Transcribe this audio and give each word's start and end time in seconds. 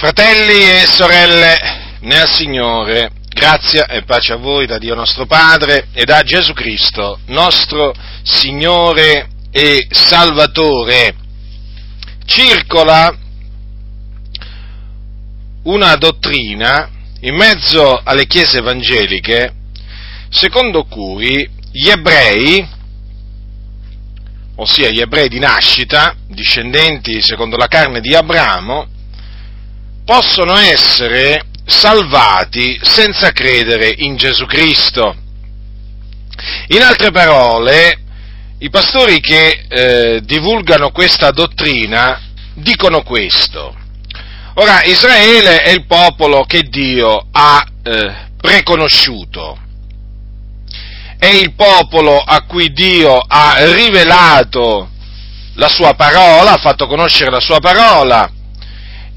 Fratelli 0.00 0.62
e 0.62 0.86
sorelle 0.86 1.98
nel 2.00 2.26
Signore, 2.26 3.10
grazia 3.28 3.84
e 3.84 4.02
pace 4.02 4.32
a 4.32 4.36
voi 4.36 4.64
da 4.64 4.78
Dio 4.78 4.94
nostro 4.94 5.26
Padre 5.26 5.88
e 5.92 6.06
da 6.06 6.22
Gesù 6.22 6.54
Cristo, 6.54 7.18
nostro 7.26 7.92
Signore 8.22 9.28
e 9.50 9.86
Salvatore. 9.90 11.14
Circola 12.24 13.14
una 15.64 15.96
dottrina 15.96 16.88
in 17.20 17.36
mezzo 17.36 18.00
alle 18.02 18.26
chiese 18.26 18.56
evangeliche 18.56 19.52
secondo 20.30 20.84
cui 20.84 21.46
gli 21.70 21.90
ebrei, 21.90 22.66
ossia 24.54 24.88
gli 24.88 25.00
ebrei 25.00 25.28
di 25.28 25.38
nascita, 25.38 26.16
discendenti 26.26 27.20
secondo 27.20 27.58
la 27.58 27.66
carne 27.66 28.00
di 28.00 28.14
Abramo, 28.14 28.96
possono 30.10 30.56
essere 30.56 31.44
salvati 31.64 32.76
senza 32.82 33.30
credere 33.30 33.94
in 33.98 34.16
Gesù 34.16 34.44
Cristo. 34.44 35.14
In 36.66 36.82
altre 36.82 37.12
parole, 37.12 37.96
i 38.58 38.70
pastori 38.70 39.20
che 39.20 39.66
eh, 39.68 40.20
divulgano 40.24 40.90
questa 40.90 41.30
dottrina 41.30 42.20
dicono 42.54 43.04
questo. 43.04 43.72
Ora, 44.54 44.82
Israele 44.82 45.62
è 45.62 45.70
il 45.70 45.86
popolo 45.86 46.42
che 46.42 46.62
Dio 46.62 47.28
ha 47.30 47.64
eh, 47.80 48.30
preconosciuto, 48.36 49.56
è 51.20 51.26
il 51.26 51.54
popolo 51.54 52.18
a 52.18 52.42
cui 52.46 52.72
Dio 52.72 53.16
ha 53.16 53.58
rivelato 53.74 54.90
la 55.54 55.68
sua 55.68 55.94
parola, 55.94 56.54
ha 56.54 56.60
fatto 56.60 56.88
conoscere 56.88 57.30
la 57.30 57.40
sua 57.40 57.60
parola, 57.60 58.28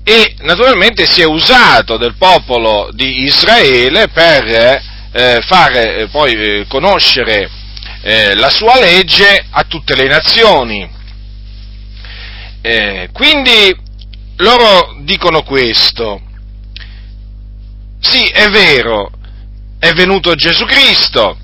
e 0.04 0.36
naturalmente 0.40 1.06
si 1.06 1.22
è 1.22 1.26
usato 1.26 1.98
del 1.98 2.16
popolo 2.18 2.90
di 2.92 3.24
Israele 3.24 4.10
per 4.10 4.82
eh, 5.14 5.40
fare 5.46 5.98
eh, 5.98 6.08
poi 6.08 6.34
eh, 6.34 6.66
conoscere 6.68 7.50
eh, 8.02 8.36
la 8.36 8.50
sua 8.50 8.78
legge 8.80 9.46
a 9.50 9.64
tutte 9.64 9.96
le 9.96 10.08
nazioni. 10.08 10.90
Eh, 12.62 13.10
quindi 13.14 13.76
loro 14.38 14.98
dicono 15.04 15.44
questo, 15.44 16.22
sì 18.00 18.26
è 18.28 18.50
vero, 18.50 19.10
è 19.80 19.94
venuto 19.94 20.36
Gesù 20.36 20.66
Cristo, 20.66 21.38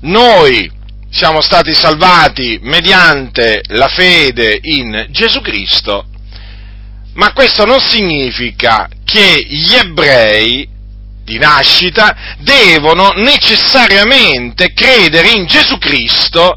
noi 0.00 0.70
siamo 1.10 1.40
stati 1.40 1.74
salvati 1.74 2.58
mediante 2.62 3.62
la 3.68 3.88
fede 3.88 4.58
in 4.60 5.06
Gesù 5.10 5.40
Cristo, 5.40 6.06
ma 7.16 7.32
questo 7.32 7.64
non 7.64 7.80
significa 7.80 8.88
che 9.04 9.44
gli 9.48 9.74
ebrei 9.74 10.68
di 11.24 11.38
nascita 11.38 12.36
devono 12.38 13.12
necessariamente 13.16 14.72
credere 14.72 15.30
in 15.30 15.46
Gesù 15.46 15.76
Cristo 15.78 16.56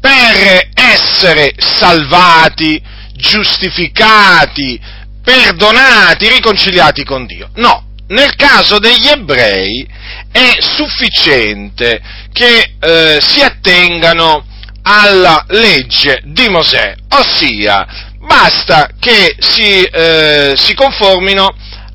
per 0.00 0.68
essere 0.74 1.54
salvati, 1.56 2.82
giustificati, 3.14 4.80
perdonati, 5.22 6.28
riconciliati 6.28 7.04
con 7.04 7.26
Dio. 7.26 7.50
No, 7.56 7.84
nel 8.08 8.34
caso 8.34 8.78
degli 8.78 9.06
ebrei 9.06 9.86
è 10.32 10.56
sufficiente 10.60 12.00
che 12.32 12.74
eh, 12.80 13.18
si 13.20 13.42
attengano 13.42 14.46
alla 14.82 15.44
legge 15.48 16.22
di 16.24 16.48
Mosè, 16.48 16.94
ossia 17.10 18.07
basta 18.28 18.90
che 19.00 19.34
si, 19.38 19.82
eh, 19.82 20.52
si 20.54 20.74
conformino 20.74 21.48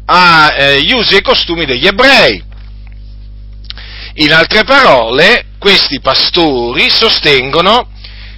agli 0.06 0.92
eh, 0.92 0.96
usi 0.96 1.16
e 1.16 1.22
costumi 1.22 1.66
degli 1.66 1.86
ebrei. 1.86 2.44
In 4.16 4.34
altre 4.34 4.64
parole, 4.64 5.46
questi 5.60 6.02
pastori 6.02 6.90
sostengono 6.90 7.90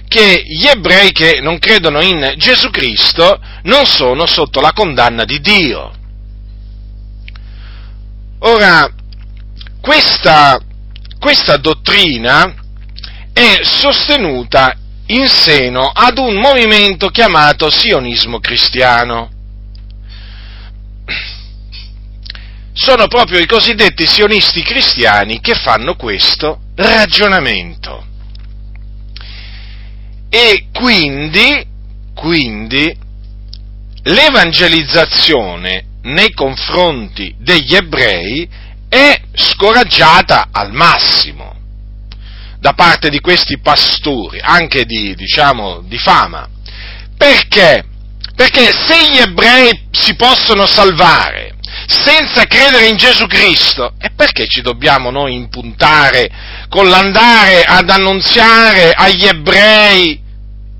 che 0.06 0.44
gli 0.46 0.66
ebrei 0.66 1.10
che 1.10 1.40
non 1.40 1.58
credono 1.58 2.00
in 2.00 2.34
Gesù 2.36 2.70
Cristo 2.70 3.40
non 3.62 3.84
sono 3.86 4.26
sotto 4.26 4.60
la 4.60 4.72
condanna 4.72 5.24
di 5.24 5.40
Dio. 5.40 5.92
Ora, 8.40 8.88
questa, 9.80 10.60
questa 11.18 11.56
dottrina 11.56 12.54
è 13.32 13.60
sostenuta 13.62 14.76
in 15.06 15.28
seno 15.28 15.88
ad 15.88 16.18
un 16.18 16.34
movimento 16.36 17.08
chiamato 17.08 17.70
sionismo 17.70 18.40
cristiano. 18.40 19.30
Sono 22.72 23.06
proprio 23.06 23.38
i 23.38 23.46
cosiddetti 23.46 24.06
sionisti 24.06 24.62
cristiani 24.62 25.40
che 25.40 25.54
fanno 25.54 25.96
questo 25.96 26.60
ragionamento. 26.74 28.04
E 30.28 30.66
quindi, 30.72 31.64
quindi 32.14 32.94
l'evangelizzazione 34.02 35.84
nei 36.02 36.32
confronti 36.32 37.34
degli 37.38 37.74
ebrei 37.74 38.48
è 38.88 39.20
scoraggiata 39.32 40.48
al 40.52 40.72
massimo 40.72 41.55
da 42.66 42.72
parte 42.72 43.10
di 43.10 43.20
questi 43.20 43.60
pastori, 43.60 44.40
anche 44.42 44.84
di, 44.86 45.14
diciamo, 45.14 45.82
di 45.82 45.98
fama. 45.98 46.48
Perché? 47.16 47.84
Perché 48.34 48.72
se 48.72 49.08
gli 49.08 49.18
ebrei 49.18 49.86
si 49.92 50.16
possono 50.16 50.66
salvare 50.66 51.54
senza 51.86 52.44
credere 52.46 52.88
in 52.88 52.96
Gesù 52.96 53.28
Cristo, 53.28 53.92
e 54.00 54.10
perché 54.16 54.48
ci 54.48 54.62
dobbiamo 54.62 55.10
noi 55.10 55.34
impuntare 55.34 56.28
con 56.68 56.88
l'andare 56.88 57.62
ad 57.62 57.88
annunziare 57.88 58.90
agli 58.90 59.24
ebrei 59.24 60.20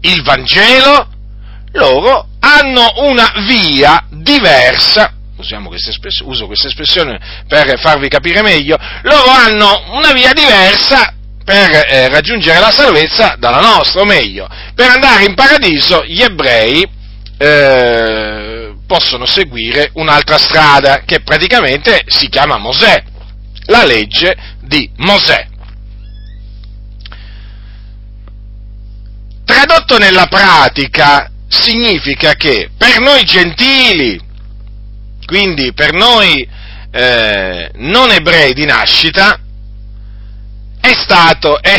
il 0.01 0.23
Vangelo? 0.25 1.09
Loro 1.71 2.31
hanno 2.41 2.95
una 2.97 3.33
via 3.47 4.05
diversa 4.11 5.13
questa 5.37 5.61
uso 6.25 6.47
questa 6.47 6.67
espressione 6.67 7.45
per 7.47 7.79
farvi 7.79 8.09
capire 8.09 8.43
meglio, 8.43 8.77
loro 9.03 9.31
hanno 9.31 9.85
una 9.91 10.13
via 10.13 10.33
diversa 10.33 11.13
per 11.47 11.87
eh, 11.87 12.09
raggiungere 12.09 12.59
la 12.59 12.73
salvezza 12.73 13.37
dalla 13.39 13.61
nostra, 13.61 14.01
o 14.01 14.05
meglio, 14.05 14.49
per 14.75 14.91
andare 14.91 15.27
in 15.27 15.35
paradiso 15.35 16.05
gli 16.05 16.21
ebrei 16.21 16.85
eh, 17.39 18.75
possono 18.85 19.27
seguire 19.27 19.91
un'altra 19.93 20.39
strada 20.39 21.05
che 21.05 21.21
praticamente 21.21 22.03
si 22.09 22.29
chiama 22.29 22.59
Mosè, 22.59 23.01
la 23.67 23.85
legge 23.85 24.37
di 24.63 24.91
Mosè. 24.97 25.47
Tradotto 29.45 29.99
nella 29.99 30.27
pratica 30.27 31.31
significa 31.47 32.35
che 32.35 32.71
per 32.77 32.99
noi 32.99 33.23
gentili, 33.23 34.21
quindi 35.25 35.73
per 35.73 35.93
noi 35.93 36.45
eh, 36.91 37.71
non 37.75 38.11
ebrei 38.11 38.53
di 38.53 38.65
nascita, 38.65 39.43
è 40.87 40.95
stato 40.95 41.61
è, 41.61 41.77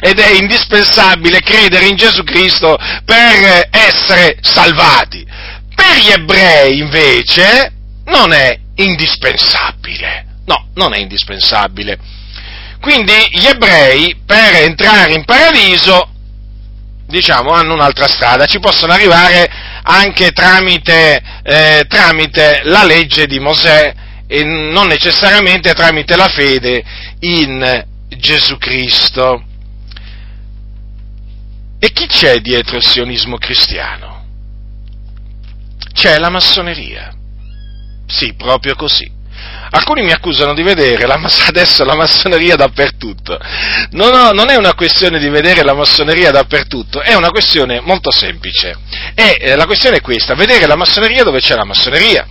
ed 0.00 0.18
è 0.18 0.30
indispensabile 0.32 1.40
credere 1.40 1.86
in 1.86 1.96
Gesù 1.96 2.22
Cristo 2.22 2.78
per 3.04 3.68
essere 3.70 4.38
salvati. 4.40 5.26
Per 5.74 5.96
gli 5.98 6.10
ebrei 6.10 6.78
invece 6.78 7.72
non 8.06 8.32
è 8.32 8.58
indispensabile. 8.76 10.24
No, 10.46 10.68
non 10.74 10.94
è 10.94 10.98
indispensabile. 10.98 11.98
Quindi 12.80 13.12
gli 13.30 13.46
ebrei 13.46 14.16
per 14.24 14.54
entrare 14.54 15.12
in 15.12 15.24
paradiso, 15.24 16.08
diciamo, 17.06 17.50
hanno 17.50 17.74
un'altra 17.74 18.06
strada, 18.06 18.46
ci 18.46 18.60
possono 18.60 18.92
arrivare 18.92 19.50
anche 19.82 20.30
tramite, 20.30 21.20
eh, 21.42 21.84
tramite 21.88 22.60
la 22.64 22.84
legge 22.84 23.26
di 23.26 23.40
Mosè 23.40 23.92
e 24.28 24.44
non 24.44 24.86
necessariamente 24.86 25.72
tramite 25.74 26.16
la 26.16 26.28
fede 26.28 26.82
in 27.20 27.94
Gesù 28.16 28.56
Cristo. 28.58 29.44
E 31.78 31.92
chi 31.92 32.06
c'è 32.06 32.40
dietro 32.40 32.76
il 32.76 32.86
sionismo 32.86 33.36
cristiano? 33.36 34.24
C'è 35.92 36.18
la 36.18 36.30
massoneria. 36.30 37.14
Sì, 38.06 38.34
proprio 38.34 38.74
così. 38.74 39.14
Alcuni 39.70 40.02
mi 40.02 40.12
accusano 40.12 40.54
di 40.54 40.62
vedere 40.62 41.06
la, 41.06 41.20
adesso 41.46 41.84
la 41.84 41.94
massoneria 41.94 42.56
dappertutto. 42.56 43.38
No, 43.90 44.10
no, 44.10 44.30
non 44.30 44.48
è 44.48 44.56
una 44.56 44.74
questione 44.74 45.18
di 45.18 45.28
vedere 45.28 45.62
la 45.62 45.74
massoneria 45.74 46.30
dappertutto, 46.30 47.00
è 47.00 47.14
una 47.14 47.28
questione 47.28 47.80
molto 47.80 48.10
semplice. 48.10 48.76
E 49.14 49.36
eh, 49.40 49.56
la 49.56 49.66
questione 49.66 49.98
è 49.98 50.00
questa, 50.00 50.34
vedere 50.34 50.66
la 50.66 50.76
massoneria 50.76 51.24
dove 51.24 51.40
c'è 51.40 51.54
la 51.54 51.64
massoneria. 51.64 52.26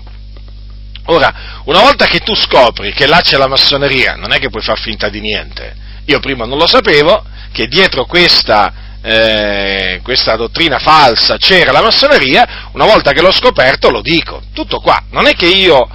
Ora, 1.05 1.61
una 1.65 1.81
volta 1.81 2.05
che 2.05 2.19
tu 2.19 2.33
scopri 2.33 2.91
che 2.93 3.05
là 3.05 3.21
c'è 3.21 3.37
la 3.37 3.47
massoneria, 3.47 4.15
non 4.15 4.31
è 4.31 4.39
che 4.39 4.49
puoi 4.49 4.63
far 4.63 4.79
finta 4.79 5.09
di 5.09 5.19
niente. 5.19 5.75
Io 6.05 6.19
prima 6.19 6.45
non 6.45 6.57
lo 6.57 6.67
sapevo, 6.67 7.23
che 7.51 7.67
dietro 7.67 8.05
questa, 8.05 8.73
eh, 9.01 9.99
questa 10.03 10.35
dottrina 10.35 10.79
falsa 10.79 11.37
c'era 11.37 11.71
la 11.71 11.81
massoneria, 11.81 12.69
una 12.71 12.85
volta 12.85 13.11
che 13.11 13.21
l'ho 13.21 13.31
scoperto 13.31 13.91
lo 13.91 14.01
dico. 14.01 14.41
Tutto 14.53 14.79
qua. 14.79 15.03
Non 15.11 15.27
è 15.27 15.33
che 15.33 15.47
io 15.47 15.87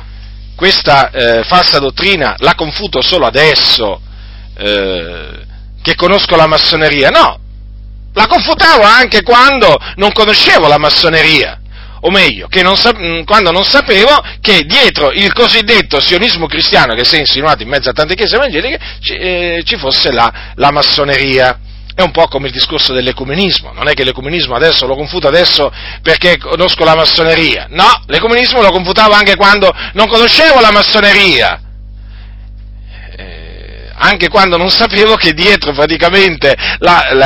questa 0.55 1.11
eh, 1.11 1.43
falsa 1.45 1.79
dottrina 1.79 2.35
la 2.39 2.55
confuto 2.55 3.03
solo 3.03 3.27
adesso 3.27 4.01
eh, 4.57 5.47
che 5.83 5.95
conosco 5.97 6.37
la 6.37 6.47
massoneria, 6.47 7.09
no, 7.09 7.39
la 8.13 8.27
confutavo 8.27 8.83
anche 8.83 9.23
quando 9.23 9.77
non 9.97 10.13
conoscevo 10.13 10.69
la 10.69 10.79
massoneria 10.79 11.60
o 12.01 12.11
meglio, 12.11 12.49
non 12.63 12.77
sa- 12.77 12.95
mm, 12.97 13.23
quando 13.25 13.51
non 13.51 13.65
sapevo 13.65 14.23
che 14.41 14.63
dietro 14.65 15.11
il 15.11 15.33
cosiddetto 15.33 16.01
sionismo 16.01 16.47
cristiano 16.47 16.95
che 16.95 17.05
si 17.05 17.17
è 17.17 17.19
insinuato 17.19 17.63
in 17.63 17.69
mezzo 17.69 17.91
a 17.91 17.93
tante 17.93 18.15
chiese 18.15 18.37
evangeliche 18.37 18.79
ci, 19.01 19.15
eh, 19.15 19.63
ci 19.65 19.77
fosse 19.77 20.13
la, 20.13 20.53
la, 20.55 20.71
massoneria. 20.71 21.59
È 21.95 22.03
un 22.03 22.13
po' 22.13 22.29
come 22.29 22.47
il 22.47 22.53
discorso 22.53 22.95
dell'ecumenismo, 22.95 23.73
non 23.73 23.89
è 23.89 23.95
che 23.95 24.05
l'ecumenismo 24.05 24.55
adesso 24.55 24.87
lo 24.87 24.95
confuto 24.95 25.27
adesso 25.29 25.71
perché 26.03 26.39
conosco 26.39 26.85
la 26.85 26.95
massoneria, 26.95 27.67
no, 27.69 28.05
l'ecumenismo 28.07 28.63
lo 28.63 28.71
confutavo 28.71 29.13
anche 29.13 29.37
quando 29.37 29.71
non 29.93 30.07
conoscevo 30.07 30.61
la 30.61 30.71
massoneria 30.71 31.61
anche 34.03 34.29
quando 34.29 34.57
non 34.57 34.71
sapevo 34.71 35.17
che 35.17 35.33
dietro 35.33 35.73
praticamente 35.73 36.57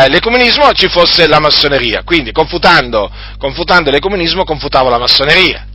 l'ecumenismo 0.09 0.73
ci 0.73 0.89
fosse 0.89 1.27
la 1.27 1.39
massoneria. 1.39 2.03
Quindi 2.05 2.33
confutando, 2.33 3.11
confutando 3.39 3.91
l'ecumenismo 3.91 4.45
confutavo 4.45 4.89
la 4.89 4.99
massoneria. 4.99 5.67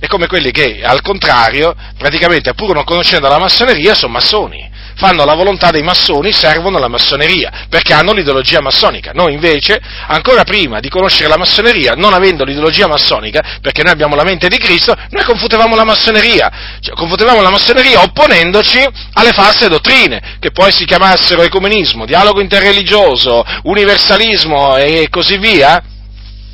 È 0.00 0.06
come 0.06 0.26
quelli 0.26 0.52
che, 0.52 0.80
al 0.82 1.02
contrario, 1.02 1.74
praticamente 1.96 2.54
pur 2.54 2.72
non 2.72 2.84
conoscendo 2.84 3.28
la 3.28 3.38
massoneria, 3.38 3.94
sono 3.94 4.12
massoni 4.12 4.76
fanno 4.98 5.24
la 5.24 5.34
volontà 5.34 5.70
dei 5.70 5.82
massoni, 5.82 6.32
servono 6.32 6.78
la 6.78 6.88
massoneria, 6.88 7.66
perché 7.68 7.94
hanno 7.94 8.12
l'ideologia 8.12 8.60
massonica. 8.60 9.12
Noi 9.14 9.32
invece, 9.32 9.80
ancora 10.08 10.42
prima 10.42 10.80
di 10.80 10.88
conoscere 10.88 11.28
la 11.28 11.38
massoneria, 11.38 11.92
non 11.96 12.12
avendo 12.12 12.44
l'ideologia 12.44 12.88
massonica, 12.88 13.58
perché 13.62 13.82
noi 13.82 13.92
abbiamo 13.92 14.16
la 14.16 14.24
mente 14.24 14.48
di 14.48 14.58
Cristo, 14.58 14.94
noi 15.10 15.24
confutevamo 15.24 15.76
la 15.76 15.84
massoneria, 15.84 16.50
cioè, 16.80 16.94
confutevamo 16.94 17.40
la 17.40 17.50
massoneria 17.50 18.02
opponendoci 18.02 18.84
alle 19.12 19.30
false 19.32 19.68
dottrine, 19.68 20.36
che 20.40 20.50
poi 20.50 20.72
si 20.72 20.84
chiamassero 20.84 21.42
ecumenismo, 21.42 22.04
dialogo 22.04 22.40
interreligioso, 22.40 23.44
universalismo 23.62 24.76
e 24.76 25.06
così 25.10 25.38
via, 25.38 25.80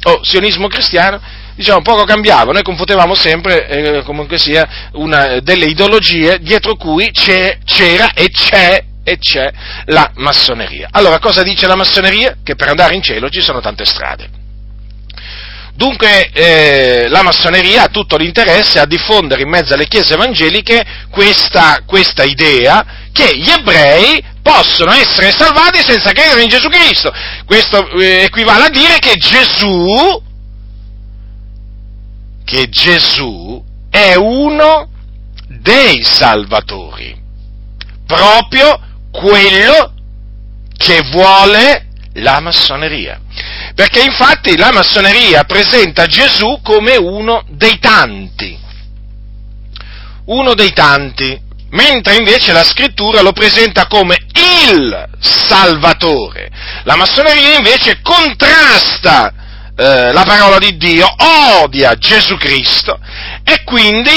o 0.02 0.22
sionismo 0.22 0.68
cristiano, 0.68 1.18
diciamo, 1.54 1.82
poco 1.82 2.04
cambiava, 2.04 2.52
noi 2.52 2.62
confutevamo 2.62 3.14
sempre, 3.14 3.68
eh, 3.68 4.02
comunque 4.02 4.38
sia, 4.38 4.90
una, 4.92 5.40
delle 5.40 5.66
ideologie 5.66 6.38
dietro 6.40 6.76
cui 6.76 7.10
c'era 7.10 8.12
e 8.14 8.28
c'è 8.30 8.84
e 9.04 9.18
c'è 9.18 9.52
la 9.86 10.10
massoneria. 10.14 10.88
Allora, 10.90 11.18
cosa 11.18 11.42
dice 11.42 11.66
la 11.66 11.76
massoneria? 11.76 12.38
Che 12.42 12.56
per 12.56 12.68
andare 12.68 12.94
in 12.94 13.02
cielo 13.02 13.28
ci 13.28 13.42
sono 13.42 13.60
tante 13.60 13.84
strade. 13.84 14.42
Dunque 15.76 16.30
eh, 16.32 17.08
la 17.08 17.22
massoneria 17.22 17.82
ha 17.82 17.88
tutto 17.88 18.16
l'interesse 18.16 18.78
a 18.78 18.86
diffondere 18.86 19.42
in 19.42 19.48
mezzo 19.48 19.74
alle 19.74 19.88
chiese 19.88 20.14
evangeliche 20.14 20.84
questa, 21.10 21.80
questa 21.84 22.22
idea 22.22 23.08
che 23.12 23.36
gli 23.36 23.50
ebrei 23.50 24.22
possono 24.40 24.92
essere 24.92 25.32
salvati 25.32 25.82
senza 25.82 26.12
credere 26.12 26.42
in 26.42 26.48
Gesù 26.48 26.68
Cristo. 26.68 27.12
Questo 27.44 27.88
eh, 27.98 28.22
equivale 28.22 28.66
a 28.66 28.70
dire 28.70 28.98
che 29.00 29.14
Gesù 29.16 30.22
che 32.44 32.68
Gesù 32.68 33.62
è 33.90 34.14
uno 34.14 34.88
dei 35.48 36.02
salvatori, 36.04 37.16
proprio 38.06 38.78
quello 39.10 39.92
che 40.76 41.00
vuole 41.10 41.86
la 42.14 42.40
massoneria. 42.40 43.20
Perché 43.74 44.02
infatti 44.02 44.56
la 44.56 44.72
massoneria 44.72 45.44
presenta 45.44 46.06
Gesù 46.06 46.60
come 46.62 46.96
uno 46.96 47.44
dei 47.48 47.78
tanti, 47.78 48.58
uno 50.26 50.54
dei 50.54 50.72
tanti, 50.72 51.40
mentre 51.70 52.16
invece 52.16 52.52
la 52.52 52.62
scrittura 52.62 53.20
lo 53.20 53.32
presenta 53.32 53.86
come 53.86 54.16
il 54.34 55.08
Salvatore. 55.18 56.50
La 56.84 56.96
massoneria 56.96 57.56
invece 57.56 58.00
contrasta 58.00 59.32
eh, 59.76 60.12
la 60.12 60.24
parola 60.24 60.58
di 60.58 60.76
Dio, 60.76 61.06
odia 61.60 61.94
Gesù 61.94 62.36
Cristo 62.36 62.98
e 63.42 63.62
quindi, 63.64 64.12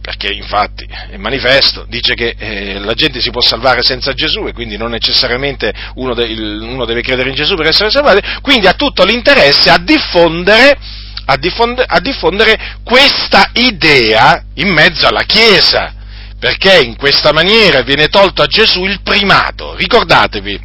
perché 0.00 0.32
infatti 0.32 0.86
è 1.10 1.16
manifesto, 1.16 1.86
dice 1.88 2.14
che 2.14 2.34
eh, 2.38 2.78
la 2.78 2.94
gente 2.94 3.20
si 3.20 3.30
può 3.30 3.40
salvare 3.40 3.82
senza 3.82 4.12
Gesù 4.12 4.46
e 4.46 4.52
quindi 4.52 4.76
non 4.76 4.90
necessariamente 4.90 5.72
uno, 5.94 6.14
de, 6.14 6.24
il, 6.24 6.60
uno 6.60 6.84
deve 6.84 7.00
credere 7.02 7.30
in 7.30 7.34
Gesù 7.34 7.54
per 7.54 7.66
essere 7.66 7.90
salvato, 7.90 8.20
quindi 8.42 8.66
ha 8.66 8.74
tutto 8.74 9.04
l'interesse 9.04 9.70
a 9.70 9.78
diffondere, 9.78 10.78
a 11.24 11.36
diffondere, 11.36 11.86
a 11.88 12.00
diffondere 12.00 12.76
questa 12.84 13.50
idea 13.54 14.44
in 14.54 14.68
mezzo 14.72 15.06
alla 15.06 15.24
Chiesa 15.24 15.94
perché 16.38 16.80
in 16.80 16.96
questa 16.96 17.32
maniera 17.32 17.80
viene 17.80 18.08
tolto 18.08 18.42
a 18.42 18.46
Gesù 18.46 18.84
il 18.84 19.00
primato. 19.02 19.74
Ricordatevi, 19.74 20.60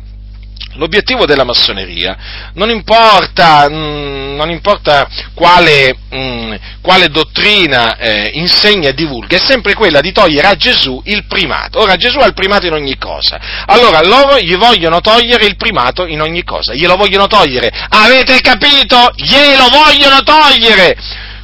L'obiettivo 0.75 1.25
della 1.25 1.43
massoneria 1.43 2.17
non 2.53 2.69
importa, 2.69 3.69
mh, 3.69 3.73
mm, 3.73 4.35
non 4.35 4.49
importa 4.49 5.07
quale, 5.33 5.95
mh, 6.09 6.17
mm, 6.17 6.53
quale, 6.81 7.09
dottrina 7.09 7.97
eh, 7.97 8.31
insegna 8.33 8.89
e 8.89 8.93
divulga, 8.93 9.35
è 9.35 9.39
sempre 9.39 9.73
quella 9.73 10.01
di 10.01 10.11
togliere 10.11 10.47
a 10.47 10.55
Gesù 10.55 11.01
il 11.05 11.25
primato. 11.25 11.79
Ora 11.79 11.95
Gesù 11.95 12.19
ha 12.19 12.25
il 12.25 12.33
primato 12.33 12.65
in 12.65 12.73
ogni 12.73 12.97
cosa, 12.97 13.39
allora 13.65 14.01
loro 14.01 14.39
gli 14.39 14.55
vogliono 14.55 15.01
togliere 15.01 15.45
il 15.45 15.57
primato 15.57 16.05
in 16.05 16.21
ogni 16.21 16.43
cosa, 16.43 16.73
glielo 16.73 16.95
vogliono 16.95 17.27
togliere, 17.27 17.71
avete 17.89 18.39
capito? 18.41 19.11
Glielo 19.15 19.67
vogliono 19.69 20.21
togliere! 20.23 20.95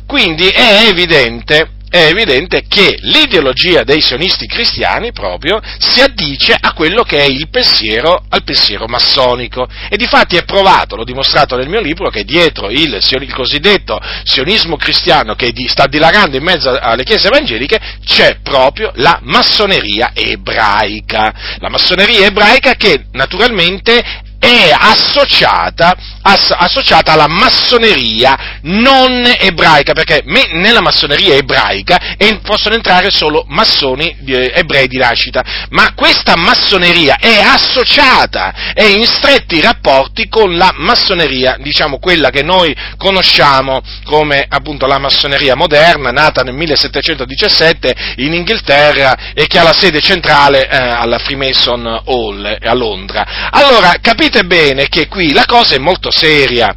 Quindi 0.06 0.48
è 0.48 0.88
evidente 0.88 1.77
è 1.90 2.08
evidente 2.08 2.64
che 2.68 2.98
l'ideologia 3.02 3.84
dei 3.84 4.02
sionisti 4.02 4.46
cristiani 4.46 5.12
proprio 5.12 5.60
si 5.80 6.02
addice 6.02 6.56
a 6.60 6.74
quello 6.74 7.04
che 7.04 7.20
è 7.20 7.26
il 7.26 7.48
pensiero, 7.50 8.24
al 8.30 8.44
pensiero 8.44 8.88
massonico. 8.88 9.68
E 9.90 9.96
difatti 9.96 10.36
è 10.36 10.44
provato, 10.44 10.96
l'ho 10.96 11.04
dimostrato 11.04 11.56
nel 11.56 11.70
mio 11.70 11.80
libro, 11.80 12.10
che 12.10 12.24
dietro 12.24 12.70
il, 12.70 13.00
il 13.02 13.34
cosiddetto 13.34 14.00
sionismo 14.24 14.76
cristiano 14.76 15.36
che 15.36 15.52
di, 15.52 15.68
sta 15.68 15.88
dilagando 15.88 16.36
in 16.36 16.44
mezzo 16.44 16.70
alle 16.70 17.04
chiese 17.04 17.28
evangeliche 17.28 17.80
c'è 18.06 18.40
proprio 18.42 18.92
la 18.96 19.20
massoneria 19.24 20.12
ebraica. 20.14 21.34
La 21.60 21.70
massoneria 21.70 22.26
ebraica 22.26 22.74
che 22.74 23.06
naturalmente 23.14 24.26
è 24.40 24.72
associata, 24.72 25.96
ass- 26.28 26.56
associata, 26.58 27.14
alla 27.14 27.28
massoneria 27.28 28.60
non 28.64 29.24
ebraica, 29.40 29.94
perché 29.94 30.22
me- 30.26 30.50
nella 30.54 30.82
massoneria 30.82 31.36
ebraica 31.36 32.16
en- 32.18 32.42
possono 32.42 32.76
entrare 32.76 33.10
solo 33.12 33.46
massoni 33.48 34.16
eh, 34.26 34.52
ebrei 34.56 34.88
di 34.88 34.98
nascita, 34.98 35.44
ma 35.70 35.94
questa 35.94 36.36
massoneria 36.36 37.18
è 37.20 37.40
associata, 37.40 38.74
è 38.74 38.84
in 38.84 39.06
stretti 39.06 39.62
rapporti 39.62 40.28
con 40.28 40.56
la 40.58 40.74
massoneria, 40.76 41.58
diciamo 41.60 42.00
quella 42.00 42.30
che 42.30 42.44
noi 42.44 42.76
conosciamo 42.98 43.82
come 44.04 44.46
appunto 44.48 44.86
la 44.86 44.98
massoneria 44.98 45.56
moderna, 45.56 46.12
nata 46.12 46.42
nel 46.42 46.54
1717 46.54 47.96
in 48.18 48.34
Inghilterra 48.34 49.32
e 49.34 49.48
che 49.48 49.60
ha 49.60 49.64
la 49.64 49.74
sede 49.78 50.02
centrale 50.02 50.68
eh, 50.68 50.76
alla 50.78 51.20
Freemason 51.20 51.86
Hall 52.06 52.58
a 52.62 52.74
Londra. 52.74 53.50
Allora, 53.52 53.96
capite 54.02 54.44
bene 54.44 54.88
che 54.88 55.08
qui 55.08 55.32
la 55.32 55.46
cosa 55.46 55.76
è 55.76 55.80
molto 55.80 56.12
seria. 56.18 56.76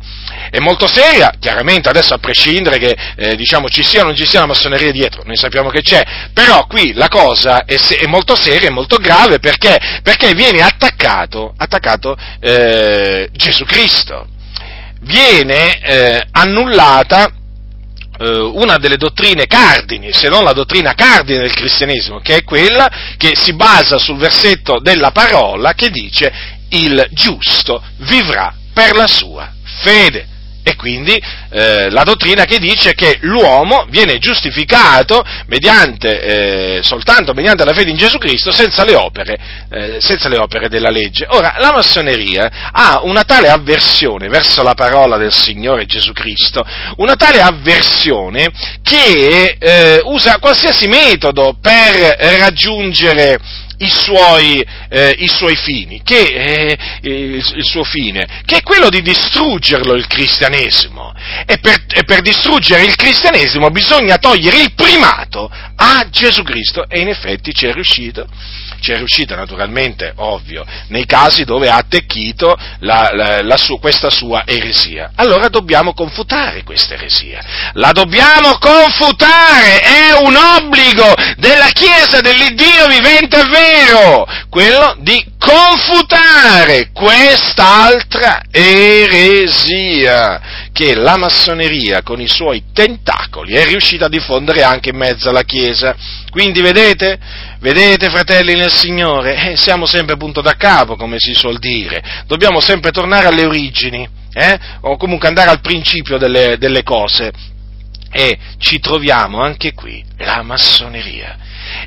È 0.51 0.59
molto 0.59 0.87
seria, 0.87 1.33
chiaramente 1.39 1.89
adesso 1.89 2.15
a 2.15 2.19
prescindere 2.19 2.79
che 2.79 2.97
eh, 3.17 3.37
diciamo, 3.37 3.69
ci 3.69 3.85
sia 3.85 4.03
o 4.03 4.05
non 4.05 4.17
ci 4.17 4.27
sia 4.27 4.41
la 4.41 4.47
massoneria 4.47 4.91
dietro, 4.91 5.23
noi 5.25 5.37
sappiamo 5.37 5.71
che 5.71 5.81
c'è, 5.81 6.03
però 6.33 6.67
qui 6.67 6.93
la 6.93 7.09
cosa 7.09 7.65
è, 7.65 7.77
se- 7.77 7.97
è 7.97 8.07
molto 8.07 8.35
seria, 8.35 8.69
è 8.69 8.73
molto 8.73 8.97
grave 8.97 9.39
perché, 9.39 10.01
perché 10.03 10.33
viene 10.35 10.61
attaccato, 10.63 11.55
attaccato 11.57 12.17
eh, 12.41 13.29
Gesù 13.33 13.65
Cristo, 13.65 14.27
viene 15.03 15.79
eh, 15.81 16.27
annullata 16.33 17.33
eh, 18.19 18.39
una 18.39 18.77
delle 18.77 18.97
dottrine 18.97 19.47
cardini, 19.47 20.13
se 20.13 20.29
non 20.29 20.45
la 20.45 20.53
dottrina 20.53 20.95
cardine 20.95 21.41
del 21.41 21.55
cristianesimo, 21.55 22.19
che 22.21 22.37
è 22.37 22.45
quella 22.45 23.15
che 23.17 23.33
si 23.35 23.55
basa 23.55 23.99
sul 23.99 24.19
versetto 24.19 24.81
della 24.81 25.13
parola 25.13 25.75
che 25.75 25.91
dice 25.91 26.59
il 26.71 27.09
giusto 27.13 27.83
vivrà 27.99 28.55
per 28.73 28.95
la 28.95 29.07
sua 29.07 29.53
fede. 29.83 30.27
E 30.63 30.77
quindi 30.77 31.21
eh, 31.51 31.89
la 31.91 32.03
dottrina 32.03 32.45
che 32.45 32.59
dice 32.59 32.93
che 32.93 33.17
l'uomo 33.23 33.87
viene 33.89 34.19
giustificato 34.19 35.25
mediante, 35.47 36.21
eh, 36.21 36.81
soltanto 36.83 37.33
mediante 37.33 37.65
la 37.65 37.73
fede 37.73 37.91
in 37.91 37.97
Gesù 37.97 38.19
Cristo 38.19 38.53
senza 38.53 38.85
le, 38.85 38.95
opere, 38.95 39.39
eh, 39.71 39.97
senza 40.01 40.29
le 40.29 40.37
opere 40.37 40.69
della 40.69 40.91
legge. 40.91 41.27
Ora, 41.31 41.55
la 41.59 41.73
massoneria 41.73 42.71
ha 42.73 43.01
una 43.05 43.25
tale 43.25 43.49
avversione 43.49 44.29
verso 44.29 44.63
la 44.63 44.75
parola 44.75 45.17
del 45.17 45.33
Signore 45.33 45.87
Gesù 45.87 46.13
Cristo, 46.13 46.63
una 46.97 47.17
tale 47.17 47.41
avversione 47.41 48.51
che 48.83 49.57
eh, 49.59 50.01
usa 50.05 50.39
qualsiasi 50.39 50.89
metodo 50.89 51.57
per 51.59 52.17
raggiungere 52.39 53.39
i 53.81 53.89
suoi, 53.89 54.65
eh, 54.89 55.15
i 55.19 55.29
suoi 55.29 55.57
fini, 55.57 56.03
che, 56.03 56.19
eh, 56.19 56.79
il, 57.03 57.35
il, 57.37 57.65
suo 57.65 57.83
fine, 57.83 58.43
che 58.45 58.59
è 58.59 58.63
quello 58.63 58.89
di 58.89 59.01
distruggerlo 59.01 59.95
il 59.95 60.07
cristianesimo. 60.07 61.13
E 61.47 61.59
per, 61.59 61.85
e 61.89 62.05
per 62.05 62.21
distruggere 62.21 62.85
il 62.85 62.97
cristianesimo 62.97 63.71
bisogna 63.71 64.17
togliere 64.19 64.61
il 64.61 64.73
primato 64.75 65.51
a 65.77 66.07
Gesù 66.11 66.43
Cristo 66.43 66.89
e 66.89 67.01
in 67.01 67.09
effetti 67.09 67.53
ci 67.53 67.67
è 67.67 67.73
riuscito 67.73 68.27
ci 68.81 68.93
è 68.93 68.97
riuscita 68.97 69.37
naturalmente, 69.37 70.13
ovvio, 70.17 70.65
nei 70.89 71.07
casi 71.07 71.45
dove 71.45 71.69
ha 71.69 71.77
attecchito 71.77 72.57
la, 72.81 73.11
la, 73.13 73.43
la 73.43 73.57
su, 73.57 73.79
questa 73.79 74.11
sua 74.11 74.43
eresia. 74.47 75.13
Allora 75.15 75.49
dobbiamo 75.49 75.93
confutare 75.93 76.65
questa 76.65 76.95
eresia, 76.95 77.41
la 77.75 77.93
dobbiamo 77.93 78.59
confutare, 78.59 79.81
è 79.81 80.13
un 80.23 80.35
obbligo 80.37 81.15
della 81.37 81.69
Chiesa 81.73 82.21
dell'Iddio 82.21 82.87
vivente 82.89 83.41
e 83.41 83.49
vero, 83.49 84.27
quello 84.49 84.97
di 85.01 85.25
confutare 85.39 86.91
quest'altra 86.93 88.43
eresia 88.51 90.41
che 90.73 90.95
la 90.95 91.17
massoneria 91.17 92.03
con 92.03 92.21
i 92.21 92.29
suoi 92.29 92.65
tentacoli 92.73 93.55
è 93.55 93.65
riuscita 93.65 94.07
a 94.07 94.09
diffondere 94.09 94.63
anche 94.63 94.91
in 94.91 94.97
mezzo 94.97 95.29
alla 95.29 95.43
Chiesa. 95.43 95.95
Quindi 96.31 96.61
vedete, 96.61 97.19
vedete 97.61 98.11
fratelli 98.11 98.55
nel 98.55 98.73
Signore, 98.73 99.53
eh, 99.53 99.57
siamo 99.57 99.87
sempre 99.87 100.17
punto 100.17 100.41
da 100.41 100.55
capo, 100.57 100.97
come 100.97 101.19
si 101.19 101.35
suol 101.35 101.59
dire, 101.59 102.03
dobbiamo 102.27 102.61
sempre 102.61 102.91
tornare 102.91 103.27
alle 103.27 103.45
origini, 103.45 104.09
eh? 104.33 104.59
o 104.83 104.97
comunque 104.97 105.29
andare 105.29 105.51
al 105.51 105.61
principio 105.61 106.19
delle, 106.19 106.57
delle 106.59 106.83
cose. 106.83 107.33
E 108.13 108.39
ci 108.59 108.81
troviamo 108.81 109.41
anche 109.41 109.73
qui 109.73 110.05
la 110.19 110.43
massoneria. 110.43 111.39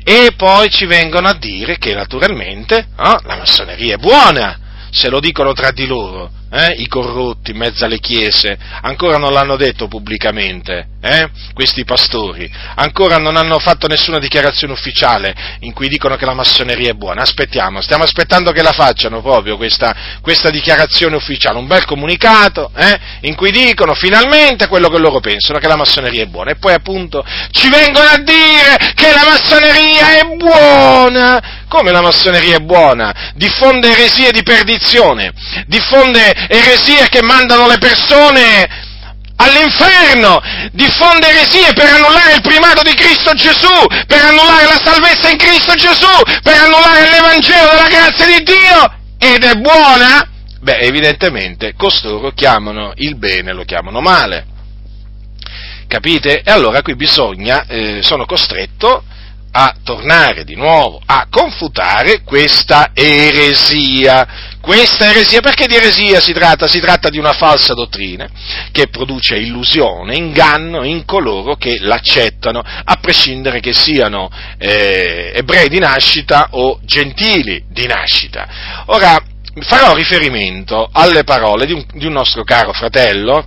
E 0.02 0.32
poi 0.36 0.70
ci 0.70 0.86
vengono 0.86 1.28
a 1.28 1.34
dire 1.34 1.76
che 1.76 1.92
naturalmente 1.92 2.86
oh, 2.96 3.20
la 3.24 3.36
massoneria 3.36 3.96
è 3.96 3.98
buona, 3.98 4.58
se 4.90 5.10
lo 5.10 5.20
dicono 5.20 5.52
tra 5.52 5.70
di 5.70 5.86
loro, 5.86 6.30
eh, 6.50 6.74
i 6.78 6.86
corrotti 6.86 7.50
in 7.50 7.56
mezzo 7.56 7.84
alle 7.84 7.98
chiese, 7.98 8.56
ancora 8.82 9.16
non 9.16 9.32
l'hanno 9.32 9.56
detto 9.56 9.88
pubblicamente, 9.88 10.88
eh, 11.00 11.28
questi 11.52 11.84
pastori, 11.84 12.50
ancora 12.76 13.16
non 13.16 13.36
hanno 13.36 13.58
fatto 13.58 13.86
nessuna 13.86 14.18
dichiarazione 14.18 14.72
ufficiale 14.72 15.34
in 15.60 15.72
cui 15.72 15.88
dicono 15.88 16.16
che 16.16 16.24
la 16.24 16.34
massoneria 16.34 16.90
è 16.90 16.94
buona, 16.94 17.22
aspettiamo, 17.22 17.80
stiamo 17.80 18.04
aspettando 18.04 18.52
che 18.52 18.62
la 18.62 18.72
facciano 18.72 19.20
proprio 19.20 19.56
questa, 19.56 20.18
questa 20.20 20.50
dichiarazione 20.50 21.16
ufficiale, 21.16 21.58
un 21.58 21.66
bel 21.66 21.84
comunicato 21.84 22.70
eh, 22.76 22.98
in 23.22 23.34
cui 23.34 23.50
dicono 23.50 23.94
finalmente 23.94 24.68
quello 24.68 24.88
che 24.88 24.98
loro 24.98 25.20
pensano, 25.20 25.58
che 25.58 25.68
la 25.68 25.76
massoneria 25.76 26.22
è 26.22 26.26
buona, 26.26 26.52
e 26.52 26.56
poi 26.56 26.74
appunto 26.74 27.24
ci 27.50 27.68
vengono 27.68 28.08
a 28.08 28.18
dire 28.18 28.92
che 28.94 29.12
la 29.12 29.24
massoneria 29.24 30.18
è 30.18 30.24
buona, 30.36 31.64
come 31.68 31.90
la 31.90 32.02
massoneria 32.02 32.56
è 32.56 32.60
buona? 32.60 33.32
Diffonde 33.34 33.90
eresie 33.90 34.30
di 34.30 34.42
perdizione, 34.42 35.32
diffonde 35.66 36.33
eresie 36.48 37.08
che 37.08 37.22
mandano 37.22 37.66
le 37.66 37.78
persone 37.78 38.82
all'inferno, 39.36 40.40
diffonde 40.72 41.28
eresie 41.28 41.72
per 41.72 41.92
annullare 41.94 42.34
il 42.34 42.40
primato 42.40 42.82
di 42.82 42.94
Cristo 42.94 43.32
Gesù, 43.34 43.86
per 44.06 44.24
annullare 44.24 44.64
la 44.64 44.80
salvezza 44.82 45.30
in 45.30 45.38
Cristo 45.38 45.74
Gesù, 45.74 46.40
per 46.42 46.54
annullare 46.54 47.10
l'Evangelo 47.10 47.70
della 47.70 47.88
grazia 47.88 48.26
di 48.26 48.42
Dio, 48.42 48.94
ed 49.18 49.42
è 49.42 49.54
buona? 49.54 50.28
Beh, 50.60 50.78
evidentemente 50.78 51.74
costoro 51.76 52.30
chiamano 52.30 52.92
il 52.96 53.16
bene, 53.16 53.52
lo 53.52 53.64
chiamano 53.64 54.00
male. 54.00 54.46
Capite? 55.86 56.40
E 56.40 56.50
allora 56.50 56.80
qui 56.80 56.96
bisogna, 56.96 57.66
eh, 57.66 58.00
sono 58.02 58.24
costretto 58.24 59.04
a 59.56 59.74
tornare 59.84 60.44
di 60.44 60.56
nuovo 60.56 61.00
a 61.04 61.26
confutare 61.30 62.22
questa 62.22 62.90
eresia. 62.92 64.26
Questa 64.64 65.10
eresia, 65.10 65.42
perché 65.42 65.66
di 65.66 65.74
eresia 65.74 66.20
si 66.20 66.32
tratta? 66.32 66.66
Si 66.66 66.80
tratta 66.80 67.10
di 67.10 67.18
una 67.18 67.34
falsa 67.34 67.74
dottrina 67.74 68.26
che 68.72 68.88
produce 68.88 69.36
illusione, 69.36 70.16
inganno 70.16 70.84
in 70.84 71.04
coloro 71.04 71.56
che 71.56 71.76
l'accettano, 71.80 72.62
a 72.62 72.96
prescindere 72.96 73.60
che 73.60 73.74
siano 73.74 74.30
eh, 74.56 75.32
ebrei 75.34 75.68
di 75.68 75.78
nascita 75.78 76.48
o 76.52 76.80
gentili 76.82 77.64
di 77.68 77.86
nascita. 77.86 78.84
Ora, 78.86 79.22
farò 79.60 79.92
riferimento 79.92 80.88
alle 80.90 81.24
parole 81.24 81.66
di 81.66 81.74
un, 81.74 81.84
di 81.92 82.06
un 82.06 82.12
nostro 82.12 82.42
caro 82.42 82.72
fratello, 82.72 83.46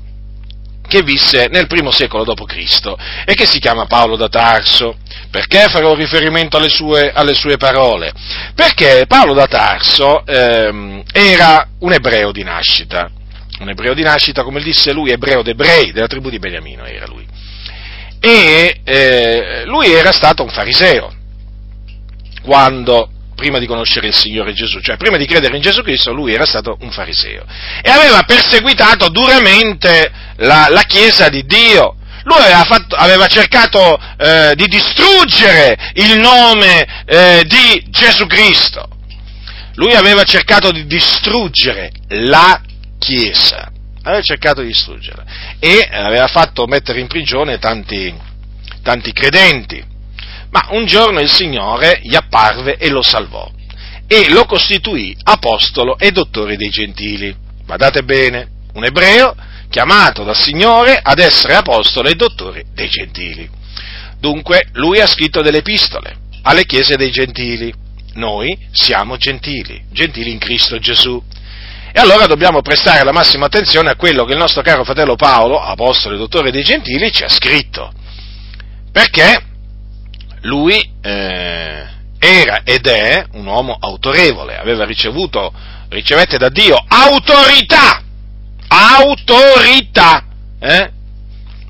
che 0.87 1.01
visse 1.01 1.47
nel 1.49 1.65
primo 1.65 1.89
secolo 1.89 2.23
d.C. 2.23 2.93
e 3.25 3.33
che 3.33 3.47
si 3.47 3.57
chiama 3.59 3.87
Paolo 3.87 4.15
da 4.15 4.29
Tarso. 4.29 4.97
Perché 5.29 5.67
farò 5.69 5.93
riferimento 5.93 6.57
alle 6.57 6.69
sue, 6.69 7.11
alle 7.11 7.33
sue 7.33 7.57
parole? 7.57 8.11
Perché 8.55 9.05
Paolo 9.07 9.33
da 9.33 9.45
Tarso 9.47 10.25
ehm, 10.25 11.03
era 11.11 11.67
un 11.79 11.93
ebreo 11.93 12.31
di 12.31 12.43
nascita, 12.43 13.09
un 13.59 13.69
ebreo 13.69 13.93
di 13.93 14.03
nascita, 14.03 14.43
come 14.43 14.61
disse 14.61 14.93
lui, 14.93 15.11
ebreo 15.11 15.41
d'ebrei, 15.41 15.91
della 15.91 16.07
tribù 16.07 16.29
di 16.29 16.39
Beniamino 16.39 16.85
era 16.85 17.05
lui. 17.07 17.25
E 18.19 18.79
eh, 18.83 19.63
lui 19.65 19.91
era 19.91 20.11
stato 20.11 20.43
un 20.43 20.49
fariseo 20.49 21.13
quando 22.41 23.11
prima 23.37 23.59
di 23.59 23.67
conoscere 23.67 24.07
il 24.07 24.15
Signore 24.15 24.51
Gesù, 24.53 24.79
cioè 24.79 24.97
prima 24.97 25.15
di 25.15 25.27
credere 25.27 25.55
in 25.55 25.61
Gesù 25.61 25.83
Cristo 25.83 26.11
lui 26.11 26.33
era 26.33 26.45
stato 26.45 26.75
un 26.81 26.89
fariseo 26.89 27.45
e 27.83 27.89
aveva 27.91 28.23
perseguitato 28.23 29.09
duramente 29.09 30.11
la, 30.37 30.67
la 30.69 30.81
Chiesa 30.81 31.29
di 31.29 31.45
Dio. 31.45 31.95
Lui 32.27 32.39
aveva, 32.39 32.63
fatto, 32.65 32.95
aveva 32.95 33.27
cercato 33.27 33.97
eh, 34.17 34.53
di 34.55 34.65
distruggere 34.67 35.91
il 35.93 36.19
nome 36.19 36.85
eh, 37.05 37.43
di 37.45 37.85
Gesù 37.89 38.27
Cristo. 38.27 38.85
Lui 39.75 39.93
aveva 39.93 40.23
cercato 40.23 40.71
di 40.71 40.85
distruggere 40.85 41.89
la 42.09 42.61
Chiesa. 42.99 43.71
Aveva 44.03 44.21
cercato 44.21 44.61
di 44.61 44.67
distruggerla. 44.67 45.23
E 45.59 45.87
aveva 45.89 46.27
fatto 46.27 46.65
mettere 46.65 46.99
in 46.99 47.07
prigione 47.07 47.59
tanti, 47.59 48.13
tanti 48.83 49.13
credenti. 49.13 49.81
Ma 50.49 50.67
un 50.71 50.85
giorno 50.85 51.21
il 51.21 51.31
Signore 51.31 52.01
gli 52.03 52.15
apparve 52.15 52.75
e 52.75 52.89
lo 52.89 53.01
salvò 53.01 53.49
e 54.05 54.29
lo 54.29 54.45
costituì 54.45 55.15
apostolo 55.23 55.97
e 55.97 56.11
dottore 56.11 56.57
dei 56.57 56.69
gentili. 56.69 57.33
Guardate 57.65 58.03
bene, 58.03 58.49
un 58.73 58.83
ebreo 58.83 59.35
chiamato 59.69 60.23
dal 60.23 60.35
Signore 60.35 60.99
ad 61.01 61.19
essere 61.19 61.55
apostolo 61.55 62.09
e 62.09 62.15
dottore 62.15 62.65
dei 62.73 62.89
gentili. 62.89 63.49
Dunque 64.19 64.69
lui 64.73 64.99
ha 64.99 65.07
scritto 65.07 65.41
delle 65.41 65.59
epistole 65.59 66.17
alle 66.43 66.65
chiese 66.65 66.95
dei 66.95 67.11
gentili. 67.11 67.73
Noi 68.13 68.57
siamo 68.71 69.17
gentili, 69.17 69.83
gentili 69.91 70.31
in 70.31 70.39
Cristo 70.39 70.79
Gesù. 70.79 71.21
E 71.91 71.99
allora 71.99 72.25
dobbiamo 72.25 72.61
prestare 72.61 73.03
la 73.03 73.11
massima 73.11 73.45
attenzione 73.45 73.89
a 73.89 73.95
quello 73.95 74.25
che 74.25 74.33
il 74.33 74.39
nostro 74.39 74.61
caro 74.61 74.83
fratello 74.83 75.15
Paolo, 75.15 75.59
apostolo 75.59 76.15
e 76.15 76.17
dottore 76.17 76.51
dei 76.51 76.63
gentili, 76.63 77.11
ci 77.11 77.23
ha 77.23 77.29
scritto. 77.29 77.91
Perché 78.91 79.43
lui 80.41 80.79
eh, 81.01 81.85
era 82.19 82.61
ed 82.63 82.87
è 82.87 83.25
un 83.33 83.45
uomo 83.45 83.77
autorevole, 83.79 84.57
aveva 84.57 84.85
ricevuto, 84.85 85.53
ricevette 85.89 86.37
da 86.37 86.49
Dio 86.49 86.75
autorità, 86.87 88.01
autorità, 88.67 90.25
eh? 90.59 90.91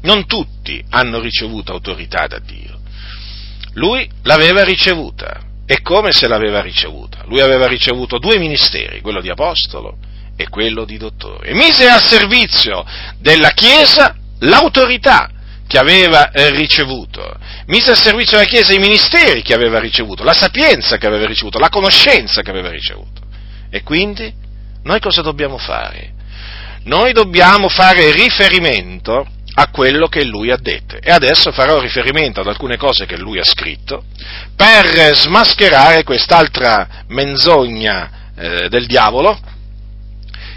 Non 0.01 0.25
tutti 0.25 0.83
hanno 0.89 1.19
ricevuto 1.19 1.73
autorità 1.73 2.27
da 2.27 2.39
Dio. 2.39 2.79
Lui 3.73 4.09
l'aveva 4.23 4.63
ricevuta. 4.63 5.45
E 5.69 5.81
come 5.81 6.13
se 6.13 6.27
l'aveva 6.27 6.61
ricevuta? 6.61 7.23
Lui 7.25 7.41
aveva 7.41 7.67
ricevuto 7.67 8.19
due 8.19 8.37
ministeri, 8.37 9.01
quello 9.01 9.19
di 9.19 9.29
apostolo 9.29 9.97
e 10.37 10.47
quello 10.47 10.85
di 10.85 10.97
dottore. 10.97 11.53
Mise 11.53 11.89
al 11.89 12.01
servizio 12.03 12.85
della 13.19 13.49
Chiesa 13.49 14.15
l'autorità 14.39 15.29
che 15.67 15.77
aveva 15.77 16.31
eh, 16.31 16.51
ricevuto, 16.51 17.37
mise 17.65 17.91
al 17.91 17.97
servizio 17.97 18.37
della 18.37 18.49
Chiesa 18.49 18.73
i 18.73 18.79
ministeri 18.79 19.41
che 19.41 19.53
aveva 19.53 19.79
ricevuto, 19.79 20.23
la 20.23 20.33
sapienza 20.33 20.97
che 20.97 21.05
aveva 21.05 21.25
ricevuto, 21.25 21.59
la 21.59 21.69
conoscenza 21.69 22.41
che 22.41 22.49
aveva 22.49 22.69
ricevuto. 22.69 23.21
E 23.69 23.83
quindi 23.83 24.33
noi 24.83 25.01
cosa 25.01 25.21
dobbiamo 25.21 25.57
fare? 25.57 26.13
Noi 26.87 27.11
dobbiamo 27.11 27.67
fare 27.67 28.11
riferimento 28.11 29.27
a 29.55 29.67
quello 29.69 30.07
che 30.07 30.23
lui 30.23 30.51
ha 30.51 30.57
detto. 30.57 30.97
E 31.01 31.11
adesso 31.11 31.51
farò 31.51 31.79
riferimento 31.79 32.39
ad 32.39 32.47
alcune 32.47 32.77
cose 32.77 33.05
che 33.05 33.17
lui 33.17 33.39
ha 33.39 33.43
scritto 33.43 34.05
per 34.55 35.13
smascherare 35.15 36.03
quest'altra 36.03 37.03
menzogna 37.07 38.31
eh, 38.35 38.69
del 38.69 38.85
diavolo 38.85 39.37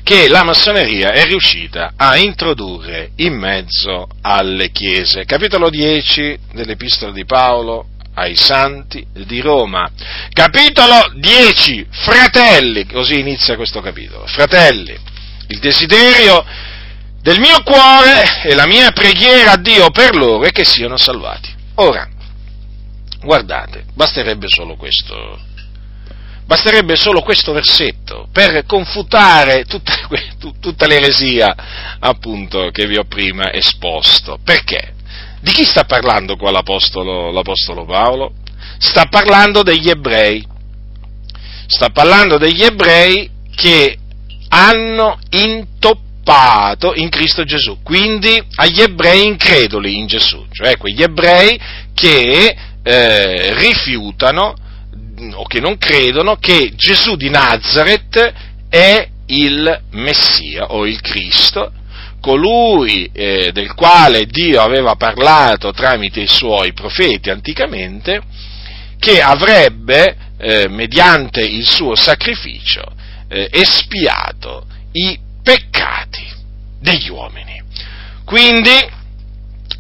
che 0.04 0.28
la 0.28 0.44
massoneria 0.44 1.10
è 1.10 1.25
riuscita 1.25 1.92
a 1.96 2.16
introdurre 2.16 3.10
in 3.16 3.34
mezzo 3.34 4.06
alle 4.22 4.70
chiese. 4.70 5.25
Capitolo 5.25 5.68
10 5.68 6.38
dell'Epistola 6.52 7.12
di 7.12 7.25
Paolo 7.25 7.87
ai 8.14 8.37
Santi 8.37 9.04
di 9.12 9.40
Roma. 9.40 9.90
Capitolo 10.32 11.12
10, 11.14 11.87
fratelli, 11.90 12.87
così 12.87 13.18
inizia 13.18 13.56
questo 13.56 13.80
capitolo. 13.80 14.26
Fratelli, 14.26 14.96
il 15.50 15.59
desiderio 15.59 16.45
del 17.23 17.38
mio 17.38 17.62
cuore 17.62 18.42
e 18.45 18.54
la 18.54 18.66
mia 18.66 18.92
preghiera 18.92 19.52
a 19.52 19.57
Dio 19.57 19.90
per 19.90 20.16
loro 20.16 20.45
è 20.45 20.50
che 20.50 20.64
siano 20.64 20.97
salvati. 20.97 21.52
Ora, 21.76 22.09
guardate, 23.21 23.85
basterebbe 23.95 24.47
solo 24.49 24.76
questo, 24.76 25.38
basterebbe 26.47 26.97
solo 26.97 27.21
questo 27.21 27.52
versetto 27.52 28.28
per 28.33 28.64
confutare 28.64 29.64
tutta, 29.64 29.92
tutta 30.61 30.87
l'eresia 30.87 31.54
appunto 31.99 32.71
che 32.71 32.87
vi 32.87 32.97
ho 32.97 33.04
prima 33.04 33.52
esposto. 33.52 34.38
Perché? 34.42 34.95
Di 35.40 35.50
chi 35.52 35.64
sta 35.64 35.85
parlando 35.85 36.37
qua 36.37 36.50
l'Apostolo, 36.50 37.33
l'Apostolo 37.33 37.85
Paolo? 37.85 38.35
Sta 38.78 39.07
parlando 39.07 39.62
degli 39.62 39.90
ebrei. 39.90 40.47
Sta 41.66 41.90
parlando 41.90 42.38
degli 42.38 42.62
ebrei 42.62 43.30
che 43.54 43.99
hanno 44.52 45.19
intoppato 45.30 46.95
in 46.95 47.09
Cristo 47.09 47.45
Gesù, 47.45 47.78
quindi 47.83 48.42
agli 48.57 48.80
ebrei 48.80 49.26
increduli 49.26 49.97
in 49.97 50.07
Gesù, 50.07 50.45
cioè 50.50 50.76
quegli 50.76 51.02
ebrei 51.02 51.59
che 51.95 52.57
eh, 52.83 53.54
rifiutano 53.54 54.54
o 55.35 55.45
che 55.45 55.61
non 55.61 55.76
credono 55.76 56.37
che 56.37 56.73
Gesù 56.75 57.16
di 57.16 57.28
Nazareth 57.28 58.33
è 58.69 59.07
il 59.26 59.83
Messia 59.92 60.66
o 60.73 60.87
il 60.87 61.00
Cristo, 61.00 61.73
colui 62.21 63.09
eh, 63.12 63.50
del 63.52 63.75
quale 63.75 64.26
Dio 64.26 64.61
aveva 64.61 64.95
parlato 64.97 65.73
tramite 65.73 66.21
i 66.21 66.28
suoi 66.28 66.73
profeti 66.73 67.30
anticamente, 67.30 68.21
che 68.99 69.21
avrebbe, 69.21 70.16
eh, 70.38 70.69
mediante 70.69 71.40
il 71.40 71.66
suo 71.66 71.95
sacrificio, 71.95 72.83
eh, 73.30 73.49
espiato 73.50 74.66
i 74.92 75.18
peccati 75.42 76.26
degli 76.80 77.08
uomini. 77.08 77.62
Quindi, 78.25 78.76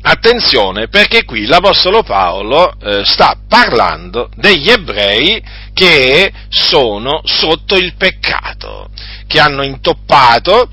attenzione, 0.02 0.88
perché 0.88 1.24
qui 1.24 1.46
l'Apostolo 1.46 2.02
Paolo 2.02 2.72
eh, 2.80 3.04
sta 3.04 3.36
parlando 3.48 4.30
degli 4.36 4.70
ebrei 4.70 5.42
che 5.74 6.32
sono 6.48 7.20
sotto 7.24 7.76
il 7.76 7.94
peccato, 7.96 8.88
che 9.26 9.40
hanno 9.40 9.62
intoppato 9.62 10.68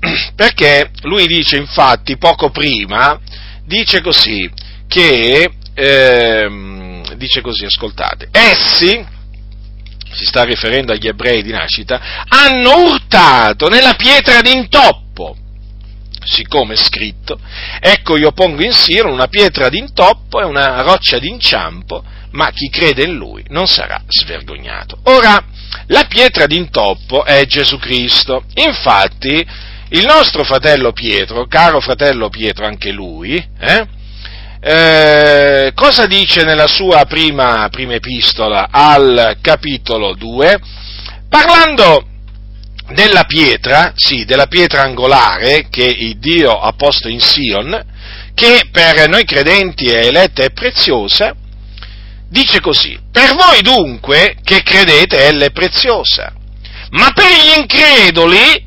perché 0.34 0.90
lui 1.02 1.26
dice 1.26 1.56
infatti 1.56 2.16
poco 2.16 2.50
prima, 2.50 3.18
dice 3.64 4.00
così, 4.00 4.50
che, 4.88 5.50
eh, 5.74 7.02
dice 7.16 7.40
così, 7.40 7.64
ascoltate, 7.64 8.28
essi, 8.30 9.20
si 10.12 10.24
sta 10.24 10.44
riferendo 10.44 10.92
agli 10.92 11.06
ebrei 11.06 11.42
di 11.42 11.50
nascita, 11.50 12.24
hanno 12.28 12.90
urtato 12.90 13.68
nella 13.68 13.94
pietra 13.94 14.40
d'intoppo, 14.40 15.36
siccome 16.24 16.74
è 16.74 16.76
scritto, 16.76 17.38
ecco 17.80 18.16
io 18.16 18.32
pongo 18.32 18.62
in 18.62 18.72
Siro 18.72 19.12
una 19.12 19.28
pietra 19.28 19.68
d'intoppo 19.68 20.40
e 20.40 20.44
una 20.44 20.82
roccia 20.82 21.18
d'inciampo, 21.18 22.04
ma 22.32 22.50
chi 22.50 22.68
crede 22.68 23.04
in 23.04 23.14
lui 23.14 23.44
non 23.48 23.66
sarà 23.66 24.02
svergognato. 24.06 24.98
Ora, 25.04 25.44
la 25.86 26.04
pietra 26.04 26.46
d'intoppo 26.46 27.24
è 27.24 27.44
Gesù 27.46 27.78
Cristo, 27.78 28.44
infatti, 28.54 29.46
il 29.88 30.04
nostro 30.06 30.44
fratello 30.44 30.92
Pietro, 30.92 31.46
caro 31.46 31.80
fratello 31.80 32.28
Pietro 32.30 32.66
anche 32.66 32.90
lui, 32.90 33.36
eh, 33.58 33.86
eh, 34.64 35.72
cosa 35.74 36.06
dice 36.06 36.44
nella 36.44 36.68
sua 36.68 37.04
prima, 37.06 37.68
prima 37.68 37.94
epistola 37.94 38.68
al 38.70 39.38
capitolo 39.40 40.14
2? 40.14 40.60
Parlando 41.28 42.06
della 42.92 43.24
pietra, 43.24 43.92
sì, 43.96 44.24
della 44.24 44.46
pietra 44.46 44.82
angolare 44.82 45.66
che 45.68 46.14
Dio 46.16 46.60
ha 46.60 46.72
posto 46.74 47.08
in 47.08 47.18
Sion, 47.18 47.76
che 48.34 48.68
per 48.70 49.08
noi 49.08 49.24
credenti 49.24 49.88
è 49.88 50.06
eletta 50.06 50.44
e 50.44 50.52
preziosa, 50.52 51.34
dice 52.28 52.60
così, 52.60 52.96
per 53.10 53.34
voi 53.34 53.62
dunque 53.62 54.36
che 54.44 54.62
credete 54.62 55.26
ella 55.26 55.46
è 55.46 55.50
preziosa, 55.50 56.32
ma 56.90 57.10
per 57.12 57.32
gli 57.32 57.58
increduli 57.58 58.64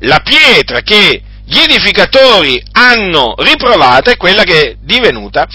la 0.00 0.20
pietra 0.20 0.82
che 0.82 1.22
gli 1.50 1.60
edificatori 1.60 2.62
hanno 2.72 3.34
riprovata 3.38 4.10
è 4.10 4.18
quella 4.18 4.42
che 4.42 4.60
è 4.60 4.76
divenuta 4.80 5.46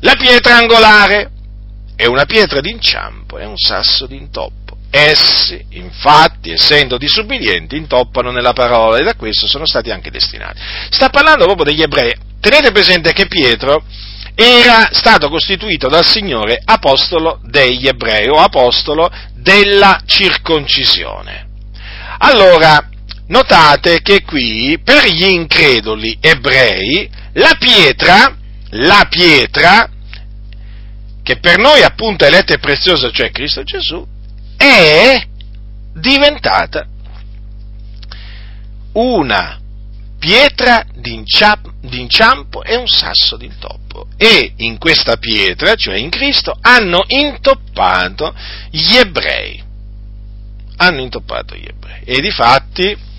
la 0.00 0.14
pietra 0.14 0.56
angolare. 0.56 1.30
È 1.94 2.06
una 2.06 2.24
pietra 2.24 2.60
d'inciampo, 2.60 3.36
è 3.36 3.44
un 3.44 3.58
sasso 3.58 4.06
d'intoppo. 4.06 4.78
Essi, 4.90 5.62
infatti, 5.72 6.50
essendo 6.50 6.96
disubbidienti, 6.96 7.76
intoppano 7.76 8.30
nella 8.30 8.54
parola 8.54 8.96
e 8.96 9.04
da 9.04 9.14
questo 9.14 9.46
sono 9.46 9.66
stati 9.66 9.90
anche 9.90 10.10
destinati. 10.10 10.58
Sta 10.88 11.10
parlando 11.10 11.44
proprio 11.44 11.66
degli 11.66 11.82
ebrei. 11.82 12.14
Tenete 12.40 12.72
presente 12.72 13.12
che 13.12 13.26
Pietro 13.26 13.84
era 14.34 14.88
stato 14.92 15.28
costituito 15.28 15.88
dal 15.88 16.04
Signore 16.04 16.60
apostolo 16.64 17.40
degli 17.44 17.86
ebrei 17.86 18.28
o 18.28 18.40
apostolo 18.40 19.10
della 19.34 20.00
circoncisione. 20.06 21.48
Allora, 22.18 22.88
notate 23.32 24.02
che 24.02 24.22
qui 24.22 24.78
per 24.84 25.06
gli 25.06 25.24
increduli 25.24 26.18
ebrei 26.20 27.10
la 27.32 27.56
pietra, 27.58 28.36
la 28.70 29.06
pietra, 29.08 29.90
che 31.22 31.38
per 31.38 31.58
noi 31.58 31.82
appunto 31.82 32.24
è 32.24 32.28
eletta 32.28 32.54
e 32.54 32.58
preziosa, 32.58 33.10
cioè 33.10 33.30
Cristo 33.30 33.62
Gesù, 33.62 34.06
è 34.56 35.26
diventata 35.94 36.86
una 38.92 39.58
pietra 40.18 40.84
d'inciampo 40.92 42.62
e 42.62 42.76
un 42.76 42.86
sasso 42.86 43.38
d'intoppo. 43.38 44.08
E 44.18 44.52
in 44.56 44.76
questa 44.76 45.16
pietra, 45.16 45.74
cioè 45.74 45.96
in 45.96 46.10
Cristo, 46.10 46.54
hanno 46.60 47.02
intoppato 47.06 48.34
gli 48.70 48.94
ebrei. 48.94 49.62
Hanno 50.76 51.00
intoppato 51.00 51.56
gli 51.56 51.66
ebrei. 51.66 52.02
E 52.04 52.20
di 52.20 52.30
fatti 52.30 53.10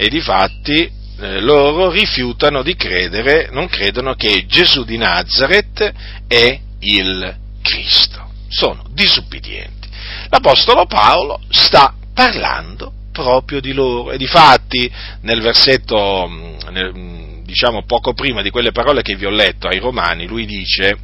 e 0.00 0.08
difatti 0.08 0.88
eh, 1.18 1.40
loro 1.40 1.90
rifiutano 1.90 2.62
di 2.62 2.76
credere, 2.76 3.48
non 3.50 3.66
credono 3.66 4.14
che 4.14 4.46
Gesù 4.46 4.84
di 4.84 4.96
Nazareth 4.96 5.92
è 6.28 6.60
il 6.78 7.36
Cristo. 7.60 8.30
Sono 8.48 8.84
disubbidienti. 8.92 9.88
L'Apostolo 10.28 10.86
Paolo 10.86 11.40
sta 11.48 11.92
parlando 12.14 12.92
proprio 13.10 13.60
di 13.60 13.72
loro 13.72 14.12
e 14.12 14.18
difatti 14.18 14.88
nel 15.22 15.40
versetto, 15.40 16.28
mm, 16.28 16.56
nel, 16.70 16.92
mm, 16.96 17.42
diciamo 17.42 17.82
poco 17.84 18.14
prima 18.14 18.40
di 18.40 18.50
quelle 18.50 18.70
parole 18.70 19.02
che 19.02 19.16
vi 19.16 19.26
ho 19.26 19.30
letto 19.30 19.66
ai 19.66 19.80
Romani, 19.80 20.28
lui 20.28 20.46
dice 20.46 20.96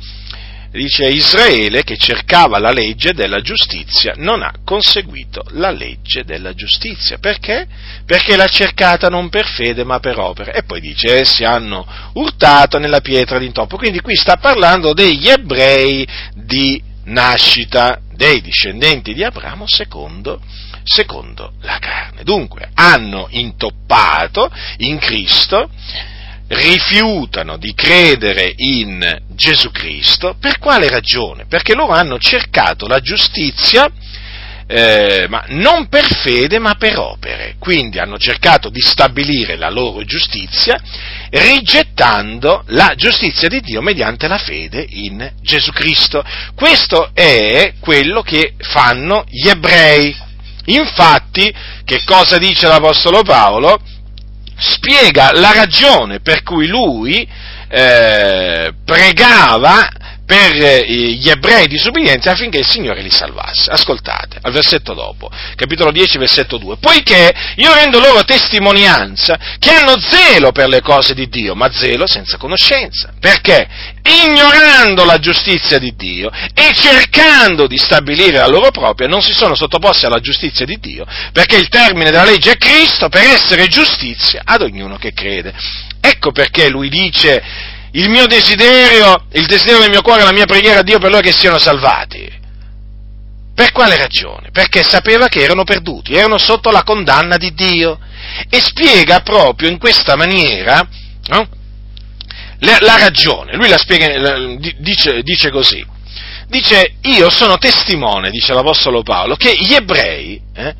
dice 0.79 1.07
Israele 1.07 1.85
che 1.85 1.97
cercava 1.97 2.59
la 2.59 2.73
legge 2.73 3.13
della 3.13 3.41
giustizia 3.41 4.15
non 4.17 4.43
ha 4.43 4.53
conseguito 4.65 5.45
la 5.51 5.71
legge 5.71 6.25
della 6.25 6.53
giustizia. 6.53 7.19
Perché? 7.19 7.67
Perché 8.05 8.37
l'ha 8.37 8.49
cercata 8.49 9.09
non 9.09 9.29
per 9.29 9.47
fede 9.47 9.85
ma 9.85 10.01
per 10.01 10.19
opera. 10.19 10.53
E 10.53 10.65
poi 10.65 10.81
dice 10.81 11.21
essi 11.21 11.45
hanno 11.45 11.87
urtato 12.15 12.79
nella 12.79 13.01
pietra 13.01 13.39
d'intoppo. 13.39 13.77
Quindi 13.77 14.01
qui 14.01 14.17
sta 14.17 14.37
parlando 14.37 14.93
degli 14.93 15.29
ebrei 15.29 16.07
di 16.35 16.83
nascita, 17.05 18.01
dei 18.13 18.41
discendenti 18.41 19.15
di 19.15 19.23
Abramo 19.23 19.67
secondo, 19.69 20.41
secondo 20.83 21.53
la 21.61 21.79
carne. 21.79 22.25
Dunque 22.25 22.71
hanno 22.75 23.29
intoppato 23.31 24.51
in 24.79 24.99
Cristo 24.99 25.71
rifiutano 26.49 27.57
di 27.57 27.75
credere 27.75 28.53
in 28.57 29.23
Gesù 29.35 29.71
Cristo, 29.71 30.37
per 30.39 30.59
quale 30.59 30.89
ragione? 30.89 31.47
Perché 31.47 31.75
loro 31.75 31.93
hanno 31.93 32.19
cercato 32.19 32.87
la 32.87 33.01
giustizia, 33.01 33.91
eh, 34.67 35.27
ma 35.29 35.45
non 35.49 35.89
per 35.89 36.05
fede 36.05 36.59
ma 36.59 36.75
per 36.75 36.99
opere, 36.99 37.57
quindi 37.59 37.99
hanno 37.99 38.19
cercato 38.19 38.71
di 38.71 38.81
stabilire 38.81 39.57
la 39.57 39.69
loro 39.69 40.05
giustizia 40.05 40.81
rigettando 41.31 42.63
la 42.69 42.95
giustizia 42.97 43.49
di 43.49 43.61
Dio 43.61 43.83
mediante 43.83 44.29
la 44.29 44.39
fede 44.39 44.85
in 44.89 45.33
Gesù 45.43 45.71
Cristo. 45.73 46.25
Questo 46.55 47.11
è 47.13 47.75
quello 47.81 48.23
che 48.23 48.55
fanno 48.59 49.25
gli 49.29 49.49
ebrei. 49.49 50.17
Infatti, 50.67 51.53
che 51.85 52.03
cosa 52.05 52.39
dice 52.39 52.67
l'Apostolo 52.67 53.23
Paolo? 53.23 53.79
Spiega 54.57 55.33
la 55.33 55.53
ragione 55.53 56.21
per 56.21 56.43
cui 56.43 56.67
lui 56.67 57.29
eh, 57.69 58.73
pregava 58.85 59.89
per 60.27 60.55
eh, 60.55 60.85
gli 60.87 61.29
ebrei 61.29 61.67
disubbidienti 61.67 62.29
affinché 62.29 62.59
il 62.59 62.67
Signore 62.67 63.03
li 63.03 63.11
salvasse. 63.11 63.71
Ascoltate, 63.71 64.39
al 64.41 64.53
versetto 64.53 64.95
dopo, 64.95 65.31
capitolo 65.55 65.91
10, 65.91 66.19
versetto 66.19 66.57
2. 66.57 66.77
Poiché 66.79 67.33
io 67.57 67.75
rendo 67.75 67.99
loro 67.99 68.25
testimonianza 68.25 69.39
che 69.59 69.71
hanno 69.71 69.95
zelo 69.99 70.53
per 70.53 70.69
le 70.69 70.81
cose 70.81 71.15
di 71.15 71.29
Dio, 71.29 71.55
ma 71.55 71.71
zelo 71.71 72.07
senza 72.07 72.37
conoscenza. 72.37 73.13
Perché? 73.21 73.69
Ignorando 74.25 75.05
la 75.05 75.19
giustizia 75.19 75.79
di 75.79 75.95
Dio 75.97 76.31
e 76.31 76.75
cercando 76.75 77.67
di 77.67 77.79
stabilire 77.79 78.39
la 78.39 78.47
loro 78.47 78.71
propria, 78.71 79.09
non 79.09 79.23
si 79.23 79.33
sono 79.33 79.55
sottoposti 79.55 80.07
alla 80.07 80.21
giustizia 80.21 80.65
di 80.65 80.79
Dio, 80.79 81.07
perché 81.33 81.57
il 81.57 81.69
termine 81.69 82.11
della 82.11 82.25
legge 82.25 82.53
è 82.53 82.57
Cristo 82.57 83.09
per 83.09 83.23
essere 83.23 83.67
giustizia 83.67 84.43
ad 84.45 84.63
ognuno 84.63 84.97
che 84.97 85.13
crede. 85.13 85.55
Ecco 86.01 86.33
perché 86.33 86.69
lui 86.69 86.89
dice 86.89 87.43
il 87.95 88.09
mio 88.09 88.27
desiderio, 88.27 89.27
il 89.33 89.47
desiderio 89.47 89.81
del 89.81 89.91
mio 89.91 90.03
cuore, 90.03 90.25
la 90.25 90.33
mia 90.33 90.47
preghiera 90.47 90.81
a 90.81 90.83
Dio 90.83 90.99
per 90.99 91.11
loro 91.11 91.23
che 91.23 91.33
siano 91.33 91.59
salvati. 91.59 92.43
Per 93.55 93.71
quale 93.71 93.97
ragione? 93.97 94.51
Perché 94.51 94.83
sapeva 94.83 95.29
che 95.29 95.41
erano 95.41 95.63
perduti, 95.63 96.15
erano 96.15 96.39
sotto 96.39 96.71
la 96.71 96.83
condanna 96.83 97.37
di 97.37 97.55
Dio. 97.55 97.99
E 98.49 98.61
spiega 98.61 99.21
proprio 99.21 99.69
in 99.69 99.79
questa 99.79 100.17
maniera 100.17 100.89
no? 101.27 101.49
la, 102.61 102.79
la, 102.81 102.97
ragione. 102.99 103.55
Lui 103.55 103.69
la 103.69 103.79
spiega, 103.79 104.39
dice, 104.79 105.23
dice 105.23 105.51
così. 105.51 105.87
Dice, 106.49 106.97
io 107.03 107.31
sono 107.31 107.59
testimone, 107.59 108.31
dice 108.31 108.53
l'Apostolo 108.55 109.03
Paolo, 109.03 109.37
che 109.37 109.55
gli 109.57 109.73
ebrei, 109.73 110.41
eh, 110.53 110.75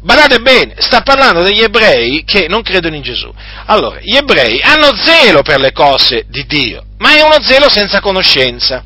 badate 0.00 0.38
bene, 0.40 0.74
sta 0.78 1.02
parlando 1.02 1.42
degli 1.42 1.60
ebrei 1.60 2.22
che 2.24 2.46
non 2.48 2.62
credono 2.62 2.96
in 2.96 3.02
Gesù. 3.02 3.32
Allora, 3.66 4.00
gli 4.00 4.16
ebrei 4.16 4.60
hanno 4.60 4.94
zelo 4.96 5.42
per 5.42 5.58
le 5.58 5.72
cose 5.72 6.24
di 6.28 6.44
Dio, 6.46 6.84
ma 6.98 7.14
è 7.14 7.22
uno 7.22 7.42
zelo 7.42 7.68
senza 7.68 8.00
conoscenza. 8.00 8.84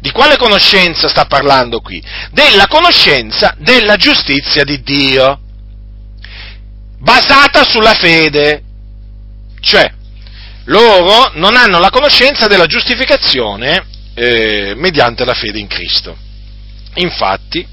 Di 0.00 0.10
quale 0.12 0.38
conoscenza 0.38 1.08
sta 1.08 1.26
parlando 1.26 1.80
qui? 1.80 2.02
Della 2.30 2.66
conoscenza 2.68 3.54
della 3.58 3.96
giustizia 3.96 4.64
di 4.64 4.80
Dio, 4.82 5.40
basata 6.98 7.64
sulla 7.64 7.92
fede. 7.94 8.62
Cioè, 9.60 9.92
loro 10.64 11.32
non 11.34 11.54
hanno 11.54 11.78
la 11.78 11.90
conoscenza 11.90 12.46
della 12.46 12.66
giustificazione 12.66 13.84
eh, 14.14 14.74
mediante 14.76 15.24
la 15.24 15.34
fede 15.34 15.58
in 15.58 15.66
Cristo. 15.66 16.16
Infatti, 16.94 17.66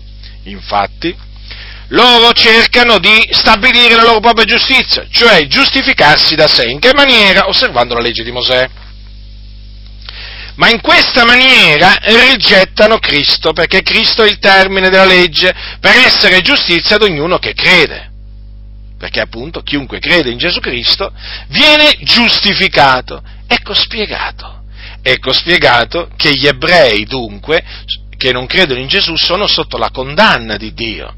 infatti, 0.43 1.15
loro 1.89 2.33
cercano 2.33 2.99
di 2.99 3.29
stabilire 3.31 3.95
la 3.95 4.03
loro 4.03 4.19
propria 4.19 4.45
giustizia, 4.45 5.07
cioè 5.09 5.47
giustificarsi 5.47 6.35
da 6.35 6.47
sé. 6.47 6.67
In 6.67 6.79
che 6.79 6.93
maniera? 6.93 7.47
Osservando 7.47 7.93
la 7.93 8.01
legge 8.01 8.23
di 8.23 8.31
Mosè 8.31 8.69
ma 10.57 10.69
in 10.69 10.81
questa 10.81 11.23
maniera 11.23 11.97
rigettano 12.01 12.97
Cristo, 12.97 13.53
perché 13.53 13.81
Cristo 13.83 14.23
è 14.23 14.27
il 14.27 14.39
termine 14.39 14.89
della 14.89 15.05
legge 15.05 15.53
per 15.79 15.95
essere 15.95 16.41
giustizia 16.41 16.95
ad 16.95 17.03
ognuno 17.03 17.37
che 17.37 17.53
crede. 17.53 18.11
Perché 18.97 19.21
appunto 19.21 19.61
chiunque 19.61 19.99
crede 19.99 20.31
in 20.31 20.39
Gesù 20.39 20.59
Cristo 20.59 21.13
viene 21.49 21.97
giustificato. 22.01 23.21
Ecco 23.45 23.75
spiegato. 23.75 24.63
Ecco 25.03 25.31
spiegato 25.31 26.09
che 26.17 26.33
gli 26.33 26.47
ebrei 26.47 27.05
dunque, 27.05 27.63
che 28.17 28.31
non 28.31 28.47
credono 28.47 28.79
in 28.79 28.87
Gesù, 28.87 29.15
sono 29.15 29.45
sotto 29.45 29.77
la 29.77 29.91
condanna 29.91 30.57
di 30.57 30.73
Dio 30.73 31.13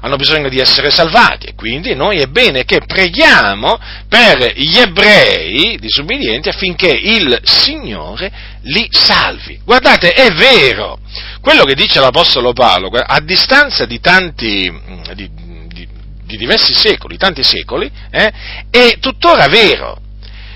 hanno 0.00 0.16
bisogno 0.16 0.48
di 0.48 0.58
essere 0.58 0.90
salvati 0.90 1.46
e 1.46 1.54
quindi 1.54 1.94
noi 1.94 2.18
è 2.18 2.26
bene 2.26 2.64
che 2.64 2.80
preghiamo 2.86 3.78
per 4.08 4.52
gli 4.54 4.78
ebrei 4.78 5.78
disubbidienti 5.78 6.48
affinché 6.48 6.88
il 6.88 7.40
Signore 7.42 8.30
li 8.62 8.88
salvi. 8.90 9.60
Guardate, 9.64 10.12
è 10.12 10.30
vero, 10.32 10.98
quello 11.40 11.64
che 11.64 11.74
dice 11.74 12.00
l'Apostolo 12.00 12.52
Paolo, 12.52 12.88
a 12.88 13.20
distanza 13.20 13.84
di 13.86 14.00
tanti, 14.00 14.72
di, 15.14 15.30
di, 15.68 15.88
di 16.24 16.36
diversi 16.36 16.74
secoli, 16.74 17.16
tanti 17.16 17.42
secoli, 17.42 17.90
eh, 18.10 18.32
è 18.70 18.98
tuttora 19.00 19.48
vero. 19.48 20.00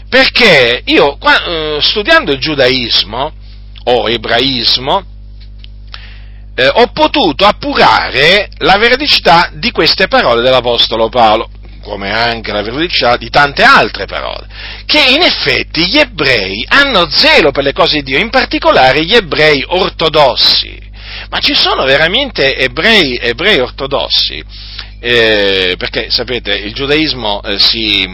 Perché 0.09 0.83
io, 0.85 1.17
qua, 1.17 1.43
eh, 1.45 1.79
studiando 1.81 2.33
il 2.33 2.39
giudaismo 2.39 3.33
o 3.85 4.11
ebraismo, 4.11 5.05
eh, 6.55 6.69
ho 6.69 6.87
potuto 6.93 7.47
appurare 7.47 8.49
la 8.59 8.77
veridicità 8.77 9.51
di 9.55 9.71
queste 9.71 10.09
parole 10.09 10.43
dell'Apostolo 10.43 11.09
Paolo, 11.09 11.49
come 11.83 12.13
anche 12.13 12.53
la 12.53 12.63
veridicità 12.63 13.17
di 13.17 13.29
tante 13.31 13.63
altre 13.63 14.07
parole, 14.07 14.47
che 14.87 15.03
in 15.11 15.23
effetti 15.23 15.87
gli 15.87 15.99
ebrei 15.99 16.65
hanno 16.69 17.09
zelo 17.09 17.51
per 17.51 17.65
le 17.65 17.73
cose 17.73 17.97
di 17.97 18.13
Dio, 18.13 18.19
in 18.19 18.31
particolare 18.31 19.05
gli 19.05 19.15
ebrei 19.15 19.65
ortodossi. 19.67 20.91
Ma 21.31 21.39
ci 21.39 21.55
sono 21.55 21.85
veramente 21.85 22.57
ebrei, 22.57 23.19
ebrei 23.21 23.59
ortodossi 23.59 24.71
eh, 25.05 25.75
perché 25.77 26.11
sapete 26.11 26.55
il 26.55 26.73
giudaismo 26.75 27.43
eh, 27.43 27.59
si, 27.59 28.09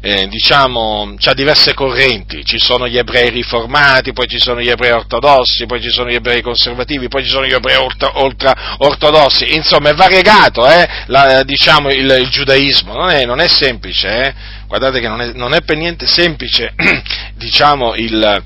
eh, 0.00 0.26
diciamo, 0.26 1.14
ha 1.22 1.34
diverse 1.34 1.72
correnti, 1.72 2.44
ci 2.44 2.58
sono 2.58 2.88
gli 2.88 2.98
ebrei 2.98 3.30
riformati, 3.30 4.12
poi 4.12 4.26
ci 4.26 4.40
sono 4.40 4.60
gli 4.60 4.68
ebrei 4.68 4.90
ortodossi, 4.90 5.66
poi 5.66 5.80
ci 5.80 5.88
sono 5.88 6.10
gli 6.10 6.16
ebrei 6.16 6.42
conservativi, 6.42 7.06
poi 7.06 7.22
ci 7.22 7.30
sono 7.30 7.46
gli 7.46 7.52
ebrei 7.52 7.76
ultra 7.76 8.76
ortodossi, 8.78 9.54
insomma 9.54 9.90
è 9.90 9.94
variegato 9.94 10.68
eh, 10.68 10.88
la, 11.06 11.44
diciamo, 11.44 11.90
il, 11.90 12.10
il, 12.20 12.28
giudaismo, 12.28 12.92
non 12.92 13.10
è, 13.10 13.24
non 13.24 13.38
è 13.38 13.46
semplice, 13.46 14.08
eh. 14.08 14.34
guardate 14.66 14.98
che 14.98 15.06
non 15.06 15.20
è, 15.20 15.32
non 15.32 15.54
è, 15.54 15.62
per 15.62 15.76
niente 15.76 16.08
semplice 16.08 16.74
diciamo, 17.38 17.94
il, 17.94 18.42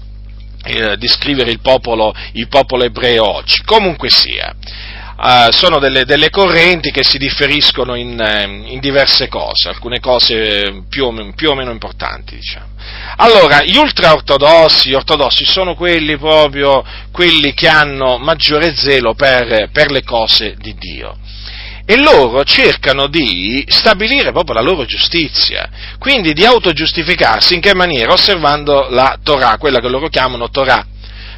descrivere 0.99 1.51
il 1.51 1.61
popolo, 1.63 2.15
il 2.33 2.47
popolo 2.49 2.85
ebreo 2.85 3.27
oggi, 3.27 3.63
comunque 3.65 4.11
sia 4.11 4.55
uh, 5.21 5.53
sono 5.53 5.79
delle, 5.79 6.05
delle, 6.05 6.31
correnti 6.31 6.91
che 6.91 7.03
si 7.05 7.19
differiscono 7.19 7.95
in, 7.95 8.19
eh, 8.21 8.45
in 8.45 8.81
diverse 8.81 9.29
cose, 9.29 9.69
alcune 9.69 10.01
cose 10.01 10.85
più 10.89 11.05
o, 11.05 11.33
più 11.35 11.51
o 11.51 11.55
meno 11.55 11.71
importanti, 11.71 12.37
diciamo. 12.37 12.69
Allora, 13.17 13.63
gli 13.63 13.77
ultraortodossi, 13.77 14.89
gli 14.89 14.95
ortodossi 14.95 15.45
sono 15.45 15.75
quelli 15.75 16.17
proprio, 16.17 16.83
quelli 17.13 17.53
che 17.53 17.69
hanno 17.69 18.19
maggiore 18.19 18.75
zelo 18.75 19.15
per, 19.15 19.69
per 19.73 19.91
le 19.91 20.03
cose 20.03 20.55
di 20.59 20.75
Dio 20.79 21.19
e 21.91 22.01
loro 22.01 22.45
cercano 22.45 23.09
di 23.09 23.65
stabilire 23.67 24.31
proprio 24.31 24.55
la 24.55 24.63
loro 24.63 24.85
giustizia, 24.85 25.69
quindi 25.99 26.33
di 26.33 26.45
autogiustificarsi 26.45 27.55
in 27.55 27.61
che 27.61 27.75
maniera? 27.75 28.13
Osservando 28.13 28.87
la 28.91 29.19
Torah, 29.21 29.57
quella 29.59 29.81
che 29.81 29.89
loro 29.89 30.09
chiamano 30.09 30.51
Torah. 30.51 30.87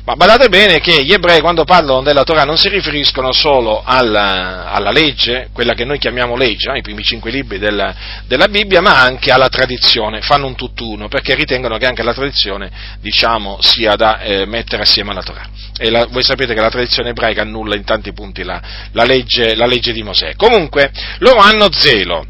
Ma 0.05 0.17
badate 0.17 0.49
bene 0.49 0.81
che 0.81 1.05
gli 1.05 1.13
ebrei 1.13 1.41
quando 1.41 1.63
parlano 1.63 2.03
della 2.03 2.25
Torah 2.25 2.43
non 2.43 2.59
si 2.59 2.69
riferiscono 2.69 3.31
solo 3.33 3.83
alla, 3.85 4.69
alla 4.73 4.91
legge, 4.91 5.51
quella 5.53 5.75
che 5.75 5.85
noi 5.85 5.99
chiamiamo 5.99 6.35
legge, 6.35 6.69
no? 6.69 6.77
i 6.77 6.83
primi 6.83 7.05
cinque 7.05 7.31
libri 7.31 7.59
della, 7.59 7.95
della, 8.27 8.49
Bibbia, 8.49 8.81
ma 8.81 9.01
anche 9.01 9.31
alla 9.31 9.49
tradizione, 9.49 10.21
fanno 10.21 10.47
un 10.47 10.57
tutt'uno, 10.57 11.07
perché 11.07 11.37
ritengono 11.37 11.79
che 11.79 11.87
anche 11.87 12.03
la 12.03 12.15
tradizione, 12.15 12.69
diciamo, 13.01 13.59
sia 13.61 13.95
da 13.95 14.19
eh, 14.19 14.45
mettere 14.45 14.83
assieme 14.83 15.13
alla 15.13 15.23
Torah. 15.23 15.49
E 15.79 15.89
la, 15.89 16.07
voi 16.07 16.25
sapete 16.25 16.53
che 16.53 16.61
la 16.61 16.69
tradizione 16.69 17.11
ebraica 17.11 17.43
annulla 17.43 17.77
in 17.77 17.85
tanti 17.85 18.13
punti 18.13 18.43
la, 18.43 18.61
la, 18.91 19.05
legge, 19.05 19.55
la 19.55 19.67
legge 19.67 19.93
di 19.93 20.03
Mosè. 20.03 20.35
Comunque, 20.35 20.91
loro 21.19 21.39
hanno 21.39 21.69
zelo 21.71 22.27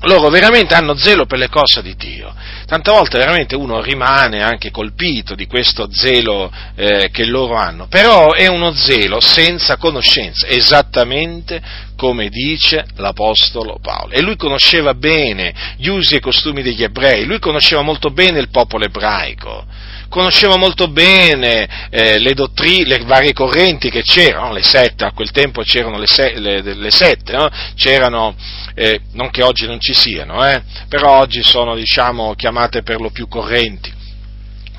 loro 0.00 0.28
veramente 0.30 0.74
hanno 0.74 0.96
zelo 0.96 1.26
per 1.26 1.38
le 1.38 1.48
cose 1.48 1.82
di 1.82 1.94
Dio. 1.96 2.34
Tante 2.66 2.90
volte 2.90 3.18
veramente 3.18 3.54
uno 3.54 3.80
rimane 3.80 4.42
anche 4.42 4.70
colpito 4.70 5.34
di 5.34 5.46
questo 5.46 5.88
zelo 5.92 6.50
eh, 6.74 7.10
che 7.12 7.24
loro 7.24 7.54
hanno, 7.54 7.86
però 7.86 8.32
è 8.32 8.46
uno 8.48 8.72
zelo 8.72 9.20
senza 9.20 9.76
conoscenza, 9.76 10.46
esattamente 10.46 11.60
come 11.96 12.28
dice 12.30 12.84
l'Apostolo 12.96 13.78
Paolo. 13.80 14.12
E 14.12 14.22
lui 14.22 14.36
conosceva 14.36 14.94
bene 14.94 15.54
gli 15.76 15.88
usi 15.88 16.14
e 16.14 16.16
i 16.16 16.20
costumi 16.20 16.62
degli 16.62 16.82
ebrei, 16.82 17.24
lui 17.24 17.38
conosceva 17.38 17.82
molto 17.82 18.10
bene 18.10 18.40
il 18.40 18.50
popolo 18.50 18.84
ebraico 18.84 19.66
conosceva 20.12 20.58
molto 20.58 20.88
bene 20.88 21.88
eh, 21.88 22.18
le 22.18 22.34
dottrine, 22.34 22.84
le 22.84 23.04
varie 23.06 23.32
correnti 23.32 23.88
che 23.88 24.02
c'erano, 24.02 24.52
le 24.52 24.62
sette, 24.62 25.06
a 25.06 25.12
quel 25.12 25.30
tempo 25.30 25.62
c'erano 25.62 25.96
le, 25.96 26.06
se, 26.06 26.38
le, 26.38 26.60
le 26.60 26.90
sette, 26.90 27.32
no? 27.32 27.48
c'erano, 27.74 28.36
eh, 28.74 29.00
non 29.12 29.30
che 29.30 29.42
oggi 29.42 29.66
non 29.66 29.80
ci 29.80 29.94
siano, 29.94 30.46
eh, 30.46 30.62
però 30.86 31.18
oggi 31.18 31.42
sono 31.42 31.74
diciamo 31.74 32.34
chiamate 32.34 32.82
per 32.82 33.00
lo 33.00 33.08
più 33.08 33.26
correnti. 33.26 33.90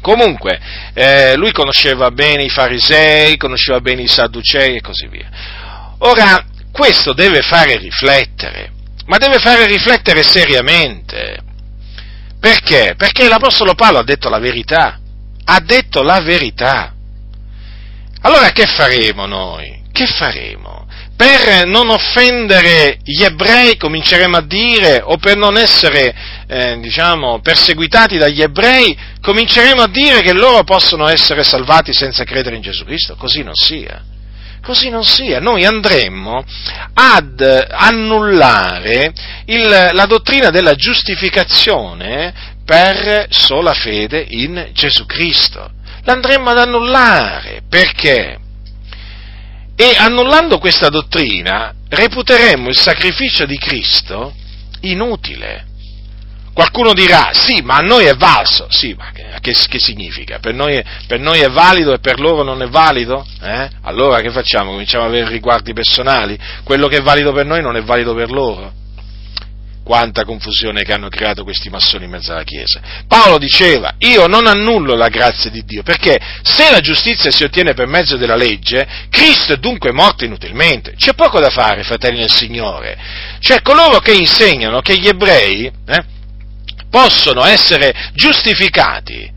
Comunque, 0.02 0.60
eh, 0.94 1.36
lui 1.36 1.52
conosceva 1.52 2.12
bene 2.12 2.44
i 2.44 2.50
farisei, 2.50 3.36
conosceva 3.38 3.80
bene 3.80 4.04
i 4.04 4.08
sadducei 4.08 4.76
e 4.76 4.82
così 4.82 5.08
via. 5.08 5.30
Ora, 6.00 6.46
questo 6.72 7.14
deve 7.14 7.42
fare 7.42 7.78
riflettere, 7.78 8.72
ma 9.08 9.18
deve 9.18 9.40
fare 9.40 9.66
riflettere 9.66 10.22
seriamente. 10.22 11.40
Perché? 12.40 12.94
Perché 12.96 13.28
l'Apostolo 13.28 13.74
Paolo 13.74 13.98
ha 13.98 14.04
detto 14.04 14.30
la 14.30 14.40
verità 14.40 15.00
ha 15.46 15.60
detto 15.60 16.02
la 16.02 16.20
verità. 16.22 16.94
Allora 18.22 18.52
che 18.52 18.66
faremo 18.66 19.26
noi? 19.26 19.82
Che 19.92 20.06
faremo? 20.08 20.88
Per 21.16 21.68
non 21.68 21.90
offendere 21.90 22.98
gli 23.04 23.22
ebrei 23.22 23.78
cominceremo 23.78 24.38
a 24.38 24.42
dire, 24.42 25.02
o 25.04 25.18
per 25.18 25.38
non 25.38 25.58
essere, 25.58 26.14
eh, 26.48 26.80
diciamo, 26.80 27.40
perseguitati 27.40 28.18
dagli 28.18 28.42
ebrei, 28.42 28.98
cominceremo 29.22 29.82
a 29.82 29.88
dire 29.88 30.22
che 30.22 30.34
loro 30.34 30.64
possono 30.64 31.08
essere 31.08 31.44
salvati 31.44 31.94
senza 31.94 32.24
credere 32.24 32.56
in 32.56 32.62
Gesù 32.62 32.84
Cristo? 32.84 33.16
Così 33.16 33.44
non 33.44 33.54
sia. 33.54 34.02
Così 34.64 34.90
non 34.90 35.04
sia. 35.04 35.40
Noi 35.40 35.66
andremmo 35.66 36.44
ad 36.94 37.42
annullare 37.70 39.14
il, 39.46 39.90
la 39.92 40.06
dottrina 40.06 40.50
della 40.50 40.74
giustificazione 40.74 42.53
per 42.66 43.28
sola 43.30 43.74
fede 43.74 44.26
in 44.30 44.70
Gesù 44.74 45.06
Cristo. 45.06 45.72
L'andremmo 46.04 46.50
ad 46.50 46.60
annullare. 46.60 47.62
Perché? 47.68 48.40
E 49.76 49.96
annullando 49.98 50.60
questa 50.60 50.90
dottrina 50.90 51.74
reputeremmo 51.90 52.70
il 52.70 52.78
sacrificio 52.78 53.46
di 53.46 53.58
Cristo 53.58 54.34
inutile. 54.82 55.72
Qualcuno 56.54 56.94
dirà, 56.94 57.32
sì, 57.34 57.62
ma 57.64 57.78
a 57.78 57.82
noi 57.82 58.06
è 58.06 58.14
valso. 58.14 58.68
Sì, 58.70 58.94
ma 58.96 59.12
che, 59.12 59.54
che 59.54 59.80
significa? 59.80 60.38
Per 60.38 60.54
noi, 60.54 60.82
per 61.08 61.20
noi, 61.20 61.40
è 61.40 61.50
valido 61.50 61.94
e 61.94 62.00
per 62.00 62.20
loro 62.20 62.44
non 62.44 62.62
è 62.62 62.68
valido? 62.68 63.26
Eh? 63.42 63.70
Allora 63.82 64.22
che 64.22 64.30
facciamo? 64.30 64.72
Cominciamo 64.72 65.06
ad 65.06 65.10
avere 65.10 65.30
riguardi 65.30 65.74
personali? 65.74 66.38
Quello 66.64 66.88
che 66.88 66.98
è 66.98 67.02
valido 67.02 67.32
per 67.32 67.48
noi 67.48 67.62
non 67.64 67.76
è 67.76 67.82
valido 67.82 68.14
per 68.14 68.30
loro? 68.30 68.72
Quanta 69.84 70.24
confusione 70.24 70.84
che 70.84 70.94
hanno 70.94 71.10
creato 71.10 71.44
questi 71.44 71.70
massoni 71.70 72.06
in 72.06 72.12
mezzo 72.12 72.32
alla 72.32 72.44
Chiesa. 72.44 72.82
Paolo 73.06 73.38
diceva, 73.38 73.96
io 74.00 74.28
non 74.28 74.48
annullo 74.48 74.96
la 74.96 75.10
grazia 75.10 75.50
di 75.50 75.64
Dio, 75.66 75.84
perché 75.84 76.18
se 76.42 76.72
la 76.72 76.80
giustizia 76.80 77.32
si 77.32 77.44
ottiene 77.44 77.74
per 77.74 77.88
mezzo 77.88 78.16
della 78.16 78.36
legge, 78.38 78.88
Cristo 79.10 79.54
è 79.54 79.58
dunque 79.58 79.92
morto 79.92 80.24
inutilmente. 80.24 80.94
C'è 80.96 81.14
poco 81.14 81.42
da 81.42 81.50
fare, 81.50 81.84
fratelli 81.84 82.20
del 82.20 82.32
Signore. 82.32 82.98
Cioè, 83.40 83.62
coloro 83.62 84.00
che 84.00 84.14
insegnano 84.14 84.80
che 84.80 84.98
gli 84.98 85.08
ebrei 85.08 85.66
eh, 85.66 86.04
possono 86.90 87.44
essere 87.44 88.12
giustificati 88.14 89.33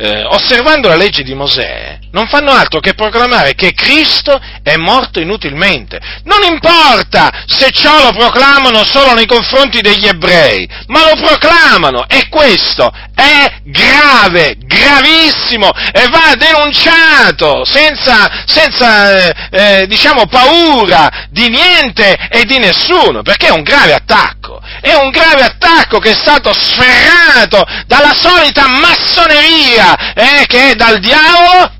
eh, 0.00 0.24
osservando 0.24 0.88
la 0.88 0.96
legge 0.96 1.22
di 1.22 1.34
Mosè, 1.34 1.98
non 2.12 2.26
fanno 2.26 2.52
altro 2.52 2.80
che 2.80 2.94
proclamare 2.94 3.54
che 3.54 3.72
Cristo 3.72 4.40
è 4.62 4.76
morto 4.76 5.20
inutilmente. 5.20 6.00
Non 6.24 6.42
importa 6.42 7.44
se 7.46 7.70
ciò 7.70 8.02
lo 8.02 8.10
proclamano 8.10 8.82
solo 8.84 9.12
nei 9.12 9.26
confronti 9.26 9.82
degli 9.82 10.06
ebrei, 10.06 10.68
ma 10.86 11.04
lo 11.04 11.20
proclamano 11.20 12.08
e 12.08 12.28
questo 12.28 12.90
è 13.14 13.58
grave, 13.64 14.56
gravissimo 14.58 15.70
e 15.92 16.08
va 16.08 16.34
denunciato 16.34 17.64
senza, 17.64 18.44
senza 18.46 19.26
eh, 19.26 19.34
eh, 19.50 19.86
diciamo, 19.86 20.26
paura 20.26 21.28
di 21.30 21.48
niente 21.48 22.16
e 22.30 22.44
di 22.44 22.58
nessuno, 22.58 23.20
perché 23.22 23.48
è 23.48 23.52
un 23.52 23.62
grave 23.62 23.92
attacco. 23.92 24.60
È 24.80 24.94
un 24.94 25.10
grave 25.10 25.42
attacco 25.42 25.98
che 25.98 26.10
è 26.12 26.16
stato 26.16 26.52
sferrato 26.54 27.64
dalla 27.86 28.14
solita 28.18 28.66
massoneria 28.66 29.89
eh, 29.96 30.46
che 30.46 30.70
è 30.70 30.74
dal 30.74 30.98
diavolo 31.00 31.78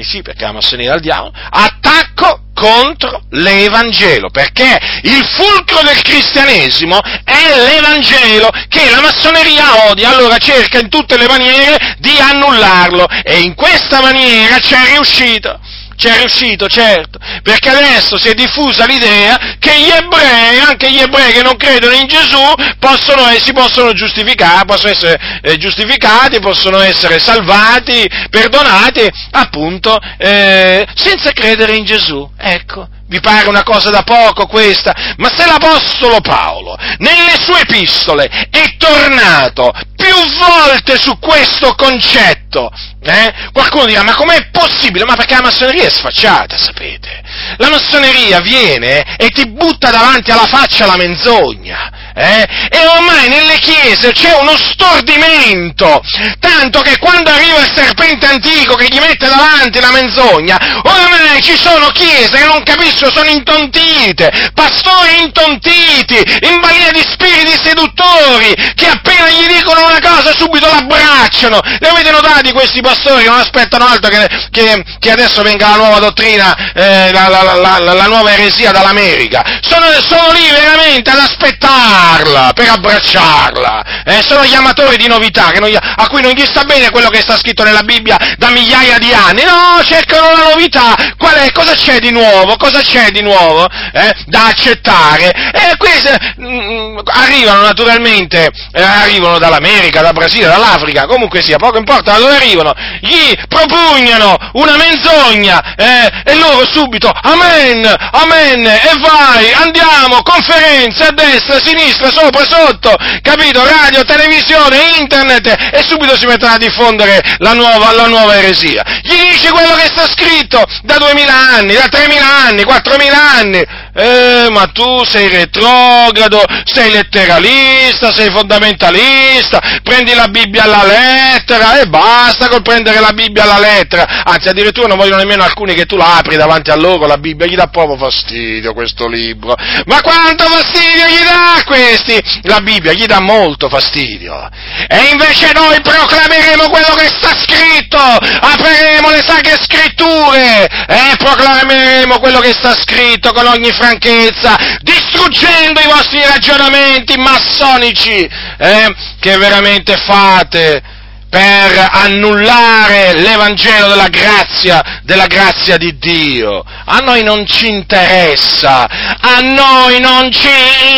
sì, 0.00 0.22
perché 0.22 0.44
la 0.44 0.52
massoneria 0.52 0.92
è 0.92 0.96
il 0.96 1.02
diavolo, 1.02 1.32
attacco 1.50 2.44
contro 2.54 3.24
l'Evangelo, 3.30 4.30
perché 4.30 4.78
il 5.02 5.26
fulcro 5.26 5.82
del 5.82 6.00
cristianesimo 6.00 6.98
è 7.24 7.56
l'Evangelo 7.56 8.48
che 8.68 8.88
la 8.90 9.00
massoneria 9.00 9.90
odia, 9.90 10.08
allora 10.10 10.38
cerca 10.38 10.78
in 10.78 10.88
tutte 10.88 11.18
le 11.18 11.26
maniere 11.26 11.96
di 11.98 12.16
annullarlo 12.18 13.06
e 13.22 13.40
in 13.40 13.54
questa 13.54 14.00
maniera 14.00 14.58
ci 14.60 14.74
è 14.74 14.94
riuscito 14.94 15.58
ci 16.02 16.08
è 16.08 16.18
riuscito, 16.18 16.66
certo, 16.66 17.20
perché 17.44 17.68
adesso 17.68 18.18
si 18.18 18.26
è 18.26 18.34
diffusa 18.34 18.86
l'idea 18.86 19.38
che 19.60 19.70
gli 19.78 19.88
ebrei, 19.88 20.58
anche 20.58 20.90
gli 20.90 20.98
ebrei 20.98 21.32
che 21.32 21.42
non 21.42 21.56
credono 21.56 21.94
in 21.94 22.08
Gesù, 22.08 22.42
possono, 22.80 23.30
si 23.38 23.52
possono 23.52 23.92
giustificare, 23.92 24.64
possono 24.64 24.90
essere 24.90 25.20
eh, 25.42 25.56
giustificati, 25.58 26.40
possono 26.40 26.80
essere 26.80 27.20
salvati, 27.20 28.04
perdonati, 28.30 29.08
appunto, 29.30 29.96
eh, 30.18 30.84
senza 30.96 31.30
credere 31.30 31.76
in 31.76 31.84
Gesù. 31.84 32.28
Ecco, 32.36 32.88
vi 33.12 33.20
pare 33.20 33.46
una 33.46 33.62
cosa 33.62 33.90
da 33.90 34.02
poco 34.02 34.46
questa? 34.46 35.14
Ma 35.18 35.28
se 35.36 35.44
l'Apostolo 35.44 36.22
Paolo 36.22 36.78
nelle 36.96 37.36
sue 37.42 37.60
epistole 37.60 38.24
è 38.50 38.76
tornato 38.78 39.70
più 39.94 40.16
volte 40.38 40.98
su 40.98 41.18
questo 41.18 41.74
concetto, 41.74 42.70
eh? 43.02 43.50
qualcuno 43.52 43.84
dirà 43.84 44.02
ma 44.02 44.14
com'è 44.14 44.48
possibile? 44.50 45.04
Ma 45.04 45.14
perché 45.14 45.34
la 45.34 45.42
massoneria 45.42 45.84
è 45.84 45.90
sfacciata, 45.90 46.56
sapete? 46.56 47.22
La 47.58 47.68
massoneria 47.68 48.40
viene 48.40 49.16
e 49.18 49.28
ti 49.28 49.46
butta 49.46 49.90
davanti 49.90 50.30
alla 50.30 50.46
faccia 50.46 50.86
la 50.86 50.96
menzogna. 50.96 52.01
Eh? 52.14 52.46
E 52.68 52.86
ormai 52.86 53.28
nelle 53.28 53.58
chiese 53.58 54.12
c'è 54.12 54.34
uno 54.38 54.56
stordimento, 54.56 56.02
tanto 56.38 56.80
che 56.80 56.98
quando 56.98 57.30
arriva 57.30 57.58
il 57.58 57.72
serpente 57.74 58.26
antico 58.26 58.74
che 58.74 58.88
gli 58.88 58.98
mette 58.98 59.28
davanti 59.28 59.80
la 59.80 59.90
menzogna, 59.90 60.58
ormai 60.82 61.40
ci 61.40 61.56
sono 61.56 61.88
chiese 61.88 62.38
che 62.38 62.46
non 62.46 62.62
capisco, 62.64 63.10
sono 63.10 63.30
intontite, 63.30 64.50
pastori 64.54 65.22
intontiti, 65.22 66.18
in 66.42 66.60
balia 66.60 66.90
di 66.90 67.00
spiriti 67.00 67.58
seduttori, 67.62 68.54
che 68.74 68.88
appena 68.88 69.28
gli 69.28 69.46
dicono 69.46 69.86
una 69.86 70.00
cosa 70.00 70.32
subito 70.36 70.68
l'abbracciano. 70.68 71.60
Le 71.78 71.88
avete 71.88 72.10
notati 72.10 72.52
questi 72.52 72.80
pastori 72.82 73.24
non 73.24 73.38
aspettano 73.38 73.86
altro 73.86 74.10
che, 74.10 74.28
che, 74.50 74.84
che 74.98 75.10
adesso 75.10 75.42
venga 75.42 75.70
la 75.70 75.76
nuova 75.76 75.98
dottrina, 75.98 76.72
eh, 76.74 77.10
la, 77.12 77.28
la, 77.28 77.54
la, 77.54 77.78
la, 77.78 78.06
nuova 78.06 78.32
eresia 78.32 78.70
dall'America? 78.70 79.42
Sono, 79.62 79.86
sono 80.06 80.32
lì 80.32 80.50
veramente 80.50 81.10
ad 81.10 81.18
aspettare 81.18 82.01
abbracciarla, 82.02 82.52
per 82.54 82.68
abbracciarla. 82.68 84.02
Eh, 84.04 84.22
sono 84.22 84.44
gli 84.44 84.54
amatori 84.54 84.96
di 84.96 85.06
novità 85.06 85.50
gli, 85.52 85.76
a 85.76 86.08
cui 86.08 86.20
non 86.20 86.32
gli 86.32 86.44
sta 86.44 86.64
bene 86.64 86.90
quello 86.90 87.08
che 87.08 87.20
sta 87.20 87.36
scritto 87.36 87.62
nella 87.62 87.82
Bibbia 87.82 88.16
da 88.36 88.50
migliaia 88.50 88.98
di 88.98 89.12
anni. 89.12 89.44
No, 89.44 89.82
cercano 89.84 90.30
la 90.36 90.50
novità. 90.50 90.94
È? 91.42 91.50
Cosa 91.52 91.74
c'è 91.74 91.98
di 91.98 92.10
nuovo? 92.10 92.56
Cosa 92.56 92.80
c'è 92.80 93.10
di 93.10 93.22
nuovo? 93.22 93.66
Eh, 93.92 94.12
da 94.26 94.46
accettare. 94.46 95.30
E 95.30 95.76
questi 95.76 96.08
mm, 96.40 96.98
arrivano 97.06 97.62
naturalmente, 97.62 98.50
eh, 98.72 98.82
arrivano 98.82 99.38
dall'America, 99.38 100.02
dal 100.02 100.12
Brasile, 100.12 100.46
dall'Africa, 100.46 101.06
comunque 101.06 101.42
sia, 101.42 101.56
poco 101.56 101.78
importa 101.78 102.12
da 102.12 102.18
dove 102.18 102.36
arrivano, 102.36 102.72
gli 103.00 103.34
propugnano 103.48 104.36
una 104.52 104.76
menzogna 104.76 105.74
eh, 105.74 106.22
e 106.24 106.34
loro 106.36 106.66
subito, 106.66 107.10
amen, 107.10 107.84
amen, 108.12 108.66
e 108.66 108.92
vai, 109.00 109.52
andiamo, 109.52 110.22
conferenze 110.22 111.06
a 111.06 111.12
destra, 111.12 111.56
a 111.56 111.62
sinistra, 111.62 111.91
sinistra, 111.92 112.10
sopra, 112.10 112.44
sotto, 112.44 112.96
capito? 113.20 113.64
Radio, 113.64 114.02
televisione, 114.04 114.96
internet 114.98 115.46
e 115.72 115.82
subito 115.86 116.16
si 116.16 116.26
mettono 116.26 116.54
a 116.54 116.58
diffondere 116.58 117.20
la 117.38 117.52
nuova, 117.52 117.92
la 117.92 118.06
nuova 118.06 118.36
eresia. 118.36 118.82
Gli 119.02 119.14
dici 119.30 119.48
quello 119.48 119.74
che 119.74 119.86
sta 119.86 120.08
scritto 120.08 120.64
da 120.82 120.96
2000 120.96 121.32
anni, 121.32 121.74
da 121.74 121.88
3000 121.88 122.44
anni, 122.46 122.64
4000 122.64 123.30
anni. 123.32 123.66
Eh, 123.94 124.46
ma 124.50 124.68
tu 124.72 125.04
sei 125.04 125.28
retrogrado, 125.28 126.42
sei 126.64 126.92
letteralista, 126.92 128.10
sei 128.10 128.30
fondamentalista, 128.30 129.60
prendi 129.82 130.14
la 130.14 130.28
Bibbia 130.28 130.62
alla 130.62 130.84
lettera 130.84 131.78
e 131.78 131.86
basta 131.86 132.48
col 132.48 132.62
prendere 132.62 133.00
la 133.00 133.12
Bibbia 133.12 133.42
alla 133.42 133.58
lettera. 133.58 134.22
Anzi, 134.24 134.48
addirittura 134.48 134.86
non 134.86 134.96
vogliono 134.96 135.18
nemmeno 135.18 135.42
alcuni 135.42 135.74
che 135.74 135.84
tu 135.84 135.96
la 135.96 136.16
apri 136.16 136.36
davanti 136.36 136.70
a 136.70 136.76
loro 136.76 137.06
la 137.06 137.18
Bibbia, 137.18 137.46
gli 137.46 137.54
dà 137.54 137.66
proprio 137.66 137.98
fastidio 137.98 138.72
questo 138.72 139.06
libro. 139.06 139.54
Ma 139.84 140.00
quanto 140.00 140.44
fastidio 140.44 141.06
gli 141.08 141.24
dà 141.24 141.62
questi? 141.66 142.18
La 142.44 142.60
Bibbia 142.60 142.92
gli 142.92 143.04
dà 143.04 143.20
molto 143.20 143.68
fastidio. 143.68 144.48
E 144.88 145.10
invece 145.10 145.52
noi 145.52 145.78
proclameremo 145.82 146.70
quello 146.70 146.94
che 146.94 147.08
sta 147.08 147.36
scritto, 147.36 147.98
apriremo 147.98 149.10
le 149.10 149.22
sacre 149.22 149.58
scritture 149.62 150.66
e 150.86 151.16
proclameremo 151.18 152.18
quello 152.20 152.40
che 152.40 152.52
sta 152.52 152.74
scritto 152.74 153.32
con 153.32 153.46
ogni 153.46 153.70
franchezza, 153.82 154.56
distruggendo 154.80 155.80
i 155.80 155.86
vostri 155.86 156.22
ragionamenti 156.24 157.16
massonici 157.16 158.30
eh, 158.58 158.94
che 159.18 159.36
veramente 159.36 159.96
fate 159.96 160.91
per 161.32 161.88
annullare 161.90 163.14
l'Evangelo 163.14 163.88
della 163.88 164.08
grazia, 164.08 165.00
della 165.02 165.26
grazia 165.26 165.78
di 165.78 165.96
Dio. 165.96 166.62
A 166.84 166.98
noi 166.98 167.22
non 167.22 167.46
ci 167.46 167.68
interessa, 167.68 168.84
a 168.84 169.40
noi 169.40 169.98
non 169.98 170.30
ci 170.30 170.50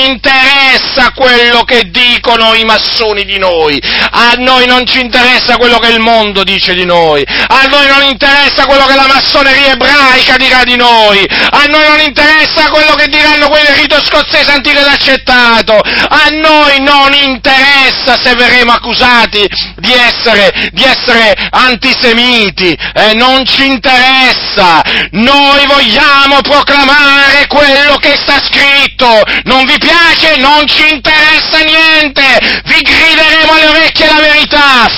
interessa 0.09 1.13
quello 1.15 1.63
che 1.63 1.89
dicono 1.89 2.53
i 2.55 2.65
massoni 2.65 3.25
di 3.25 3.39
noi, 3.39 3.81
a 4.11 4.33
noi 4.39 4.67
non 4.67 4.85
ci 4.85 4.99
interessa 4.99 5.57
quello 5.57 5.79
che 5.79 5.93
il 5.93 6.01
mondo 6.01 6.43
dice 6.43 6.75
di 6.75 6.85
noi, 6.85 7.25
a 7.25 7.67
noi 7.71 7.87
non 7.87 8.03
interessa 8.03 8.67
quello 8.67 8.87
che 8.87 8.97
la 8.97 9.07
massoneria 9.07 9.75
ebraica 9.75 10.37
dirà 10.37 10.65
di 10.65 10.75
noi, 10.75 11.25
a 11.29 11.63
noi 11.69 11.87
non 11.87 12.01
interessa 12.01 12.71
quello 12.71 12.95
che 12.97 13.07
diranno 13.07 13.49
quelli 13.49 13.67
del 13.67 13.77
rito 13.77 14.03
scozzese 14.05 14.51
antico 14.51 14.81
ed 14.81 14.87
accettato, 14.89 15.79
a 15.79 16.27
noi 16.33 16.81
non 16.81 17.15
interessa 17.15 18.19
se 18.21 18.35
verremo 18.35 18.73
accusati 18.73 19.47
di 19.77 19.93
essere 19.93 20.23
essere, 20.25 20.71
di 20.73 20.83
essere 20.83 21.35
antisemiti, 21.51 22.77
eh, 22.95 23.15
non 23.15 23.45
ci 23.45 23.67
interessa, 23.67 24.83
noi 25.13 25.67
vogliamo 25.67 26.41
proclamare 26.41 27.47
quello 27.47 27.97
che 27.97 28.17
sta 28.17 28.41
scritto, 28.43 29.23
non 29.45 29.67
vi 29.67 29.77
piace, 29.79 30.37
non 30.39 30.67
ci 30.67 30.89
interessa 30.91 31.59
niente, 31.59 32.63
vi 32.65 32.81
grideremo 32.81 33.54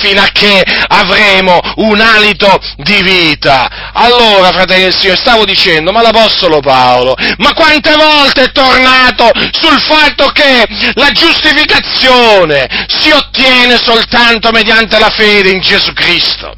fino 0.01 0.21
a 0.21 0.29
che 0.31 0.63
avremo 0.87 1.59
un 1.75 1.99
alito 1.99 2.59
di 2.77 3.01
vita. 3.01 3.91
Allora, 3.93 4.51
fratelli 4.51 4.83
del 4.83 4.97
Signore, 4.97 5.17
stavo 5.17 5.45
dicendo, 5.45 5.91
ma 5.91 6.01
l'Apostolo 6.01 6.59
Paolo, 6.59 7.15
ma 7.37 7.53
quante 7.53 7.95
volte 7.95 8.43
è 8.43 8.51
tornato 8.51 9.31
sul 9.51 9.79
fatto 9.81 10.27
che 10.29 10.65
la 10.93 11.09
giustificazione 11.11 12.67
si 12.87 13.11
ottiene 13.11 13.77
soltanto 13.77 14.51
mediante 14.51 14.99
la 14.99 15.09
fede 15.09 15.49
in 15.49 15.59
Gesù 15.59 15.93
Cristo. 15.93 16.53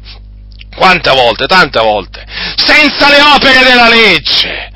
Quante 0.74 1.10
volte, 1.10 1.46
tante 1.46 1.80
volte, 1.80 2.24
senza 2.54 3.08
le 3.08 3.20
opere 3.34 3.62
della 3.64 3.88
legge. 3.88 4.68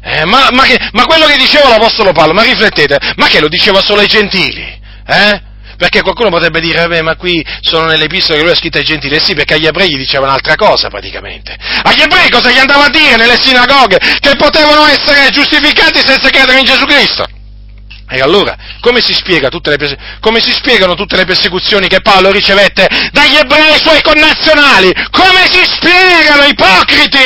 Eh, 0.00 0.24
ma, 0.24 0.48
ma, 0.52 0.62
che, 0.62 0.78
ma, 0.92 1.04
quello 1.04 1.26
che 1.26 1.36
diceva 1.36 1.68
l'Apostolo 1.68 2.12
Paolo, 2.12 2.32
ma 2.32 2.42
riflettete, 2.42 2.98
ma 3.16 3.26
che 3.26 3.40
lo 3.40 3.48
diceva 3.48 3.80
solo 3.80 4.00
ai 4.00 4.06
gentili? 4.06 4.80
Eh? 5.06 5.42
Perché 5.78 6.02
qualcuno 6.02 6.28
potrebbe 6.28 6.58
dire, 6.58 6.80
vabbè, 6.80 7.02
ma 7.02 7.14
qui 7.14 7.44
sono 7.60 7.86
nelle 7.86 8.06
epistole 8.06 8.38
che 8.38 8.44
lui 8.44 8.52
ha 8.52 8.56
scritto 8.56 8.78
ai 8.78 8.84
gentili. 8.84 9.14
Eh 9.14 9.20
sì, 9.20 9.34
perché 9.34 9.54
agli 9.54 9.66
ebrei 9.66 9.88
gli 9.88 9.96
diceva 9.96 10.26
un'altra 10.26 10.56
cosa 10.56 10.88
praticamente. 10.88 11.56
Agli 11.84 12.00
ebrei 12.00 12.28
cosa 12.28 12.50
gli 12.50 12.58
andava 12.58 12.86
a 12.86 12.90
dire 12.90 13.16
nelle 13.16 13.40
sinagoghe? 13.40 13.98
Che 14.18 14.36
potevano 14.36 14.86
essere 14.86 15.30
giustificati 15.30 16.00
senza 16.04 16.30
credere 16.30 16.58
in 16.58 16.64
Gesù 16.64 16.84
Cristo. 16.84 17.37
E 18.10 18.20
allora, 18.20 18.56
come 18.80 19.02
si, 19.02 19.12
le, 19.12 19.50
come 20.20 20.40
si, 20.40 20.50
spiegano 20.50 20.94
tutte 20.94 21.16
le 21.16 21.26
persecuzioni 21.26 21.88
che 21.88 22.00
Paolo 22.00 22.30
ricevette 22.30 22.88
dagli 23.12 23.36
ebrei 23.36 23.78
suoi 23.78 24.00
connazionali? 24.00 24.90
Come 25.10 25.46
si 25.50 25.62
spiegano 25.68 26.44
ipocriti, 26.44 27.20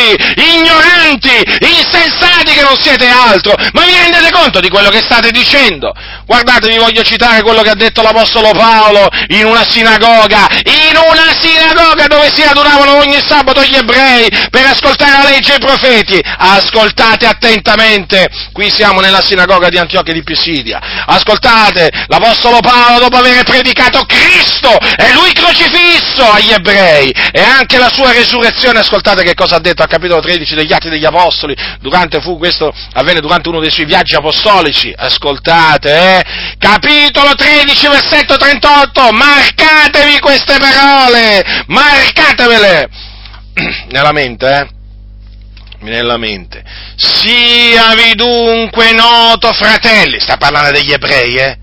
ignoranti, 0.54 1.38
insensati 1.60 2.52
che 2.52 2.62
non 2.62 2.76
siete 2.80 3.06
altro? 3.06 3.54
Ma 3.74 3.84
vi 3.84 3.96
rendete 3.96 4.32
conto 4.32 4.58
di 4.58 4.68
quello 4.68 4.88
che 4.88 4.98
state 4.98 5.30
dicendo? 5.30 5.92
Guardate, 6.26 6.68
vi 6.68 6.78
voglio 6.78 7.02
citare 7.02 7.42
quello 7.42 7.62
che 7.62 7.70
ha 7.70 7.76
detto 7.76 8.02
l'Apostolo 8.02 8.50
Paolo 8.50 9.08
in 9.28 9.44
una 9.44 9.64
sinagoga, 9.68 10.48
in 10.64 10.96
una 10.96 11.32
sinagoga 11.38 12.08
dove 12.08 12.28
si 12.32 12.42
radunavano 12.42 12.96
ogni 12.96 13.22
sabato 13.24 13.62
gli 13.62 13.76
ebrei 13.76 14.28
per 14.50 14.66
ascoltare 14.66 15.22
la 15.22 15.30
legge 15.30 15.52
e 15.52 15.56
i 15.56 15.60
profeti. 15.60 16.20
Ascoltate 16.22 17.24
attentamente, 17.26 18.28
qui 18.52 18.68
siamo 18.68 19.00
nella 19.00 19.22
sinagoga 19.22 19.68
di 19.68 19.78
Antiochia 19.78 20.12
di 20.12 20.24
Pisidia 20.24 20.71
Bibbia. 20.72 21.04
Ascoltate, 21.06 21.90
l'Apostolo 22.06 22.60
Paolo 22.60 22.98
dopo 23.00 23.16
aver 23.16 23.42
predicato 23.42 24.04
Cristo 24.04 24.70
e 24.78 25.12
lui 25.12 25.32
crocifisso 25.32 26.30
agli 26.30 26.52
ebrei 26.52 27.10
e 27.10 27.40
anche 27.40 27.78
la 27.78 27.90
sua 27.92 28.12
resurrezione, 28.12 28.78
ascoltate 28.78 29.22
che 29.22 29.34
cosa 29.34 29.56
ha 29.56 29.60
detto 29.60 29.82
al 29.82 29.88
capitolo 29.88 30.20
13 30.20 30.54
degli 30.54 30.72
Atti 30.72 30.88
degli 30.88 31.04
Apostoli, 31.04 31.54
durante, 31.80 32.20
fu 32.20 32.38
questo, 32.38 32.72
avvenne 32.94 33.20
durante 33.20 33.48
uno 33.48 33.60
dei 33.60 33.70
suoi 33.70 33.86
viaggi 33.86 34.14
apostolici, 34.14 34.92
ascoltate, 34.96 35.90
eh? 35.90 36.24
capitolo 36.58 37.34
13 37.34 37.88
versetto 37.88 38.36
38, 38.36 39.12
marcatevi 39.12 40.18
queste 40.20 40.56
parole, 40.58 41.64
marcatevele 41.66 42.88
nella 43.90 44.12
mente, 44.12 44.48
eh? 44.48 44.80
Nella 45.82 46.16
mente. 46.16 46.64
Siavi 46.96 48.14
dunque 48.14 48.92
noto, 48.92 49.52
fratelli, 49.52 50.18
sta 50.20 50.36
parlando 50.36 50.78
degli 50.78 50.92
ebrei, 50.92 51.36
eh? 51.36 51.58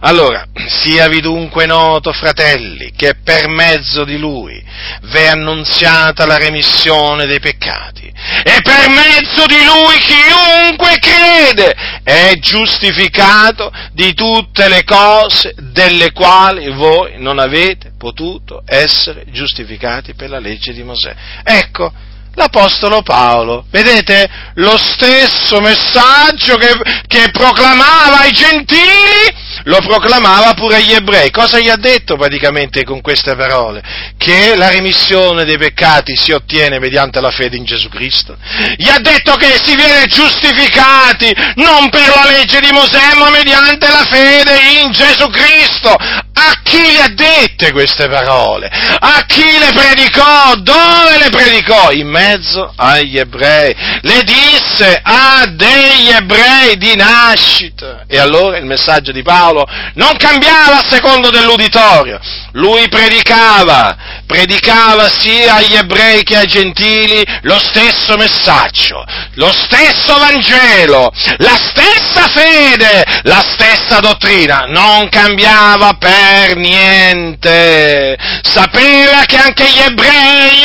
Allora, 0.00 0.46
siavi 0.54 1.20
dunque 1.20 1.66
noto, 1.66 2.12
fratelli, 2.12 2.92
che 2.94 3.16
per 3.24 3.48
mezzo 3.48 4.04
di 4.04 4.16
lui 4.16 4.62
v'è 5.02 5.26
annunziata 5.26 6.24
la 6.24 6.36
remissione 6.36 7.26
dei 7.26 7.40
peccati 7.40 8.06
e 8.44 8.60
per 8.62 8.88
mezzo 8.90 9.46
di 9.46 9.64
lui 9.64 9.96
chiunque 9.98 10.98
crede 10.98 11.74
è 12.04 12.34
giustificato 12.38 13.72
di 13.92 14.14
tutte 14.14 14.68
le 14.68 14.84
cose 14.84 15.54
delle 15.56 16.12
quali 16.12 16.70
voi 16.70 17.14
non 17.18 17.38
avete 17.38 17.92
potuto 17.98 18.62
essere 18.66 19.24
giustificati 19.30 20.14
per 20.14 20.30
la 20.30 20.38
legge 20.38 20.72
di 20.72 20.82
Mosè. 20.82 21.14
Ecco, 21.42 21.92
l'Apostolo 22.34 23.02
Paolo. 23.02 23.64
Vedete? 23.70 24.28
Lo 24.54 24.76
stesso 24.76 25.60
messaggio 25.60 26.56
che, 26.56 26.72
che, 27.06 27.30
proclamava 27.30 28.20
ai 28.20 28.32
gentili, 28.32 29.46
lo 29.64 29.78
proclamava 29.78 30.54
pure 30.54 30.76
agli 30.76 30.92
ebrei. 30.92 31.30
Cosa 31.30 31.58
gli 31.58 31.68
ha 31.68 31.76
detto 31.76 32.16
praticamente 32.16 32.84
con 32.84 33.00
queste 33.00 33.34
parole? 33.34 33.82
Che 34.16 34.56
la 34.56 34.70
remissione 34.70 35.44
dei 35.44 35.58
peccati 35.58 36.16
si 36.16 36.32
ottiene 36.32 36.78
mediante 36.78 37.20
la 37.20 37.30
fede 37.30 37.56
in 37.56 37.64
Gesù 37.64 37.88
Cristo. 37.88 38.36
Gli 38.76 38.88
ha 38.88 38.98
detto 38.98 39.34
che 39.36 39.58
si 39.62 39.74
viene 39.74 40.06
giustificati 40.06 41.34
non 41.56 41.88
per 41.90 42.08
la 42.14 42.30
legge 42.30 42.60
di 42.60 42.70
Mosè, 42.72 43.14
ma 43.16 43.30
mediante 43.30 43.88
la 43.88 44.04
fede 44.08 44.80
in 44.82 44.92
Gesù 44.92 45.28
Cristo. 45.28 45.90
A 45.90 46.60
chi 46.62 46.80
le 46.80 47.00
ha 47.02 47.08
dette 47.08 47.72
queste 47.72 48.08
parole? 48.08 48.68
A 48.68 49.24
chi 49.26 49.58
le 49.58 49.72
predicò? 49.74 50.54
Dove 50.56 51.18
le 51.18 51.30
predicò? 51.30 51.90
In 51.90 52.08
mezzo 52.08 52.72
agli 52.76 53.18
ebrei. 53.18 53.74
Le 54.02 54.22
disse 54.22 55.00
a 55.02 55.46
degli 55.48 56.10
ebrei 56.10 56.76
di 56.76 56.94
nascita. 56.94 58.04
E 58.06 58.18
allora 58.18 58.58
il 58.58 58.64
messaggio 58.64 59.10
di 59.10 59.22
Paolo 59.22 59.47
non 59.94 60.16
cambiava 60.16 60.78
a 60.78 60.86
secondo 60.88 61.30
dell'uditorio. 61.30 62.18
Lui 62.52 62.88
predicava, 62.88 63.96
predicava 64.26 65.08
sia 65.08 65.56
agli 65.56 65.74
ebrei 65.74 66.22
che 66.22 66.36
ai 66.36 66.46
gentili 66.46 67.24
lo 67.42 67.58
stesso 67.58 68.16
messaggio, 68.16 69.04
lo 69.34 69.52
stesso 69.52 70.18
Vangelo, 70.18 71.12
la 71.38 71.56
stessa 71.56 72.28
fede, 72.28 73.04
la 73.22 73.44
stessa 73.52 74.00
dottrina. 74.00 74.64
Non 74.68 75.08
cambiava 75.08 75.94
per 75.94 76.56
niente. 76.56 78.16
Sapeva 78.42 79.24
che 79.26 79.36
anche 79.36 79.64
gli 79.64 79.80
ebrei 79.80 80.62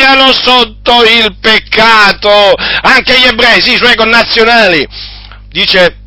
erano 0.00 0.32
sotto 0.32 1.02
il 1.04 1.36
peccato, 1.40 2.54
anche 2.82 3.18
gli 3.18 3.26
ebrei, 3.26 3.60
sì, 3.60 3.74
i 3.74 3.78
suoi 3.78 3.94
connazionali. 3.94 4.86
Dice 5.48 6.01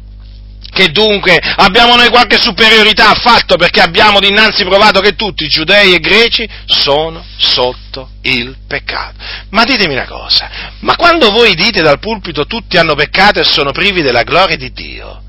che 0.75 0.89
dunque 0.89 1.39
abbiamo 1.39 1.95
noi 1.95 2.09
qualche 2.09 2.37
superiorità 2.37 3.11
affatto 3.11 3.55
perché 3.55 3.79
abbiamo 3.79 4.19
dinanzi 4.19 4.65
provato 4.65 4.99
che 4.99 5.15
tutti, 5.15 5.47
giudei 5.47 5.93
e 5.93 5.99
greci, 5.99 6.47
sono 6.65 7.23
sotto 7.37 8.09
il 8.23 8.57
peccato. 8.67 9.15
Ma 9.51 9.63
ditemi 9.63 9.93
una 9.93 10.05
cosa, 10.05 10.49
ma 10.79 10.97
quando 10.97 11.31
voi 11.31 11.55
dite 11.55 11.81
dal 11.81 11.99
pulpito 11.99 12.45
tutti 12.45 12.75
hanno 12.75 12.93
peccato 12.93 13.39
e 13.39 13.45
sono 13.45 13.71
privi 13.71 14.01
della 14.01 14.23
gloria 14.23 14.57
di 14.57 14.73
Dio, 14.73 15.21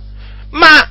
ma 0.50 0.90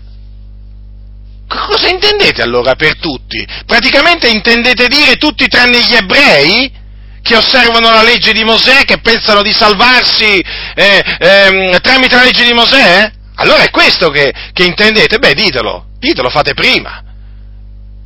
Cosa 1.47 1.89
intendete 1.89 2.41
allora 2.41 2.75
per 2.75 2.97
tutti? 2.97 3.45
Praticamente 3.67 4.27
intendete 4.27 4.87
dire 4.87 5.15
tutti 5.17 5.47
tranne 5.47 5.79
gli 5.81 5.93
ebrei? 5.93 6.83
Che 7.21 7.35
osservano 7.35 7.89
la 7.89 8.03
legge 8.03 8.33
di 8.33 8.43
Mosè, 8.43 8.83
che 8.83 8.99
pensano 8.99 9.41
di 9.41 9.51
salvarsi 9.51 10.43
eh, 10.75 11.03
eh, 11.19 11.79
tramite 11.81 12.15
la 12.15 12.23
legge 12.23 12.45
di 12.45 12.53
Mosè? 12.53 13.11
Allora 13.35 13.63
è 13.63 13.69
questo 13.69 14.09
che, 14.09 14.33
che 14.53 14.63
intendete? 14.63 15.17
Beh, 15.17 15.33
ditelo, 15.33 15.87
ditelo, 15.99 16.29
fate 16.29 16.53
prima. 16.53 17.03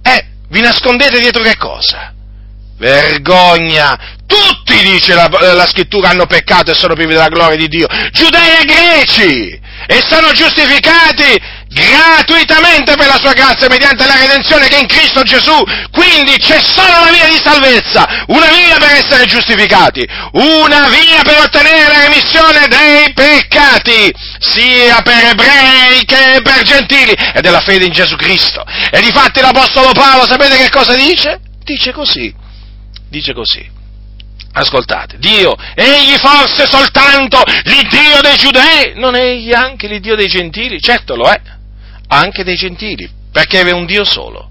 Eh, 0.01 0.25
vi 0.49 0.61
nascondete 0.61 1.19
dietro 1.19 1.43
che 1.43 1.57
cosa? 1.57 2.13
Vergogna! 2.77 4.17
Tutti, 4.25 4.77
dice 4.83 5.13
la, 5.13 5.27
la, 5.27 5.67
scrittura, 5.67 6.09
hanno 6.09 6.25
peccato 6.25 6.71
e 6.71 6.75
sono 6.75 6.93
privi 6.93 7.13
della 7.13 7.29
gloria 7.29 7.57
di 7.57 7.67
Dio. 7.67 7.87
Giudei 8.11 8.61
e 8.61 8.65
greci! 8.65 9.61
E 9.87 10.01
sono 10.07 10.31
giustificati 10.31 11.41
gratuitamente 11.79 12.95
per 12.95 13.07
la 13.07 13.17
sua 13.17 13.33
grazia 13.33 13.67
mediante 13.69 14.05
la 14.05 14.17
redenzione 14.17 14.67
che 14.67 14.77
è 14.77 14.81
in 14.81 14.87
Cristo 14.87 15.23
Gesù. 15.23 15.55
Quindi 15.91 16.37
c'è 16.37 16.59
solo 16.59 17.01
una 17.01 17.11
via 17.11 17.27
di 17.27 17.39
salvezza, 17.41 18.25
una 18.27 18.47
via 18.47 18.77
per 18.77 18.91
essere 18.91 19.25
giustificati, 19.25 20.07
una 20.33 20.89
via 20.89 21.21
per 21.23 21.39
ottenere 21.39 21.91
la 21.91 22.07
remissione 22.07 22.67
dei 22.67 23.13
peccati, 23.13 24.13
sia 24.39 25.01
per 25.01 25.25
ebrei 25.31 26.03
che 26.05 26.41
per 26.41 26.61
gentili, 26.63 27.11
ed 27.11 27.45
è 27.45 27.49
la 27.49 27.61
fede 27.61 27.85
in 27.85 27.93
Gesù 27.93 28.15
Cristo. 28.15 28.63
E 28.91 29.01
difatti 29.01 29.39
l'Apostolo 29.41 29.91
Paolo, 29.91 30.27
sapete 30.27 30.57
che 30.57 30.69
cosa 30.69 30.95
dice? 30.95 31.39
Dice 31.63 31.91
così, 31.91 32.33
dice 33.09 33.33
così. 33.33 33.77
Ascoltate, 34.51 35.19
Dio, 35.19 35.55
egli 35.75 36.17
forse 36.17 36.65
soltanto 36.65 37.41
l'Iddio 37.63 38.19
dei 38.21 38.35
giudei, 38.35 38.93
non 38.95 39.15
egli 39.15 39.53
anche 39.53 39.87
l'Iddio 39.87 40.15
dei 40.15 40.27
gentili? 40.27 40.81
Certo 40.81 41.15
lo 41.15 41.29
è 41.29 41.39
anche 42.09 42.43
dei 42.43 42.55
gentili, 42.55 43.09
perché 43.31 43.61
è 43.61 43.71
un 43.71 43.85
Dio 43.85 44.03
solo, 44.03 44.49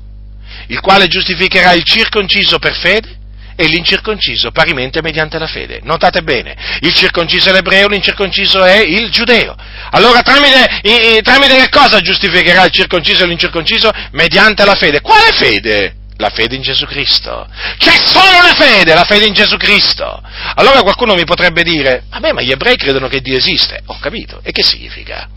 il 0.68 0.80
quale 0.80 1.08
giustificherà 1.08 1.72
il 1.72 1.84
circonciso 1.84 2.58
per 2.58 2.74
fede 2.74 3.16
e 3.60 3.66
l'incirconciso 3.66 4.52
parimente 4.52 5.02
mediante 5.02 5.36
la 5.38 5.48
fede. 5.48 5.80
Notate 5.82 6.22
bene, 6.22 6.56
il 6.80 6.94
circonciso 6.94 7.48
è 7.48 7.52
l'ebreo, 7.52 7.88
l'incirconciso 7.88 8.62
è 8.62 8.78
il 8.78 9.10
giudeo. 9.10 9.56
Allora 9.90 10.22
tramite, 10.22 11.20
tramite 11.22 11.56
che 11.56 11.68
cosa 11.68 12.00
giustificherà 12.00 12.64
il 12.64 12.70
circonciso 12.70 13.24
e 13.24 13.26
l'incirconciso? 13.26 13.90
Mediante 14.12 14.64
la 14.64 14.74
fede. 14.74 15.00
Quale 15.00 15.32
fede? 15.32 15.96
La 16.18 16.30
fede 16.30 16.54
in 16.54 16.62
Gesù 16.62 16.84
Cristo. 16.84 17.48
C'è 17.78 17.94
solo 18.04 18.38
una 18.38 18.54
fede, 18.54 18.94
la 18.94 19.04
fede 19.04 19.26
in 19.26 19.34
Gesù 19.34 19.56
Cristo. 19.56 20.22
Allora 20.54 20.82
qualcuno 20.82 21.14
mi 21.14 21.24
potrebbe 21.24 21.64
dire, 21.64 22.04
vabbè 22.10 22.32
ma 22.32 22.42
gli 22.42 22.52
ebrei 22.52 22.76
credono 22.76 23.08
che 23.08 23.20
Dio 23.20 23.36
esiste. 23.36 23.82
Ho 23.86 23.98
capito. 23.98 24.40
E 24.44 24.52
che 24.52 24.62
significa? 24.62 25.28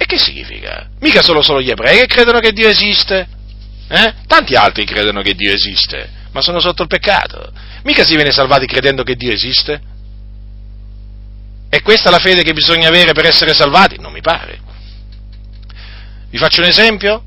E 0.00 0.06
che 0.06 0.18
significa? 0.18 0.88
Mica 1.00 1.20
sono 1.20 1.42
solo 1.42 1.60
gli 1.60 1.68
ebrei 1.68 1.98
che 1.98 2.06
credono 2.06 2.38
che 2.38 2.52
Dio 2.52 2.70
esiste. 2.70 3.28
Eh? 3.86 4.14
Tanti 4.26 4.54
altri 4.54 4.86
credono 4.86 5.20
che 5.20 5.34
Dio 5.34 5.52
esiste, 5.52 6.08
ma 6.32 6.40
sono 6.40 6.58
sotto 6.58 6.80
il 6.80 6.88
peccato. 6.88 7.52
Mica 7.82 8.06
si 8.06 8.14
viene 8.14 8.30
salvati 8.30 8.64
credendo 8.64 9.02
che 9.02 9.14
Dio 9.14 9.30
esiste. 9.30 9.78
È 11.68 11.82
questa 11.82 12.08
la 12.08 12.18
fede 12.18 12.42
che 12.42 12.54
bisogna 12.54 12.88
avere 12.88 13.12
per 13.12 13.26
essere 13.26 13.52
salvati? 13.52 13.98
Non 14.00 14.10
mi 14.10 14.22
pare. 14.22 14.58
Vi 16.30 16.38
faccio 16.38 16.62
un 16.62 16.68
esempio? 16.68 17.22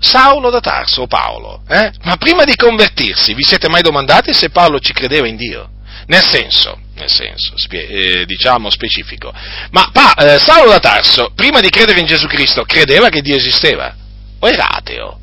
Saulo 0.00 0.48
da 0.48 0.60
Tarso, 0.60 1.02
o 1.02 1.06
Paolo, 1.06 1.64
eh? 1.68 1.92
ma 2.04 2.16
prima 2.16 2.44
di 2.44 2.56
convertirsi, 2.56 3.34
vi 3.34 3.44
siete 3.44 3.68
mai 3.68 3.82
domandati 3.82 4.32
se 4.32 4.48
Paolo 4.48 4.78
ci 4.78 4.94
credeva 4.94 5.28
in 5.28 5.36
Dio? 5.36 5.68
Nel 6.06 6.22
senso, 6.22 6.78
nel 6.94 7.10
senso, 7.10 7.54
eh, 7.70 8.24
diciamo 8.26 8.70
specifico. 8.70 9.32
Ma 9.70 9.90
pa, 9.92 10.14
eh, 10.14 10.38
Saulo 10.38 10.70
da 10.70 10.78
Tarso, 10.78 11.32
prima 11.34 11.60
di 11.60 11.68
credere 11.68 12.00
in 12.00 12.06
Gesù 12.06 12.26
Cristo, 12.26 12.64
credeva 12.64 13.08
che 13.08 13.22
Dio 13.22 13.36
esisteva? 13.36 13.94
O 14.38 14.48
era 14.48 14.68
ateo? 14.68 15.20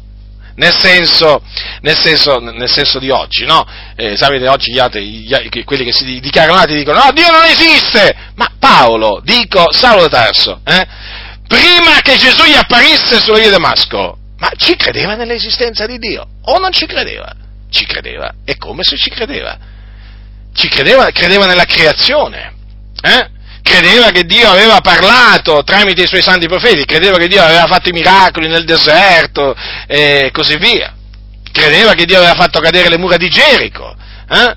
nel 0.56 0.76
senso, 0.78 1.42
nel 1.82 1.98
senso, 1.98 2.40
nel 2.40 2.70
senso 2.70 3.00
di 3.00 3.10
oggi, 3.10 3.46
no? 3.46 3.66
Eh, 3.96 4.16
sapete, 4.16 4.48
oggi 4.48 4.72
gli 4.72 4.80
altri, 4.80 5.04
gli, 5.04 5.64
quelli 5.64 5.84
che 5.84 5.92
si 5.92 6.20
dichiarano 6.20 6.60
atei 6.60 6.78
dicono 6.78 7.04
no, 7.04 7.12
Dio 7.12 7.32
non 7.32 7.44
esiste! 7.46 8.16
Ma 8.36 8.52
Paolo, 8.60 9.22
dico, 9.24 9.72
Saulo 9.72 10.08
da 10.08 10.10
Tarso, 10.10 10.62
eh? 10.64 10.88
prima 11.48 12.02
che 12.02 12.18
Gesù 12.18 12.44
gli 12.46 12.56
apparisse 12.56 13.20
sulla 13.20 13.40
via 13.40 13.50
Damasco, 13.50 14.18
ma 14.38 14.52
ci 14.58 14.76
credeva 14.76 15.16
nell'esistenza 15.16 15.86
di 15.86 15.98
Dio 15.98 16.26
o 16.44 16.60
non 16.60 16.72
ci 16.72 16.86
credeva? 16.86 17.34
Ci 17.70 17.86
credeva. 17.86 18.34
E 18.46 18.58
come 18.58 18.84
se 18.84 18.98
ci 18.98 19.10
credeva? 19.10 19.58
Ci 20.54 20.68
credeva, 20.68 21.10
credeva 21.12 21.46
nella 21.46 21.66
creazione. 21.66 22.54
Eh? 23.02 23.30
Credeva 23.62 24.12
che 24.12 24.26
Dio 24.26 24.50
aveva 24.50 24.82
parlato 24.82 25.64
tramite 25.64 26.04
i 26.04 26.08
suoi 26.08 26.22
santi 26.22 26.48
profeti, 26.48 26.86
credeva 26.86 27.18
che 27.18 27.28
Dio 27.28 27.42
aveva 27.42 27.66
fatto 27.66 27.90
i 27.90 27.94
miracoli 27.94 28.48
nel 28.48 28.66
deserto 28.66 29.56
e 29.88 30.30
così 30.34 30.58
via. 30.58 30.94
Credeva 31.52 31.94
che 31.94 32.06
Dio 32.06 32.18
aveva 32.18 32.36
fatto 32.36 32.60
cadere 32.60 32.90
le 32.90 32.98
mura 32.98 33.18
di 33.18 33.30
Gerico. 33.30 33.96
Eh? 34.30 34.56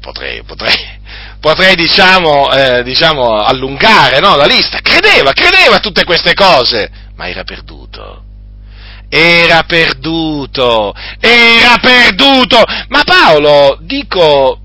Potrei, 0.00 0.42
potrei, 0.42 0.74
potrei 1.40 1.74
diciamo, 1.76 2.50
eh, 2.52 2.82
diciamo 2.82 3.40
allungare 3.40 4.18
no, 4.20 4.36
la 4.36 4.46
lista. 4.46 4.80
Credeva, 4.80 5.32
credeva 5.32 5.76
a 5.76 5.80
tutte 5.80 6.04
queste 6.04 6.34
cose, 6.34 6.90
ma 7.14 7.28
era 7.28 7.44
perduto 7.44 8.24
era 9.12 9.64
perduto, 9.64 10.94
era 11.18 11.76
perduto. 11.80 12.62
Ma 12.88 13.02
Paolo, 13.04 13.76
dico, 13.80 14.59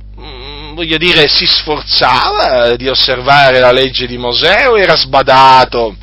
voglio 0.76 0.98
dire, 0.98 1.28
si 1.28 1.46
sforzava 1.48 2.76
di 2.76 2.88
osservare 2.88 3.60
la 3.60 3.72
legge 3.72 4.06
di 4.06 4.18
Mosè 4.18 4.68
o 4.68 4.78
era 4.78 4.96
sbadato? 4.96 5.96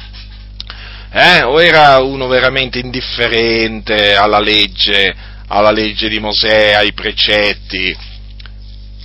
Eh? 1.12 1.42
O 1.42 1.62
era 1.62 1.98
uno 1.98 2.26
veramente 2.26 2.78
indifferente 2.78 4.16
alla 4.16 4.40
legge, 4.40 5.14
alla 5.46 5.70
legge 5.70 6.08
di 6.08 6.18
Mosè, 6.18 6.72
ai 6.72 6.92
precetti? 6.94 7.94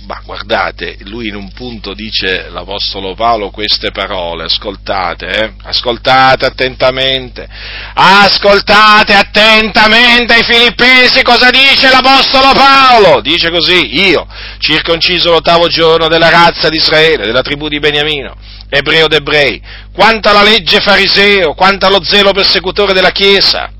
Ma 0.08 0.22
guardate, 0.24 0.96
lui 1.00 1.28
in 1.28 1.34
un 1.34 1.52
punto 1.52 1.92
dice 1.92 2.48
l'Apostolo 2.48 3.14
Paolo 3.14 3.50
queste 3.50 3.90
parole, 3.90 4.44
ascoltate, 4.44 5.26
eh? 5.26 5.52
ascoltate 5.64 6.46
attentamente, 6.46 7.46
ascoltate 7.92 9.12
attentamente 9.12 10.32
ai 10.32 10.44
filippesi 10.44 11.20
cosa 11.20 11.50
dice 11.50 11.90
l'Apostolo 11.90 12.52
Paolo. 12.54 13.20
Dice 13.20 13.50
così, 13.50 14.00
io, 14.00 14.26
circonciso 14.60 15.32
l'ottavo 15.32 15.68
giorno 15.68 16.08
della 16.08 16.30
razza 16.30 16.70
di 16.70 16.76
Israele, 16.76 17.26
della 17.26 17.42
tribù 17.42 17.68
di 17.68 17.78
Beniamino, 17.78 18.34
ebreo 18.70 19.08
d'ebrei, 19.08 19.60
quanto 19.92 20.30
alla 20.30 20.42
legge 20.42 20.80
fariseo, 20.80 21.52
quanto 21.52 21.84
allo 21.84 22.02
zelo 22.02 22.32
persecutore 22.32 22.94
della 22.94 23.10
Chiesa, 23.12 23.70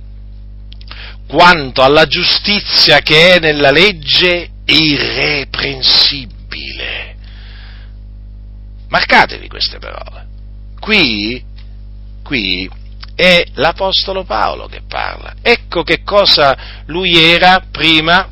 quanto 1.26 1.82
alla 1.82 2.04
giustizia 2.04 2.98
che 2.98 3.36
è 3.36 3.38
nella 3.38 3.70
legge 3.70 4.56
irreprensibile. 4.68 7.16
Marcatevi 8.88 9.48
queste 9.48 9.78
parole. 9.78 10.26
Qui, 10.78 11.42
qui 12.22 12.70
è 13.14 13.44
l'Apostolo 13.54 14.24
Paolo 14.24 14.66
che 14.66 14.82
parla. 14.86 15.34
Ecco 15.42 15.82
che 15.82 16.02
cosa 16.02 16.82
lui 16.86 17.16
era 17.16 17.64
prima 17.70 18.28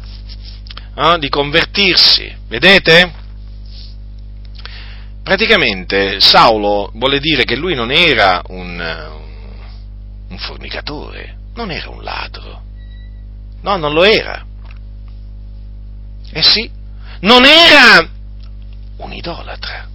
eh, 0.94 1.16
di 1.18 1.28
convertirsi. 1.28 2.34
Vedete? 2.48 3.24
Praticamente 5.22 6.20
Saulo 6.20 6.90
vuole 6.94 7.18
dire 7.18 7.44
che 7.44 7.56
lui 7.56 7.74
non 7.74 7.90
era 7.90 8.42
un, 8.46 9.10
un 10.28 10.38
fornicatore, 10.38 11.36
non 11.54 11.70
era 11.72 11.90
un 11.90 12.04
ladro. 12.04 12.62
No, 13.62 13.76
non 13.76 13.92
lo 13.92 14.04
era. 14.04 14.46
Eh 16.32 16.42
sì, 16.42 16.70
non 17.20 17.44
era 17.44 18.08
un 18.98 19.12
idolatra. 19.12 19.88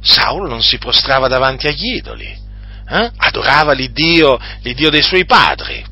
Saulo 0.00 0.48
non 0.48 0.62
si 0.62 0.78
prostrava 0.78 1.28
davanti 1.28 1.66
agli 1.66 1.96
idoli, 1.96 2.26
eh? 2.26 3.10
adorava 3.16 3.72
l'Iddio, 3.72 4.38
l'Iddio 4.60 4.90
dei 4.90 5.02
suoi 5.02 5.24
padri. 5.24 5.84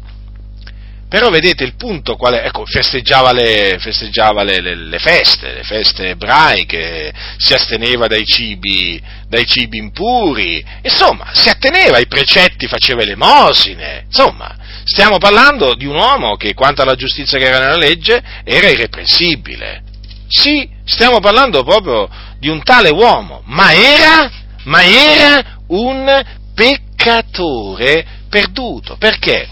Però 1.12 1.28
vedete 1.28 1.62
il 1.62 1.74
punto 1.74 2.16
qual 2.16 2.32
è? 2.32 2.46
Ecco, 2.46 2.64
festeggiava, 2.64 3.32
le, 3.32 3.76
festeggiava 3.78 4.42
le, 4.44 4.62
le, 4.62 4.74
le, 4.74 4.98
feste, 4.98 5.52
le 5.52 5.62
feste 5.62 6.08
ebraiche, 6.08 7.12
si 7.36 7.52
asteneva 7.52 8.06
dai 8.06 8.24
cibi, 8.24 8.98
dai 9.28 9.44
cibi 9.44 9.76
impuri, 9.76 10.64
insomma, 10.80 11.28
si 11.34 11.50
atteneva 11.50 11.98
ai 11.98 12.06
precetti, 12.06 12.66
faceva 12.66 13.02
elemosine, 13.02 14.04
insomma, 14.06 14.56
Stiamo 14.84 15.18
parlando 15.18 15.74
di 15.74 15.86
un 15.86 15.94
uomo 15.94 16.36
che, 16.36 16.54
quanto 16.54 16.82
alla 16.82 16.96
giustizia 16.96 17.38
che 17.38 17.46
era 17.46 17.60
nella 17.60 17.76
legge, 17.76 18.22
era 18.44 18.68
irreprensibile. 18.68 19.82
Sì, 20.28 20.68
stiamo 20.84 21.20
parlando 21.20 21.62
proprio 21.62 22.08
di 22.38 22.48
un 22.48 22.62
tale 22.62 22.90
uomo, 22.90 23.42
ma 23.46 23.72
era, 23.72 24.30
ma 24.64 24.82
era 24.82 25.60
un 25.68 26.24
peccatore 26.54 28.04
perduto. 28.28 28.96
Perché? 28.96 29.48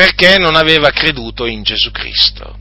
Perché 0.00 0.38
non 0.38 0.56
aveva 0.56 0.88
creduto 0.92 1.44
in 1.44 1.62
Gesù 1.62 1.90
Cristo. 1.90 2.56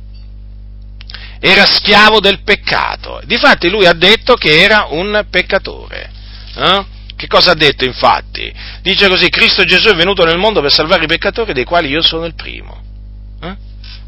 Era 1.40 1.66
schiavo 1.66 2.20
del 2.20 2.42
peccato. 2.42 3.22
Difatti 3.24 3.70
lui 3.70 3.86
ha 3.86 3.94
detto 3.94 4.34
che 4.34 4.62
era 4.62 4.88
un 4.90 5.26
peccatore. 5.30 6.12
Eh? 6.54 6.86
Che 7.16 7.28
cosa 7.28 7.52
ha 7.52 7.56
detto 7.56 7.86
infatti? 7.86 8.54
Dice 8.82 9.08
così, 9.08 9.30
Cristo 9.30 9.64
Gesù 9.64 9.88
è 9.88 9.96
venuto 9.96 10.26
nel 10.26 10.38
mondo 10.38 10.60
per 10.60 10.70
salvare 10.70 11.06
i 11.06 11.08
peccatori 11.08 11.54
dei 11.54 11.64
quali 11.64 11.88
io 11.88 12.02
sono 12.02 12.26
il 12.26 12.36
primo. 12.36 12.84
Eh? 13.42 13.56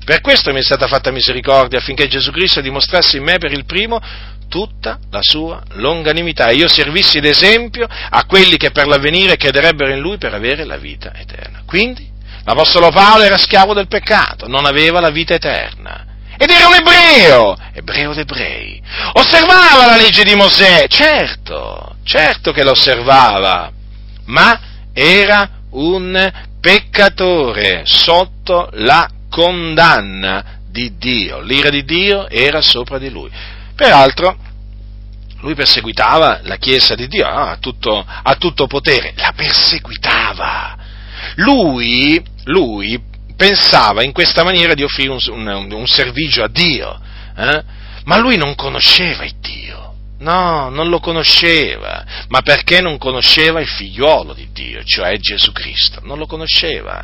Per 0.03 0.19
questo 0.19 0.51
mi 0.51 0.59
è 0.59 0.63
stata 0.63 0.87
fatta 0.87 1.09
misericordia 1.11 1.79
affinché 1.79 2.09
Gesù 2.09 2.31
Cristo 2.31 2.59
dimostrasse 2.59 3.15
in 3.15 3.23
me 3.23 3.37
per 3.37 3.53
il 3.53 3.63
primo 3.63 4.01
tutta 4.49 4.99
la 5.09 5.21
sua 5.21 5.63
longanimità 5.75 6.49
e 6.49 6.55
io 6.55 6.67
servissi 6.67 7.21
d'esempio 7.21 7.87
a 7.87 8.25
quelli 8.25 8.57
che 8.57 8.71
per 8.71 8.87
l'avvenire 8.87 9.37
crederebbero 9.37 9.93
in 9.93 10.01
lui 10.01 10.17
per 10.17 10.33
avere 10.33 10.65
la 10.65 10.75
vita 10.75 11.13
eterna. 11.15 11.61
Quindi 11.65 12.10
l'Apostolo 12.43 12.89
Paolo 12.89 13.23
era 13.23 13.37
schiavo 13.37 13.73
del 13.73 13.87
peccato, 13.87 14.47
non 14.47 14.65
aveva 14.65 14.99
la 14.99 15.09
vita 15.09 15.33
eterna. 15.33 16.05
Ed 16.37 16.49
era 16.49 16.67
un 16.67 16.73
ebreo, 16.73 17.55
ebreo 17.71 18.13
d'ebrei. 18.13 18.81
Osservava 19.13 19.85
la 19.85 19.95
legge 19.95 20.23
di 20.23 20.33
Mosè, 20.33 20.87
certo, 20.87 21.97
certo 22.03 22.51
che 22.51 22.63
lo 22.63 22.71
osservava, 22.71 23.71
ma 24.25 24.59
era 24.91 25.47
un 25.71 26.31
peccatore 26.59 27.83
sotto 27.85 28.69
la 28.73 29.07
condanna 29.29 30.59
di 30.67 30.97
Dio. 30.97 31.41
L'ira 31.41 31.69
di 31.69 31.83
Dio 31.83 32.27
era 32.27 32.61
sopra 32.61 32.97
di 32.97 33.09
lui. 33.09 33.29
Peraltro, 33.75 34.35
lui 35.41 35.53
perseguitava 35.55 36.39
la 36.43 36.57
Chiesa 36.57 36.95
di 36.95 37.07
Dio 37.07 37.27
a 37.27 37.57
tutto, 37.59 38.03
a 38.05 38.35
tutto 38.35 38.67
potere, 38.67 39.13
la 39.15 39.33
perseguitava. 39.35 40.77
Lui, 41.35 42.21
lui, 42.45 42.99
pensava 43.35 44.03
in 44.03 44.11
questa 44.11 44.43
maniera 44.43 44.73
di 44.73 44.83
offrire 44.83 45.09
un, 45.09 45.19
un, 45.29 45.71
un 45.71 45.87
servizio 45.87 46.43
a 46.43 46.47
Dio, 46.47 46.99
eh? 47.35 47.63
ma 48.05 48.17
lui 48.17 48.37
non 48.37 48.55
conosceva 48.55 49.23
il 49.23 49.33
Dio. 49.39 49.79
No, 50.19 50.69
non 50.69 50.89
lo 50.89 50.99
conosceva, 50.99 52.05
ma 52.27 52.41
perché 52.41 52.79
non 52.79 52.99
conosceva 52.99 53.59
il 53.59 53.67
figliuolo 53.67 54.33
di 54.33 54.49
Dio, 54.53 54.83
cioè 54.83 55.17
Gesù 55.17 55.51
Cristo, 55.51 55.99
non 56.03 56.19
lo 56.19 56.27
conosceva. 56.27 57.03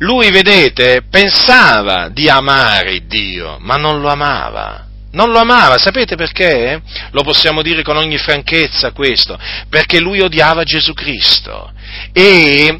Lui, 0.00 0.30
vedete, 0.30 1.00
pensava 1.10 2.10
di 2.10 2.28
amare 2.28 3.06
Dio, 3.06 3.56
ma 3.60 3.76
non 3.76 4.02
lo 4.02 4.08
amava. 4.10 4.84
Non 5.12 5.30
lo 5.30 5.38
amava, 5.38 5.78
sapete 5.78 6.14
perché? 6.14 6.82
Lo 7.12 7.22
possiamo 7.22 7.62
dire 7.62 7.82
con 7.82 7.96
ogni 7.96 8.18
franchezza 8.18 8.92
questo, 8.92 9.38
perché 9.70 9.98
lui 9.98 10.20
odiava 10.20 10.62
Gesù 10.62 10.92
Cristo. 10.92 11.72
E 12.12 12.76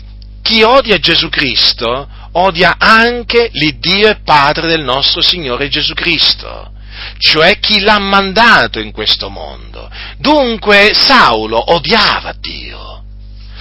chi 0.47 0.63
odia 0.63 0.99
Gesù 0.99 1.29
Cristo 1.29 2.09
odia 2.33 2.77
anche 2.79 3.49
l'Iddio 3.53 4.11
e 4.11 4.21
Padre 4.23 4.69
del 4.69 4.85
nostro 4.85 5.21
Signore 5.21 5.69
Gesù 5.69 5.93
Cristo 5.93 6.75
cioè 7.19 7.59
chi 7.59 7.81
l'ha 7.81 7.99
mandato 7.99 8.79
in 8.79 8.93
questo 8.93 9.29
mondo. 9.29 9.91
Dunque 10.19 10.93
Saulo 10.95 11.73
odiava 11.73 12.35
Dio. 12.39 13.03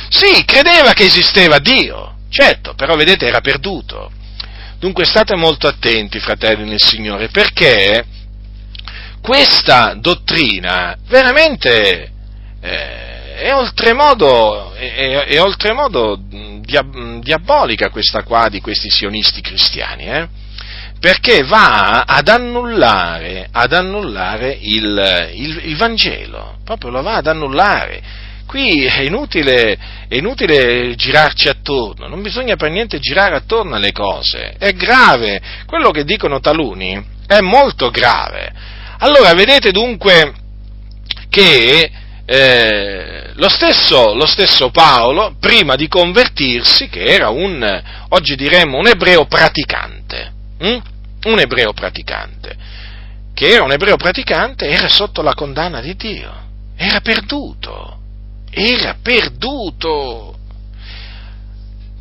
Sì, 0.09 0.43
credeva 0.45 0.93
che 0.93 1.05
esisteva 1.05 1.59
Dio, 1.59 2.17
certo, 2.29 2.73
però 2.75 2.95
vedete 2.95 3.25
era 3.27 3.41
perduto. 3.41 4.11
Dunque 4.79 5.05
state 5.05 5.35
molto 5.35 5.67
attenti, 5.67 6.19
fratelli 6.19 6.63
nel 6.63 6.81
Signore, 6.81 7.29
perché 7.29 8.05
questa 9.21 9.95
dottrina 9.97 10.95
veramente 11.07 12.11
eh, 12.61 13.35
è 13.35 13.53
oltremodo, 13.53 14.73
è, 14.73 15.25
è 15.25 15.41
oltremodo 15.41 16.19
diabolica 16.65 17.89
questa 17.89 18.23
qua 18.23 18.49
di 18.49 18.59
questi 18.59 18.89
sionisti 18.89 19.41
cristiani. 19.41 20.05
Eh? 20.05 20.27
perché 20.99 21.43
va 21.43 22.01
ad 22.01 22.27
annullare, 22.29 23.47
ad 23.51 23.73
annullare 23.73 24.57
il, 24.59 25.31
il, 25.35 25.61
il, 25.65 25.75
Vangelo, 25.75 26.57
proprio 26.63 26.89
lo 26.89 27.03
va 27.03 27.17
ad 27.17 27.27
annullare. 27.27 28.01
qui 28.47 28.85
è 28.85 29.01
inutile, 29.01 29.77
è 30.07 30.15
inutile 30.15 30.95
girarci 30.95 31.47
attorno, 31.47 32.07
non 32.07 32.23
bisogna 32.23 32.55
per 32.55 32.71
niente 32.71 32.97
girare 32.99 33.35
attorno 33.35 33.75
alle 33.75 33.91
cose, 33.91 34.55
è 34.57 34.71
grave, 34.73 35.41
quello 35.67 35.91
che 35.91 36.05
dicono 36.05 36.39
taluni 36.39 37.03
è 37.27 37.39
molto 37.39 37.91
grave. 37.91 38.51
Allora 38.99 39.33
vedete 39.33 39.71
dunque 39.71 40.33
che 41.29 41.91
eh, 42.25 43.33
lo, 43.35 43.49
stesso, 43.49 44.15
lo, 44.15 44.25
stesso, 44.25 44.71
Paolo, 44.71 45.35
prima 45.39 45.75
di 45.75 45.87
convertirsi, 45.87 46.87
che 46.89 47.03
era 47.03 47.29
un, 47.29 47.83
oggi 48.09 48.35
diremmo, 48.35 48.79
un 48.79 48.87
ebreo 48.87 49.25
praticante, 49.25 50.33
hm? 50.57 50.77
un 51.25 51.39
ebreo 51.39 51.73
praticante, 51.73 52.55
che 53.33 53.47
era 53.47 53.63
un 53.63 53.71
ebreo 53.71 53.95
praticante, 53.95 54.67
era 54.67 54.87
sotto 54.87 55.21
la 55.21 55.35
condanna 55.35 55.81
di 55.81 55.95
Dio, 55.95 56.33
era 56.75 56.99
perduto, 57.01 57.99
era 58.49 58.97
perduto. 59.01 60.37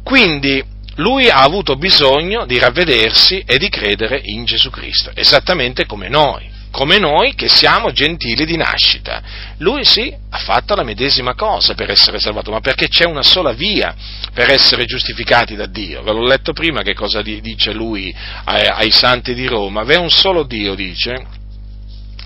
Quindi 0.02 0.64
lui 0.96 1.28
ha 1.28 1.42
avuto 1.42 1.76
bisogno 1.76 2.46
di 2.46 2.58
ravvedersi 2.58 3.42
e 3.46 3.58
di 3.58 3.68
credere 3.68 4.20
in 4.22 4.46
Gesù 4.46 4.70
Cristo, 4.70 5.10
esattamente 5.14 5.84
come 5.84 6.08
noi 6.08 6.52
come 6.74 6.98
noi 6.98 7.36
che 7.36 7.48
siamo 7.48 7.92
gentili 7.92 8.44
di 8.44 8.56
nascita. 8.56 9.22
Lui 9.58 9.84
sì, 9.84 10.12
ha 10.30 10.38
fatto 10.38 10.74
la 10.74 10.82
medesima 10.82 11.36
cosa 11.36 11.74
per 11.74 11.88
essere 11.88 12.18
salvato, 12.18 12.50
ma 12.50 12.58
perché 12.58 12.88
c'è 12.88 13.04
una 13.04 13.22
sola 13.22 13.52
via 13.52 13.94
per 14.32 14.50
essere 14.50 14.84
giustificati 14.84 15.54
da 15.54 15.66
Dio. 15.66 16.02
Ve 16.02 16.10
l'ho 16.10 16.26
letto 16.26 16.52
prima 16.52 16.82
che 16.82 16.94
cosa 16.94 17.22
dice 17.22 17.72
lui 17.72 18.12
ai, 18.46 18.66
ai 18.66 18.90
santi 18.90 19.34
di 19.34 19.46
Roma. 19.46 19.84
V'è 19.84 19.96
un 19.96 20.10
solo 20.10 20.42
Dio, 20.42 20.74
dice, 20.74 21.24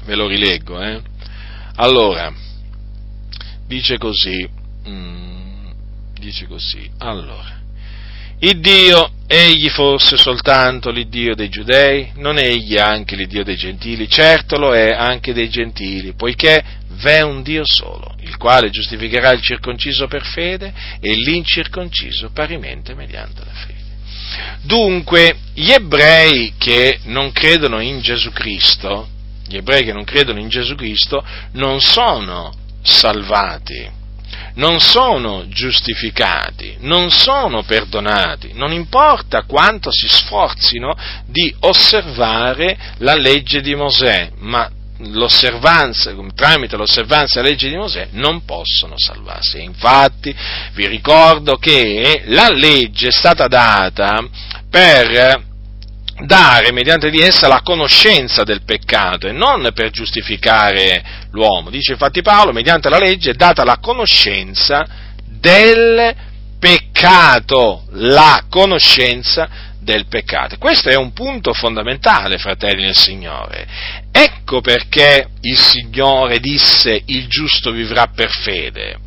ve 0.07 0.15
lo 0.15 0.27
rileggo, 0.27 0.81
eh? 0.81 0.99
Allora, 1.77 2.33
dice 3.67 3.99
così, 3.99 4.49
mm, 4.89 5.71
dice 6.19 6.47
così, 6.47 6.91
allora, 7.01 7.61
il 8.41 8.61
Dio, 8.61 9.11
egli 9.27 9.69
fosse 9.69 10.17
soltanto 10.17 10.91
l'Iddio 10.91 11.35
dei 11.35 11.49
giudei, 11.49 12.13
non 12.17 12.39
egli 12.39 12.77
anche 12.77 13.17
l'Iddio 13.17 13.43
dei 13.43 13.57
gentili, 13.57 14.09
certo 14.09 14.57
lo 14.59 14.73
è 14.73 14.93
anche 14.93 15.33
dei 15.33 15.49
gentili, 15.49 16.13
poiché 16.13 16.63
v'è 17.01 17.21
un 17.21 17.43
Dio 17.43 17.63
solo, 17.65 18.15
il 18.21 18.37
quale 18.37 18.71
giustificherà 18.71 19.33
il 19.33 19.43
circonciso 19.43 20.07
per 20.07 20.25
fede 20.25 20.73
e 21.01 21.15
l'incirconciso 21.15 22.31
parimente 22.33 22.95
mediante 22.95 23.43
la 23.45 23.53
fede. 23.53 23.77
Dunque, 24.63 25.37
gli 25.55 25.71
ebrei 25.71 26.55
che 26.57 27.01
non 27.05 27.33
credono 27.33 27.81
in 27.81 28.01
Gesù 28.01 28.31
Cristo, 28.31 29.09
gli 29.47 29.57
ebrei 29.57 29.85
che 29.85 29.93
non 29.93 30.05
credono 30.05 30.39
in 30.39 30.49
Gesù 30.49 30.75
Cristo 30.75 31.25
non 31.53 31.81
sono 31.81 32.55
salvati 32.83 33.97
non 34.55 34.81
sono 34.81 35.47
giustificati, 35.49 36.77
non 36.81 37.11
sono 37.11 37.63
perdonati, 37.63 38.53
non 38.55 38.73
importa 38.73 39.45
quanto 39.45 39.91
si 39.93 40.09
sforzino 40.09 40.97
di 41.27 41.55
osservare 41.61 42.77
la 42.99 43.15
legge 43.15 43.61
di 43.61 43.75
Mosè, 43.75 44.31
ma 44.39 44.71
l'osservanza, 45.01 46.13
tramite 46.35 46.77
l'osservanza 46.77 47.41
della 47.41 47.51
legge 47.51 47.69
di 47.69 47.77
Mosè 47.77 48.09
non 48.13 48.45
possono 48.45 48.95
salvarsi. 48.97 49.63
Infatti 49.63 50.35
vi 50.73 50.87
ricordo 50.87 51.57
che 51.57 52.23
la 52.27 52.49
legge 52.51 53.09
è 53.09 53.13
stata 53.13 53.47
data 53.47 54.27
per 54.69 55.47
dare 56.21 56.73
mediante 56.73 57.11
di 57.11 57.21
essa 57.21 57.47
la 57.49 57.63
conoscenza 57.63 58.43
del 58.43 58.63
peccato 58.65 59.29
e 59.29 59.33
non 59.33 59.71
per 59.75 59.91
giustificare 59.91 61.03
l'uomo. 61.31 61.71
Dice 61.71 61.93
infatti 61.93 62.23
Paolo, 62.23 62.53
mediante 62.53 62.89
la 62.89 62.99
legge 62.99 63.31
è 63.31 63.35
data 63.35 63.65
la 63.65 63.79
conoscenza 63.79 64.87
del 65.25 66.15
peccato, 66.59 67.85
la 67.91 68.45
conoscenza 68.49 69.49
del 69.81 70.07
peccato. 70.07 70.57
Questo 70.59 70.91
è 70.91 70.97
un 70.97 71.13
punto 71.13 71.53
fondamentale, 71.53 72.39
fratelli 72.39 72.83
del 72.83 72.97
Signore. 72.97 73.67
Ecco 74.11 74.61
perché 74.61 75.29
il 75.43 75.59
Signore 75.59 76.41
disse 76.41 77.01
il 77.07 77.29
giusto 77.29 77.71
vivrà 77.71 78.09
per 78.09 78.31
fede 78.31 79.07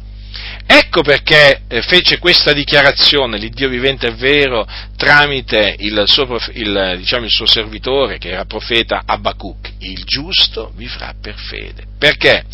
Ecco 0.73 1.01
perché 1.01 1.63
eh, 1.67 1.81
fece 1.81 2.17
questa 2.17 2.53
dichiarazione, 2.53 3.37
l'Iddio 3.37 3.67
vivente 3.67 4.07
è 4.07 4.13
vero, 4.13 4.65
tramite 4.95 5.75
il 5.79 6.01
suo, 6.05 6.39
il, 6.53 6.93
diciamo, 6.95 7.25
il 7.25 7.29
suo 7.29 7.45
servitore, 7.45 8.17
che 8.17 8.29
era 8.29 8.45
profeta 8.45 9.03
Abacuc, 9.05 9.69
il 9.79 10.01
giusto 10.05 10.71
vivrà 10.77 11.13
per 11.21 11.35
fede. 11.35 11.83
Perché? 11.99 12.45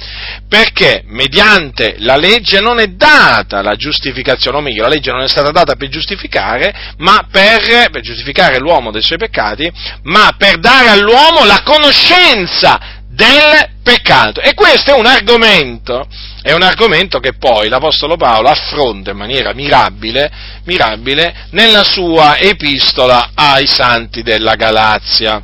Perché 0.50 1.04
mediante 1.06 1.98
la 2.00 2.16
legge 2.16 2.60
non 2.60 2.80
è 2.80 2.88
data 2.88 3.62
la 3.62 3.76
giustificazione, 3.76 4.58
o 4.58 4.62
meglio, 4.62 4.82
la 4.82 4.90
legge 4.90 5.12
non 5.12 5.22
è 5.22 5.28
stata 5.28 5.52
data 5.52 5.76
per 5.76 5.90
giustificare, 5.90 6.96
ma 6.98 7.28
per, 7.32 7.92
per 7.92 8.02
giustificare 8.02 8.58
l'uomo 8.58 8.90
dei 8.90 9.04
suoi 9.04 9.20
peccati, 9.20 9.72
ma 10.04 10.34
per 10.36 10.58
dare 10.58 10.90
all'uomo 10.90 11.46
la 11.46 11.62
conoscenza 11.64 12.97
del 13.18 13.70
peccato. 13.82 14.42
E 14.42 14.54
questo 14.54 14.92
è 14.92 14.98
un 14.98 15.08
argomento, 15.08 16.08
è 16.44 16.54
un 16.54 16.62
argomento 16.62 17.20
che 17.20 17.34
poi 17.34 17.68
l'Apostolo 17.68 18.16
Paolo 18.16 18.48
affronta 18.48 19.12
in 19.12 19.18
maniera 19.18 19.54
mirabile, 19.54 20.32
mirabile 20.66 21.48
nella 21.50 21.84
sua 21.84 22.38
epistola 22.38 23.32
ai 23.34 23.66
santi 23.66 24.22
della 24.22 24.54
Galazia. 24.54 25.42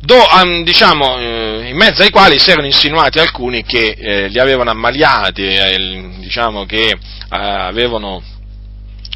Do, 0.00 0.26
um, 0.40 0.62
diciamo, 0.62 1.18
eh, 1.18 1.68
in 1.70 1.76
mezzo 1.76 2.02
ai 2.02 2.10
quali 2.10 2.38
si 2.38 2.50
erano 2.50 2.66
insinuati 2.66 3.18
alcuni 3.18 3.64
che 3.64 3.96
eh, 3.98 4.28
li 4.28 4.38
avevano 4.38 4.70
ammaliati, 4.70 5.42
eh, 5.42 6.10
diciamo 6.20 6.64
che 6.66 6.90
eh, 6.90 6.96
avevano, 7.28 8.22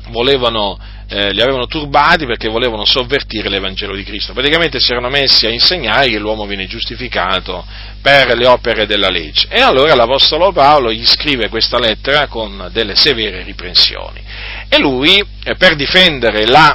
volevano 0.09 0.77
eh, 1.13 1.31
li 1.33 1.43
avevano 1.43 1.67
turbati 1.67 2.25
perché 2.25 2.49
volevano 2.49 2.87
sovvertire 2.87 3.51
l'Evangelo 3.51 3.95
di 3.95 4.03
Cristo. 4.03 4.33
Praticamente 4.33 4.81
si 4.81 4.93
erano 4.93 5.11
messi 5.11 5.47
a 5.47 5.51
insegnare 5.51 6.09
che 6.09 6.19
l'uomo 6.19 6.47
viene 6.47 6.67
giustificato 6.67 7.67
per 8.01 8.35
le 8.35 8.47
opere 8.47 8.87
della 8.87 9.11
legge. 9.11 9.47
E 9.51 9.61
allora 9.61 9.95
l'Apostolo 9.95 10.53
Paolo 10.53 10.91
gli 10.91 11.05
scrive 11.05 11.51
questa 11.51 11.79
lettera 11.79 12.29
con 12.29 12.71
delle 12.73 12.95
severe 12.95 13.43
riprensioni. 13.43 14.23
E 14.71 14.79
lui, 14.79 15.23
eh, 15.45 15.55
per 15.57 15.77
difendere 15.77 16.47
la, 16.47 16.75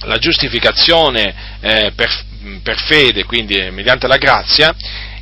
la 0.00 0.18
giustificazione 0.18 1.32
eh, 1.60 1.92
per, 1.94 2.10
per, 2.60 2.76
fede, 2.76 3.22
quindi 3.22 3.54
mediante 3.70 4.08
la 4.08 4.16
grazia, 4.16 4.74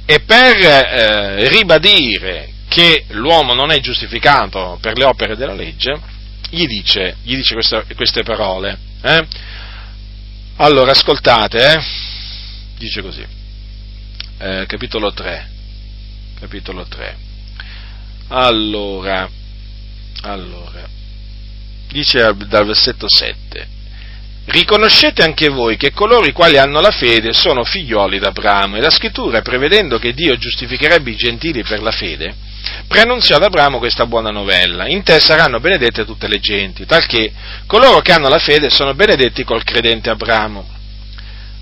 e 0.07 0.21
per 0.21 0.57
eh, 0.57 1.49
ribadire 1.51 2.49
che 2.67 3.05
l'uomo 3.09 3.53
non 3.53 3.71
è 3.71 3.79
giustificato 3.81 4.79
per 4.81 4.97
le 4.97 5.05
opere 5.05 5.37
della 5.37 5.53
legge, 5.53 6.15
gli 6.51 6.67
dice, 6.67 7.17
gli 7.23 7.35
dice 7.35 7.55
queste, 7.55 7.85
queste, 7.95 8.23
parole. 8.23 8.79
Eh? 9.03 9.27
Allora, 10.57 10.93
ascoltate, 10.93 11.73
eh? 11.73 11.83
dice 12.79 13.03
così, 13.03 13.27
eh, 14.39 14.65
capitolo 14.67 15.13
3, 15.13 15.51
capitolo 16.39 16.87
3. 16.87 17.17
Allora, 18.29 19.29
allora, 20.23 20.89
dice 21.89 22.35
dal 22.47 22.67
versetto 22.67 23.07
7, 23.09 23.69
Riconoscete 24.47 25.25
anche 25.25 25.49
voi 25.49 25.77
che 25.77 25.91
coloro 25.91 26.25
i 26.25 26.33
quali 26.33 26.57
hanno 26.57 26.81
la 26.81 26.93
fede 26.93 27.33
sono 27.33 27.65
figlioli 27.65 28.21
d'Abramo 28.21 28.77
e 28.77 28.81
la 28.81 28.91
scrittura, 28.91 29.43
prevedendo 29.43 29.99
che 29.99 30.15
Dio 30.15 30.37
giustificherebbe 30.37 31.11
i 31.11 31.17
gentili 31.17 31.65
per 31.65 31.83
la 31.83 31.91
fede, 31.91 32.33
preannunziò 32.87 33.37
ad 33.37 33.43
Abramo 33.43 33.79
questa 33.79 34.07
buona 34.07 34.31
novella. 34.31 34.87
In 34.87 35.03
te 35.03 35.19
saranno 35.19 35.59
benedette 35.59 36.05
tutte 36.05 36.29
le 36.29 36.39
genti, 36.39 36.87
talché 36.87 37.33
coloro 37.67 38.01
che 38.01 38.13
hanno 38.13 38.29
la 38.29 38.39
fede 38.39 38.71
sono 38.71 38.95
benedetti 38.95 39.43
col 39.43 39.65
credente 39.65 40.11
Abramo, 40.11 40.65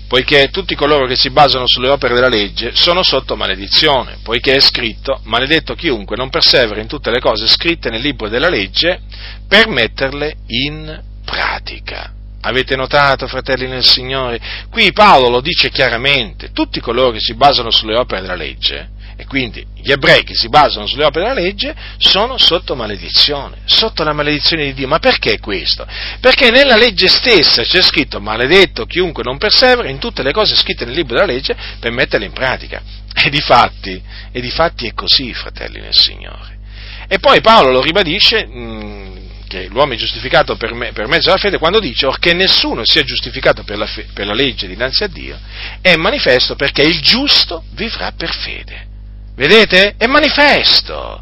poiché 0.07 0.49
tutti 0.51 0.75
coloro 0.75 1.07
che 1.07 1.15
si 1.15 1.31
basano 1.31 1.65
sulle 1.65 1.89
opere 1.89 2.13
della 2.13 2.29
legge 2.29 2.75
sono 2.75 3.01
sotto 3.01 3.35
maledizione, 3.35 4.19
poiché 4.21 4.53
è 4.53 4.61
scritto, 4.61 5.21
maledetto 5.23 5.73
chiunque 5.73 6.15
non 6.15 6.29
persevera 6.29 6.81
in 6.81 6.87
tutte 6.87 7.09
le 7.09 7.19
cose 7.19 7.47
scritte 7.47 7.89
nel 7.89 8.01
libro 8.01 8.29
della 8.29 8.49
legge 8.49 9.01
per 9.47 9.67
metterle 9.69 10.35
in 10.45 11.01
pratica. 11.25 12.14
Avete 12.47 12.75
notato, 12.75 13.27
fratelli 13.27 13.67
nel 13.67 13.83
Signore? 13.83 14.39
Qui 14.69 14.91
Paolo 14.91 15.29
lo 15.29 15.41
dice 15.41 15.71
chiaramente, 15.71 16.51
tutti 16.51 16.79
coloro 16.79 17.09
che 17.09 17.19
si 17.19 17.33
basano 17.33 17.71
sulle 17.71 17.95
opere 17.95 18.21
della 18.21 18.35
legge 18.35 18.89
e 19.17 19.25
quindi 19.25 19.65
gli 19.81 19.91
ebrei 19.91 20.23
che 20.23 20.35
si 20.35 20.47
basano 20.47 20.85
sulle 20.85 21.05
opere 21.05 21.25
della 21.25 21.39
legge 21.39 21.73
sono 21.97 22.37
sotto 22.37 22.75
maledizione, 22.75 23.61
sotto 23.65 24.03
la 24.03 24.13
maledizione 24.13 24.65
di 24.65 24.73
Dio. 24.75 24.87
Ma 24.87 24.99
perché 24.99 25.39
questo? 25.39 25.87
Perché 26.19 26.51
nella 26.51 26.75
legge 26.75 27.07
stessa 27.07 27.63
c'è 27.63 27.81
scritto 27.81 28.21
maledetto 28.21 28.85
chiunque 28.85 29.23
non 29.23 29.39
persevera 29.39 29.89
in 29.89 29.97
tutte 29.97 30.21
le 30.21 30.31
cose 30.31 30.55
scritte 30.55 30.85
nel 30.85 30.93
libro 30.93 31.15
della 31.15 31.31
legge 31.31 31.55
per 31.79 31.91
metterle 31.91 32.27
in 32.27 32.33
pratica. 32.33 32.81
E 33.17 33.29
di 33.29 33.39
fatti, 33.39 33.99
e 34.29 34.41
di 34.41 34.51
fatti 34.51 34.87
è 34.87 34.93
così, 34.93 35.33
fratelli 35.33 35.79
nel 35.79 35.95
Signore. 35.95 36.59
E 37.07 37.17
poi 37.17 37.39
Paolo 37.39 37.71
lo 37.71 37.81
ribadisce 37.81 38.45
mh, 38.45 38.59
mm, 38.59 39.15
che 39.47 39.67
l'uomo 39.67 39.93
è 39.93 39.97
giustificato 39.97 40.55
per, 40.55 40.73
me, 40.73 40.91
per, 40.91 41.07
mezzo 41.07 41.27
della 41.27 41.37
fede 41.37 41.57
quando 41.57 41.79
dice 41.79 42.07
che 42.19 42.33
nessuno 42.33 42.83
sia 42.85 43.03
giustificato 43.03 43.63
per 43.63 43.77
la, 43.77 43.89
per 44.13 44.25
la 44.25 44.33
legge 44.33 44.67
dinanzi 44.67 45.03
a 45.03 45.07
Dio, 45.07 45.37
è 45.81 45.95
manifesto 45.95 46.55
perché 46.55 46.81
il 46.81 47.01
giusto 47.01 47.63
vivrà 47.71 48.11
per 48.11 48.33
fede 48.33 48.93
Vedete? 49.35 49.95
È 49.97 50.07
manifesto. 50.07 51.21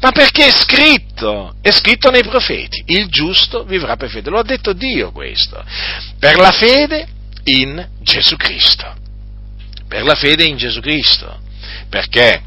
Ma 0.00 0.10
perché 0.10 0.46
è 0.46 0.50
scritto? 0.50 1.54
È 1.62 1.70
scritto 1.70 2.10
nei 2.10 2.24
profeti. 2.24 2.82
Il 2.86 3.08
giusto 3.08 3.62
vivrà 3.64 3.96
per 3.96 4.10
fede. 4.10 4.30
Lo 4.30 4.40
ha 4.40 4.44
detto 4.44 4.72
Dio 4.72 5.12
questo. 5.12 5.64
Per 6.18 6.36
la 6.36 6.50
fede 6.50 7.06
in 7.44 7.88
Gesù 8.00 8.36
Cristo. 8.36 8.92
Per 9.86 10.02
la 10.02 10.16
fede 10.16 10.44
in 10.44 10.56
Gesù 10.56 10.80
Cristo. 10.80 11.40
Perché? 11.88 12.42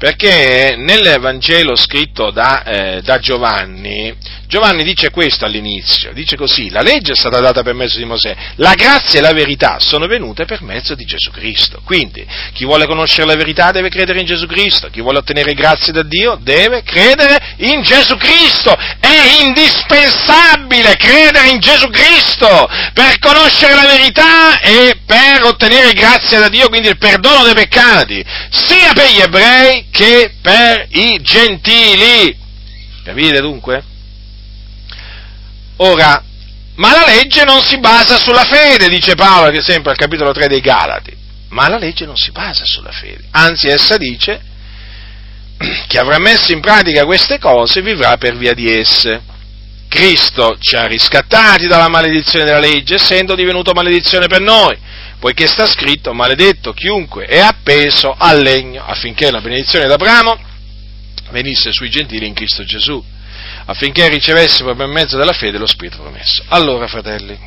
Perché 0.00 0.76
nel 0.78 1.18
Vangelo 1.20 1.76
scritto 1.76 2.30
da, 2.30 2.62
eh, 2.64 3.02
da, 3.02 3.18
Giovanni, 3.18 4.16
Giovanni 4.46 4.82
dice 4.82 5.10
questo 5.10 5.44
all'inizio, 5.44 6.14
dice 6.14 6.36
così, 6.36 6.70
la 6.70 6.80
legge 6.80 7.12
è 7.12 7.14
stata 7.14 7.38
data 7.38 7.62
per 7.62 7.74
mezzo 7.74 7.98
di 7.98 8.06
Mosè, 8.06 8.34
la 8.54 8.72
grazia 8.72 9.18
e 9.18 9.22
la 9.22 9.34
verità 9.34 9.76
sono 9.78 10.06
venute 10.06 10.46
per 10.46 10.62
mezzo 10.62 10.94
di 10.94 11.04
Gesù 11.04 11.30
Cristo. 11.30 11.82
Quindi 11.84 12.26
chi 12.54 12.64
vuole 12.64 12.86
conoscere 12.86 13.26
la 13.26 13.36
verità 13.36 13.72
deve 13.72 13.90
credere 13.90 14.20
in 14.20 14.24
Gesù 14.26 14.46
Cristo, 14.46 14.88
chi 14.88 15.02
vuole 15.02 15.18
ottenere 15.18 15.52
grazie 15.52 15.92
da 15.92 16.02
Dio 16.02 16.38
deve 16.40 16.82
credere 16.82 17.56
in 17.58 17.82
Gesù 17.82 18.16
Cristo. 18.16 18.74
È 18.74 19.42
indispensabile 19.42 20.96
credere 20.96 21.50
in 21.50 21.60
Gesù 21.60 21.90
Cristo 21.90 22.66
per 22.94 23.18
conoscere 23.18 23.74
la 23.74 23.84
verità 23.86 24.60
e 24.60 24.98
per 25.04 25.44
ottenere 25.44 25.92
grazie 25.92 26.38
da 26.38 26.48
Dio, 26.48 26.70
quindi 26.70 26.88
il 26.88 26.96
perdono 26.96 27.44
dei 27.44 27.52
peccati, 27.52 28.24
sia 28.48 28.94
per 28.94 29.10
gli 29.10 29.20
ebrei 29.20 29.88
che 29.90 30.32
per 30.40 30.86
i 30.90 31.18
gentili. 31.20 32.36
Capite 33.04 33.40
dunque? 33.40 33.82
Ora, 35.76 36.22
ma 36.76 36.92
la 36.92 37.06
legge 37.06 37.44
non 37.44 37.62
si 37.62 37.78
basa 37.78 38.16
sulla 38.16 38.44
fede, 38.44 38.88
dice 38.88 39.14
Paolo, 39.14 39.50
che 39.50 39.60
sempre 39.60 39.90
al 39.90 39.96
capitolo 39.96 40.32
3 40.32 40.48
dei 40.48 40.60
Galati. 40.60 41.16
Ma 41.48 41.68
la 41.68 41.78
legge 41.78 42.06
non 42.06 42.16
si 42.16 42.30
basa 42.30 42.64
sulla 42.64 42.92
fede, 42.92 43.24
anzi 43.32 43.66
essa 43.66 43.96
dice 43.96 44.40
che 45.88 45.98
avrà 45.98 46.18
messo 46.18 46.52
in 46.52 46.60
pratica 46.60 47.04
queste 47.04 47.38
cose 47.38 47.82
vivrà 47.82 48.16
per 48.16 48.36
via 48.36 48.54
di 48.54 48.70
esse. 48.70 49.22
Cristo 49.88 50.56
ci 50.60 50.76
ha 50.76 50.86
riscattati 50.86 51.66
dalla 51.66 51.88
maledizione 51.88 52.44
della 52.44 52.60
legge, 52.60 52.94
essendo 52.94 53.34
divenuto 53.34 53.72
maledizione 53.72 54.28
per 54.28 54.40
noi 54.40 54.78
poiché 55.20 55.46
sta 55.46 55.66
scritto, 55.68 56.14
maledetto 56.14 56.72
chiunque 56.72 57.26
è 57.26 57.38
appeso 57.38 58.14
al 58.16 58.40
legno, 58.40 58.82
affinché 58.84 59.30
la 59.30 59.40
benedizione 59.40 59.86
d'Abramo 59.86 60.38
venisse 61.30 61.72
sui 61.72 61.90
gentili 61.90 62.26
in 62.26 62.34
Cristo 62.34 62.64
Gesù, 62.64 63.02
affinché 63.66 64.08
ricevessimo 64.08 64.74
per 64.74 64.86
mezzo 64.86 65.16
della 65.16 65.34
fede 65.34 65.58
lo 65.58 65.66
Spirito 65.66 65.98
promesso. 65.98 66.42
Allora, 66.48 66.86
fratelli, 66.88 67.38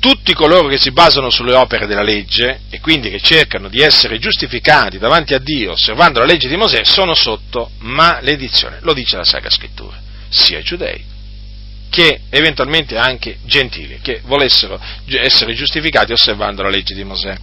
tutti 0.00 0.34
coloro 0.34 0.66
che 0.66 0.78
si 0.78 0.90
basano 0.90 1.30
sulle 1.30 1.54
opere 1.54 1.86
della 1.86 2.02
legge 2.02 2.62
e 2.68 2.80
quindi 2.80 3.08
che 3.08 3.20
cercano 3.20 3.68
di 3.68 3.80
essere 3.80 4.18
giustificati 4.18 4.98
davanti 4.98 5.34
a 5.34 5.38
Dio 5.38 5.72
osservando 5.72 6.18
la 6.18 6.24
legge 6.24 6.48
di 6.48 6.56
Mosè 6.56 6.84
sono 6.84 7.14
sotto 7.14 7.70
maledizione, 7.78 8.78
lo 8.80 8.94
dice 8.94 9.16
la 9.16 9.24
Sacra 9.24 9.50
Scrittura, 9.50 9.96
sia 10.28 10.60
giudei 10.60 11.09
che 11.90 12.20
eventualmente 12.30 12.96
anche 12.96 13.38
gentili, 13.44 13.98
che 14.00 14.22
volessero 14.24 14.80
essere 15.06 15.54
giustificati 15.54 16.12
osservando 16.12 16.62
la 16.62 16.70
legge 16.70 16.94
di 16.94 17.04
Mosè. 17.04 17.36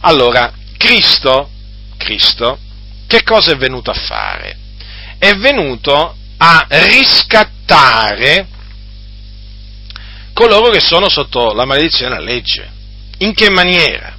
Allora, 0.00 0.52
Cristo, 0.76 1.48
Cristo, 1.96 2.58
che 3.06 3.22
cosa 3.22 3.52
è 3.52 3.56
venuto 3.56 3.90
a 3.90 3.94
fare? 3.94 4.56
È 5.18 5.34
venuto 5.34 6.16
a 6.36 6.66
riscattare 6.68 8.46
coloro 10.32 10.70
che 10.70 10.80
sono 10.80 11.08
sotto 11.08 11.52
la 11.52 11.64
maledizione 11.64 12.14
della 12.14 12.24
legge. 12.24 12.68
In 13.18 13.34
che 13.34 13.50
maniera? 13.50 14.16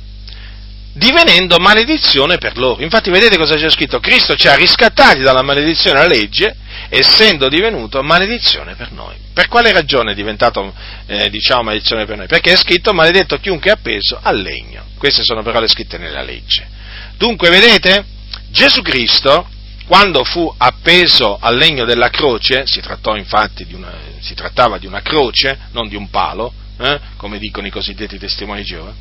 Divenendo 0.94 1.58
maledizione 1.58 2.38
per 2.38 2.58
loro. 2.58 2.82
Infatti 2.82 3.10
vedete 3.10 3.38
cosa 3.38 3.56
c'è 3.56 3.70
scritto? 3.70 4.00
Cristo 4.00 4.36
ci 4.36 4.48
ha 4.48 4.56
riscattati 4.56 5.22
dalla 5.22 5.42
maledizione 5.42 6.02
della 6.02 6.14
legge 6.14 6.56
essendo 6.89 7.48
divenuto 7.48 8.04
maledizione 8.04 8.76
per 8.76 8.92
noi. 8.92 9.16
Per 9.34 9.48
quale 9.48 9.72
ragione 9.72 10.12
è 10.12 10.16
diventato, 10.16 10.74
eh, 11.06 11.30
diciamo, 11.30 11.64
maledizione 11.64 12.06
per 12.06 12.18
noi? 12.18 12.28
Perché 12.28 12.52
è 12.52 12.58
scritto 12.58 12.92
maledetto 12.94 13.38
chiunque 13.38 13.70
è 13.70 13.74
appeso 13.74 14.20
al 14.22 14.42
legno. 14.42 14.84
Queste 14.98 15.24
sono 15.24 15.42
parole 15.42 15.70
scritte 15.70 15.98
nella 15.98 16.22
legge. 16.22 16.68
Dunque, 17.16 17.50
vedete, 17.50 18.04
Gesù 18.50 18.82
Cristo, 18.82 19.48
quando 19.88 20.26
fu 20.26 20.54
appeso 20.58 21.38
al 21.39 21.56
legno 21.56 21.86
della 21.86 22.10
croce, 22.10 22.66
si, 22.66 22.82
di 22.82 23.74
una, 23.74 23.94
si 24.20 24.34
trattava 24.34 24.78
di 24.78 24.88
una 24.88 25.02
croce, 25.02 25.58
non 25.72 25.88
di 25.88 25.96
un 25.96 26.10
palo, 26.10 26.54
eh, 26.78 27.00
come 27.16 27.39
dicono 27.39 27.68
i 27.68 27.72
cosiddetti 27.72 28.18
testimoni 28.18 28.62
di 28.62 28.68
Geova, 28.68 28.94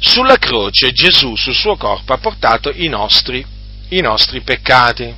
sulla 0.00 0.38
croce 0.38 0.92
Gesù 0.92 1.36
sul 1.36 1.54
suo 1.54 1.76
corpo 1.76 2.12
ha 2.12 2.18
portato 2.18 2.72
i 2.74 2.88
nostri, 2.88 3.44
i 3.90 4.00
nostri 4.00 4.40
peccati 4.40 5.14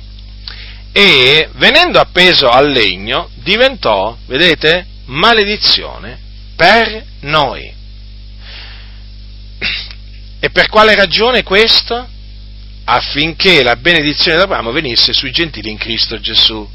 e 0.91 1.49
venendo 1.53 1.99
appeso 1.99 2.49
al 2.49 2.69
legno 2.69 3.29
diventò, 3.35 4.15
vedete, 4.27 4.85
maledizione 5.05 6.19
per 6.55 7.03
noi. 7.21 7.73
E 10.39 10.49
per 10.51 10.67
quale 10.67 10.93
ragione 10.93 11.41
questo? 11.41 12.07
Affinché 12.85 13.63
la 13.63 13.77
benedizione 13.77 14.37
d'Abramo 14.37 14.71
venisse 14.71 15.13
sui 15.13 15.31
gentili 15.31 15.71
in 15.71 15.77
Cristo 15.77 16.19
Gesù. 16.19 16.69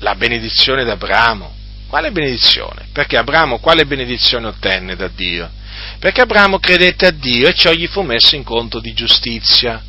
La 0.00 0.14
benedizione 0.14 0.84
d'Abramo. 0.84 1.56
Quale 1.88 2.10
benedizione? 2.10 2.88
Perché 2.92 3.16
Abramo 3.16 3.60
quale 3.60 3.86
benedizione 3.86 4.48
ottenne 4.48 4.94
da 4.94 5.08
Dio? 5.08 5.50
Perché 5.98 6.20
Abramo 6.20 6.58
credette 6.58 7.06
a 7.06 7.10
Dio 7.10 7.48
e 7.48 7.54
ciò 7.54 7.72
gli 7.72 7.86
fu 7.86 8.02
messo 8.02 8.36
in 8.36 8.44
conto 8.44 8.78
di 8.78 8.92
giustizia. 8.92 9.82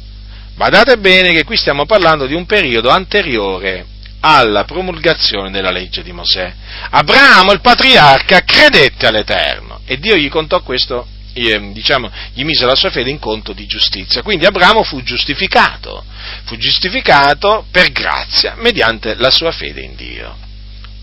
Badate 0.56 0.98
bene 0.98 1.34
che 1.34 1.44
qui 1.44 1.58
stiamo 1.58 1.86
parlando 1.86 2.26
di 2.26 2.34
un 2.34 2.46
periodo 2.46 2.90
anteriore 2.90 3.86
alla 4.22 4.64
promulgazione 4.64 5.52
della 5.52 5.72
legge 5.72 6.02
di 6.02 6.14
Mosè. 6.14 6.54
Abramo, 6.90 7.52
il 7.52 7.60
patriarca, 7.60 8.44
credette 8.46 9.06
all'Eterno 9.08 9.82
e 9.86 10.00
Dio 10.00 10.16
gli 10.16 10.30
contò 10.30 10.62
questo, 10.62 11.06
diciamo, 11.34 12.10
gli 12.34 12.44
mise 12.46 12.66
la 12.66 12.76
sua 12.76 12.92
fede 12.92 13.10
in 13.10 13.20
conto 13.20 13.52
di 13.52 13.66
giustizia. 13.66 14.22
Quindi 14.22 14.46
Abramo 14.46 14.84
fu 14.84 15.04
giustificato, 15.04 16.04
fu 16.46 16.56
giustificato 16.56 17.66
per 17.72 17.92
grazia 17.92 18.56
mediante 18.58 19.16
la 19.16 19.32
sua 19.32 19.52
fede 19.52 19.82
in 19.82 19.96
Dio. 19.96 20.48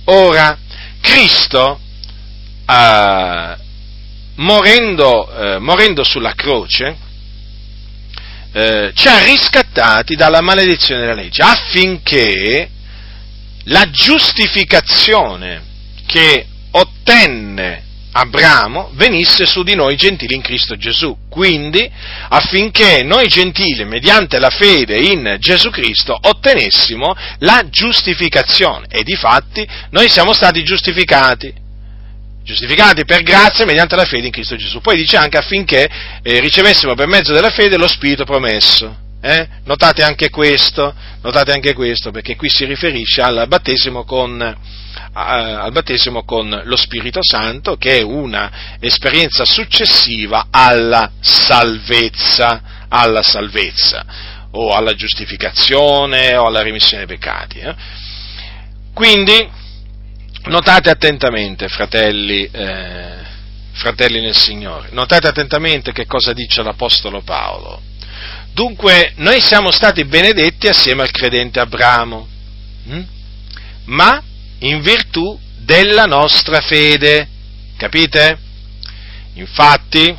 Ora, 0.09 0.57
Cristo, 1.07 1.79
eh, 2.67 3.57
morendo, 4.35 5.55
eh, 5.55 5.59
morendo 5.61 6.03
sulla 6.03 6.35
croce, 6.35 6.97
eh, 8.53 8.91
ci 8.93 9.07
ha 9.07 9.23
riscattati 9.23 10.17
dalla 10.17 10.41
maledizione 10.41 11.03
della 11.03 11.15
legge 11.15 11.43
affinché 11.43 12.69
la 13.65 13.89
giustificazione 13.91 15.63
che 16.07 16.45
ottenne 16.73 17.85
Abramo 18.19 18.93
venisse 18.95 19.45
su 19.45 19.63
di 19.63 19.75
noi 19.75 19.95
gentili 19.97 20.35
in 20.35 20.41
Cristo 20.41 20.75
Gesù. 20.77 21.15
Quindi 21.29 21.91
affinché 22.29 23.03
noi 23.03 23.29
gentili, 23.29 23.85
mediante 23.85 24.39
la 24.39 24.49
fede 24.49 24.99
in 24.99 25.37
Gesù 25.39 25.69
Cristo, 25.69 26.19
ottenessimo 26.19 27.15
la 27.41 27.67
giustificazione. 27.69 28.87
E 28.89 29.03
di 29.03 29.17
fatti 29.17 29.69
noi 29.91 30.09
siamo 30.09 30.33
stati 30.33 30.63
giustificati 30.63 31.65
giustificati 32.43 33.05
per 33.05 33.23
grazia 33.23 33.65
mediante 33.65 33.97
la 33.97 34.05
fede 34.05 34.27
in 34.27 34.33
Cristo 34.33 34.55
Gesù. 34.55 34.81
Poi 34.81 34.97
dice 34.97 35.17
anche 35.17 35.37
affinché 35.37 35.89
eh, 36.23 36.39
ricevessimo 36.39 36.95
per 36.95 37.09
mezzo 37.09 37.33
della 37.33 37.51
fede 37.51 37.77
lo 37.77 37.89
Spirito 37.89 38.25
promesso. 38.25 38.97
Eh? 39.21 39.49
Notate, 39.65 40.05
anche 40.05 40.31
questo, 40.31 40.95
notate 41.23 41.53
anche 41.53 41.75
questo, 41.75 42.13
perché 42.13 42.37
qui 42.37 42.49
si 42.49 42.65
riferisce 42.65 43.21
al 43.21 43.47
battesimo, 43.49 44.05
con, 44.05 44.57
al 45.19 45.73
battesimo 45.73 46.25
con 46.25 46.63
lo 46.65 46.77
Spirito 46.77 47.21
Santo, 47.23 47.77
che 47.77 47.99
è 47.99 48.03
una 48.03 48.77
esperienza 48.81 49.47
successiva 49.47 50.49
alla 50.51 51.13
salvezza, 51.21 52.87
alla 52.89 53.23
salvezza, 53.23 54.05
o 54.51 54.75
alla 54.75 54.95
giustificazione, 54.95 56.37
o 56.37 56.47
alla 56.47 56.63
remissione 56.63 57.07
dei 57.07 57.17
peccati. 57.17 57.59
Eh? 57.61 57.75
Quindi, 58.93 59.65
Notate 60.47 60.91
attentamente, 60.91 61.67
fratelli, 61.67 62.49
eh, 62.53 63.15
fratelli 63.73 64.21
nel 64.21 64.37
Signore, 64.37 64.91
notate 64.93 65.27
attentamente 65.27 65.91
che 65.91 66.07
cosa 66.07 66.33
dice 66.33 66.63
l'Apostolo 66.63 67.21
Paolo. 67.23 67.83
Dunque, 68.53 69.13
noi 69.17 69.41
siamo 69.41 69.73
stati 69.73 70.05
benedetti 70.05 70.69
assieme 70.69 71.03
al 71.03 71.11
credente 71.11 71.59
Abramo, 71.59 72.29
hm? 72.85 73.03
ma 73.87 74.23
in 74.61 74.81
virtù 74.81 75.39
della 75.59 76.05
nostra 76.05 76.61
fede, 76.61 77.29
capite? 77.77 78.39
Infatti, 79.35 80.17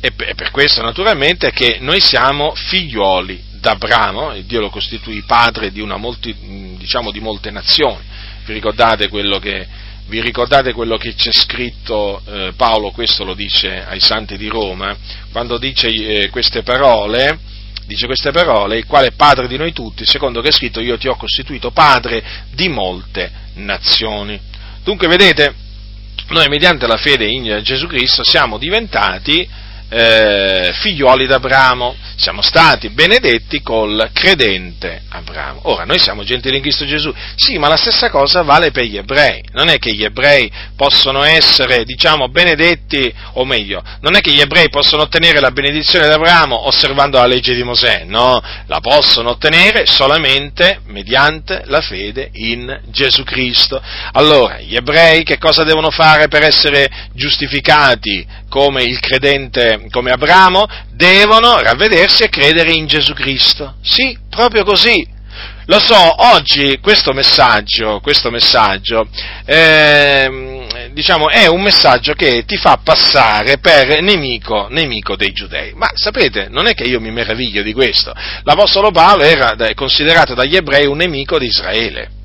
e 0.00 0.12
per 0.12 0.50
questo 0.50 0.82
naturalmente 0.82 1.50
che 1.50 1.78
noi 1.80 2.00
siamo 2.00 2.54
figlioli 2.54 3.42
d'Abramo, 3.60 4.32
e 4.32 4.46
Dio 4.46 4.60
lo 4.60 4.70
costituì 4.70 5.22
padre 5.22 5.72
di, 5.72 5.82
molti, 5.82 6.34
diciamo, 6.78 7.10
di 7.10 7.20
molte 7.20 7.50
nazioni. 7.50 8.04
Vi 8.44 8.52
ricordate 8.52 9.08
quello 9.08 9.38
che 9.38 9.66
vi 10.08 10.20
ricordate 10.20 10.72
quello 10.72 10.96
che 10.96 11.14
c'è 11.14 11.32
scritto, 11.32 12.22
eh, 12.26 12.52
Paolo 12.56 12.92
questo 12.92 13.24
lo 13.24 13.34
dice 13.34 13.84
ai 13.84 13.98
santi 13.98 14.36
di 14.36 14.46
Roma, 14.46 14.96
quando 15.32 15.58
dice 15.58 15.88
eh, 15.88 16.30
queste 16.30 16.62
parole, 16.62 17.38
dice 17.86 18.06
queste 18.06 18.32
parole, 18.32 18.78
il 18.78 18.86
quale 18.86 19.08
è 19.08 19.12
padre 19.12 19.46
di 19.46 19.56
noi 19.56 19.72
tutti, 19.72 20.04
secondo 20.04 20.40
che 20.40 20.48
è 20.48 20.52
scritto 20.52 20.80
io 20.80 20.98
ti 20.98 21.08
ho 21.08 21.16
costituito 21.16 21.70
padre 21.70 22.22
di 22.50 22.68
molte 22.68 23.30
nazioni. 23.54 24.38
Dunque 24.82 25.08
vedete, 25.08 25.54
noi 26.28 26.48
mediante 26.48 26.86
la 26.86 26.96
fede 26.96 27.26
in 27.26 27.60
Gesù 27.62 27.86
Cristo 27.86 28.24
siamo 28.24 28.58
diventati 28.58 29.48
eh, 29.88 30.72
figlioli 30.74 31.26
d'Abramo, 31.26 31.94
siamo 32.16 32.42
stati 32.42 32.88
benedetti 32.90 33.60
col 33.62 34.10
credente 34.12 35.02
Abramo. 35.10 35.60
Ora, 35.64 35.84
noi 35.84 35.98
siamo 35.98 36.24
gentili 36.24 36.56
in 36.56 36.62
Cristo 36.62 36.86
Gesù, 36.86 37.12
sì, 37.36 37.58
ma 37.58 37.68
la 37.68 37.76
stessa 37.76 38.10
cosa 38.10 38.42
vale 38.42 38.70
per 38.70 38.84
gli 38.84 38.96
ebrei. 38.96 39.42
Non 39.52 39.68
è 39.68 39.78
che 39.78 39.92
gli 39.92 40.02
ebrei 40.02 40.50
possono 40.76 41.22
essere, 41.22 41.84
diciamo, 41.84 42.28
benedetti, 42.28 43.12
o 43.34 43.44
meglio, 43.44 43.82
non 44.00 44.16
è 44.16 44.20
che 44.20 44.32
gli 44.32 44.40
ebrei 44.40 44.68
possono 44.70 45.02
ottenere 45.02 45.40
la 45.40 45.50
benedizione 45.50 46.08
d'Abramo 46.08 46.66
osservando 46.66 47.18
la 47.18 47.26
legge 47.26 47.54
di 47.54 47.62
Mosè, 47.62 48.04
no, 48.04 48.42
la 48.66 48.80
possono 48.80 49.30
ottenere 49.30 49.86
solamente 49.86 50.80
mediante 50.86 51.62
la 51.66 51.80
fede 51.80 52.30
in 52.32 52.80
Gesù 52.90 53.22
Cristo. 53.24 53.80
Allora, 54.12 54.58
gli 54.60 54.74
ebrei 54.74 55.22
che 55.22 55.38
cosa 55.38 55.64
devono 55.64 55.90
fare 55.90 56.28
per 56.28 56.42
essere 56.42 56.88
giustificati 57.12 58.44
come 58.48 58.82
il 58.84 58.98
credente, 59.00 59.75
come 59.90 60.10
Abramo, 60.10 60.66
devono 60.92 61.60
ravvedersi 61.60 62.22
e 62.22 62.28
credere 62.28 62.72
in 62.72 62.86
Gesù 62.86 63.12
Cristo. 63.12 63.74
Sì, 63.82 64.16
proprio 64.28 64.64
così. 64.64 65.14
Lo 65.66 65.80
so, 65.80 65.96
oggi 65.96 66.78
questo 66.80 67.12
messaggio, 67.12 67.98
questo 68.00 68.30
messaggio 68.30 69.08
eh, 69.44 70.56
diciamo, 70.92 71.28
è 71.28 71.46
un 71.46 71.60
messaggio 71.60 72.14
che 72.14 72.44
ti 72.46 72.56
fa 72.56 72.80
passare 72.82 73.58
per 73.58 74.00
nemico, 74.00 74.68
nemico 74.70 75.16
dei 75.16 75.32
giudei. 75.32 75.72
Ma 75.74 75.90
sapete, 75.92 76.46
non 76.48 76.66
è 76.66 76.74
che 76.74 76.84
io 76.84 77.00
mi 77.00 77.10
meraviglio 77.10 77.62
di 77.62 77.72
questo. 77.72 78.14
L'Apostolo 78.44 78.90
Paolo 78.90 79.24
era 79.24 79.54
considerato 79.74 80.34
dagli 80.34 80.56
ebrei 80.56 80.86
un 80.86 80.96
nemico 80.96 81.38
di 81.38 81.46
Israele. 81.46 82.15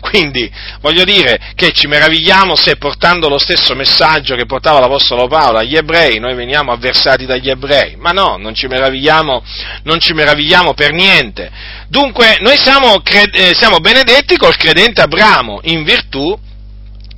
Quindi 0.00 0.50
voglio 0.80 1.04
dire 1.04 1.52
che 1.54 1.72
ci 1.72 1.86
meravigliamo 1.86 2.54
se 2.54 2.76
portando 2.76 3.28
lo 3.28 3.38
stesso 3.38 3.74
messaggio 3.74 4.34
che 4.34 4.46
portava 4.46 4.80
l'Apostolo 4.80 5.26
Paolo 5.26 5.58
agli 5.58 5.76
ebrei, 5.76 6.18
noi 6.18 6.34
veniamo 6.34 6.72
avversati 6.72 7.26
dagli 7.26 7.48
ebrei. 7.48 7.96
Ma 7.96 8.10
no, 8.10 8.36
non 8.36 8.54
ci 8.54 8.66
meravigliamo, 8.66 9.42
non 9.84 9.98
ci 10.00 10.12
meravigliamo 10.12 10.74
per 10.74 10.92
niente. 10.92 11.50
Dunque, 11.88 12.38
noi 12.40 12.56
siamo, 12.56 13.02
eh, 13.04 13.52
siamo 13.54 13.78
benedetti 13.78 14.36
col 14.36 14.56
credente 14.56 15.00
Abramo 15.00 15.60
in 15.64 15.84
virtù, 15.84 16.38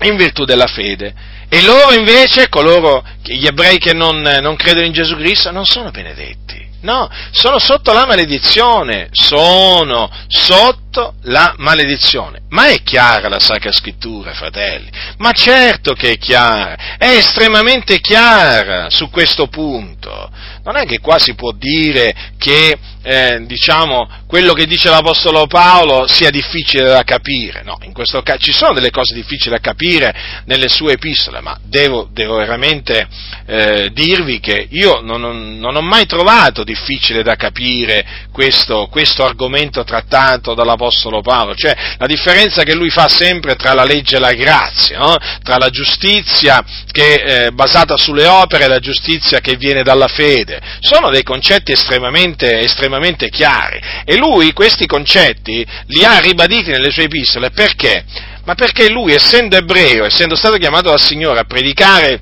in 0.03 0.17
virtù 0.17 0.45
della 0.45 0.67
fede. 0.67 1.15
E 1.49 1.63
loro 1.63 1.95
invece, 1.95 2.49
coloro, 2.49 3.03
gli 3.23 3.47
ebrei 3.47 3.79
che 3.79 3.95
non, 3.95 4.21
non 4.21 4.57
credono 4.57 4.87
in 4.87 4.93
Gesù 4.93 5.17
Cristo, 5.17 5.51
non 5.51 5.65
sono 5.65 5.91
benedetti. 5.91 6.67
No, 6.81 7.11
sono 7.33 7.59
sotto 7.59 7.93
la 7.93 8.07
maledizione, 8.07 9.09
sono 9.11 10.09
sotto 10.29 10.88
la 11.23 11.55
maledizione. 11.59 12.41
Ma 12.51 12.69
è 12.69 12.83
chiara 12.83 13.29
la 13.29 13.39
Sacra 13.41 13.73
Scrittura, 13.73 14.33
fratelli? 14.33 14.89
Ma 15.19 15.33
certo 15.33 15.93
che 15.93 16.13
è 16.13 16.19
chiara, 16.19 16.97
è 16.97 17.17
estremamente 17.17 18.01
chiara 18.01 18.89
su 18.91 19.11
questo 19.11 19.49
punto. 19.49 20.31
Non 20.65 20.77
è 20.77 20.85
che 20.85 20.99
qua 20.99 21.19
si 21.19 21.35
può 21.35 21.53
dire 21.53 22.15
che, 22.39 22.77
eh, 23.03 23.43
diciamo, 23.47 24.09
quello 24.27 24.53
che 24.53 24.67
dice 24.67 24.91
l'Apostolo 24.91 25.47
Paolo 25.47 26.07
sia 26.07 26.31
difficile 26.31 26.85
da 26.85 27.03
capire. 27.05 27.63
No, 27.63 27.79
in 27.83 27.93
questo 27.93 28.21
caso 28.23 28.39
ci 28.41 28.53
sono 28.53 28.75
delle 28.75 28.91
cose 28.91 29.15
difficili 29.15 29.55
da 29.55 29.61
capire 29.61 30.15
nelle 30.45 30.69
sue 30.69 30.93
epistole, 30.93 31.41
ma 31.41 31.59
devo, 31.63 32.09
devo 32.13 32.37
veramente 32.37 33.09
eh, 33.47 33.91
dirvi 33.93 34.41
che 34.41 34.67
io 34.71 35.01
non, 35.01 35.21
non, 35.21 35.59
non, 35.59 35.77
ho 35.77 35.81
mai 35.81 36.05
trovato 36.07 36.65
difficile 36.65 37.23
da 37.23 37.37
capire 37.37 38.27
questo, 38.31 38.89
questo 38.91 39.25
argomento 39.25 39.85
trattato 39.85 40.55
dall'Apostolo 40.79 41.21
Paolo, 41.21 41.55
cioè 41.55 41.77
la 41.99 42.07
differenza 42.07 42.63
che 42.63 42.75
lui 42.75 42.89
fa 42.89 43.09
sempre 43.09 43.57
tra 43.57 43.75
la 43.75 43.85
legge 43.85 44.17
e 44.17 44.21
la 44.21 44.33
grazia, 44.33 44.99
no? 44.99 45.17
tra 45.43 45.57
la 45.59 45.69
giustizia 45.69 46.65
che 46.91 47.17
è 47.17 47.47
eh, 47.47 47.53
basata 47.53 47.97
sulle 47.97 48.27
opere 48.27 48.65
e 48.65 48.69
la 48.69 48.79
giustizia 48.79 49.41
che 49.41 49.57
viene 49.57 49.83
dalla 49.83 50.09
fede. 50.09 50.61
Sono 50.81 51.11
dei 51.11 51.25
concetti 51.25 51.73
estremamente, 51.73 52.61
estremamente 52.61 53.29
chiari 53.29 53.81
e 54.05 54.17
lui 54.17 54.53
questi 54.53 54.87
concetti 54.87 55.67
li 55.87 56.05
ha 56.05 56.19
ribaditi 56.21 56.71
nelle 56.71 56.91
sue 56.91 57.05
epistole 57.05 57.51
perché? 57.51 58.05
Ma 58.45 58.55
perché 58.55 58.89
lui, 58.89 59.13
essendo 59.13 59.57
ebreo, 59.57 60.07
essendo 60.07 60.35
stato 60.35 60.57
chiamato 60.57 60.89
dal 60.89 61.01
Signore 61.01 61.41
a 61.41 61.45
predicare 61.45 62.21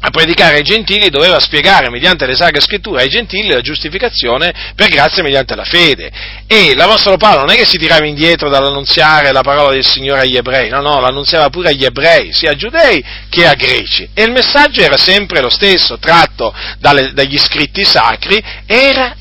a 0.00 0.10
predicare 0.10 0.56
ai 0.56 0.62
gentili 0.62 1.08
doveva 1.08 1.40
spiegare 1.40 1.90
mediante 1.90 2.26
le 2.26 2.34
sacre 2.34 2.60
scritture 2.60 3.02
ai 3.02 3.08
gentili 3.08 3.48
la 3.48 3.60
giustificazione 3.60 4.72
per 4.74 4.88
grazia 4.88 5.22
mediante 5.22 5.54
la 5.54 5.64
fede. 5.64 6.10
E 6.46 6.74
l'Apostolo 6.74 7.16
Paolo 7.16 7.40
non 7.40 7.50
è 7.50 7.56
che 7.56 7.66
si 7.66 7.78
tirava 7.78 8.06
indietro 8.06 8.48
dall'annunziare 8.48 9.32
la 9.32 9.42
parola 9.42 9.72
del 9.72 9.84
Signore 9.84 10.22
agli 10.22 10.36
ebrei, 10.36 10.68
no, 10.68 10.80
no, 10.80 11.00
l'annunziava 11.00 11.50
pure 11.50 11.70
agli 11.70 11.84
ebrei, 11.84 12.32
sia 12.32 12.50
a 12.50 12.56
giudei 12.56 13.04
che 13.28 13.46
a 13.46 13.54
greci. 13.54 14.08
E 14.12 14.22
il 14.22 14.32
messaggio 14.32 14.82
era 14.82 14.96
sempre 14.96 15.40
lo 15.40 15.50
stesso, 15.50 15.98
tratto 15.98 16.54
dalle, 16.78 17.12
dagli 17.12 17.38
scritti 17.38 17.84
sacri, 17.84 18.42
era 18.66 19.14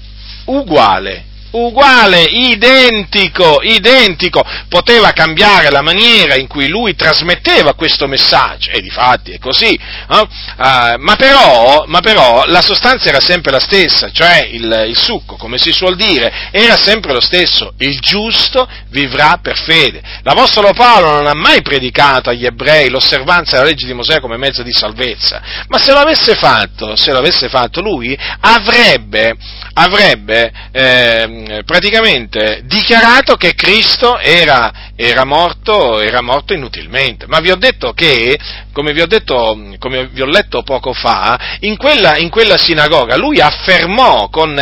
uguale 0.46 1.34
uguale, 1.56 2.24
identico, 2.24 3.62
identico, 3.62 4.44
poteva 4.68 5.12
cambiare 5.12 5.70
la 5.70 5.82
maniera 5.82 6.36
in 6.36 6.48
cui 6.48 6.68
lui 6.68 6.96
trasmetteva 6.96 7.74
questo 7.74 8.08
messaggio, 8.08 8.72
e 8.72 8.82
di 8.82 8.90
fatti 8.90 9.32
è 9.32 9.40
così, 9.40 9.74
eh? 9.74 10.20
uh, 10.20 11.00
ma, 11.00 11.16
però, 11.16 11.86
ma, 11.88 12.02
però, 12.02 12.44
la 12.46 12.62
sostanza 12.62 13.10
era 13.10 13.20
sempre 13.20 13.52
la 13.52 13.60
stessa, 13.60 14.12
cioè 14.12 14.48
il, 14.52 14.86
il, 14.90 14.98
succo, 14.98 15.36
come 15.38 15.58
si 15.58 15.72
suol 15.72 15.96
dire, 15.96 16.50
era 16.52 16.78
sempre 16.78 17.14
lo 17.14 17.22
stesso, 17.22 17.74
il 17.78 18.00
giusto 18.00 18.68
vivrà 18.90 19.40
per 19.42 19.58
fede. 19.58 20.02
L'Apostolo 20.24 20.74
Paolo 20.74 21.12
non 21.12 21.28
ha 21.28 21.34
mai 21.34 21.62
predicato 21.62 22.30
agli 22.30 22.46
ebrei 22.46 22.90
l'osservanza 22.90 23.58
della 23.58 23.70
legge 23.70 23.86
di 23.86 23.94
Mosè 23.94 24.20
come 24.20 24.38
mezzo 24.38 24.64
di 24.64 24.74
salvezza, 24.74 25.42
ma 25.68 25.78
se 25.78 25.92
lo 25.92 26.00
avesse 26.00 26.36
fatto, 26.36 26.96
se 26.96 27.12
lo 27.12 27.20
avesse 27.20 27.48
fatto 27.48 27.82
lui, 27.82 28.18
avrebbe, 28.42 29.36
avrebbe 29.74 30.52
eh, 30.72 31.45
praticamente 31.66 32.62
dichiarato 32.66 33.36
che 33.36 33.54
Cristo 33.54 34.18
era, 34.18 34.92
era, 34.96 35.26
morto, 35.26 36.00
era, 36.00 36.22
morto, 36.22 36.54
inutilmente. 36.54 37.26
Ma 37.28 37.40
vi 37.40 37.52
ho 37.52 37.56
detto 37.56 37.94
che, 37.94 38.38
come 38.72 38.94
vi 38.94 39.02
ho, 39.02 39.08
detto, 39.08 39.58
come 39.80 40.08
vi 40.08 40.22
ho 40.22 40.26
letto 40.26 40.64
poco 40.64 40.94
fa, 40.94 41.58
in 41.62 41.78
quella, 41.78 42.18
in 42.18 42.30
quella 42.30 42.58
sinagoga 42.58 43.16
lui 43.16 43.40
affermò 43.40 44.30
con, 44.30 44.60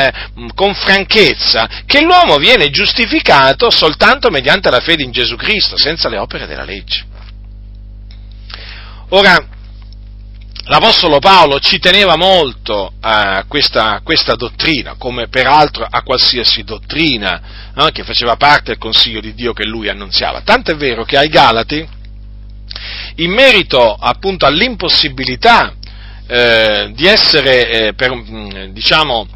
con, 0.53 0.73
franchezza 0.73 1.83
che 1.85 2.01
l'uomo 2.01 2.37
viene 2.37 2.69
giustificato 2.69 3.69
soltanto 3.69 4.29
mediante 4.29 4.69
la 4.69 4.79
fede 4.79 5.03
in 5.03 5.11
Gesù 5.11 5.35
Cristo, 5.35 5.77
senza 5.77 6.09
le 6.09 6.17
opere 6.17 6.47
della 6.47 6.63
legge. 6.63 7.05
Ora, 9.09 9.52
L'Apostolo 10.65 11.19
Paolo 11.19 11.59
ci 11.59 11.77
teneva 11.77 12.15
molto 12.15 12.93
a 13.01 13.43
questa, 13.49 13.99
questa 14.01 14.35
dottrina, 14.35 14.95
come 14.97 15.27
peraltro 15.27 15.85
a 15.89 16.03
qualsiasi 16.03 16.63
dottrina 16.63 17.73
eh, 17.75 17.91
che 17.91 18.03
faceva 18.03 18.37
parte 18.37 18.71
del 18.71 18.77
consiglio 18.77 19.19
di 19.19 19.33
Dio 19.33 19.51
che 19.51 19.65
lui 19.65 19.89
annunziava. 19.89 20.41
Tanto 20.41 20.71
è 20.71 20.75
vero 20.75 21.03
che 21.03 21.17
ai 21.17 21.27
Galati, 21.27 21.85
in 23.15 23.31
merito 23.31 23.93
appunto 23.93 24.45
all'impossibilità 24.45 25.73
eh, 26.27 26.91
di 26.95 27.07
essere, 27.07 27.69
eh, 27.69 27.93
per, 27.93 28.15
mm, 28.15 28.71
diciamo, 28.71 29.27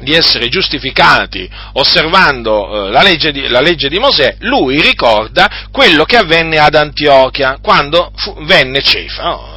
di 0.00 0.12
essere 0.12 0.48
giustificati 0.48 1.48
osservando 1.72 2.88
eh, 2.88 2.90
la, 2.90 3.00
legge 3.00 3.32
di, 3.32 3.48
la, 3.48 3.62
legge 3.62 3.88
di, 3.88 3.98
Mosè, 3.98 4.36
lui 4.40 4.82
ricorda 4.82 5.68
quello 5.72 6.04
che 6.04 6.18
avvenne 6.18 6.58
ad 6.58 6.74
Antiochia 6.74 7.56
quando 7.62 8.12
fu, 8.16 8.36
venne 8.44 8.82
Cefa. 8.82 9.22
No? 9.22 9.55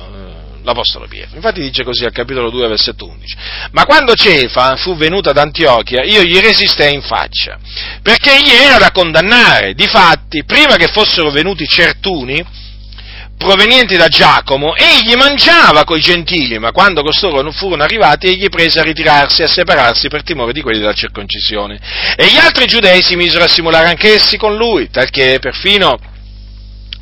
l'Apostolo 0.70 1.08
Pietro. 1.08 1.36
Infatti 1.36 1.62
dice 1.62 1.84
così 1.84 2.06
al 2.06 2.12
capitolo 2.12 2.50
2, 2.50 2.68
versetto 2.68 3.08
11. 3.08 3.36
Ma 3.72 3.86
quando 3.86 4.14
Cefa 4.14 4.76
fu 4.78 4.96
venuto 4.96 5.30
ad 5.30 5.38
Antiochia, 5.38 6.04
io 6.04 6.24
gli 6.24 6.40
resistei 6.40 6.94
in 6.94 7.02
faccia, 7.02 7.58
perché 8.02 8.36
egli 8.36 8.52
era 8.52 8.78
da 8.78 8.92
condannare. 8.92 9.74
Difatti, 9.74 10.44
prima 10.44 10.76
che 10.76 10.88
fossero 10.88 11.32
venuti 11.32 11.68
certuni, 11.68 12.44
provenienti 13.38 13.96
da 13.96 14.08
Giacomo, 14.10 14.76
egli 14.76 15.16
mangiava 15.16 15.86
coi 15.86 16.02
gentili, 16.02 16.60
ma 16.60 16.72
quando 16.72 17.02
costoro 17.02 17.42
non 17.42 17.54
furono 17.54 17.84
arrivati, 17.84 18.28
egli 18.28 18.50
prese 18.50 18.80
a 18.80 18.84
ritirarsi 18.84 19.42
e 19.42 19.46
a 19.46 19.48
separarsi 19.48 20.10
per 20.10 20.24
timore 20.24 20.52
di 20.52 20.62
quelli 20.62 20.80
della 20.80 20.94
circoncisione. 20.94 21.80
E 22.16 22.28
gli 22.28 22.38
altri 22.38 22.66
giudei 22.66 23.02
si 23.02 23.16
misero 23.16 23.46
a 23.46 23.48
simulare 23.48 23.88
anch'essi 23.88 24.38
con 24.38 24.56
lui, 24.56 24.90
talché 24.90 25.40
perfino 25.40 25.98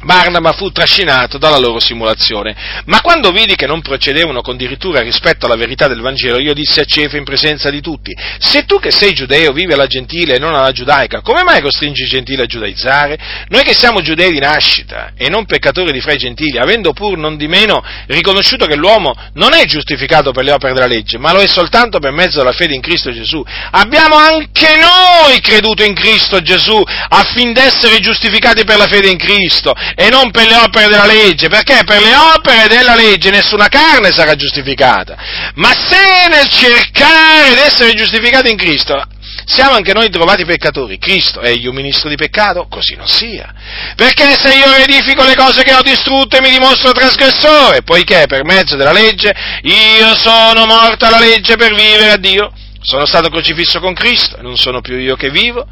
Barnaba 0.08 0.54
fu 0.54 0.72
trascinato 0.72 1.38
dalla 1.38 1.58
loro 1.58 1.82
simulazione. 1.82 2.56
Ma 2.86 3.02
quando 3.02 3.30
vidi 3.32 3.56
che 3.56 3.68
non 3.68 3.82
procedevano 3.82 4.40
con 4.40 4.56
dirittura 4.56 5.02
rispetto 5.02 5.46
alla 5.46 5.58
verità 5.58 5.90
del 5.90 6.00
Vangelo, 6.00 6.40
io 6.40 6.54
dissi 6.54 6.80
a 6.80 6.86
Cefa 6.86 7.18
in 7.18 7.26
presenza 7.26 7.70
di 7.70 7.82
tutti, 7.82 8.16
se 8.40 8.64
tu 8.64 8.80
che 8.80 8.90
sei 8.90 9.14
giudeo 9.14 9.52
vivi 9.52 9.74
alla 9.74 9.86
gentile 9.86 10.36
e 10.36 10.40
non 10.40 10.56
alla 10.56 10.72
giudaica, 10.72 11.20
come 11.20 11.44
mai 11.44 11.62
costringi 11.62 12.04
i 12.04 12.08
gentili 12.08 12.42
a 12.42 12.46
giudaizzare? 12.46 13.18
Noi 13.50 13.64
che 13.64 13.74
siamo 13.74 14.00
giudei 14.00 14.32
di 14.32 14.40
nascita 14.40 15.12
e 15.18 15.28
non 15.28 15.46
peccatori 15.46 15.92
di 15.92 16.00
fra 16.00 16.14
i 16.14 16.18
gentili, 16.18 16.58
avendo 16.58 16.94
pur 16.94 17.18
non 17.18 17.36
di 17.36 17.50
meno 17.50 17.84
riconosciuto 18.08 18.66
che 18.66 18.78
l'uomo 18.78 19.14
non 19.34 19.54
è 19.54 19.66
giustificato 19.66 20.32
per 20.32 20.46
le 20.46 20.54
opere 20.54 20.74
della 20.74 20.88
legge, 20.88 21.18
ma 21.18 21.34
lo 21.34 21.42
è 21.42 21.48
soltanto 21.48 22.00
per 22.00 22.14
mezzo 22.14 22.38
della 22.38 22.54
fede 22.54 22.74
in 22.74 22.82
Cristo 22.82 23.12
Gesù, 23.12 23.44
abbiamo 23.72 24.16
anche 24.16 24.70
noi 24.78 25.42
creduto 25.42 25.84
in 25.84 25.94
Cristo 25.94 26.40
Gesù 26.42 26.82
affin 27.10 27.52
d'essere 27.52 28.00
giustificati 28.00 28.64
per 28.64 28.78
la 28.78 28.88
fede 28.88 29.10
in 29.10 29.18
Cristo 29.18 29.76
e 30.00 30.10
non 30.10 30.30
per 30.30 30.46
le 30.46 30.58
opere 30.58 30.90
della 30.90 31.08
legge, 31.08 31.48
perché 31.48 31.82
per 31.84 32.00
le 32.00 32.16
opere 32.16 32.68
della 32.68 32.94
legge 32.94 33.32
nessuna 33.32 33.68
carne 33.68 34.12
sarà 34.12 34.36
giustificata. 34.36 35.18
Ma 35.56 35.74
se 35.74 36.28
nel 36.30 36.48
cercare 36.48 37.56
di 37.56 37.60
essere 37.62 37.96
giustificati 37.96 38.52
in 38.52 38.58
Cristo 38.58 39.04
siamo 39.46 39.72
anche 39.72 39.94
noi 39.94 40.12
trovati 40.12 40.46
peccatori, 40.46 41.00
Cristo 41.00 41.40
è 41.40 41.50
io 41.50 41.72
ministro 41.72 42.10
di 42.10 42.16
peccato? 42.16 42.68
Così 42.70 42.94
non 42.94 43.08
sia. 43.08 43.52
Perché 43.96 44.38
se 44.38 44.54
io 44.54 44.72
edifico 44.76 45.24
le 45.24 45.36
cose 45.36 45.64
che 45.64 45.74
ho 45.74 45.82
distrutte 45.82 46.42
mi 46.42 46.52
dimostro 46.52 46.92
trasgressore, 46.92 47.82
poiché 47.82 48.26
per 48.28 48.44
mezzo 48.44 48.76
della 48.76 48.94
legge 48.94 49.34
io 49.64 50.16
sono 50.16 50.68
morto 50.68 51.08
alla 51.08 51.20
legge 51.20 51.56
per 51.56 51.74
vivere 51.74 52.12
a 52.12 52.18
Dio. 52.18 52.52
Sono 52.80 53.06
stato 53.08 53.30
crocifisso 53.30 53.80
con 53.80 53.94
Cristo, 53.94 54.38
non 54.42 54.56
sono 54.58 54.80
più 54.80 54.98
io 54.98 55.16
che 55.16 55.30
vivo, 55.30 55.68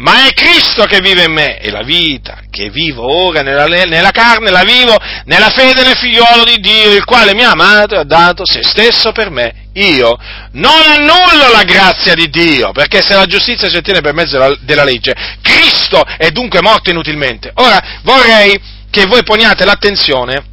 ma 0.00 0.26
è 0.26 0.32
Cristo 0.32 0.84
che 0.84 1.00
vive 1.00 1.24
in 1.24 1.32
me 1.32 1.58
e 1.58 1.70
la 1.70 1.82
vita 1.82 2.38
che 2.50 2.70
vivo 2.70 3.26
ora 3.26 3.42
nella, 3.42 3.66
nella, 3.66 4.10
carne 4.10 4.50
la 4.50 4.64
vivo 4.64 4.96
nella 5.26 5.50
fede 5.50 5.82
nel 5.82 5.96
figliuolo 5.96 6.44
di 6.44 6.58
Dio, 6.58 6.94
il 6.94 7.04
quale 7.04 7.34
mi 7.34 7.44
ha 7.44 7.50
amato 7.50 7.94
e 7.94 7.98
ha 7.98 8.04
dato 8.04 8.44
se 8.46 8.62
stesso 8.62 9.12
per 9.12 9.30
me. 9.30 9.68
Io 9.74 10.16
non 10.52 10.82
annullo 10.84 11.52
la 11.52 11.62
grazia 11.64 12.14
di 12.14 12.28
Dio, 12.28 12.72
perché 12.72 13.02
se 13.02 13.14
la 13.14 13.26
giustizia 13.26 13.68
si 13.68 13.76
ottiene 13.76 14.00
per 14.00 14.14
mezzo 14.14 14.38
della, 14.38 14.56
della 14.60 14.84
legge, 14.84 15.14
Cristo 15.42 16.02
è 16.16 16.30
dunque 16.30 16.60
morto 16.60 16.90
inutilmente. 16.90 17.52
Ora 17.54 18.00
vorrei 18.02 18.58
che 18.90 19.04
voi 19.06 19.22
poniate 19.22 19.64
l'attenzione 19.64 20.49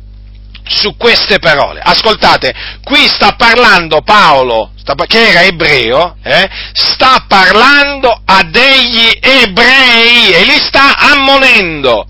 su 0.69 0.95
queste 0.97 1.39
parole. 1.39 1.81
Ascoltate, 1.83 2.53
qui 2.83 3.07
sta 3.07 3.33
parlando 3.33 4.01
Paolo, 4.01 4.71
che 5.07 5.29
era 5.29 5.43
ebreo, 5.43 6.17
eh, 6.23 6.49
sta 6.73 7.25
parlando 7.27 8.21
a 8.25 8.43
degli 8.43 9.17
ebrei 9.19 10.33
e 10.33 10.43
li 10.43 10.57
sta 10.57 10.97
ammonendo. 10.97 12.07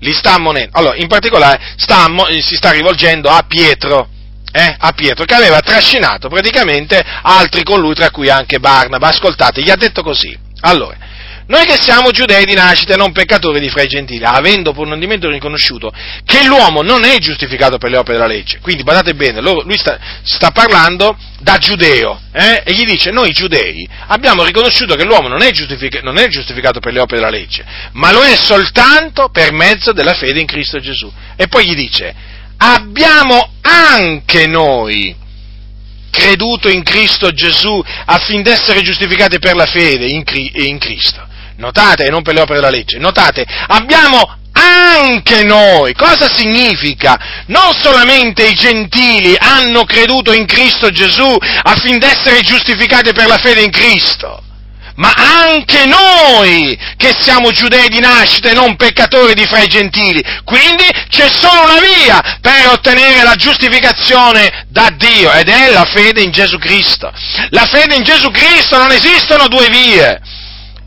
Li 0.00 0.12
sta 0.12 0.34
ammonendo. 0.34 0.70
Allora, 0.78 0.96
in 0.96 1.08
particolare 1.08 1.74
sta, 1.76 2.06
si 2.40 2.56
sta 2.56 2.70
rivolgendo 2.70 3.28
a 3.28 3.44
Pietro. 3.46 4.08
Eh, 4.52 4.74
a 4.78 4.92
Pietro, 4.92 5.24
che 5.24 5.34
aveva 5.34 5.60
trascinato 5.60 6.28
praticamente 6.28 7.04
altri 7.22 7.62
con 7.62 7.78
lui, 7.78 7.94
tra 7.94 8.10
cui 8.10 8.30
anche 8.30 8.58
Barnaba. 8.58 9.08
Ascoltate, 9.08 9.62
gli 9.62 9.70
ha 9.70 9.76
detto 9.76 10.02
così. 10.02 10.36
Allora, 10.60 10.96
noi 11.48 11.64
che 11.64 11.76
siamo 11.80 12.10
giudei 12.10 12.44
di 12.44 12.54
nascita 12.54 12.94
e 12.94 12.96
non 12.96 13.12
peccatori 13.12 13.60
di 13.60 13.70
fra 13.70 13.82
i 13.82 13.86
gentili, 13.86 14.24
avendo 14.24 14.72
pur 14.72 14.86
non 14.86 14.98
dimenticato 14.98 15.32
riconosciuto 15.32 15.92
che 16.24 16.44
l'uomo 16.44 16.82
non 16.82 17.04
è 17.04 17.18
giustificato 17.18 17.78
per 17.78 17.90
le 17.90 17.98
opere 17.98 18.18
della 18.18 18.28
legge. 18.28 18.58
Quindi 18.60 18.82
badate 18.82 19.14
bene, 19.14 19.40
lui 19.40 19.78
sta, 19.78 19.98
sta 20.22 20.50
parlando 20.50 21.16
da 21.40 21.58
giudeo 21.58 22.20
eh, 22.32 22.62
e 22.64 22.72
gli 22.72 22.84
dice 22.84 23.10
noi 23.10 23.30
giudei 23.30 23.88
abbiamo 24.08 24.42
riconosciuto 24.42 24.96
che 24.96 25.04
l'uomo 25.04 25.28
non 25.28 25.42
è, 25.42 25.52
giustific- 25.52 26.02
non 26.02 26.18
è 26.18 26.26
giustificato 26.28 26.80
per 26.80 26.92
le 26.92 27.00
opere 27.00 27.20
della 27.20 27.30
legge, 27.30 27.64
ma 27.92 28.10
lo 28.10 28.22
è 28.22 28.34
soltanto 28.34 29.28
per 29.28 29.52
mezzo 29.52 29.92
della 29.92 30.14
fede 30.14 30.40
in 30.40 30.46
Cristo 30.46 30.80
Gesù. 30.80 31.10
E 31.36 31.46
poi 31.46 31.66
gli 31.66 31.74
dice 31.74 32.14
abbiamo 32.58 33.52
anche 33.60 34.46
noi 34.46 35.14
creduto 36.10 36.68
in 36.70 36.82
Cristo 36.82 37.30
Gesù 37.30 37.82
affinché 38.06 38.52
essere 38.52 38.80
giustificati 38.80 39.38
per 39.38 39.54
la 39.54 39.66
fede 39.66 40.06
in, 40.06 40.24
in 40.54 40.78
Cristo 40.78 41.34
notate, 41.56 42.04
e 42.04 42.10
non 42.10 42.22
per 42.22 42.34
le 42.34 42.40
opere 42.40 42.60
della 42.60 42.70
legge, 42.70 42.98
notate, 42.98 43.44
abbiamo 43.68 44.38
anche 44.52 45.42
noi. 45.44 45.94
Cosa 45.94 46.32
significa? 46.32 47.44
Non 47.46 47.74
solamente 47.74 48.46
i 48.46 48.54
gentili 48.54 49.36
hanno 49.38 49.84
creduto 49.84 50.32
in 50.32 50.46
Cristo 50.46 50.90
Gesù 50.90 51.36
affinché 51.62 52.06
essere 52.06 52.40
giustificati 52.40 53.12
per 53.12 53.26
la 53.26 53.36
fede 53.36 53.62
in 53.62 53.70
Cristo, 53.70 54.42
ma 54.96 55.12
anche 55.14 55.84
noi 55.84 56.78
che 56.96 57.14
siamo 57.20 57.50
giudei 57.50 57.88
di 57.88 58.00
nascita 58.00 58.48
e 58.48 58.54
non 58.54 58.76
peccatori 58.76 59.34
di 59.34 59.44
fra 59.44 59.60
i 59.60 59.68
gentili. 59.68 60.22
Quindi 60.44 60.84
c'è 61.10 61.28
solo 61.28 61.64
una 61.64 61.80
via 61.80 62.38
per 62.40 62.68
ottenere 62.68 63.22
la 63.22 63.34
giustificazione 63.34 64.66
da 64.68 64.88
Dio 64.96 65.30
ed 65.32 65.48
è 65.48 65.70
la 65.70 65.84
fede 65.84 66.22
in 66.22 66.30
Gesù 66.30 66.58
Cristo. 66.58 67.12
La 67.50 67.66
fede 67.66 67.94
in 67.94 68.04
Gesù 68.04 68.30
Cristo 68.30 68.78
non 68.78 68.90
esistono 68.90 69.48
due 69.48 69.68
vie. 69.68 70.20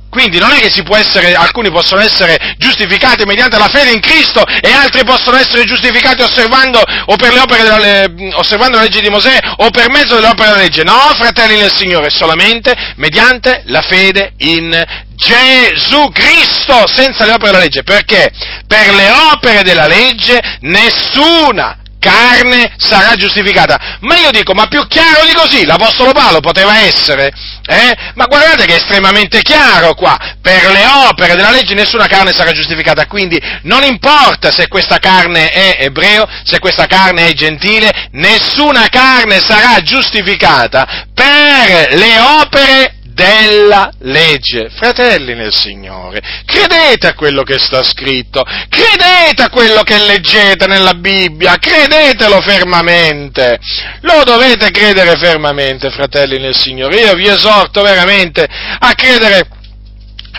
Quindi 0.09 0.39
non 0.39 0.51
è 0.51 0.59
che 0.59 0.71
si 0.71 0.81
può 0.81 0.95
essere, 0.95 1.33
alcuni 1.33 1.69
possono 1.69 2.01
essere 2.01 2.55
giustificati 2.57 3.25
mediante 3.25 3.57
la 3.57 3.67
fede 3.67 3.91
in 3.91 3.99
Cristo 3.99 4.43
e 4.43 4.71
altri 4.71 5.03
possono 5.03 5.37
essere 5.37 5.65
giustificati 5.65 6.23
osservando, 6.23 6.81
o 7.05 7.15
per 7.15 7.31
le 7.31 7.39
opere 7.39 7.63
della, 7.63 8.37
osservando 8.37 8.77
la 8.77 8.83
legge 8.83 9.01
di 9.01 9.09
Mosè 9.09 9.37
o 9.57 9.69
per 9.69 9.89
mezzo 9.91 10.15
delle 10.15 10.27
opere 10.27 10.49
della 10.49 10.61
legge. 10.61 10.83
No, 10.83 11.13
fratelli 11.15 11.59
del 11.59 11.73
Signore, 11.73 12.09
solamente 12.09 12.75
mediante 12.95 13.61
la 13.65 13.81
fede 13.81 14.33
in 14.37 14.83
Gesù 15.15 16.09
Cristo, 16.11 16.87
senza 16.87 17.25
le 17.25 17.33
opere 17.33 17.51
della 17.51 17.63
legge. 17.63 17.83
Perché? 17.83 18.31
Per 18.65 18.93
le 18.93 19.11
opere 19.33 19.63
della 19.63 19.85
legge 19.85 20.39
nessuna 20.61 21.78
carne 21.99 22.73
sarà 22.77 23.15
giustificata. 23.15 23.97
Ma 24.01 24.17
io 24.17 24.31
dico, 24.31 24.53
ma 24.53 24.67
più 24.67 24.85
chiaro 24.87 25.25
di 25.25 25.33
così, 25.33 25.65
l'Apostolo 25.65 26.11
Paolo 26.11 26.39
poteva 26.39 26.79
essere, 26.79 27.31
eh? 27.67 27.95
Ma 28.15 28.25
guardate 28.25 28.65
che 28.65 28.73
è 28.73 28.77
estremamente 28.77 29.41
chiaro 29.41 29.93
qua, 29.93 30.17
per 30.41 30.71
le 30.71 30.85
opere 31.07 31.35
della 31.35 31.51
legge 31.51 31.73
nessuna 31.73 32.07
carne 32.07 32.33
sarà 32.33 32.51
giustificata, 32.51 33.05
quindi 33.05 33.39
non 33.63 33.83
importa 33.83 34.51
se 34.51 34.67
questa 34.67 34.97
carne 34.97 35.49
è 35.49 35.77
ebreo, 35.79 36.27
se 36.43 36.59
questa 36.59 36.85
carne 36.85 37.27
è 37.27 37.33
gentile, 37.33 38.09
nessuna 38.11 38.87
carne 38.89 39.39
sarà 39.39 39.81
giustificata 39.81 41.07
per 41.13 41.93
le 41.95 42.19
opere 42.19 42.98
della 43.19 43.91
legge. 43.99 44.69
Fratelli 44.69 45.35
nel 45.35 45.53
Signore, 45.53 46.21
credete 46.45 47.07
a 47.07 47.13
quello 47.13 47.43
che 47.43 47.59
sta 47.59 47.83
scritto, 47.83 48.45
credete 48.69 49.43
a 49.43 49.49
quello 49.49 49.83
che 49.83 49.97
leggete 49.97 50.67
nella 50.67 50.93
Bibbia, 50.93 51.57
credetelo 51.57 52.39
fermamente. 52.39 53.59
Lo 54.01 54.23
dovete 54.23 54.71
credere 54.71 55.17
fermamente, 55.17 55.89
fratelli 55.89 56.39
nel 56.39 56.55
Signore. 56.55 57.01
Io 57.01 57.13
vi 57.15 57.27
esorto 57.27 57.81
veramente 57.81 58.47
a 58.79 58.93
credere 58.93 59.49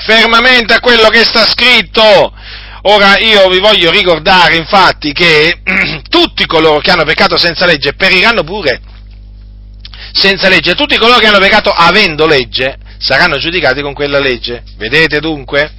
fermamente 0.07 0.73
a 0.73 0.81
quello 0.81 1.09
che 1.09 1.25
sta 1.25 1.47
scritto. 1.47 2.33
Ora 2.85 3.19
io 3.19 3.47
vi 3.51 3.59
voglio 3.59 3.91
ricordare 3.91 4.57
infatti 4.57 5.13
che 5.13 5.61
tutti 6.09 6.47
coloro 6.47 6.79
che 6.79 6.91
hanno 6.91 7.05
peccato 7.05 7.37
senza 7.37 7.67
legge 7.67 7.93
periranno 7.93 8.43
pure 8.43 8.81
senza 10.13 10.49
legge. 10.49 10.75
Tutti 10.75 10.97
coloro 10.97 11.19
che 11.19 11.27
hanno 11.27 11.39
peccato 11.39 11.71
avendo 11.71 12.27
legge 12.27 12.77
saranno 12.99 13.39
giudicati 13.39 13.81
con 13.81 13.95
quella 13.95 14.19
legge. 14.19 14.63
Vedete 14.77 15.21
dunque? 15.21 15.73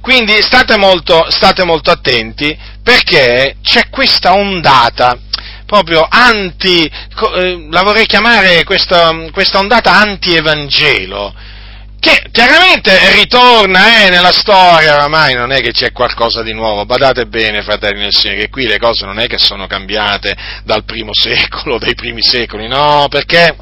Quindi 0.00 0.40
state 0.42 0.76
molto, 0.76 1.26
state 1.30 1.64
molto 1.64 1.90
attenti 1.90 2.56
perché 2.82 3.56
c'è 3.62 3.88
questa 3.90 4.34
ondata 4.34 5.18
proprio 5.66 6.06
anti, 6.08 6.84
eh, 6.84 7.66
la 7.70 7.82
vorrei 7.82 8.06
chiamare 8.06 8.62
questa, 8.62 9.12
questa 9.32 9.58
ondata 9.58 9.92
anti-evangelo, 9.92 11.34
che 12.06 12.28
chiaramente 12.30 12.96
ritorna 13.14 14.04
eh, 14.04 14.10
nella 14.10 14.30
storia, 14.30 14.94
oramai 14.94 15.34
non 15.34 15.50
è 15.50 15.60
che 15.60 15.72
c'è 15.72 15.90
qualcosa 15.90 16.42
di 16.42 16.52
nuovo, 16.52 16.84
badate 16.84 17.26
bene 17.26 17.62
fratelli 17.62 17.98
nel 17.98 18.14
Signore, 18.14 18.42
che 18.42 18.48
qui 18.48 18.66
le 18.66 18.78
cose 18.78 19.04
non 19.04 19.18
è 19.18 19.26
che 19.26 19.38
sono 19.38 19.66
cambiate 19.66 20.36
dal 20.62 20.84
primo 20.84 21.10
secolo, 21.14 21.78
dai 21.78 21.94
primi 21.96 22.22
secoli, 22.22 22.68
no, 22.68 23.06
perché 23.10 23.56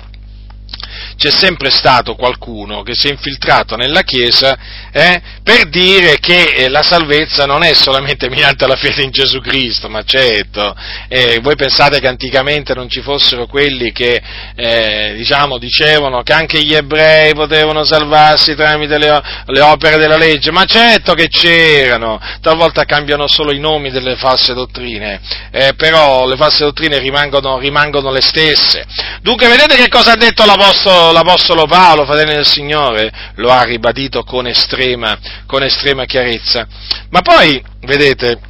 c'è 1.16 1.30
sempre 1.30 1.70
stato 1.70 2.14
qualcuno 2.14 2.82
che 2.82 2.94
si 2.94 3.08
è 3.08 3.10
infiltrato 3.10 3.76
nella 3.76 4.02
Chiesa 4.02 4.56
eh, 4.92 5.20
per 5.42 5.68
dire 5.68 6.18
che 6.18 6.54
eh, 6.54 6.68
la 6.68 6.82
salvezza 6.82 7.44
non 7.44 7.62
è 7.62 7.74
solamente 7.74 8.28
mediante 8.30 8.66
la 8.66 8.76
fede 8.76 9.02
in 9.02 9.10
Gesù 9.10 9.40
Cristo, 9.40 9.88
ma 9.88 10.02
certo, 10.04 10.74
eh, 11.08 11.38
voi 11.42 11.56
pensate 11.56 12.00
che 12.00 12.08
anticamente 12.08 12.74
non 12.74 12.88
ci 12.88 13.00
fossero 13.00 13.46
quelli 13.46 13.92
che 13.92 14.22
eh, 14.54 15.14
diciamo, 15.16 15.58
dicevano 15.58 16.22
che 16.22 16.32
anche 16.32 16.62
gli 16.62 16.74
ebrei 16.74 17.34
potevano 17.34 17.84
salvarsi 17.84 18.54
tramite 18.54 18.98
le, 18.98 19.22
le, 19.46 19.60
opere 19.60 19.96
della 19.98 20.16
legge, 20.16 20.50
ma 20.50 20.64
certo 20.64 21.14
che 21.14 21.28
c'erano, 21.28 22.20
talvolta 22.40 22.84
cambiano 22.84 23.26
solo 23.28 23.52
i 23.52 23.58
nomi 23.58 23.90
delle 23.90 24.16
false 24.16 24.54
dottrine, 24.54 25.20
eh, 25.50 25.74
però 25.76 26.26
le 26.26 26.36
false 26.36 26.64
dottrine 26.64 26.98
rimangono, 26.98 27.58
rimangono 27.58 28.10
le 28.10 28.22
stesse. 28.22 28.84
Dunque 29.20 29.48
vedete 29.48 29.76
che 29.76 29.88
cosa 29.88 30.12
ha 30.12 30.16
detto 30.16 30.44
l'Apostolo 30.44 31.03
l'Apostolo 31.12 31.66
Paolo, 31.66 32.04
fratelli 32.04 32.34
del 32.34 32.46
Signore, 32.46 33.12
lo 33.36 33.50
ha 33.50 33.62
ribadito 33.62 34.22
con 34.24 34.46
estrema, 34.46 35.18
con 35.46 35.62
estrema 35.62 36.04
chiarezza. 36.04 36.66
Ma 37.10 37.20
poi, 37.20 37.62
vedete, 37.80 38.40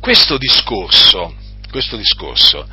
questo 0.00 0.36
discorso, 0.38 1.34
questo 1.70 1.96
discorso 1.96 2.66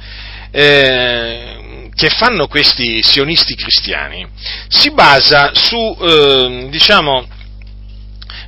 eh, 0.55 1.89
che 1.95 2.09
fanno 2.09 2.47
questi 2.47 3.01
sionisti 3.01 3.55
cristiani 3.55 4.27
si 4.67 4.91
basa 4.91 5.51
su, 5.53 5.97
eh, 5.99 6.67
diciamo, 6.69 7.27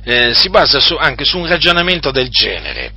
eh, 0.04 0.32
si 0.34 0.48
basa 0.48 0.78
su, 0.78 0.94
anche 0.94 1.24
su 1.24 1.38
un 1.38 1.48
ragionamento 1.48 2.12
del 2.12 2.28
genere. 2.28 2.92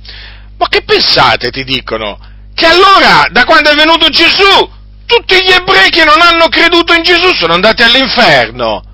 Ma 0.56 0.68
che 0.68 0.82
pensate, 0.82 1.50
ti 1.50 1.64
dicono? 1.64 2.18
Che 2.54 2.66
allora, 2.66 3.26
da 3.30 3.44
quando 3.44 3.70
è 3.70 3.74
venuto 3.74 4.08
Gesù, 4.10 4.70
tutti 5.10 5.42
gli 5.42 5.50
ebrei 5.50 5.90
che 5.90 6.04
non 6.04 6.20
hanno 6.20 6.46
creduto 6.46 6.94
in 6.94 7.02
Gesù 7.02 7.34
sono 7.34 7.54
andati 7.54 7.82
all'inferno. 7.82 8.84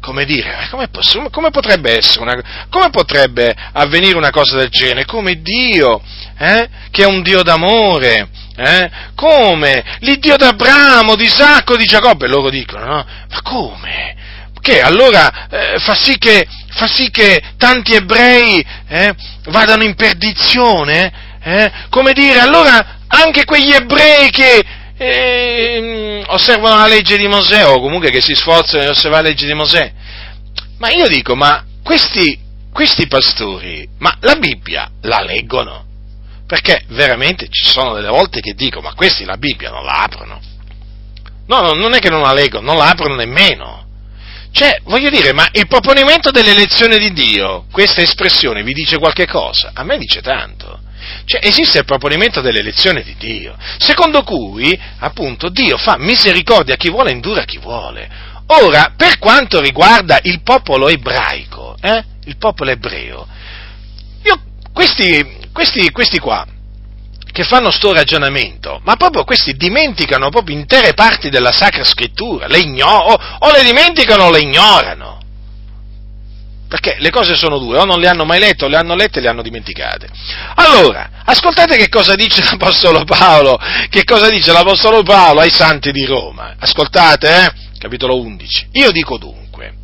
Come 0.00 0.24
dire, 0.24 0.68
come, 0.70 0.88
come, 1.30 1.50
potrebbe 1.50 2.00
una, 2.18 2.66
come 2.68 2.90
potrebbe 2.90 3.54
avvenire 3.72 4.16
una 4.16 4.30
cosa 4.30 4.56
del 4.56 4.68
genere? 4.68 5.04
Come 5.04 5.40
Dio, 5.40 6.02
eh, 6.38 6.68
che 6.90 7.04
è 7.04 7.06
un 7.06 7.22
Dio 7.22 7.44
d'amore, 7.44 8.28
eh, 8.56 8.90
come 9.14 9.84
l'Iddio 10.00 10.36
d'Abramo, 10.36 11.14
di 11.14 11.24
Isacco, 11.24 11.76
di 11.76 11.84
Giacobbe, 11.84 12.26
loro 12.26 12.50
dicono, 12.50 12.84
no? 12.84 13.06
Ma 13.30 13.42
come? 13.42 14.16
Che 14.60 14.80
allora 14.80 15.46
eh, 15.48 15.78
fa, 15.78 15.94
sì 15.94 16.18
che, 16.18 16.48
fa, 16.72 16.88
sì 16.88 17.08
che, 17.10 17.40
tanti 17.56 17.94
ebrei 17.94 18.64
eh, 18.88 19.14
vadano 19.44 19.84
in 19.84 19.94
perdizione? 19.94 21.12
Eh? 21.44 21.72
Come 21.90 22.12
dire, 22.12 22.40
allora 22.40 22.98
anche 23.06 23.44
quegli 23.44 23.72
ebrei 23.72 24.30
che 24.30 24.64
eh, 25.02 26.24
osservano 26.28 26.76
la 26.76 26.86
legge 26.86 27.16
di 27.16 27.26
Mosè 27.26 27.66
o 27.66 27.80
comunque 27.80 28.10
che 28.10 28.20
si 28.20 28.34
sforzano 28.34 28.84
di 28.84 28.90
osservare 28.90 29.22
la 29.22 29.28
legge 29.30 29.46
di 29.46 29.54
Mosè. 29.54 29.92
Ma 30.78 30.90
io 30.90 31.06
dico, 31.08 31.34
ma 31.34 31.64
questi, 31.82 32.38
questi 32.72 33.06
pastori, 33.06 33.88
ma 33.98 34.16
la 34.20 34.36
Bibbia 34.36 34.90
la 35.02 35.20
leggono? 35.20 35.84
Perché 36.46 36.84
veramente 36.88 37.48
ci 37.48 37.64
sono 37.64 37.94
delle 37.94 38.08
volte 38.08 38.40
che 38.40 38.54
dico, 38.54 38.80
ma 38.80 38.94
questi 38.94 39.24
la 39.24 39.36
Bibbia 39.36 39.70
non 39.70 39.84
la 39.84 40.02
aprono. 40.02 40.40
No, 41.46 41.60
no 41.60 41.72
non 41.72 41.94
è 41.94 41.98
che 41.98 42.10
non 42.10 42.22
la 42.22 42.32
leggono, 42.32 42.66
non 42.66 42.76
la 42.76 42.88
aprono 42.88 43.14
nemmeno. 43.14 43.86
Cioè, 44.52 44.80
voglio 44.84 45.08
dire, 45.08 45.32
ma 45.32 45.48
il 45.52 45.66
proponimento 45.66 46.30
dell'elezione 46.30 46.98
di 46.98 47.12
Dio, 47.12 47.64
questa 47.72 48.02
espressione 48.02 48.62
vi 48.62 48.74
dice 48.74 48.98
qualche 48.98 49.26
cosa? 49.26 49.70
A 49.74 49.82
me 49.82 49.96
dice 49.96 50.20
tanto. 50.20 50.80
Cioè, 51.24 51.40
esiste 51.42 51.78
il 51.78 51.84
proponimento 51.84 52.40
dell'elezione 52.40 53.02
di 53.02 53.14
Dio, 53.18 53.56
secondo 53.78 54.22
cui, 54.22 54.78
appunto, 54.98 55.48
Dio 55.48 55.76
fa 55.76 55.96
misericordia 55.98 56.74
a 56.74 56.76
chi 56.76 56.90
vuole 56.90 57.10
e 57.10 57.14
indura 57.14 57.42
a 57.42 57.44
chi 57.44 57.58
vuole. 57.58 58.10
Ora, 58.46 58.92
per 58.96 59.18
quanto 59.18 59.60
riguarda 59.60 60.18
il 60.22 60.42
popolo 60.42 60.88
ebraico, 60.88 61.76
eh, 61.80 62.04
il 62.24 62.36
popolo 62.36 62.70
ebreo, 62.70 63.26
io, 64.24 64.40
questi, 64.72 65.48
questi, 65.52 65.90
questi 65.90 66.18
qua, 66.18 66.46
che 67.32 67.44
fanno 67.44 67.70
sto 67.70 67.94
ragionamento, 67.94 68.80
ma 68.84 68.96
proprio 68.96 69.24
questi 69.24 69.54
dimenticano 69.54 70.28
proprio 70.28 70.54
intere 70.54 70.92
parti 70.92 71.30
della 71.30 71.50
Sacra 71.50 71.82
Scrittura, 71.82 72.46
le 72.46 72.58
ignoro, 72.58 73.18
o 73.38 73.50
le 73.50 73.62
dimenticano 73.64 74.24
o 74.24 74.30
le 74.30 74.40
ignorano. 74.40 75.21
Perché 76.72 76.96
le 77.00 77.10
cose 77.10 77.34
sono 77.34 77.58
due, 77.58 77.76
o 77.76 77.84
non 77.84 78.00
le 78.00 78.08
hanno 78.08 78.24
mai 78.24 78.40
lette, 78.40 78.64
o 78.64 78.68
le 78.68 78.78
hanno 78.78 78.94
lette 78.94 79.18
e 79.18 79.20
le 79.20 79.28
hanno 79.28 79.42
dimenticate. 79.42 80.08
Allora, 80.54 81.20
ascoltate 81.22 81.76
che 81.76 81.90
cosa 81.90 82.14
dice 82.14 82.40
l'Apostolo 82.48 83.04
Paolo, 83.04 83.60
che 83.90 84.04
cosa 84.04 84.30
dice 84.30 84.52
l'Apostolo 84.52 85.02
Paolo 85.02 85.40
ai 85.40 85.50
santi 85.50 85.92
di 85.92 86.06
Roma. 86.06 86.54
Ascoltate, 86.58 87.28
eh? 87.28 87.52
Capitolo 87.76 88.18
11. 88.18 88.68
Io 88.72 88.90
dico 88.90 89.18
dunque, 89.18 89.74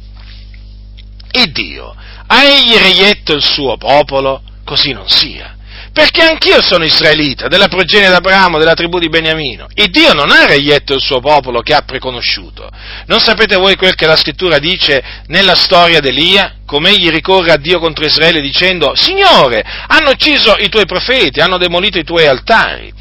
il 1.33 1.53
Dio 1.53 1.95
ha 2.27 2.43
egli 2.43 2.77
reietto 2.77 3.35
il 3.35 3.43
suo 3.43 3.77
popolo? 3.77 4.41
Così 4.65 4.93
non 4.93 5.11
sia 5.11 5.58
perché 5.99 6.23
anch'io 6.23 6.63
sono 6.63 6.85
israelita, 6.85 7.49
della 7.49 7.67
progenie 7.67 8.09
d'Abramo, 8.09 8.57
della 8.57 8.75
tribù 8.75 9.01
di 9.01 9.09
Beniamino. 9.09 9.67
E 9.75 9.89
Dio 9.89 10.13
non 10.13 10.31
ha 10.31 10.47
reietto 10.47 10.95
il 10.95 11.01
suo 11.01 11.19
popolo 11.19 11.61
che 11.61 11.75
ha 11.75 11.83
preconosciuto. 11.83 12.71
Non 13.07 13.19
sapete 13.19 13.57
voi 13.57 13.75
quel 13.75 13.97
che 13.97 14.07
la 14.07 14.17
scrittura 14.17 14.61
dice 14.61 15.03
nella 15.27 15.57
storia 15.57 15.99
d'Elia? 15.99 16.59
Come 16.65 16.91
egli 16.91 17.09
ricorre 17.09 17.51
a 17.51 17.57
Dio 17.57 17.81
contro 17.81 18.05
Israele 18.05 18.41
dicendo, 18.41 18.95
Signore, 18.95 19.65
hanno 19.89 20.11
ucciso 20.11 20.55
i 20.59 20.69
tuoi 20.69 20.87
profeti, 20.87 21.41
hanno 21.41 21.59
demolito 21.59 21.99
i 21.99 22.05
tuoi 22.05 22.29
altari 22.29 22.93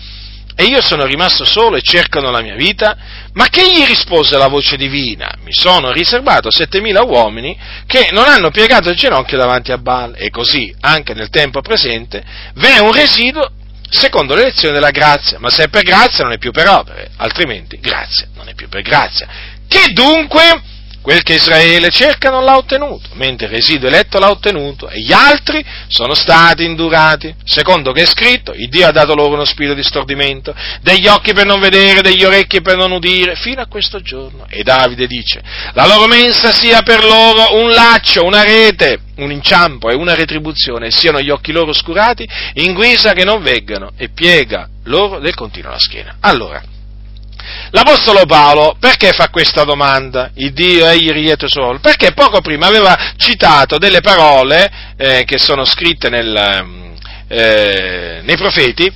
e 0.60 0.64
io 0.64 0.82
sono 0.82 1.06
rimasto 1.06 1.46
solo 1.46 1.76
e 1.76 1.84
cercano 1.84 2.32
la 2.32 2.42
mia 2.42 2.56
vita? 2.56 2.98
Ma 3.34 3.48
che 3.48 3.62
gli 3.72 3.86
rispose 3.86 4.40
la 4.40 4.48
voce 4.48 4.76
divina? 4.76 5.32
Mi 5.44 5.54
sono 5.54 5.92
riservato 5.92 6.50
settemila 6.50 7.04
uomini 7.04 7.56
che 7.86 8.10
non 8.12 8.26
hanno 8.28 8.50
piegato 8.50 8.90
il 8.90 8.96
ginocchio 8.96 9.38
davanti 9.38 9.72
a 9.72 9.78
Baal 9.78 10.16
e 10.18 10.32
così, 10.32 10.74
anche 10.80 11.14
nel 11.14 11.30
tempo 11.30 11.62
presente, 11.62 12.24
v'è 12.56 12.80
un 12.80 12.92
residuo 12.92 13.52
secondo 13.88 14.34
l'elezione 14.34 14.74
della 14.74 14.90
grazia, 14.90 15.38
ma 15.38 15.52
se 15.52 15.66
è 15.66 15.70
per 15.70 15.84
grazia 15.84 16.24
non 16.24 16.34
è 16.34 16.40
più 16.40 16.50
per 16.50 16.68
opere, 16.68 17.12
altrimenti 17.18 17.80
grazia 17.80 18.28
non 18.34 18.50
è 18.50 18.56
più 18.56 18.68
per 18.68 18.82
grazia. 18.82 19.28
Che 19.68 19.92
dunque 19.94 20.64
Quel 21.08 21.24
che 21.24 21.36
Israele 21.36 21.90
cerca 21.90 22.30
non 22.30 22.44
l'ha 22.44 22.58
ottenuto, 22.58 23.12
mentre 23.14 23.46
il 23.46 23.54
residuo 23.54 23.88
eletto 23.88 24.20
l'ha 24.20 24.30
ottenuto 24.30 24.90
e 24.90 25.00
gli 25.00 25.14
altri 25.14 25.64
sono 25.88 26.14
stati 26.14 26.66
indurati. 26.66 27.34
Secondo 27.46 27.94
che 27.94 28.02
è 28.02 28.06
scritto, 28.06 28.52
il 28.52 28.68
Dio 28.68 28.86
ha 28.86 28.92
dato 28.92 29.16
loro 29.16 29.36
uno 29.36 29.46
spirito 29.46 29.74
di 29.74 29.84
stordimento, 29.84 30.54
degli 30.82 31.08
occhi 31.08 31.32
per 31.32 31.46
non 31.46 31.62
vedere, 31.62 32.02
degli 32.02 32.26
orecchi 32.26 32.60
per 32.60 32.76
non 32.76 32.92
udire, 32.92 33.36
fino 33.36 33.62
a 33.62 33.68
questo 33.68 34.02
giorno. 34.02 34.48
E 34.50 34.64
Davide 34.64 35.08
dice, 35.08 35.42
la 35.72 35.88
loro 35.88 36.08
mensa 36.08 36.52
sia 36.52 36.82
per 36.82 37.06
loro 37.06 37.56
un 37.56 37.70
laccio, 37.70 38.26
una 38.26 38.44
rete, 38.44 39.00
un 39.16 39.32
inciampo 39.32 39.90
e 39.90 39.96
una 39.96 40.14
retribuzione, 40.14 40.92
siano 40.92 41.22
gli 41.22 41.30
occhi 41.30 41.54
loro 41.54 41.70
oscurati 41.70 42.28
in 42.56 42.74
guisa 42.74 43.14
che 43.14 43.24
non 43.24 43.42
veggano 43.42 43.92
e 43.96 44.10
piega 44.10 44.68
loro 44.84 45.20
del 45.20 45.36
continuo 45.36 45.72
la 45.72 45.80
schiena. 45.80 46.18
Allora, 46.20 46.62
L'Apostolo 47.72 48.26
Paolo 48.26 48.76
perché 48.80 49.12
fa 49.12 49.30
questa 49.30 49.64
domanda? 49.64 50.32
Il 50.36 50.54
Dio 50.54 50.88
egli 50.88 51.12
riete 51.12 51.48
solo? 51.48 51.80
Perché 51.80 52.14
poco 52.14 52.42
prima 52.42 52.68
aveva 52.68 53.14
citato 53.18 53.78
delle 53.78 54.02
parole 54.02 54.70
eh, 54.98 55.24
che 55.26 55.38
sono 55.38 55.66
scritte 55.66 56.10
nel, 56.10 56.62
mm, 56.64 56.94
eh, 57.28 58.22
nei 58.24 58.38
profeti 58.38 58.92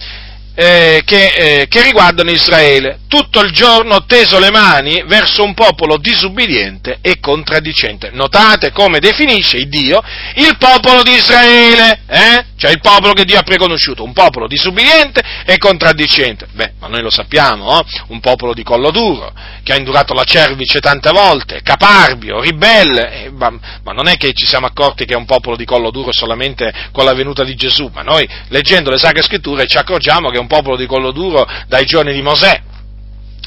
eh, 0.53 1.01
che, 1.05 1.27
eh, 1.27 1.67
che, 1.67 1.81
riguardano 1.81 2.31
Israele. 2.31 2.99
Tutto 3.07 3.41
il 3.41 3.51
giorno 3.51 3.95
ho 3.95 4.05
teso 4.05 4.39
le 4.39 4.51
mani 4.51 5.03
verso 5.05 5.43
un 5.43 5.53
popolo 5.53 5.97
disubbidiente 5.97 6.99
e 7.01 7.19
contraddicente. 7.19 8.09
Notate 8.11 8.71
come 8.71 8.99
definisce 8.99 9.57
il 9.57 9.69
Dio 9.69 10.01
il 10.35 10.57
popolo 10.57 11.03
di 11.03 11.11
Israele, 11.11 12.01
eh? 12.07 12.45
cioè 12.57 12.71
il 12.71 12.79
popolo 12.79 13.13
che 13.13 13.25
Dio 13.25 13.39
ha 13.39 13.43
preconosciuto, 13.43 14.03
un 14.03 14.13
popolo 14.13 14.47
disubbidiente 14.47 15.21
e 15.45 15.57
contraddicente. 15.57 16.47
Beh, 16.51 16.73
ma 16.79 16.87
noi 16.87 17.01
lo 17.01 17.09
sappiamo, 17.09 17.79
eh? 17.79 17.83
un 18.07 18.19
popolo 18.19 18.53
di 18.53 18.63
collo 18.63 18.91
duro, 18.91 19.33
che 19.63 19.73
ha 19.73 19.77
indurato 19.77 20.13
la 20.13 20.23
cervice 20.23 20.79
tante 20.79 21.11
volte, 21.11 21.61
caparbio, 21.63 22.39
ribelle, 22.39 23.25
eh, 23.25 23.31
ma, 23.31 23.51
ma 23.83 23.91
non 23.91 24.07
è 24.07 24.15
che 24.17 24.33
ci 24.33 24.45
siamo 24.45 24.67
accorti 24.67 25.05
che 25.05 25.13
è 25.13 25.17
un 25.17 25.25
popolo 25.25 25.55
di 25.55 25.65
collo 25.65 25.91
duro 25.91 26.11
solamente 26.11 26.71
con 26.91 27.05
la 27.05 27.13
venuta 27.13 27.43
di 27.43 27.55
Gesù, 27.55 27.89
ma 27.93 28.01
noi 28.01 28.27
leggendo 28.49 28.89
le 28.89 28.97
Sacre 28.97 29.21
Scritture 29.21 29.67
ci 29.67 29.77
accorgiamo 29.77 30.29
che 30.29 30.39
un 30.41 30.47
popolo 30.47 30.75
di 30.75 30.85
collo 30.85 31.11
duro 31.11 31.47
dai 31.67 31.85
giorni 31.85 32.13
di 32.13 32.21
Mosè. 32.21 32.61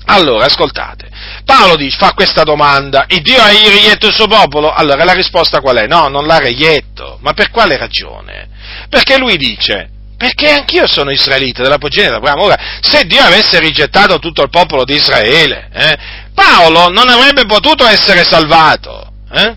Allora, 0.07 0.47
ascoltate, 0.47 1.09
Paolo 1.45 1.76
dice, 1.76 1.97
fa 1.97 2.12
questa 2.12 2.42
domanda, 2.42 3.07
il 3.09 3.22
Dio 3.22 3.40
ha 3.40 3.49
reietto 3.49 4.07
il 4.07 4.12
suo 4.12 4.26
popolo? 4.26 4.70
Allora, 4.70 5.03
la 5.05 5.14
risposta 5.14 5.61
qual 5.61 5.76
è? 5.76 5.86
No, 5.86 6.09
non 6.09 6.26
l'ha 6.26 6.38
reietto, 6.38 7.18
ma 7.22 7.32
per 7.32 7.51
quale 7.51 7.76
ragione? 7.78 8.49
Perché 8.90 9.16
lui 9.16 9.38
dice, 9.38 9.88
perché 10.16 10.51
anch'io 10.51 10.86
sono 10.86 11.11
israelita 11.11 11.62
della 11.62 11.78
progenie 11.78 12.11
d'Abramo. 12.11 12.42
Ora, 12.42 12.57
se 12.80 13.05
Dio 13.05 13.22
avesse 13.22 13.59
rigettato 13.61 14.18
tutto 14.18 14.42
il 14.42 14.51
popolo 14.51 14.84
di 14.84 14.95
Israele, 14.95 15.68
eh, 15.72 15.99
Paolo 16.34 16.88
non 16.88 17.09
avrebbe 17.09 17.47
potuto 17.47 17.86
essere 17.86 18.24
salvato. 18.24 19.11
Eh? 19.32 19.57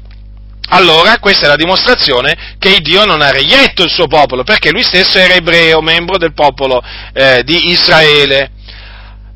Allora, 0.69 1.17
questa 1.19 1.45
è 1.45 1.47
la 1.47 1.55
dimostrazione 1.55 2.55
che 2.59 2.79
Dio 2.81 3.05
non 3.05 3.21
ha 3.21 3.31
reietto 3.31 3.83
il 3.83 3.89
suo 3.89 4.07
popolo, 4.07 4.43
perché 4.43 4.71
lui 4.71 4.83
stesso 4.83 5.17
era 5.17 5.35
ebreo, 5.35 5.81
membro 5.81 6.17
del 6.17 6.33
popolo 6.33 6.81
eh, 7.13 7.41
di 7.43 7.69
Israele. 7.69 8.51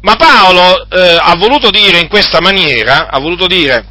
Ma 0.02 0.16
Paolo 0.16 0.88
eh, 0.90 1.18
ha 1.22 1.36
voluto 1.38 1.70
dire 1.70 2.00
in 2.00 2.08
questa 2.08 2.42
maniera, 2.42 3.08
ha 3.10 3.20
voluto 3.20 3.48
dire 3.48 3.86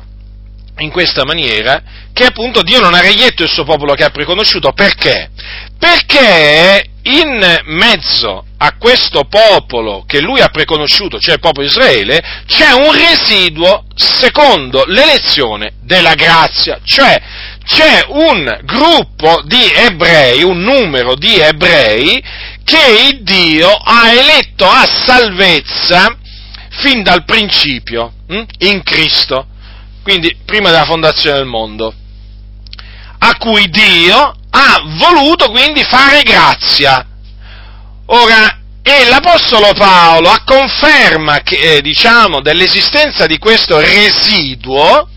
in 0.78 0.90
questa 0.90 1.24
maniera 1.24 1.82
che 2.12 2.24
appunto 2.24 2.62
Dio 2.62 2.80
non 2.80 2.94
ha 2.94 3.00
reietto 3.00 3.42
il 3.42 3.50
suo 3.50 3.64
popolo 3.64 3.94
che 3.94 4.04
ha 4.04 4.10
preconosciuto, 4.10 4.72
perché? 4.72 5.29
Perché 5.80 6.84
in 7.04 7.62
mezzo 7.64 8.44
a 8.58 8.76
questo 8.76 9.24
popolo 9.24 10.04
che 10.06 10.20
lui 10.20 10.42
ha 10.42 10.48
preconosciuto, 10.48 11.18
cioè 11.18 11.34
il 11.34 11.40
popolo 11.40 11.66
Israele, 11.66 12.22
c'è 12.46 12.72
un 12.72 12.92
residuo 12.92 13.86
secondo 13.94 14.84
l'elezione 14.86 15.72
della 15.82 16.14
grazia, 16.14 16.78
cioè 16.84 17.18
c'è 17.64 18.04
un 18.08 18.60
gruppo 18.64 19.40
di 19.46 19.72
ebrei, 19.74 20.42
un 20.42 20.60
numero 20.60 21.14
di 21.14 21.38
ebrei 21.38 22.22
che 22.62 23.18
Dio 23.22 23.70
ha 23.70 24.10
eletto 24.12 24.66
a 24.66 24.86
salvezza 25.06 26.14
fin 26.68 27.02
dal 27.02 27.24
principio, 27.24 28.12
hm, 28.28 28.42
in 28.58 28.82
Cristo, 28.82 29.46
quindi 30.02 30.36
prima 30.44 30.70
della 30.70 30.84
fondazione 30.84 31.38
del 31.38 31.46
mondo, 31.46 31.94
a 33.20 33.36
cui 33.36 33.70
Dio 33.70 34.34
ha 34.50 34.82
voluto 34.98 35.50
quindi 35.50 35.84
fare 35.84 36.22
grazia 36.22 37.04
Ora, 38.12 38.58
e 38.82 39.08
l'Apostolo 39.08 39.72
Paolo 39.72 40.30
a 40.30 40.42
conferma 40.44 41.42
che, 41.42 41.76
eh, 41.76 41.80
diciamo, 41.80 42.40
dell'esistenza 42.40 43.26
di 43.26 43.38
questo 43.38 43.78
residuo, 43.78 45.08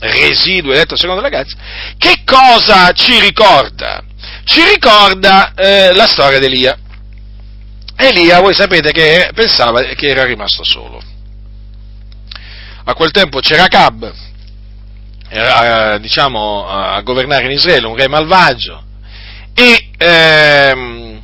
residuo 0.00 0.72
eletto 0.72 0.96
secondo 0.96 1.20
la 1.20 1.28
grazia, 1.28 1.58
che 1.98 2.22
cosa 2.24 2.92
ci 2.92 3.20
ricorda? 3.20 4.02
Ci 4.44 4.62
ricorda 4.64 5.52
eh, 5.54 5.92
la 5.92 6.06
storia 6.06 6.38
di 6.38 6.46
Elia. 6.46 6.78
Elia, 7.96 8.40
voi 8.40 8.54
sapete 8.54 8.90
che 8.90 9.30
pensava 9.34 9.82
che 9.82 10.06
era 10.06 10.24
rimasto 10.24 10.64
solo. 10.64 11.02
A 12.84 12.94
quel 12.94 13.10
tempo 13.10 13.40
c'era 13.40 13.66
Cab, 13.66 14.10
era, 15.28 15.98
diciamo, 15.98 16.66
a 16.66 17.00
governare 17.02 17.44
in 17.44 17.52
Israele, 17.52 17.86
un 17.86 17.96
re 17.96 18.08
malvagio, 18.08 18.82
e 19.54 19.90
ehm, 19.96 21.20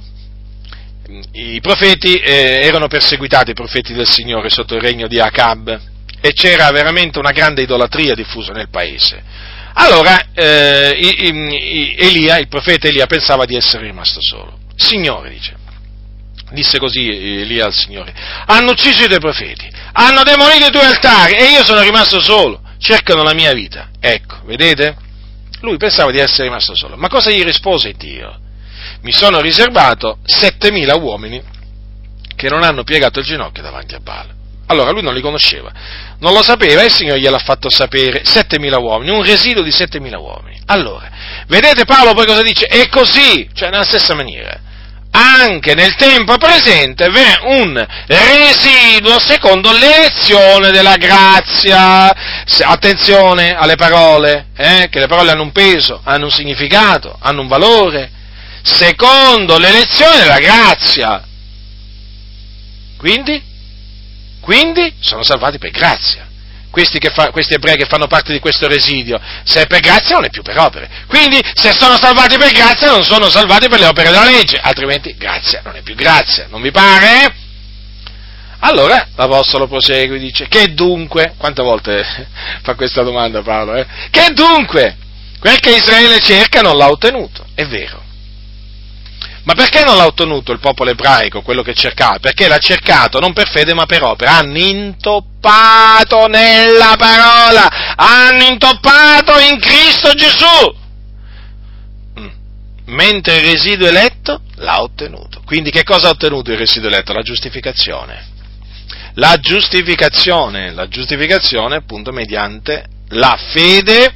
i 1.32 1.60
profeti 1.60 2.14
eh, 2.14 2.60
erano 2.62 2.86
perseguitati, 2.86 3.50
i 3.50 3.54
profeti 3.54 3.92
del 3.92 4.08
Signore, 4.08 4.48
sotto 4.50 4.74
il 4.74 4.80
regno 4.80 5.06
di 5.06 5.18
Acab, 5.18 5.80
e 6.20 6.32
c'era 6.32 6.70
veramente 6.70 7.18
una 7.18 7.32
grande 7.32 7.62
idolatria 7.62 8.14
diffusa 8.14 8.52
nel 8.52 8.68
paese. 8.68 9.22
Allora 9.74 10.26
eh, 10.34 11.96
Elia, 11.96 12.38
il 12.38 12.48
profeta 12.48 12.88
Elia, 12.88 13.06
pensava 13.06 13.44
di 13.44 13.56
essere 13.56 13.84
rimasto 13.84 14.20
solo. 14.20 14.58
Signore, 14.76 15.30
dice, 15.30 15.54
disse 16.50 16.78
così 16.78 17.08
Elia 17.08 17.66
al 17.66 17.74
Signore, 17.74 18.12
hanno 18.46 18.72
ucciso 18.72 19.04
i 19.04 19.06
tuoi 19.06 19.20
profeti, 19.20 19.70
hanno 19.92 20.22
demolito 20.22 20.66
i 20.66 20.70
tuoi 20.70 20.86
altari 20.86 21.34
e 21.34 21.50
io 21.50 21.64
sono 21.64 21.80
rimasto 21.80 22.20
solo, 22.20 22.60
cercano 22.80 23.22
la 23.22 23.34
mia 23.34 23.52
vita. 23.52 23.90
Ecco, 24.00 24.40
vedete? 24.44 24.96
Lui 25.60 25.76
pensava 25.76 26.10
di 26.10 26.18
essere 26.18 26.44
rimasto 26.44 26.74
solo. 26.74 26.96
Ma 26.96 27.08
cosa 27.08 27.30
gli 27.30 27.44
rispose 27.44 27.92
Dio? 27.92 28.38
Mi 29.02 29.12
sono 29.12 29.40
riservato 29.40 30.18
7000 30.24 30.96
uomini 30.96 31.40
che 32.34 32.48
non 32.48 32.62
hanno 32.62 32.82
piegato 32.82 33.20
il 33.20 33.26
ginocchio 33.26 33.62
davanti 33.62 33.94
a 33.94 34.00
Baal. 34.00 34.38
Allora 34.66 34.92
lui 34.92 35.02
non 35.02 35.14
li 35.14 35.20
conosceva, 35.20 35.70
non 36.20 36.32
lo 36.32 36.42
sapeva 36.42 36.82
e 36.82 36.86
il 36.86 36.92
Signore 36.92 37.18
gliel'ha 37.20 37.38
fatto 37.38 37.68
sapere, 37.68 38.22
7.000 38.22 38.80
uomini, 38.80 39.10
un 39.10 39.24
residuo 39.24 39.64
di 39.64 39.70
7.000 39.70 40.16
uomini. 40.16 40.60
Allora, 40.66 41.10
vedete 41.48 41.84
Paolo 41.84 42.14
poi 42.14 42.24
cosa 42.24 42.42
dice? 42.42 42.66
È 42.66 42.88
così, 42.88 43.50
cioè 43.52 43.70
nella 43.70 43.84
stessa 43.84 44.14
maniera 44.14 44.68
anche 45.12 45.74
nel 45.74 45.94
tempo 45.96 46.36
presente 46.36 47.08
v'è 47.08 47.40
un 47.42 47.86
residuo 48.06 49.18
secondo 49.18 49.72
l'elezione 49.72 50.70
della 50.70 50.96
grazia. 50.96 52.14
Attenzione 52.62 53.54
alle 53.54 53.76
parole, 53.76 54.46
eh, 54.56 54.88
che 54.90 55.00
le 55.00 55.06
parole 55.06 55.30
hanno 55.30 55.42
un 55.42 55.52
peso, 55.52 56.00
hanno 56.04 56.26
un 56.26 56.30
significato, 56.30 57.16
hanno 57.20 57.42
un 57.42 57.48
valore. 57.48 58.10
Secondo 58.62 59.58
l'elezione 59.58 60.18
della 60.18 60.38
grazia. 60.38 61.24
Quindi? 62.96 63.42
Quindi 64.40 64.94
sono 65.00 65.22
salvati 65.22 65.58
per 65.58 65.70
grazia 65.70 66.29
questi, 66.70 66.98
fa, 67.12 67.30
questi, 67.30 67.54
ebrei 67.54 67.76
che 67.76 67.86
fanno 67.86 68.06
parte 68.06 68.32
di 68.32 68.38
questo 68.38 68.68
residio, 68.68 69.20
se 69.44 69.62
è 69.62 69.66
per 69.66 69.80
grazia 69.80 70.16
non 70.16 70.24
è 70.24 70.30
più 70.30 70.42
per 70.42 70.58
opere. 70.58 70.88
Quindi 71.06 71.38
se 71.54 71.72
sono 71.76 71.96
salvati 71.96 72.36
per 72.38 72.52
grazia 72.52 72.90
non 72.90 73.04
sono 73.04 73.28
salvati 73.28 73.68
per 73.68 73.80
le 73.80 73.86
opere 73.86 74.10
della 74.10 74.24
legge, 74.24 74.58
altrimenti 74.58 75.14
grazia 75.16 75.60
non 75.64 75.76
è 75.76 75.82
più 75.82 75.94
grazia, 75.94 76.46
non 76.48 76.62
vi 76.62 76.70
pare? 76.70 77.34
Allora 78.60 79.08
l'Apostolo 79.16 79.66
prosegue 79.66 80.16
e 80.16 80.20
dice, 80.20 80.46
che 80.46 80.74
dunque, 80.74 81.34
quante 81.36 81.62
volte 81.62 82.04
fa 82.62 82.74
questa 82.74 83.02
domanda 83.02 83.42
Paolo, 83.42 83.74
eh? 83.74 83.86
Che 84.10 84.32
dunque? 84.32 84.96
Quel 85.38 85.58
che 85.58 85.76
Israele 85.76 86.18
cerca 86.20 86.60
non 86.60 86.76
l'ha 86.76 86.88
ottenuto, 86.88 87.46
è 87.54 87.64
vero. 87.64 88.08
Ma 89.44 89.54
perché 89.54 89.82
non 89.84 89.96
l'ha 89.96 90.04
ottenuto 90.04 90.52
il 90.52 90.58
popolo 90.58 90.90
ebraico, 90.90 91.40
quello 91.40 91.62
che 91.62 91.74
cercava? 91.74 92.18
Perché 92.18 92.46
l'ha 92.46 92.58
cercato 92.58 93.18
non 93.20 93.32
per 93.32 93.48
fede 93.48 93.72
ma 93.72 93.86
per 93.86 94.02
opera. 94.02 94.36
Hanno 94.36 94.58
intoppato 94.58 96.26
nella 96.26 96.96
parola, 96.98 97.94
hanno 97.96 98.44
intoppato 98.44 99.38
in 99.38 99.58
Cristo 99.58 100.12
Gesù. 100.12 100.76
Mm. 102.20 102.28
Mentre 102.86 103.36
il 103.36 103.44
residuo 103.44 103.88
eletto 103.88 104.42
l'ha 104.56 104.82
ottenuto. 104.82 105.40
Quindi 105.46 105.70
che 105.70 105.84
cosa 105.84 106.08
ha 106.08 106.10
ottenuto 106.10 106.52
il 106.52 106.58
residuo 106.58 106.88
eletto? 106.88 107.14
La 107.14 107.22
giustificazione. 107.22 108.28
La 109.14 109.38
giustificazione, 109.38 110.70
la 110.72 110.86
giustificazione 110.86 111.76
appunto 111.76 112.12
mediante 112.12 112.84
la 113.08 113.38
fede 113.52 114.14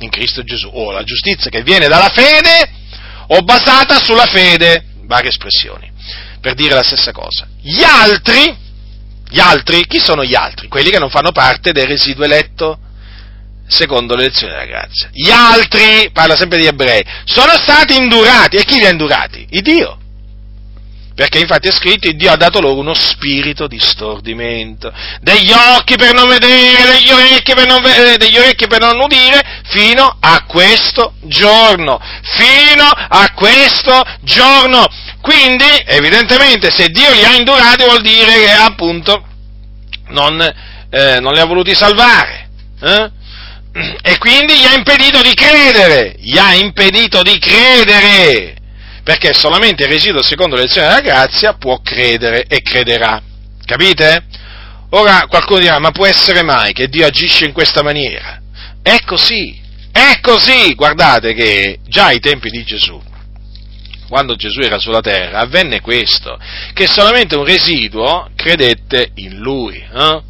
in 0.00 0.10
Cristo 0.10 0.42
Gesù, 0.44 0.68
o 0.70 0.90
la 0.90 1.02
giustizia 1.02 1.50
che 1.50 1.62
viene 1.62 1.88
dalla 1.88 2.10
fede 2.10 2.70
o 3.28 3.42
basata 3.42 4.02
sulla 4.02 4.26
fede, 4.26 4.84
varie 5.04 5.30
espressioni, 5.30 5.90
per 6.40 6.54
dire 6.54 6.74
la 6.74 6.82
stessa 6.82 7.12
cosa. 7.12 7.46
Gli 7.60 7.82
altri, 7.82 8.56
gli 9.28 9.40
altri, 9.40 9.86
chi 9.86 9.98
sono 9.98 10.24
gli 10.24 10.34
altri? 10.34 10.68
Quelli 10.68 10.90
che 10.90 10.98
non 10.98 11.10
fanno 11.10 11.32
parte 11.32 11.72
del 11.72 11.86
residuo 11.86 12.24
eletto 12.24 12.78
secondo 13.68 14.14
l'elezione 14.14 14.52
della 14.52 14.66
grazia. 14.66 15.08
Gli 15.12 15.30
altri, 15.30 16.10
parla 16.12 16.36
sempre 16.36 16.58
di 16.58 16.66
ebrei, 16.66 17.04
sono 17.24 17.52
stati 17.56 17.96
indurati. 17.96 18.56
E 18.56 18.64
chi 18.64 18.78
li 18.78 18.86
ha 18.86 18.90
indurati? 18.90 19.46
Il 19.50 19.62
Dio 19.62 19.98
perché 21.16 21.38
infatti 21.38 21.68
è 21.68 21.72
scritto 21.72 22.12
Dio 22.12 22.30
ha 22.30 22.36
dato 22.36 22.60
loro 22.60 22.78
uno 22.78 22.92
spirito 22.92 23.66
di 23.66 23.78
stordimento, 23.80 24.92
degli 25.22 25.50
occhi 25.50 25.96
per 25.96 26.12
non 26.12 26.28
vedere, 26.28 26.92
degli 26.92 27.10
orecchi 27.10 27.54
per 27.54 27.66
non, 27.66 27.80
vedere, 27.80 28.18
degli 28.18 28.36
orecchi 28.36 28.66
per 28.66 28.80
non 28.80 29.00
udire, 29.00 29.62
fino 29.64 30.14
a 30.20 30.44
questo 30.44 31.14
giorno, 31.22 31.98
fino 32.20 32.84
a 32.84 33.32
questo 33.32 34.04
giorno. 34.20 34.86
Quindi, 35.22 35.64
evidentemente, 35.86 36.70
se 36.70 36.88
Dio 36.88 37.10
li 37.10 37.24
ha 37.24 37.34
indurati 37.34 37.84
vuol 37.84 38.02
dire 38.02 38.34
che 38.34 38.50
appunto 38.50 39.24
non, 40.08 40.38
eh, 40.90 41.18
non 41.18 41.32
li 41.32 41.40
ha 41.40 41.46
voluti 41.46 41.74
salvare. 41.74 42.50
Eh? 42.78 43.10
E 44.02 44.18
quindi 44.18 44.54
gli 44.58 44.66
ha 44.66 44.74
impedito 44.74 45.22
di 45.22 45.32
credere, 45.32 46.14
gli 46.18 46.36
ha 46.36 46.52
impedito 46.52 47.22
di 47.22 47.38
credere 47.38 48.64
perché 49.06 49.34
solamente 49.34 49.84
il 49.84 49.88
residuo 49.88 50.20
secondo 50.20 50.56
l'elezione 50.56 50.88
della 50.88 51.00
grazia 51.00 51.52
può 51.52 51.78
credere 51.80 52.42
e 52.48 52.60
crederà. 52.60 53.22
Capite? 53.64 54.24
Ora 54.90 55.26
qualcuno 55.28 55.60
dirà, 55.60 55.78
ma 55.78 55.92
può 55.92 56.06
essere 56.06 56.42
mai 56.42 56.72
che 56.72 56.88
Dio 56.88 57.06
agisce 57.06 57.44
in 57.44 57.52
questa 57.52 57.84
maniera? 57.84 58.42
È 58.82 58.96
così, 59.04 59.60
è 59.92 60.18
così, 60.20 60.74
guardate 60.74 61.34
che 61.34 61.78
già 61.86 62.06
ai 62.06 62.18
tempi 62.18 62.50
di 62.50 62.64
Gesù, 62.64 63.00
quando 64.08 64.34
Gesù 64.34 64.58
era 64.58 64.80
sulla 64.80 65.02
terra, 65.02 65.38
avvenne 65.38 65.80
questo, 65.80 66.36
che 66.72 66.88
solamente 66.88 67.36
un 67.36 67.44
residuo 67.44 68.28
credette 68.34 69.12
in 69.14 69.36
lui. 69.36 69.76
Eh? 69.76 70.22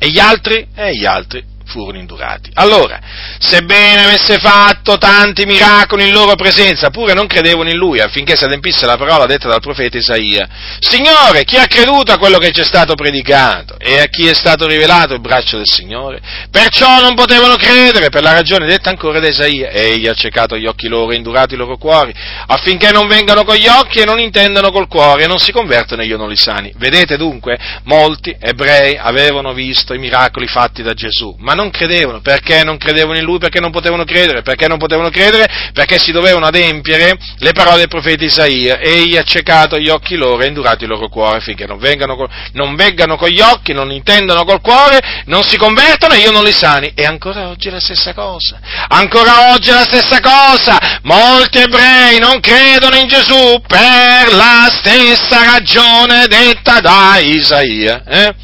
E 0.00 0.10
gli 0.10 0.18
altri? 0.18 0.66
E 0.74 0.96
gli 0.96 1.06
altri 1.06 1.44
furono 1.68 1.98
indurati. 1.98 2.50
Allora, 2.54 2.98
sebbene 3.38 4.04
avesse 4.04 4.38
fatto 4.38 4.98
tanti 4.98 5.44
miracoli 5.44 6.08
in 6.08 6.12
loro 6.12 6.34
presenza, 6.34 6.90
pure 6.90 7.12
non 7.12 7.26
credevano 7.26 7.68
in 7.68 7.76
lui 7.76 8.00
affinché 8.00 8.36
si 8.36 8.44
adempisse 8.44 8.86
la 8.86 8.96
parola 8.96 9.26
detta 9.26 9.48
dal 9.48 9.60
profeta 9.60 9.98
Isaia. 9.98 10.48
Signore, 10.80 11.44
chi 11.44 11.56
ha 11.56 11.66
creduto 11.66 12.12
a 12.12 12.18
quello 12.18 12.38
che 12.38 12.50
ci 12.50 12.62
è 12.62 12.64
stato 12.64 12.94
predicato 12.94 13.78
e 13.78 14.00
a 14.00 14.06
chi 14.06 14.26
è 14.26 14.34
stato 14.34 14.66
rivelato 14.66 15.14
il 15.14 15.20
braccio 15.20 15.56
del 15.56 15.66
Signore? 15.66 16.20
Perciò 16.50 17.00
non 17.00 17.14
potevano 17.14 17.56
credere 17.56 18.08
per 18.08 18.22
la 18.22 18.32
ragione 18.32 18.66
detta 18.66 18.90
ancora 18.90 19.20
da 19.20 19.28
Isaia. 19.28 19.70
Egli 19.70 20.06
ha 20.06 20.14
ciecato 20.14 20.56
gli 20.56 20.66
occhi 20.66 20.88
loro 20.88 21.12
e 21.12 21.16
indurato 21.16 21.54
i 21.54 21.56
loro 21.56 21.76
cuori, 21.76 22.14
affinché 22.46 22.90
non 22.90 23.06
vengano 23.06 23.44
con 23.44 23.56
gli 23.56 23.66
occhi 23.66 23.98
e 23.98 24.04
non 24.04 24.18
intendano 24.18 24.70
col 24.70 24.88
cuore 24.88 25.24
e 25.24 25.26
non 25.26 25.38
si 25.38 25.52
convertono 25.52 26.02
e 26.02 26.06
io 26.06 26.16
non 26.16 26.28
li 26.28 26.36
sani. 26.36 26.72
Vedete 26.76 27.16
dunque, 27.16 27.58
molti 27.84 28.34
ebrei 28.38 28.96
avevano 28.96 29.52
visto 29.52 29.94
i 29.94 29.98
miracoli 29.98 30.46
fatti 30.46 30.82
da 30.82 30.94
Gesù, 30.94 31.36
ma 31.38 31.54
non 31.58 31.70
credevano. 31.70 32.20
Perché 32.20 32.62
non 32.62 32.78
credevano 32.78 33.18
in 33.18 33.24
lui? 33.24 33.38
Perché 33.38 33.58
non 33.58 33.72
potevano 33.72 34.04
credere. 34.04 34.42
Perché 34.42 34.68
non 34.68 34.78
potevano 34.78 35.10
credere? 35.10 35.70
Perché 35.72 35.98
si 35.98 36.12
dovevano 36.12 36.46
adempiere 36.46 37.18
le 37.38 37.52
parole 37.52 37.78
del 37.78 37.88
profeta 37.88 38.24
Isaia. 38.24 38.78
Egli 38.78 39.16
ha 39.16 39.24
ciecato 39.24 39.76
gli 39.78 39.88
occhi 39.88 40.14
loro 40.14 40.42
e 40.42 40.46
indurato 40.46 40.84
il 40.84 40.90
loro 40.90 41.08
cuore 41.08 41.38
affinché 41.38 41.66
non 41.66 41.78
vengano, 41.78 42.28
non 42.52 42.76
vengano 42.76 43.16
con 43.16 43.28
gli 43.28 43.40
occhi, 43.40 43.72
non 43.72 43.90
intendano 43.90 44.44
col 44.44 44.60
cuore, 44.60 45.00
non 45.26 45.42
si 45.42 45.56
convertono 45.56 46.14
e 46.14 46.18
io 46.18 46.30
non 46.30 46.44
li 46.44 46.52
sani. 46.52 46.92
E 46.94 47.04
ancora 47.04 47.48
oggi 47.48 47.68
è 47.68 47.70
la 47.72 47.80
stessa 47.80 48.14
cosa. 48.14 48.60
Ancora 48.88 49.52
oggi 49.52 49.70
è 49.70 49.72
la 49.72 49.84
stessa 49.84 50.20
cosa. 50.20 51.00
Molti 51.02 51.58
ebrei 51.58 52.18
non 52.20 52.38
credono 52.38 52.96
in 52.96 53.08
Gesù 53.08 53.60
per 53.66 54.32
la 54.32 54.68
stessa 54.70 55.44
ragione 55.44 56.26
detta 56.28 56.78
da 56.80 57.18
Isaia. 57.18 58.04
Eh? 58.06 58.34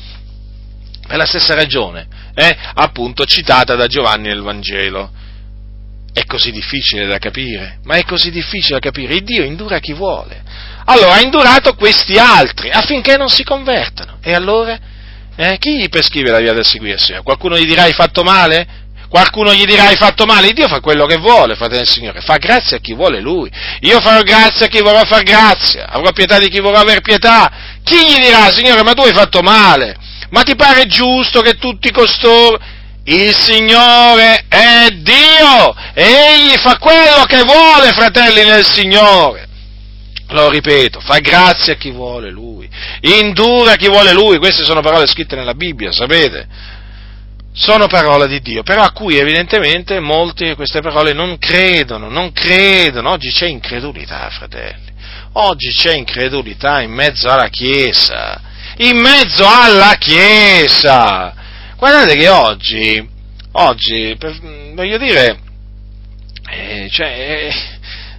Per 1.06 1.16
la 1.16 1.26
stessa 1.26 1.54
ragione 1.54 2.08
eh, 2.34 2.56
appunto 2.74 3.24
citata 3.24 3.74
da 3.74 3.86
Giovanni 3.86 4.28
nel 4.28 4.42
Vangelo. 4.42 5.10
È 6.12 6.24
così 6.26 6.52
difficile 6.52 7.06
da 7.06 7.18
capire, 7.18 7.78
ma 7.84 7.94
è 7.96 8.04
così 8.04 8.30
difficile 8.30 8.78
da 8.78 8.80
capire. 8.80 9.14
Il 9.14 9.24
Dio 9.24 9.42
indura 9.42 9.80
chi 9.80 9.92
vuole. 9.92 10.42
Allora 10.84 11.14
ha 11.14 11.20
indurato 11.20 11.74
questi 11.74 12.16
altri 12.18 12.70
affinché 12.70 13.16
non 13.16 13.28
si 13.28 13.42
convertano. 13.42 14.18
E 14.20 14.32
allora? 14.32 14.78
Eh, 15.36 15.56
chi 15.58 15.78
gli 15.78 15.88
prescrive 15.88 16.30
la 16.30 16.38
via 16.38 16.52
del 16.52 16.64
seguirsi? 16.64 17.14
Qualcuno 17.24 17.58
gli 17.58 17.66
dirà 17.66 17.82
hai 17.82 17.92
fatto 17.92 18.22
male? 18.22 18.82
Qualcuno 19.08 19.54
gli 19.54 19.64
dirà 19.64 19.86
hai 19.86 19.96
fatto 19.96 20.24
male, 20.24 20.52
Dio 20.52 20.66
fa 20.66 20.80
quello 20.80 21.06
che 21.06 21.18
vuole, 21.18 21.54
fratello 21.54 21.82
del 21.82 21.88
Signore, 21.88 22.20
fa 22.20 22.36
grazia 22.36 22.78
a 22.78 22.80
chi 22.80 22.94
vuole 22.94 23.20
Lui. 23.20 23.48
Io 23.80 24.00
farò 24.00 24.22
grazia 24.22 24.66
a 24.66 24.68
chi 24.68 24.80
vorrà 24.80 25.04
far 25.04 25.22
grazia, 25.22 25.86
avrò 25.88 26.10
pietà 26.10 26.38
di 26.38 26.48
chi 26.48 26.58
vorrà 26.58 26.80
aver 26.80 27.00
pietà. 27.00 27.78
Chi 27.84 27.96
gli 27.96 28.20
dirà, 28.20 28.50
Signore, 28.50 28.82
ma 28.82 28.92
tu 28.92 29.02
hai 29.02 29.12
fatto 29.12 29.40
male? 29.40 29.96
Ma 30.34 30.42
ti 30.42 30.56
pare 30.56 30.86
giusto 30.86 31.40
che 31.40 31.54
tutti 31.54 31.90
costoro... 31.90 32.60
Il 33.06 33.34
Signore 33.34 34.46
è 34.48 34.88
Dio 34.88 35.74
Egli 35.92 36.56
fa 36.56 36.78
quello 36.78 37.24
che 37.26 37.42
vuole, 37.42 37.92
fratelli 37.92 38.44
nel 38.44 38.64
Signore. 38.64 39.46
Lo 40.28 40.48
ripeto, 40.48 41.00
fa 41.00 41.18
grazia 41.18 41.74
a 41.74 41.76
chi 41.76 41.90
vuole 41.90 42.30
Lui, 42.30 42.66
indura 43.00 43.72
a 43.72 43.76
chi 43.76 43.88
vuole 43.88 44.14
Lui, 44.14 44.38
queste 44.38 44.64
sono 44.64 44.80
parole 44.80 45.06
scritte 45.06 45.36
nella 45.36 45.52
Bibbia, 45.52 45.92
sapete? 45.92 46.48
Sono 47.52 47.88
parole 47.88 48.26
di 48.26 48.40
Dio, 48.40 48.62
però 48.62 48.82
a 48.82 48.92
cui 48.92 49.18
evidentemente 49.18 50.00
molti 50.00 50.46
di 50.46 50.54
queste 50.54 50.80
parole 50.80 51.12
non 51.12 51.36
credono, 51.38 52.08
non 52.08 52.32
credono, 52.32 53.10
oggi 53.10 53.30
c'è 53.30 53.46
incredulità, 53.46 54.30
fratelli, 54.30 54.90
oggi 55.32 55.70
c'è 55.72 55.94
incredulità 55.94 56.80
in 56.80 56.90
mezzo 56.90 57.28
alla 57.28 57.48
Chiesa, 57.48 58.40
in 58.78 58.96
mezzo 58.98 59.46
alla 59.46 59.94
Chiesa, 59.98 61.34
Guardate 61.84 62.16
che 62.16 62.28
oggi, 62.28 63.08
oggi, 63.52 64.16
per, 64.18 64.38
voglio 64.74 64.96
dire, 64.96 65.38
eh, 66.50 66.88
cioè, 66.90 67.52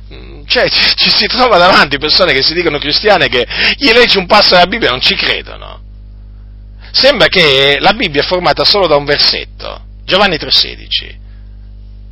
eh, 0.07 0.44
cioè, 0.45 0.69
ci 0.69 1.10
si 1.10 1.26
trova 1.26 1.57
davanti 1.57 1.98
persone 1.98 2.34
che 2.34 2.44
si 2.44 2.53
dicono 2.53 2.77
cristiane 2.77 3.27
che 3.27 3.48
gli 3.77 3.91
leggi 3.91 4.18
un 4.18 4.27
passo 4.27 4.52
della 4.52 4.68
Bibbia 4.68 4.90
e 4.90 4.91
non 4.91 5.02
ci 5.02 5.15
credono. 5.15 5.82
Sembra 6.91 7.27
che 7.27 7.77
la 7.80 7.94
Bibbia 7.94 8.22
è 8.22 8.26
formata 8.26 8.64
solo 8.64 8.86
da 8.86 8.98
un 8.98 9.06
versetto, 9.06 9.82
Giovanni 10.03 10.36
3,16. 10.36 11.15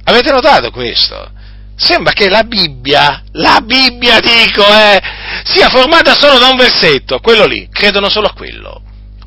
Avete 0.06 0.32
notato 0.32 0.72
questo? 0.72 1.32
Sembra 1.76 2.14
che 2.14 2.30
la 2.30 2.44
Bibbia, 2.44 3.24
la 3.32 3.62
Bibbia 3.64 4.20
dico, 4.20 4.64
eh, 4.64 5.02
sia 5.44 5.70
formata 5.70 6.14
solo 6.14 6.38
da 6.38 6.50
un 6.50 6.58
versetto, 6.58 7.20
quello 7.20 7.46
lì, 7.46 7.68
credono 7.72 8.10
solo 8.10 8.28
a 8.28 8.34
quello. 8.34 8.82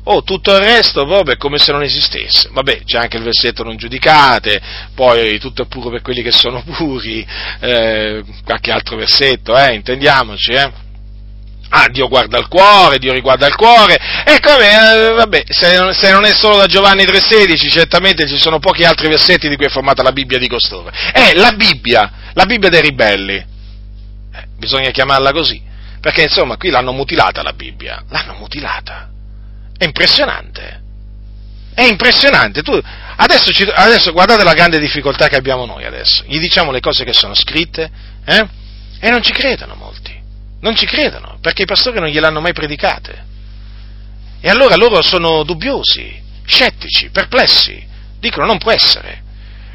Oh, 0.09 0.23
tutto 0.23 0.55
il 0.55 0.63
resto 0.63 1.05
proprio 1.05 1.33
è 1.33 1.37
come 1.37 1.57
se 1.57 1.73
non 1.73 1.83
esistesse. 1.83 2.47
Vabbè, 2.53 2.83
c'è 2.85 2.97
anche 2.97 3.17
il 3.17 3.23
versetto 3.23 3.63
non 3.63 3.75
giudicate, 3.75 4.61
poi 4.95 5.37
tutto 5.37 5.63
è 5.63 5.67
puro 5.67 5.89
per 5.89 6.01
quelli 6.01 6.21
che 6.21 6.31
sono 6.31 6.63
puri, 6.63 7.27
eh, 7.59 8.23
qualche 8.45 8.71
altro 8.71 8.95
versetto, 8.95 9.57
eh, 9.57 9.73
intendiamoci, 9.73 10.51
eh. 10.51 10.85
Ah, 11.69 11.87
Dio 11.89 12.07
guarda 12.07 12.37
il 12.37 12.47
cuore, 12.47 12.97
Dio 12.97 13.11
riguarda 13.11 13.45
il 13.47 13.55
cuore, 13.55 13.97
e 14.25 14.39
come, 14.39 14.69
eh, 14.69 15.13
vabbè, 15.13 15.43
se 15.47 15.75
se 15.93 16.11
non, 16.11 16.23
è 16.23 16.33
solo 16.33 16.57
da 16.57 16.65
Giovanni 16.65 17.03
3,16, 17.03 17.69
certamente 17.69 18.25
ci 18.27 18.37
sono 18.37 18.59
pochi 18.59 18.83
altri 18.83 19.09
versetti 19.09 19.49
di 19.49 19.55
cui 19.57 19.65
è 19.65 19.69
formata 19.69 20.01
la 20.01 20.11
Bibbia 20.11 20.37
di 20.37 20.47
costoro. 20.47 20.89
È 20.89 21.33
la 21.33 21.51
Bibbia, 21.51 22.11
la 22.33 22.45
Bibbia 22.45 22.69
dei 22.69 22.81
ribelli. 22.81 23.35
Eh, 23.35 24.47
bisogna 24.57 24.91
chiamarla 24.91 25.31
così, 25.31 25.61
perché 25.99 26.23
insomma 26.23 26.55
qui 26.55 26.69
l'hanno 26.69 26.93
mutilata 26.93 27.43
la 27.43 27.53
Bibbia, 27.53 28.03
l'hanno 28.09 28.35
mutilata. 28.35 29.09
È 29.77 29.83
impressionante. 29.83 30.81
È 31.75 31.83
impressionante. 31.83 32.63
Tu, 32.63 32.79
adesso, 33.17 33.51
ci, 33.51 33.63
adesso, 33.63 34.11
guardate 34.11 34.43
la 34.43 34.53
grande 34.53 34.79
difficoltà 34.79 35.27
che 35.27 35.35
abbiamo 35.35 35.65
noi 35.65 35.85
adesso. 35.85 36.23
Gli 36.25 36.39
diciamo 36.39 36.71
le 36.71 36.79
cose 36.79 37.03
che 37.03 37.13
sono 37.13 37.35
scritte 37.35 37.91
eh? 38.25 38.47
e 38.99 39.09
non 39.11 39.21
ci 39.21 39.31
credono 39.31 39.75
molti. 39.75 40.16
Non 40.59 40.75
ci 40.75 40.85
credono 40.85 41.37
perché 41.41 41.63
i 41.63 41.65
pastori 41.65 41.99
non 41.99 42.09
gliel'hanno 42.09 42.41
mai 42.41 42.53
predicate. 42.53 43.25
E 44.39 44.49
allora 44.49 44.75
loro 44.75 45.01
sono 45.01 45.43
dubbiosi, 45.43 46.21
scettici, 46.45 47.09
perplessi. 47.09 47.85
Dicono 48.19 48.45
non 48.45 48.57
può 48.57 48.71
essere. 48.71 49.23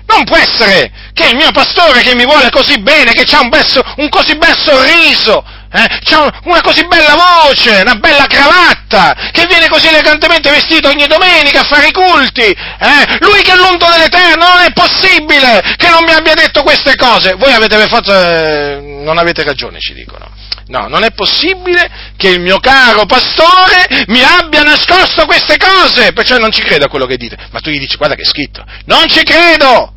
Non 0.06 0.24
può 0.24 0.36
essere 0.36 0.92
che 1.12 1.28
il 1.28 1.36
mio 1.36 1.50
pastore 1.52 2.02
che 2.02 2.14
mi 2.14 2.24
vuole 2.24 2.50
così 2.50 2.80
bene, 2.80 3.12
che 3.12 3.24
ha 3.34 3.40
un, 3.40 3.50
un 3.96 4.08
così 4.08 4.36
bel 4.36 4.56
sorriso, 4.56 5.44
eh? 5.72 6.00
C'ha 6.04 6.40
una 6.44 6.60
così 6.60 6.86
bella 6.86 7.14
voce, 7.14 7.80
una 7.80 7.94
bella 7.94 8.26
cravatta, 8.26 9.30
che 9.32 9.46
viene 9.46 9.68
così 9.68 9.88
elegantemente 9.88 10.50
vestito 10.50 10.88
ogni 10.88 11.06
domenica 11.06 11.60
a 11.60 11.64
fare 11.64 11.88
i 11.88 11.92
culti. 11.92 12.42
Eh? 12.42 13.18
Lui 13.20 13.40
che 13.42 13.52
è 13.52 13.56
l'unto 13.56 13.88
dell'Eterno, 13.88 14.46
non 14.48 14.60
è 14.60 14.72
possibile 14.72 15.62
che 15.76 15.88
non 15.88 16.04
mi 16.04 16.12
abbia 16.12 16.34
detto 16.34 16.62
queste 16.62 16.94
cose. 16.96 17.34
Voi 17.34 17.52
avete 17.52 17.76
fatto, 17.88 18.12
eh, 18.12 19.00
non 19.02 19.16
avete 19.16 19.42
ragione, 19.42 19.80
ci 19.80 19.94
dicono. 19.94 20.30
No, 20.66 20.88
non 20.88 21.04
è 21.04 21.12
possibile 21.12 22.12
che 22.16 22.28
il 22.28 22.40
mio 22.40 22.58
caro 22.58 23.04
pastore 23.04 24.04
mi 24.06 24.22
abbia 24.22 24.62
nascosto 24.62 25.26
queste 25.26 25.56
cose, 25.56 26.12
perciò 26.12 26.38
non 26.38 26.52
ci 26.52 26.62
credo 26.62 26.84
a 26.86 26.88
quello 26.88 27.06
che 27.06 27.16
dite. 27.16 27.36
Ma 27.50 27.60
tu 27.60 27.70
gli 27.70 27.78
dici, 27.78 27.96
guarda 27.96 28.14
che 28.14 28.22
è 28.22 28.26
scritto. 28.26 28.64
Non 28.84 29.08
ci 29.08 29.22
credo! 29.22 29.92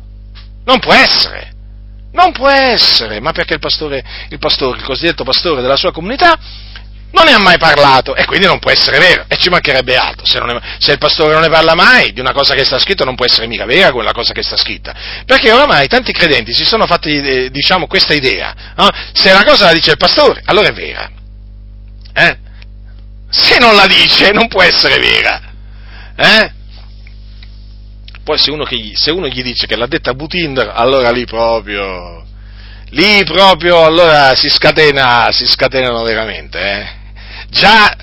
Non 0.64 0.80
può 0.80 0.92
essere. 0.92 1.55
Non 2.16 2.32
può 2.32 2.48
essere, 2.48 3.20
ma 3.20 3.32
perché 3.32 3.54
il 3.54 3.60
pastore, 3.60 4.02
il 4.30 4.38
pastore, 4.38 4.78
il 4.78 4.84
cosiddetto 4.84 5.22
pastore 5.22 5.60
della 5.60 5.76
sua 5.76 5.92
comunità, 5.92 6.38
non 7.12 7.26
ne 7.26 7.32
ha 7.32 7.38
mai 7.38 7.58
parlato 7.58 8.14
e 8.14 8.24
quindi 8.24 8.46
non 8.46 8.58
può 8.58 8.70
essere 8.70 8.98
vero 8.98 9.26
e 9.28 9.36
ci 9.36 9.50
mancherebbe 9.50 9.96
altro. 9.96 10.24
Se, 10.26 10.38
è, 10.38 10.60
se, 10.78 10.92
il 10.92 10.98
pastore 10.98 11.34
non 11.34 11.42
ne 11.42 11.50
parla 11.50 11.74
mai 11.74 12.14
di 12.14 12.20
una 12.20 12.32
cosa 12.32 12.54
che 12.54 12.64
sta 12.64 12.78
scritta 12.78 13.04
non 13.04 13.16
può 13.16 13.26
essere 13.26 13.46
mica 13.46 13.66
vera 13.66 13.92
quella 13.92 14.12
cosa 14.12 14.32
che 14.32 14.42
sta 14.42 14.56
scritta. 14.56 14.94
Perché 15.26 15.52
oramai 15.52 15.88
tanti 15.88 16.12
credenti 16.12 16.54
si 16.54 16.64
sono 16.64 16.86
fatti, 16.86 17.18
eh, 17.18 17.50
diciamo, 17.50 17.86
questa 17.86 18.14
idea. 18.14 18.54
No? 18.76 18.88
Se 19.12 19.30
la 19.30 19.44
cosa 19.44 19.66
la 19.66 19.72
dice 19.74 19.90
il 19.90 19.98
pastore, 19.98 20.40
allora 20.46 20.68
è 20.68 20.72
vera. 20.72 21.10
Eh? 22.14 22.38
Se 23.28 23.58
non 23.58 23.74
la 23.74 23.86
dice 23.86 24.32
non 24.32 24.48
può 24.48 24.62
essere 24.62 24.98
vera. 24.98 25.42
Eh? 26.16 26.52
Poi 28.26 28.38
se 28.38 28.50
uno, 28.50 28.66
gli, 28.68 28.92
se 28.96 29.12
uno 29.12 29.28
gli 29.28 29.40
dice 29.40 29.68
che 29.68 29.76
l'ha 29.76 29.86
detta 29.86 30.12
Butinder, 30.12 30.72
allora 30.74 31.12
lì 31.12 31.24
proprio, 31.26 32.24
lì 32.88 33.22
proprio, 33.22 33.84
allora 33.84 34.34
si 34.34 34.48
scatena, 34.48 35.30
si 35.30 35.46
scatenano 35.46 36.02
veramente, 36.02 36.58
eh. 36.58 36.88
Già, 37.50 37.96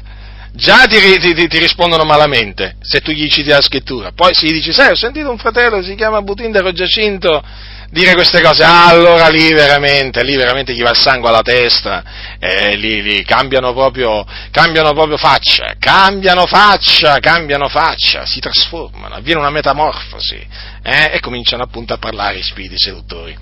già 0.54 0.86
ti, 0.86 0.98
ti, 1.20 1.48
ti, 1.48 1.58
rispondono 1.58 2.04
malamente 2.04 2.76
se 2.82 3.02
tu 3.02 3.12
gli 3.12 3.28
citi 3.30 3.50
la 3.50 3.62
scrittura. 3.62 4.12
Poi 4.12 4.34
se 4.34 4.46
gli 4.46 4.54
dici, 4.54 4.72
sai, 4.72 4.92
ho 4.92 4.96
sentito 4.96 5.30
un 5.30 5.38
fratello, 5.38 5.82
si 5.82 5.96
chiama 5.96 6.22
Butinder 6.22 6.64
o 6.64 6.72
Giacinto, 6.72 7.44
dire 7.90 8.14
queste 8.14 8.42
cose, 8.42 8.64
allora 8.64 9.30
lì 9.30 9.52
veramente, 9.52 10.24
lì 10.24 10.36
veramente 10.36 10.74
gli 10.74 10.82
va 10.82 10.92
il 10.92 10.98
sangue 10.98 11.30
alla 11.30 11.42
testa, 11.42 12.04
e 12.40 12.76
lì, 12.76 13.02
lì 13.02 13.24
cambiano, 13.24 13.74
proprio, 13.74 14.26
cambiano 14.52 14.94
proprio 14.94 15.18
faccia, 15.18 15.76
cambiano 15.80 16.46
faccia, 16.46 17.20
cambiano 17.20 17.68
faccia, 17.68 18.26
si 18.26 18.40
trasformano, 18.40 19.16
avviene 19.16 19.40
una 19.40 19.50
metamorfosi, 19.50 20.48
eh, 20.84 21.12
e 21.14 21.20
cominciano 21.20 21.64
appunto 21.64 21.94
a 21.94 21.98
parlare 21.98 22.38
i 22.38 22.44
spiriti 22.44 22.78
seduttori. 22.78 23.36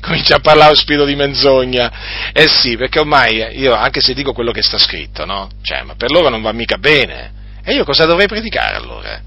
Comincia 0.00 0.36
a 0.36 0.40
parlare 0.40 0.70
lo 0.70 0.76
spirito 0.76 1.04
di 1.04 1.14
menzogna. 1.14 2.30
Eh 2.32 2.48
sì, 2.48 2.76
perché 2.76 3.00
ormai 3.00 3.58
io, 3.58 3.74
anche 3.74 4.00
se 4.00 4.14
dico 4.14 4.32
quello 4.32 4.52
che 4.52 4.62
sta 4.62 4.78
scritto, 4.78 5.24
no? 5.24 5.48
Cioè, 5.62 5.82
ma 5.82 5.94
per 5.94 6.10
loro 6.10 6.28
non 6.28 6.42
va 6.42 6.52
mica 6.52 6.76
bene. 6.76 7.32
E 7.64 7.74
io 7.74 7.84
cosa 7.84 8.04
dovrei 8.06 8.26
predicare 8.26 8.76
allora? 8.76 9.20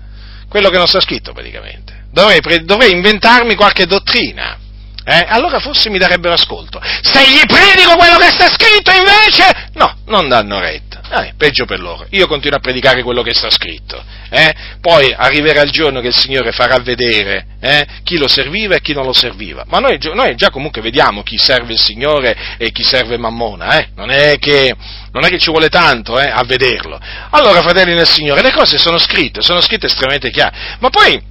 Quello 0.50 0.70
che 0.70 0.78
non 0.78 0.88
sta 0.88 1.00
scritto 1.02 1.34
praticamente 1.34 2.04
dovrei, 2.16 2.64
dovrei 2.64 2.92
inventarmi 2.92 3.56
qualche 3.56 3.86
dottrina. 3.86 4.58
Eh? 5.04 5.26
Allora 5.28 5.60
forse 5.60 5.90
mi 5.90 6.00
darebbero 6.00 6.34
ascolto. 6.34 6.82
Se 7.02 7.22
gli 7.30 7.46
predico 7.46 7.96
quello 7.98 8.18
che 8.18 8.32
sta 8.32 8.48
scritto 8.48 8.92
invece, 8.92 9.70
no, 9.74 9.98
non 10.06 10.30
danno 10.30 10.60
retta. 10.60 10.95
Eh, 11.08 11.34
peggio 11.38 11.66
per 11.66 11.80
loro. 11.80 12.08
Io 12.12 12.26
continuo 12.28 12.58
a 12.58 12.62
predicare 12.62 13.04
quello 13.04 13.22
che 13.22 13.34
sta 13.34 13.50
scritto. 13.50 14.04
Eh? 14.30 14.54
Poi 14.82 15.14
arriverà 15.16 15.62
il 15.62 15.70
giorno 15.70 16.02
che 16.02 16.08
il 16.08 16.16
Signore 16.16 16.52
farà 16.52 16.78
vedere 16.80 17.46
eh, 17.60 17.86
chi 18.04 18.18
lo 18.18 18.28
serviva 18.28 18.76
e 18.76 18.82
chi 18.82 18.94
non 18.94 19.06
lo 19.06 19.14
serviva. 19.14 19.64
Ma 19.68 19.80
noi, 19.80 20.00
noi, 20.14 20.36
già 20.36 20.50
comunque 20.50 20.82
vediamo 20.82 21.22
chi 21.22 21.38
serve 21.38 21.74
il 21.74 21.80
Signore 21.80 22.56
e 22.58 22.72
chi 22.72 22.84
serve 22.84 23.18
Mammona. 23.18 23.80
Eh? 23.80 23.90
Non, 23.96 24.10
è 24.10 24.38
che, 24.40 24.74
non, 25.12 25.24
è 25.24 25.30
che, 25.30 25.38
ci 25.38 25.52
vuole 25.52 25.70
tanto 25.70 26.20
eh, 26.20 26.28
a 26.28 26.44
vederlo. 26.44 27.00
Allora, 27.30 27.62
fratelli 27.62 27.94
nel 27.94 28.08
Signore, 28.08 28.42
le 28.42 28.52
cose 28.52 28.78
sono 28.78 28.98
scritte, 28.98 29.42
sono 29.42 29.62
scritte 29.62 29.86
estremamente 29.86 30.32
chiare. 30.32 30.78
Ma 30.80 30.90
poi 30.90 31.22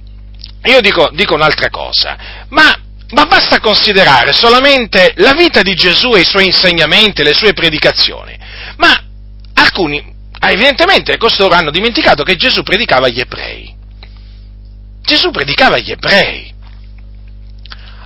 io 0.63 0.81
dico, 0.81 1.09
dico 1.13 1.35
un'altra 1.35 1.69
cosa, 1.69 2.17
ma, 2.49 2.75
ma, 3.09 3.25
basta 3.25 3.59
considerare 3.59 4.33
solamente 4.33 5.13
la 5.17 5.33
vita 5.33 5.61
di 5.61 5.75
Gesù 5.75 6.15
e 6.15 6.21
i 6.21 6.25
suoi 6.25 6.45
insegnamenti, 6.45 7.23
le 7.23 7.33
sue 7.33 7.53
predicazioni. 7.53 8.35
Ma 8.77 9.04
alcuni, 9.65 10.13
evidentemente, 10.39 11.17
costoro 11.17 11.55
hanno 11.55 11.71
dimenticato 11.71 12.23
che 12.23 12.35
Gesù 12.35 12.63
predicava 12.63 13.07
agli 13.07 13.19
ebrei. 13.19 13.73
Gesù 15.01 15.31
predicava 15.31 15.75
agli 15.75 15.91
ebrei. 15.91 16.53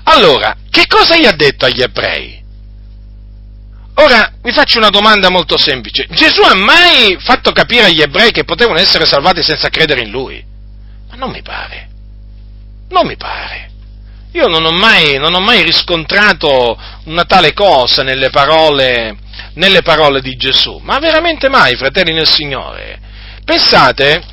Allora, 0.04 0.56
che 0.70 0.86
cosa 0.88 1.18
gli 1.18 1.26
ha 1.26 1.32
detto 1.32 1.66
agli 1.66 1.82
ebrei? 1.82 2.38
Ora 3.96 4.34
vi 4.42 4.52
faccio 4.52 4.78
una 4.78 4.90
domanda 4.90 5.30
molto 5.30 5.58
semplice. 5.58 6.08
Gesù 6.10 6.42
ha 6.42 6.56
mai 6.56 7.18
fatto 7.20 7.52
capire 7.52 7.86
agli 7.86 8.02
ebrei 8.02 8.32
che 8.32 8.46
potevano 8.46 8.80
essere 8.80 9.06
salvati 9.06 9.44
senza 9.44 9.70
credere 9.70 10.02
in 10.02 10.10
lui? 10.10 10.44
Ma 11.10 11.16
non 11.16 11.30
mi 11.30 11.42
pare. 11.42 11.90
Non 12.90 13.06
mi 13.06 13.18
pare. 13.18 13.70
Io 14.34 14.48
non 14.48 14.64
ho 14.64 14.72
mai, 14.72 15.18
non 15.18 15.34
ho 15.34 15.40
mai 15.40 15.64
riscontrato 15.64 16.80
una 17.06 17.26
tale 17.26 17.54
cosa 17.54 18.04
nelle 18.04 18.30
parole, 18.30 19.18
nelle 19.54 19.82
parole 19.82 20.22
di 20.22 20.36
Gesù, 20.36 20.80
ma 20.82 21.00
veramente 21.00 21.50
mai, 21.50 21.76
fratelli 21.76 22.14
nel 22.14 22.28
Signore. 22.28 23.00
Pensate, 23.44 24.24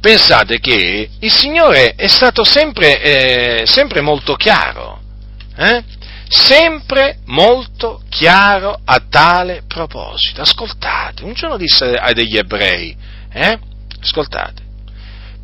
pensate 0.00 0.58
che 0.58 1.08
il 1.18 1.32
Signore 1.32 1.94
è 1.94 2.08
stato 2.08 2.44
sempre, 2.44 3.00
eh, 3.00 3.66
sempre 3.66 4.00
molto 4.00 4.34
chiaro, 4.34 5.00
eh? 5.56 5.82
sempre 6.28 7.18
molto 7.26 8.02
chiaro 8.08 8.80
a 8.84 9.02
tale 9.08 9.62
proposito. 9.66 10.40
Ascoltate, 10.40 11.24
un 11.24 11.34
giorno 11.34 11.56
disse 11.56 11.94
ai 11.94 12.14
degli 12.14 12.36
ebrei, 12.36 12.96
eh? 13.32 13.58
ascoltate, 14.00 14.62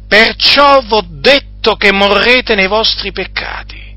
perciò 0.07 0.81
v'ho 0.83 1.05
detto 1.09 1.77
che 1.77 1.93
morrete 1.93 2.55
nei 2.55 2.69
vostri 2.69 3.13
peccati, 3.13 3.97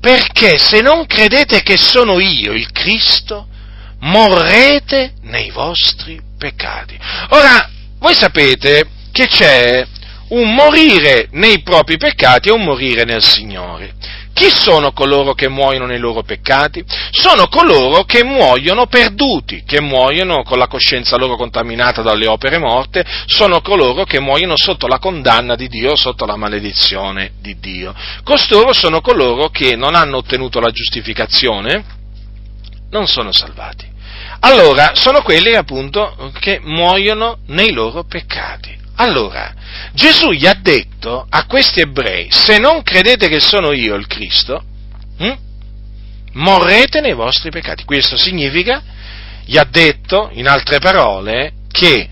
perché 0.00 0.58
se 0.58 0.80
non 0.80 1.06
credete 1.06 1.62
che 1.62 1.78
sono 1.78 2.20
io 2.20 2.52
il 2.52 2.70
Cristo, 2.72 3.48
morrete 4.04 5.14
nei 5.22 5.50
vostri 5.50 6.20
peccati. 6.38 6.98
Ora, 7.30 7.70
voi 7.98 8.14
sapete 8.14 8.86
che 9.12 9.26
c'è 9.26 9.86
un 10.28 10.54
morire 10.54 11.28
nei 11.32 11.62
propri 11.62 11.96
peccati 11.96 12.48
e 12.48 12.52
un 12.52 12.64
morire 12.64 13.04
nel 13.04 13.22
Signore. 13.22 13.94
Chi 14.34 14.50
sono 14.50 14.92
coloro 14.92 15.32
che 15.32 15.48
muoiono 15.48 15.86
nei 15.86 16.00
loro 16.00 16.22
peccati? 16.22 16.84
Sono 17.12 17.46
coloro 17.46 18.02
che 18.02 18.24
muoiono 18.24 18.86
perduti, 18.86 19.62
che 19.64 19.80
muoiono 19.80 20.42
con 20.42 20.58
la 20.58 20.66
coscienza 20.66 21.16
loro 21.16 21.36
contaminata 21.36 22.02
dalle 22.02 22.26
opere 22.26 22.58
morte, 22.58 23.04
sono 23.26 23.60
coloro 23.60 24.04
che 24.04 24.18
muoiono 24.18 24.56
sotto 24.56 24.88
la 24.88 24.98
condanna 24.98 25.54
di 25.54 25.68
Dio, 25.68 25.94
sotto 25.94 26.26
la 26.26 26.36
maledizione 26.36 27.34
di 27.40 27.56
Dio. 27.60 27.94
Costoro 28.24 28.72
sono 28.72 29.00
coloro 29.00 29.50
che 29.50 29.76
non 29.76 29.94
hanno 29.94 30.16
ottenuto 30.16 30.58
la 30.58 30.70
giustificazione, 30.70 31.84
non 32.90 33.06
sono 33.06 33.30
salvati. 33.30 33.93
Allora, 34.40 34.92
sono 34.94 35.22
quelli 35.22 35.54
appunto 35.54 36.32
che 36.38 36.60
muoiono 36.62 37.38
nei 37.46 37.72
loro 37.72 38.04
peccati. 38.04 38.82
Allora, 38.96 39.52
Gesù 39.92 40.30
gli 40.30 40.46
ha 40.46 40.54
detto 40.54 41.26
a 41.28 41.46
questi 41.46 41.80
ebrei, 41.80 42.28
se 42.30 42.58
non 42.58 42.82
credete 42.82 43.28
che 43.28 43.40
sono 43.40 43.72
io 43.72 43.94
il 43.96 44.06
Cristo, 44.06 44.62
hm, 45.18 45.38
morrete 46.32 47.00
nei 47.00 47.14
vostri 47.14 47.50
peccati. 47.50 47.84
Questo 47.84 48.16
significa, 48.16 48.82
gli 49.44 49.56
ha 49.56 49.66
detto, 49.68 50.30
in 50.32 50.48
altre 50.48 50.78
parole, 50.78 51.52
che 51.70 52.08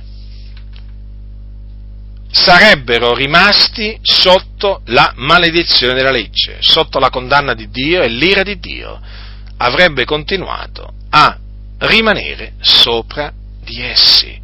sarebbero 2.32 3.14
rimasti 3.14 3.98
sotto 4.02 4.80
la 4.86 5.12
maledizione 5.16 5.94
della 5.94 6.10
legge, 6.10 6.56
sotto 6.60 6.98
la 6.98 7.10
condanna 7.10 7.54
di 7.54 7.68
Dio 7.70 8.02
e 8.02 8.08
l'ira 8.08 8.42
di 8.42 8.58
Dio. 8.58 9.00
Avrebbe 9.58 10.04
continuato 10.04 10.94
a 11.10 11.38
rimanere 11.82 12.54
sopra 12.60 13.32
di 13.64 13.82
essi. 13.82 14.40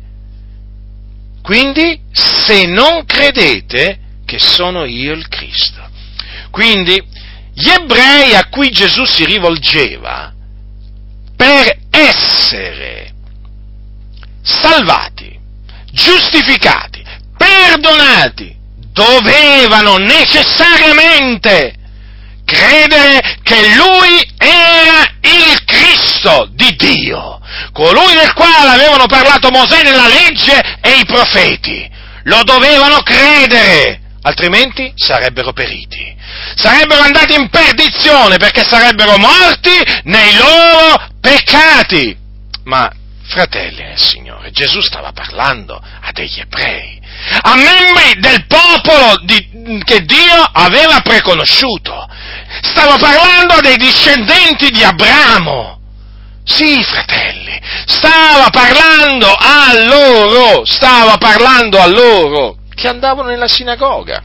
Quindi, 1.43 2.01
se 2.13 2.67
non 2.67 3.05
credete 3.05 3.99
che 4.25 4.39
sono 4.39 4.85
io 4.85 5.13
il 5.13 5.29
Cristo. 5.29 5.89
Quindi, 6.51 7.03
gli 7.55 7.69
ebrei 7.69 8.35
a 8.35 8.49
cui 8.49 8.71
Gesù 8.71 9.05
si 9.05 9.25
rivolgeva, 9.25 10.33
per 11.37 11.79
essere 11.91 13.13
salvati, 14.43 15.39
giustificati, 15.91 17.03
perdonati, 17.37 18.57
dovevano 18.93 19.97
necessariamente 19.97 21.75
credere 22.45 23.39
che 23.43 23.75
lui 23.75 24.27
era 24.39 25.03
il 25.21 25.58
Cristo 25.79 26.49
di 26.53 26.75
Dio 26.75 27.41
colui 27.73 28.15
del 28.15 28.33
quale 28.33 28.71
avevano 28.71 29.07
parlato 29.07 29.51
Mosè 29.51 29.83
nella 29.83 30.09
legge 30.09 30.61
e 30.81 30.99
i 30.99 31.05
profeti. 31.07 31.89
Lo 32.25 32.43
dovevano 32.43 33.01
credere, 33.03 34.01
altrimenti 34.23 34.93
sarebbero 34.97 35.53
periti. 35.53 36.17
Sarebbero 36.57 37.03
andati 37.03 37.35
in 37.35 37.49
perdizione 37.49 38.37
perché 38.37 38.65
sarebbero 38.65 39.17
morti 39.17 39.71
nei 40.05 40.35
loro 40.35 41.09
peccati. 41.21 42.17
Ma, 42.65 42.91
fratelli 43.29 43.85
del 43.85 43.99
Signore, 43.99 44.51
Gesù 44.51 44.81
stava 44.81 45.13
parlando 45.13 45.81
a 45.81 46.11
degli 46.13 46.41
ebrei, 46.41 47.01
a 47.43 47.55
membri 47.55 48.21
del 48.21 48.47
popolo 48.47 49.21
di, 49.23 49.83
che 49.85 50.01
Dio 50.05 50.43
aveva 50.53 51.01
preconosciuto. 51.01 52.07
Stava 52.63 52.97
parlando 52.97 53.61
dei 53.61 53.77
discendenti 53.77 54.71
di 54.71 54.83
Abramo. 54.83 55.77
Sì, 56.45 56.83
fratelli, 56.83 57.61
stava 57.87 58.49
parlando 58.51 59.27
a 59.27 59.85
loro, 59.85 60.65
stava 60.65 61.19
parlando 61.19 61.79
a 61.79 61.87
loro 61.87 62.57
che 62.75 62.89
andavano 62.89 63.29
nella 63.29 63.49
sinagoga 63.49 64.23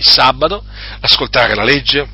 il 0.00 0.06
sabato, 0.06 0.64
ascoltare 1.00 1.54
la 1.54 1.62
legge, 1.62 2.08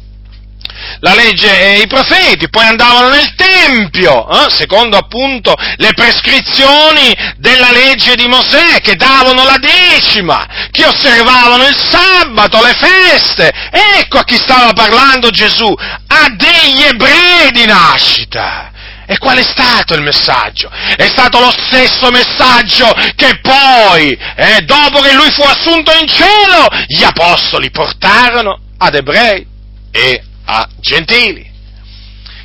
la 1.01 1.15
legge 1.15 1.61
e 1.61 1.81
i 1.81 1.86
profeti, 1.86 2.48
poi 2.48 2.65
andavano 2.65 3.09
nel 3.09 3.35
Tempio, 3.35 4.28
eh, 4.28 4.51
secondo 4.51 4.97
appunto 4.97 5.55
le 5.77 5.93
prescrizioni 5.94 7.15
della 7.36 7.70
legge 7.70 8.15
di 8.16 8.27
Mosè, 8.27 8.81
che 8.81 8.97
davano 8.97 9.44
la 9.44 9.59
decima, 9.59 10.47
che 10.70 10.86
osservavano 10.86 11.66
il 11.66 11.77
sabato, 11.77 12.62
le 12.62 12.74
feste. 12.74 13.53
Ecco 13.98 14.19
a 14.19 14.24
chi 14.24 14.36
stava 14.36 14.73
parlando 14.73 15.31
Gesù, 15.31 15.73
a 15.73 16.27
degli 16.36 16.82
ebrei 16.82 17.51
di 17.53 17.65
nascita. 17.66 18.70
E 19.09 19.19
qual 19.19 19.39
è 19.39 19.44
stato 19.44 19.94
il 19.94 20.03
messaggio? 20.03 20.69
È 20.69 21.07
stato 21.07 21.39
lo 21.39 21.53
stesso 21.57 22.11
messaggio 22.11 22.93
che 23.15 23.39
poi, 23.40 24.19
eh, 24.35 24.62
dopo 24.62 25.01
che 25.01 25.15
lui 25.15 25.31
fu 25.31 25.43
assunto 25.43 25.93
in 25.93 26.09
cielo, 26.09 26.66
gli 26.89 27.05
apostoli 27.05 27.70
portarono 27.70 28.59
ad 28.78 28.94
ebrei 28.97 29.47
e 29.93 30.23
a 30.47 30.68
gentili. 30.81 31.55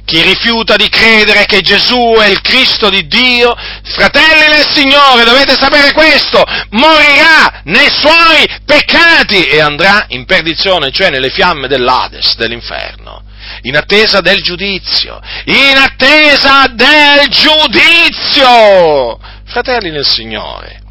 Chi 0.04 0.22
rifiuta 0.24 0.76
di 0.76 0.90
credere 0.90 1.46
che 1.46 1.62
Gesù 1.62 2.16
è 2.20 2.28
il 2.28 2.42
Cristo 2.42 2.90
di 2.90 3.08
Dio, 3.08 3.56
fratelli 3.84 4.56
del 4.56 4.68
Signore, 4.68 5.24
dovete 5.24 5.54
sapere 5.54 5.94
questo, 5.94 6.44
morirà 6.72 7.62
nei 7.66 7.90
suoi 7.90 8.46
peccati 8.66 9.46
e 9.46 9.62
andrà 9.62 10.06
in 10.10 10.26
perdizione, 10.26 10.92
cioè 10.92 11.10
nelle 11.12 11.30
fiamme 11.30 11.68
dell'Ades, 11.68 12.36
dell'inferno 12.36 13.30
in 13.64 13.76
attesa 13.76 14.22
del 14.22 14.42
giudizio, 14.42 15.20
in 15.46 15.78
attesa 15.78 16.68
del 16.74 17.28
giudizio, 17.30 19.20
fratelli 19.46 19.92
nel 19.92 20.08
Signore, 20.08 20.82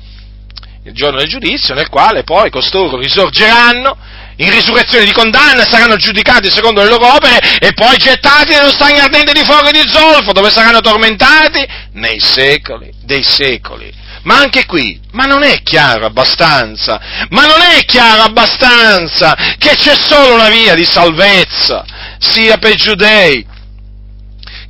il 0.85 0.93
giorno 0.93 1.19
del 1.19 1.28
giudizio 1.28 1.74
nel 1.74 1.89
quale 1.89 2.23
poi 2.23 2.51
costoro 2.51 2.99
risorgeranno 2.99 3.97
in 4.41 4.51
risurrezione 4.51 5.05
di 5.05 5.12
condanna, 5.12 5.67
saranno 5.69 5.97
giudicati 5.97 6.51
secondo 6.51 6.83
le 6.83 6.89
loro 6.89 7.15
opere 7.15 7.59
e 7.59 7.73
poi 7.75 7.97
gettati 7.97 8.55
nello 8.55 8.71
stagno 8.71 9.03
ardente 9.03 9.33
di 9.33 9.45
fuoco 9.45 9.69
e 9.69 9.73
di 9.73 9.85
zolfo, 9.87 10.33
dove 10.33 10.51
saranno 10.51 10.81
tormentati 10.81 11.67
nei 11.93 12.19
secoli 12.19 12.91
dei 13.03 13.23
secoli. 13.23 13.93
Ma 14.23 14.39
anche 14.39 14.65
qui, 14.65 14.99
ma 15.12 15.25
non 15.25 15.43
è 15.43 15.62
chiaro 15.62 16.07
abbastanza, 16.07 17.01
ma 17.31 17.47
non 17.47 17.61
è 17.61 17.85
chiaro 17.85 18.23
abbastanza 18.23 19.35
che 19.59 19.75
c'è 19.77 19.95
solo 19.95 20.35
una 20.35 20.49
via 20.49 20.75
di 20.75 20.85
salvezza, 20.85 21.85
sia 22.19 22.57
per 22.57 22.73
i 22.73 22.77
giudei 22.77 23.47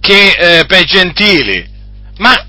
che 0.00 0.30
eh, 0.30 0.66
per 0.66 0.84
gentili. 0.84 1.68
Ma 2.18 2.44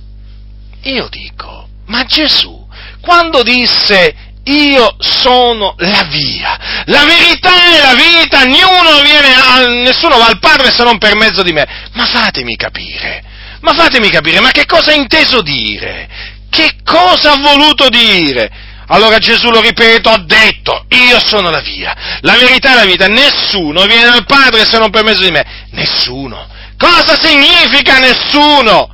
io 0.83 1.07
dico, 1.09 1.67
ma 1.85 2.03
Gesù, 2.05 2.67
quando 2.99 3.43
disse 3.43 4.15
io 4.45 4.95
sono 4.97 5.75
la 5.77 6.03
via, 6.09 6.57
la 6.85 7.05
verità 7.05 7.75
e 7.75 7.81
la 7.81 7.93
vita, 7.93 8.39
a, 8.39 9.65
nessuno 9.67 10.17
va 10.17 10.25
al 10.25 10.39
Padre 10.39 10.71
se 10.71 10.83
non 10.83 10.97
per 10.97 11.15
mezzo 11.15 11.43
di 11.43 11.51
me, 11.51 11.67
ma 11.93 12.05
fatemi 12.05 12.55
capire, 12.55 13.23
ma 13.61 13.73
fatemi 13.73 14.09
capire, 14.09 14.39
ma 14.39 14.51
che 14.51 14.65
cosa 14.65 14.91
ha 14.91 14.95
inteso 14.95 15.41
dire? 15.41 16.07
Che 16.49 16.77
cosa 16.83 17.33
ha 17.33 17.37
voluto 17.37 17.87
dire? 17.89 18.49
Allora 18.87 19.19
Gesù, 19.19 19.49
lo 19.51 19.61
ripeto, 19.61 20.09
ha 20.09 20.17
detto, 20.17 20.85
io 20.89 21.19
sono 21.19 21.49
la 21.49 21.61
via, 21.61 21.95
la 22.21 22.33
verità 22.33 22.73
e 22.73 22.75
la 22.75 22.85
vita, 22.85 23.05
nessuno 23.05 23.85
viene 23.85 24.09
al 24.09 24.25
Padre 24.25 24.65
se 24.65 24.79
non 24.79 24.89
per 24.89 25.03
mezzo 25.03 25.21
di 25.21 25.31
me, 25.31 25.45
nessuno. 25.71 26.47
Cosa 26.77 27.15
significa 27.15 27.99
nessuno? 27.99 28.89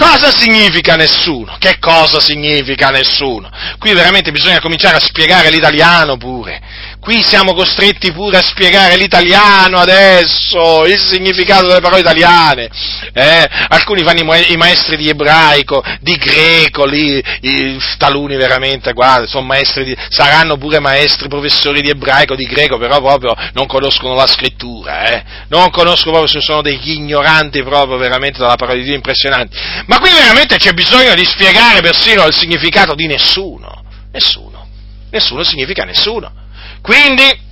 Cosa 0.00 0.32
significa 0.32 0.96
nessuno? 0.96 1.56
Che 1.58 1.78
cosa 1.78 2.20
significa 2.20 2.88
nessuno? 2.88 3.50
Qui 3.78 3.92
veramente 3.92 4.32
bisogna 4.32 4.58
cominciare 4.58 4.96
a 4.96 5.00
spiegare 5.00 5.50
l'italiano 5.50 6.16
pure. 6.16 6.58
Qui 7.00 7.22
siamo 7.22 7.54
costretti 7.54 8.12
pure 8.12 8.36
a 8.36 8.42
spiegare 8.42 8.96
l'italiano 8.96 9.78
adesso, 9.78 10.84
il 10.84 10.98
significato 10.98 11.66
delle 11.66 11.80
parole 11.80 12.00
italiane. 12.00 12.68
Eh? 13.14 13.48
Alcuni 13.68 14.02
fanno 14.02 14.20
i 14.34 14.56
maestri 14.56 14.98
di 14.98 15.08
ebraico, 15.08 15.82
di 16.00 16.14
greco, 16.16 16.84
lì, 16.84 17.16
i, 17.40 17.78
taluni 17.96 18.36
veramente, 18.36 18.92
guarda, 18.92 19.26
sono 19.26 19.46
maestri 19.46 19.84
di, 19.84 19.96
saranno 20.10 20.58
pure 20.58 20.78
maestri, 20.78 21.28
professori 21.28 21.80
di 21.80 21.88
ebraico, 21.88 22.34
di 22.34 22.44
greco, 22.44 22.76
però 22.76 23.00
proprio 23.00 23.34
non 23.54 23.64
conoscono 23.64 24.14
la 24.14 24.26
scrittura, 24.26 25.04
eh? 25.04 25.24
non 25.48 25.70
conoscono 25.70 26.18
proprio, 26.18 26.40
sono 26.42 26.60
degli 26.60 26.90
ignoranti 26.90 27.62
proprio 27.62 27.96
veramente 27.96 28.40
dalla 28.40 28.56
parola 28.56 28.76
di 28.76 28.84
Dio 28.84 28.94
impressionanti. 28.94 29.56
Ma 29.86 29.98
qui 29.98 30.10
veramente 30.10 30.56
c'è 30.56 30.72
bisogno 30.72 31.14
di 31.14 31.24
spiegare 31.24 31.80
persino 31.80 32.26
il 32.26 32.34
significato 32.34 32.94
di 32.94 33.06
nessuno, 33.06 33.84
nessuno. 34.12 34.68
nessuno 35.08 35.42
significa 35.42 35.84
nessuno. 35.84 36.39
Quindi, 36.80 37.48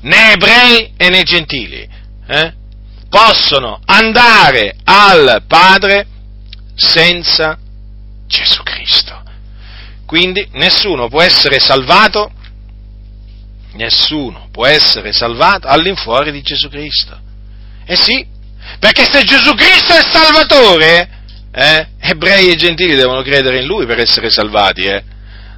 né 0.00 0.32
ebrei 0.32 0.92
e 0.96 1.08
né 1.08 1.22
gentili 1.22 1.88
eh, 2.26 2.54
possono 3.08 3.80
andare 3.84 4.76
al 4.84 5.42
Padre 5.46 6.06
senza 6.74 7.58
Gesù 8.26 8.62
Cristo. 8.62 9.22
Quindi 10.06 10.46
nessuno 10.52 11.08
può 11.08 11.22
essere 11.22 11.58
salvato, 11.58 12.30
nessuno 13.72 14.48
può 14.50 14.66
essere 14.66 15.12
salvato 15.12 15.66
all'infuori 15.68 16.32
di 16.32 16.42
Gesù 16.42 16.68
Cristo. 16.68 17.18
Eh 17.86 17.96
sì, 17.96 18.26
perché 18.78 19.04
se 19.10 19.22
Gesù 19.22 19.54
Cristo 19.54 19.94
è 19.94 20.02
Salvatore, 20.02 21.08
eh, 21.52 21.88
ebrei 22.00 22.50
e 22.50 22.56
gentili 22.56 22.96
devono 22.96 23.22
credere 23.22 23.60
in 23.60 23.66
Lui 23.66 23.86
per 23.86 24.00
essere 24.00 24.30
salvati. 24.30 24.82
Eh. 24.82 25.02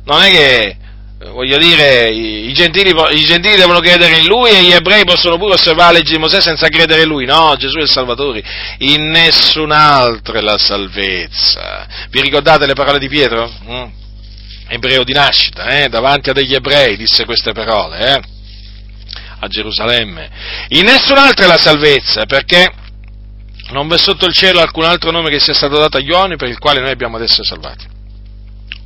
Non 0.05 0.23
è 0.23 0.31
che, 0.31 0.77
voglio 1.18 1.56
dire, 1.59 2.10
i, 2.10 2.48
i, 2.48 2.52
gentili, 2.52 2.90
i, 2.90 3.24
gentili, 3.24 3.56
devono 3.56 3.80
credere 3.80 4.18
in 4.18 4.26
Lui 4.26 4.51
e 4.51 4.62
gli 4.62 4.72
ebrei 4.72 5.05
possono 5.05 5.38
pure 5.38 5.55
osservare 5.55 5.93
la 5.93 5.98
legge 5.98 6.12
di 6.12 6.18
Mosè 6.18 6.40
senza 6.40 6.68
credere 6.68 7.02
in 7.02 7.09
Lui. 7.09 7.24
No, 7.24 7.55
Gesù 7.56 7.78
è 7.78 7.82
il 7.82 7.88
Salvatore. 7.88 8.43
In 8.78 9.09
nessun 9.09 9.70
altro 9.70 10.34
è 10.34 10.40
la 10.40 10.59
salvezza. 10.59 11.86
Vi 12.10 12.20
ricordate 12.20 12.66
le 12.66 12.74
parole 12.74 12.98
di 12.98 13.09
Pietro? 13.09 13.51
Mm? 13.68 13.84
Ebreo 14.68 15.05
di 15.05 15.12
nascita, 15.12 15.66
eh? 15.66 15.88
davanti 15.88 16.30
a 16.30 16.32
degli 16.32 16.55
ebrei 16.55 16.97
disse 16.97 17.24
queste 17.24 17.52
parole. 17.52 18.14
Eh? 18.14 18.34
a 19.38 19.48
Gerusalemme. 19.48 20.30
In 20.68 20.84
nessun 20.84 21.18
altro 21.18 21.44
è 21.44 21.48
la 21.48 21.59
salvezza, 21.59 22.24
perché 22.24 22.70
non 23.70 23.88
v'è 23.88 23.98
sotto 23.98 24.26
il 24.26 24.32
cielo 24.32 24.60
alcun 24.60 24.84
altro 24.84 25.10
nome 25.10 25.30
che 25.30 25.40
sia 25.40 25.55
stato 25.55 25.78
dato 25.78 25.97
agli 25.97 26.10
uomini 26.10 26.36
per 26.36 26.48
il 26.48 26.59
quale 26.59 26.80
noi 26.80 26.90
abbiamo 26.90 27.16
ad 27.16 27.22
essere 27.22 27.44
salvati. 27.44 27.95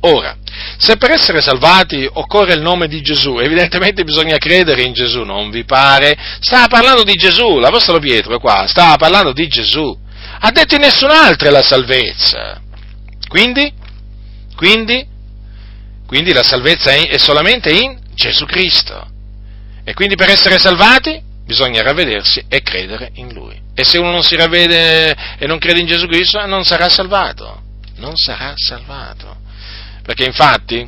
Ora, 0.01 0.35
se 0.77 0.97
per 0.97 1.11
essere 1.11 1.41
salvati 1.41 2.07
occorre 2.11 2.53
il 2.53 2.61
nome 2.61 2.87
di 2.87 3.01
Gesù, 3.01 3.37
evidentemente 3.37 4.03
bisogna 4.03 4.37
credere 4.37 4.81
in 4.81 4.93
Gesù, 4.93 5.21
non 5.21 5.51
vi 5.51 5.63
pare? 5.63 6.17
Stava 6.39 6.67
parlando 6.67 7.03
di 7.03 7.13
Gesù, 7.13 7.59
l'Apostolo 7.59 7.99
Pietro 7.99 8.39
qua, 8.39 8.65
stava 8.67 8.95
parlando 8.95 9.31
di 9.31 9.47
Gesù. 9.47 9.95
Ha 10.39 10.51
detto 10.51 10.75
in 10.75 10.81
nessun 10.81 11.11
altro 11.11 11.47
è 11.47 11.51
la 11.51 11.61
salvezza. 11.61 12.59
Quindi? 13.27 13.71
Quindi? 14.55 15.05
Quindi 16.07 16.33
la 16.33 16.43
salvezza 16.43 16.91
è 16.91 17.17
solamente 17.19 17.69
in 17.69 17.97
Gesù 18.15 18.45
Cristo. 18.45 19.07
E 19.83 19.93
quindi 19.93 20.15
per 20.15 20.29
essere 20.29 20.57
salvati 20.57 21.21
bisogna 21.45 21.83
ravvedersi 21.83 22.43
e 22.47 22.61
credere 22.63 23.11
in 23.15 23.33
Lui. 23.33 23.59
E 23.75 23.83
se 23.83 23.99
uno 23.99 24.11
non 24.11 24.23
si 24.23 24.35
ravvede 24.35 25.15
e 25.37 25.45
non 25.45 25.59
crede 25.59 25.79
in 25.79 25.85
Gesù 25.85 26.07
Cristo, 26.07 26.43
non 26.47 26.63
sarà 26.63 26.89
salvato. 26.89 27.61
Non 27.97 28.15
sarà 28.15 28.53
salvato. 28.55 29.40
Perché 30.03 30.25
infatti 30.25 30.87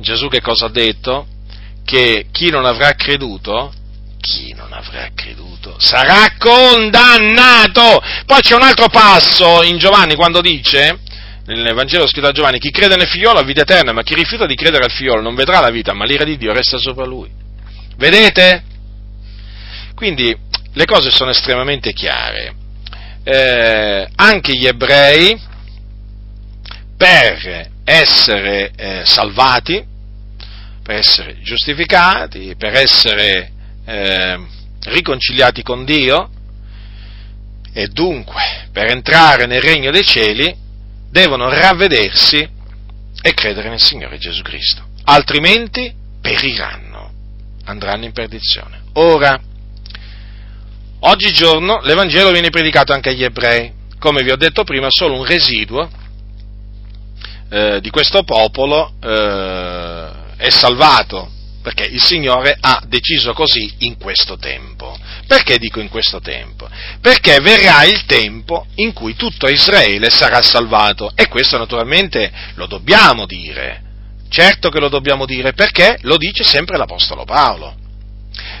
Gesù 0.00 0.28
che 0.28 0.40
cosa 0.40 0.66
ha 0.66 0.70
detto? 0.70 1.26
Che 1.84 2.26
chi 2.30 2.50
non 2.50 2.64
avrà 2.64 2.92
creduto, 2.92 3.72
chi 4.20 4.52
non 4.52 4.72
avrà 4.72 5.08
creduto, 5.14 5.76
sarà 5.78 6.34
condannato. 6.38 8.00
Poi 8.26 8.40
c'è 8.40 8.54
un 8.54 8.62
altro 8.62 8.88
passo 8.88 9.62
in 9.62 9.78
Giovanni 9.78 10.14
quando 10.14 10.40
dice, 10.40 10.98
nel 11.46 11.74
Vangelo 11.74 12.06
scritto 12.06 12.28
a 12.28 12.32
Giovanni, 12.32 12.58
chi 12.58 12.70
crede 12.70 12.96
nel 12.96 13.08
figliolo 13.08 13.38
ha 13.38 13.42
vita 13.42 13.62
eterna, 13.62 13.92
ma 13.92 14.02
chi 14.02 14.14
rifiuta 14.14 14.44
di 14.44 14.54
credere 14.54 14.84
al 14.84 14.92
figliolo 14.92 15.22
non 15.22 15.34
vedrà 15.34 15.60
la 15.60 15.70
vita, 15.70 15.94
ma 15.94 16.04
l'ira 16.04 16.24
di 16.24 16.36
Dio 16.36 16.52
resta 16.52 16.78
sopra 16.78 17.06
lui. 17.06 17.30
Vedete? 17.96 18.62
Quindi 19.94 20.36
le 20.72 20.84
cose 20.84 21.10
sono 21.10 21.30
estremamente 21.30 21.92
chiare. 21.92 22.54
Eh, 23.24 24.08
anche 24.14 24.52
gli 24.52 24.66
ebrei, 24.66 25.40
per 26.96 27.70
essere 27.88 28.70
eh, 28.76 29.02
salvati, 29.06 29.82
per 30.82 30.96
essere 30.96 31.40
giustificati, 31.40 32.54
per 32.56 32.74
essere 32.74 33.50
eh, 33.86 34.38
riconciliati 34.84 35.62
con 35.62 35.86
Dio, 35.86 36.30
e 37.72 37.88
dunque 37.88 38.68
per 38.72 38.90
entrare 38.90 39.46
nel 39.46 39.62
regno 39.62 39.90
dei 39.90 40.04
cieli, 40.04 40.54
devono 41.10 41.48
ravvedersi 41.48 42.46
e 43.22 43.34
credere 43.34 43.70
nel 43.70 43.80
Signore 43.80 44.18
Gesù 44.18 44.42
Cristo, 44.42 44.86
altrimenti 45.04 45.90
periranno 46.20 47.10
andranno 47.64 48.04
in 48.04 48.12
perdizione. 48.12 48.82
Ora, 48.94 49.40
oggigiorno 51.00 51.80
l'Evangelo 51.82 52.32
viene 52.32 52.50
predicato 52.50 52.92
anche 52.92 53.10
agli 53.10 53.24
ebrei, 53.24 53.72
come 53.98 54.22
vi 54.22 54.30
ho 54.30 54.36
detto 54.36 54.64
prima, 54.64 54.88
solo 54.90 55.14
un 55.14 55.24
residuo 55.24 55.88
eh, 57.50 57.80
di 57.80 57.90
questo 57.90 58.22
popolo 58.22 58.92
eh, 59.00 60.08
è 60.36 60.50
salvato, 60.50 61.30
perché 61.62 61.84
il 61.84 62.02
Signore 62.02 62.56
ha 62.58 62.82
deciso 62.86 63.32
così 63.32 63.74
in 63.78 63.98
questo 63.98 64.36
tempo. 64.36 64.96
Perché 65.26 65.58
dico 65.58 65.80
in 65.80 65.88
questo 65.88 66.20
tempo? 66.20 66.68
Perché 67.00 67.38
verrà 67.40 67.84
il 67.84 68.04
tempo 68.06 68.66
in 68.76 68.92
cui 68.92 69.14
tutto 69.14 69.48
Israele 69.48 70.08
sarà 70.10 70.40
salvato 70.42 71.12
e 71.14 71.28
questo 71.28 71.58
naturalmente 71.58 72.32
lo 72.54 72.66
dobbiamo 72.66 73.26
dire 73.26 73.86
Certo 74.28 74.68
che 74.68 74.78
lo 74.78 74.88
dobbiamo 74.88 75.24
dire 75.24 75.54
perché 75.54 75.96
lo 76.02 76.16
dice 76.16 76.44
sempre 76.44 76.76
l'Apostolo 76.76 77.24
Paolo. 77.24 77.74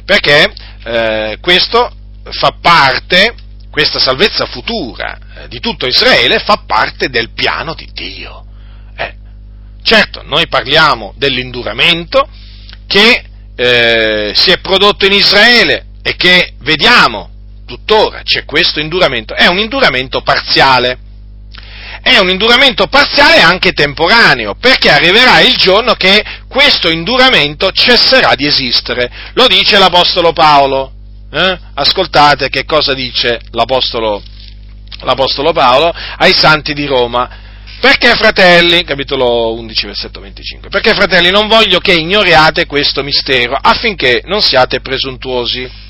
Perché 0.04 0.52
eh, 0.84 1.38
questo 1.40 1.92
fa 2.30 2.56
parte, 2.60 3.34
questa 3.70 3.98
salvezza 3.98 4.46
futura 4.46 5.18
eh, 5.36 5.48
di 5.48 5.60
tutto 5.60 5.86
Israele 5.86 6.38
fa 6.38 6.62
parte 6.66 7.10
del 7.10 7.30
piano 7.32 7.74
di 7.74 7.88
Dio. 7.92 8.46
Certo, 9.88 10.20
noi 10.22 10.46
parliamo 10.48 11.14
dell'induramento 11.16 12.28
che 12.86 13.24
eh, 13.56 14.32
si 14.34 14.50
è 14.50 14.58
prodotto 14.58 15.06
in 15.06 15.12
Israele 15.12 15.86
e 16.02 16.14
che 16.14 16.52
vediamo 16.58 17.30
tuttora, 17.64 18.20
c'è 18.22 18.44
questo 18.44 18.80
induramento, 18.80 19.34
è 19.34 19.46
un 19.46 19.56
induramento 19.56 20.20
parziale 20.20 20.98
è 22.02 22.18
un 22.18 22.28
induramento 22.28 22.86
parziale 22.88 23.40
anche 23.40 23.72
temporaneo, 23.72 24.56
perché 24.56 24.90
arriverà 24.90 25.40
il 25.40 25.56
giorno 25.56 25.94
che 25.94 26.22
questo 26.48 26.90
induramento 26.90 27.72
cesserà 27.72 28.34
di 28.34 28.44
esistere. 28.44 29.10
Lo 29.32 29.46
dice 29.46 29.78
l'Apostolo 29.78 30.32
Paolo. 30.32 30.92
Eh? 31.32 31.58
Ascoltate 31.74 32.50
che 32.50 32.66
cosa 32.66 32.92
dice 32.92 33.40
l'Apostolo, 33.52 34.22
l'Apostolo 35.00 35.52
Paolo 35.52 35.92
ai 36.18 36.34
santi 36.34 36.74
di 36.74 36.84
Roma. 36.84 37.46
Perché 37.80 38.14
fratelli, 38.16 38.82
capitolo 38.82 39.54
11, 39.54 39.86
versetto 39.86 40.20
25, 40.20 40.68
perché 40.68 40.94
fratelli 40.94 41.30
non 41.30 41.46
voglio 41.46 41.78
che 41.78 41.92
ignoriate 41.92 42.66
questo 42.66 43.04
mistero 43.04 43.56
affinché 43.60 44.22
non 44.24 44.42
siate 44.42 44.80
presuntuosi 44.80 45.86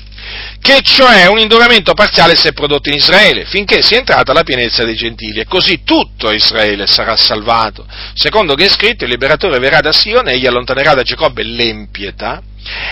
che 0.61 0.81
cioè 0.83 1.25
un 1.27 1.39
induramento 1.39 1.93
parziale 1.93 2.35
si 2.35 2.47
è 2.47 2.53
prodotto 2.53 2.89
in 2.89 2.95
Israele, 2.95 3.45
finché 3.45 3.81
sia 3.81 3.97
entrata 3.97 4.33
la 4.33 4.43
pienezza 4.43 4.83
dei 4.83 4.95
gentili, 4.95 5.39
e 5.39 5.45
così 5.45 5.81
tutto 5.83 6.31
Israele 6.31 6.85
sarà 6.85 7.15
salvato. 7.15 7.87
Secondo 8.13 8.53
che 8.53 8.65
è 8.65 8.69
scritto, 8.69 9.05
il 9.05 9.09
liberatore 9.09 9.57
verrà 9.57 9.79
da 9.79 9.91
Sione, 9.91 10.33
egli 10.33 10.45
allontanerà 10.45 10.93
da 10.93 11.01
Giacobbe 11.01 11.43
l'empietà, 11.43 12.41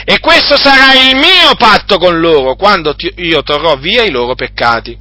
e 0.06 0.20
questo 0.20 0.58
sarà 0.58 0.94
il 0.94 1.16
mio 1.16 1.54
patto 1.58 1.98
con 1.98 2.20
loro, 2.20 2.56
quando 2.56 2.96
io 3.18 3.44
torrò 3.44 3.76
via 3.76 4.04
i 4.04 4.10
loro 4.10 4.34
peccati. 4.34 4.98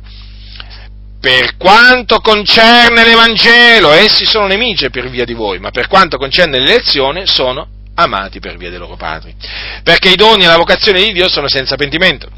Per 1.27 1.57
quanto 1.57 2.20
concerne 2.20 3.03
l'Evangelo, 3.03 3.90
essi 3.90 4.24
sono 4.24 4.47
nemici 4.47 4.90
per 4.90 5.11
via 5.11 5.24
di 5.24 5.35
voi, 5.35 5.59
ma 5.59 5.73
per 5.73 5.89
quanto 5.89 6.19
concerne 6.19 6.61
l'elezione, 6.61 7.27
sono 7.27 7.66
amati 7.97 8.39
per 8.39 8.57
via 8.57 8.70
dei 8.70 8.78
loro 8.78 8.94
padri. 8.94 9.35
Perché 9.82 10.11
i 10.11 10.15
doni 10.15 10.44
e 10.44 10.47
la 10.47 10.57
vocazione 10.57 11.03
di 11.03 11.12
Dio 11.12 11.28
sono 11.28 11.48
senza 11.48 11.74
pentimento 11.74 12.28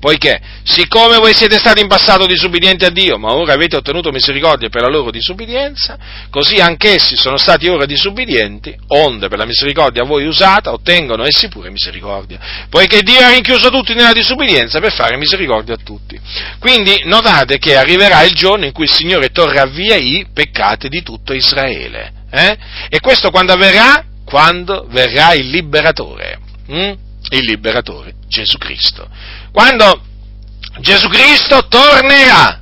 poiché 0.00 0.40
siccome 0.64 1.18
voi 1.18 1.34
siete 1.34 1.58
stati 1.58 1.82
in 1.82 1.86
passato 1.86 2.26
disubbidienti 2.26 2.86
a 2.86 2.90
Dio, 2.90 3.18
ma 3.18 3.34
ora 3.34 3.52
avete 3.52 3.76
ottenuto 3.76 4.10
misericordia 4.10 4.70
per 4.70 4.80
la 4.80 4.88
loro 4.88 5.10
disubbidienza, 5.10 5.98
così 6.30 6.56
anch'essi 6.56 7.16
sono 7.16 7.36
stati 7.36 7.68
ora 7.68 7.84
disubbidienti, 7.84 8.74
onde 8.88 9.28
per 9.28 9.38
la 9.38 9.44
misericordia 9.44 10.02
a 10.02 10.06
voi 10.06 10.24
usata 10.24 10.72
ottengono 10.72 11.24
essi 11.24 11.48
pure 11.48 11.70
misericordia, 11.70 12.66
poiché 12.70 13.02
Dio 13.02 13.20
ha 13.20 13.30
rinchiuso 13.30 13.68
tutti 13.68 13.94
nella 13.94 14.12
disubbidienza 14.12 14.80
per 14.80 14.92
fare 14.92 15.18
misericordia 15.18 15.74
a 15.74 15.78
tutti. 15.84 16.18
Quindi 16.58 17.02
notate 17.04 17.58
che 17.58 17.76
arriverà 17.76 18.22
il 18.22 18.32
giorno 18.32 18.64
in 18.64 18.72
cui 18.72 18.84
il 18.84 18.90
Signore 18.90 19.28
torrà 19.28 19.66
via 19.66 19.96
i 19.96 20.26
peccati 20.32 20.88
di 20.88 21.02
tutto 21.02 21.34
Israele. 21.34 22.12
Eh? 22.30 22.56
E 22.88 23.00
questo 23.00 23.30
quando 23.30 23.52
avverrà? 23.52 24.04
Quando 24.24 24.86
verrà 24.88 25.34
il 25.34 25.50
liberatore. 25.50 26.38
Hm? 26.68 26.92
Il 27.32 27.44
liberatore, 27.44 28.14
Gesù 28.28 28.56
Cristo 28.56 29.06
quando 29.52 30.02
Gesù 30.80 31.08
Cristo 31.08 31.66
tornerà. 31.68 32.60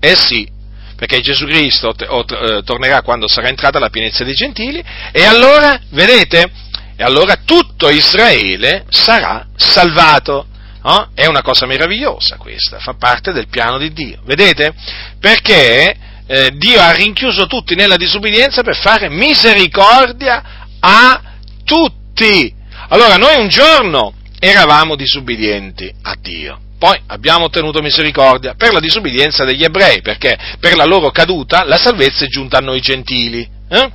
Eh 0.00 0.14
sì, 0.14 0.48
perché 0.96 1.20
Gesù 1.20 1.46
Cristo 1.46 1.94
eh, 1.96 2.62
tornerà 2.62 3.02
quando 3.02 3.28
sarà 3.28 3.48
entrata 3.48 3.78
la 3.78 3.90
pienezza 3.90 4.24
dei 4.24 4.34
gentili 4.34 4.82
e 5.12 5.24
allora, 5.24 5.80
vedete, 5.90 6.50
e 6.96 7.02
allora 7.02 7.36
tutto 7.44 7.88
Israele 7.88 8.84
sarà 8.90 9.46
salvato. 9.56 10.46
No? 10.82 11.10
È 11.14 11.26
una 11.26 11.42
cosa 11.42 11.66
meravigliosa 11.66 12.36
questa, 12.36 12.78
fa 12.78 12.94
parte 12.94 13.32
del 13.32 13.48
piano 13.48 13.78
di 13.78 13.92
Dio. 13.92 14.20
Vedete? 14.24 14.74
Perché 15.18 15.96
eh, 16.26 16.50
Dio 16.54 16.80
ha 16.80 16.92
rinchiuso 16.92 17.46
tutti 17.46 17.74
nella 17.74 17.96
disubbidienza 17.96 18.62
per 18.62 18.76
fare 18.76 19.10
misericordia 19.10 20.42
a 20.80 21.20
tutti. 21.64 22.54
Allora 22.88 23.16
noi 23.16 23.40
un 23.40 23.48
giorno 23.48 24.14
eravamo 24.40 24.96
disubbidienti 24.96 25.92
a 26.02 26.16
Dio. 26.20 26.58
Poi 26.78 26.98
abbiamo 27.08 27.44
ottenuto 27.44 27.82
misericordia 27.82 28.54
per 28.54 28.72
la 28.72 28.80
disubbidienza 28.80 29.44
degli 29.44 29.62
ebrei, 29.62 30.00
perché 30.00 30.36
per 30.58 30.74
la 30.76 30.86
loro 30.86 31.10
caduta 31.10 31.62
la 31.64 31.76
salvezza 31.76 32.24
è 32.24 32.28
giunta 32.28 32.56
a 32.56 32.62
noi 32.62 32.80
gentili. 32.80 33.46
Eh? 33.68 33.90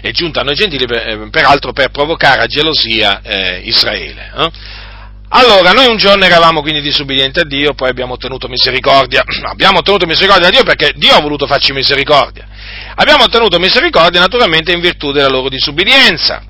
È 0.00 0.10
giunta 0.10 0.40
a 0.40 0.42
noi 0.42 0.54
gentili, 0.54 0.86
per, 0.86 1.28
peraltro 1.30 1.72
per 1.72 1.90
provocare 1.90 2.40
a 2.40 2.46
gelosia 2.46 3.20
eh, 3.20 3.60
Israele. 3.64 4.32
Eh? 4.34 4.50
Allora, 5.32 5.72
noi 5.72 5.86
un 5.86 5.98
giorno 5.98 6.24
eravamo 6.24 6.62
quindi 6.62 6.80
disubbidienti 6.80 7.38
a 7.38 7.44
Dio, 7.44 7.74
poi 7.74 7.90
abbiamo 7.90 8.14
ottenuto 8.14 8.48
misericordia. 8.48 9.22
Abbiamo 9.44 9.78
ottenuto 9.78 10.06
misericordia 10.06 10.48
a 10.48 10.50
Dio 10.50 10.64
perché 10.64 10.92
Dio 10.96 11.14
ha 11.14 11.20
voluto 11.20 11.46
farci 11.46 11.72
misericordia. 11.72 12.48
Abbiamo 12.94 13.24
ottenuto 13.24 13.58
misericordia 13.58 14.18
naturalmente 14.18 14.72
in 14.72 14.80
virtù 14.80 15.12
della 15.12 15.28
loro 15.28 15.48
disubbidienza. 15.48 16.42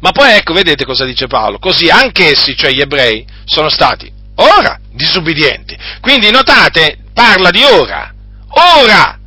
Ma 0.00 0.12
poi 0.12 0.32
ecco, 0.32 0.52
vedete 0.52 0.84
cosa 0.84 1.04
dice 1.04 1.26
Paolo, 1.26 1.58
così 1.58 1.88
anch'essi, 1.88 2.56
cioè 2.56 2.70
gli 2.70 2.80
ebrei, 2.80 3.24
sono 3.44 3.68
stati 3.68 4.12
ora 4.36 4.78
disubbidienti. 4.92 5.76
Quindi 6.00 6.30
notate, 6.30 6.98
parla 7.12 7.50
di 7.50 7.62
ora, 7.62 8.12
ora, 8.48 9.18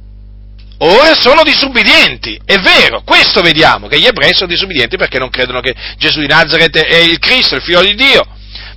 ora 0.80 1.14
sono 1.16 1.44
disubbidienti, 1.44 2.40
è 2.46 2.58
vero, 2.58 3.02
questo 3.04 3.42
vediamo, 3.42 3.88
che 3.88 4.00
gli 4.00 4.06
ebrei 4.06 4.34
sono 4.34 4.50
disubbidienti 4.50 4.98
perché 4.98 5.20
non 5.20 5.30
credono 5.30 5.62
che 5.62 5.74
Gesù 5.98 6.20
di 6.20 6.28
Nazareth 6.28 6.78
è 6.78 6.98
il 6.98 7.20
Cristo, 7.20 7.56
il 7.56 7.62
figlio 7.62 7.82
di 7.82 7.96
Dio. 7.96 8.26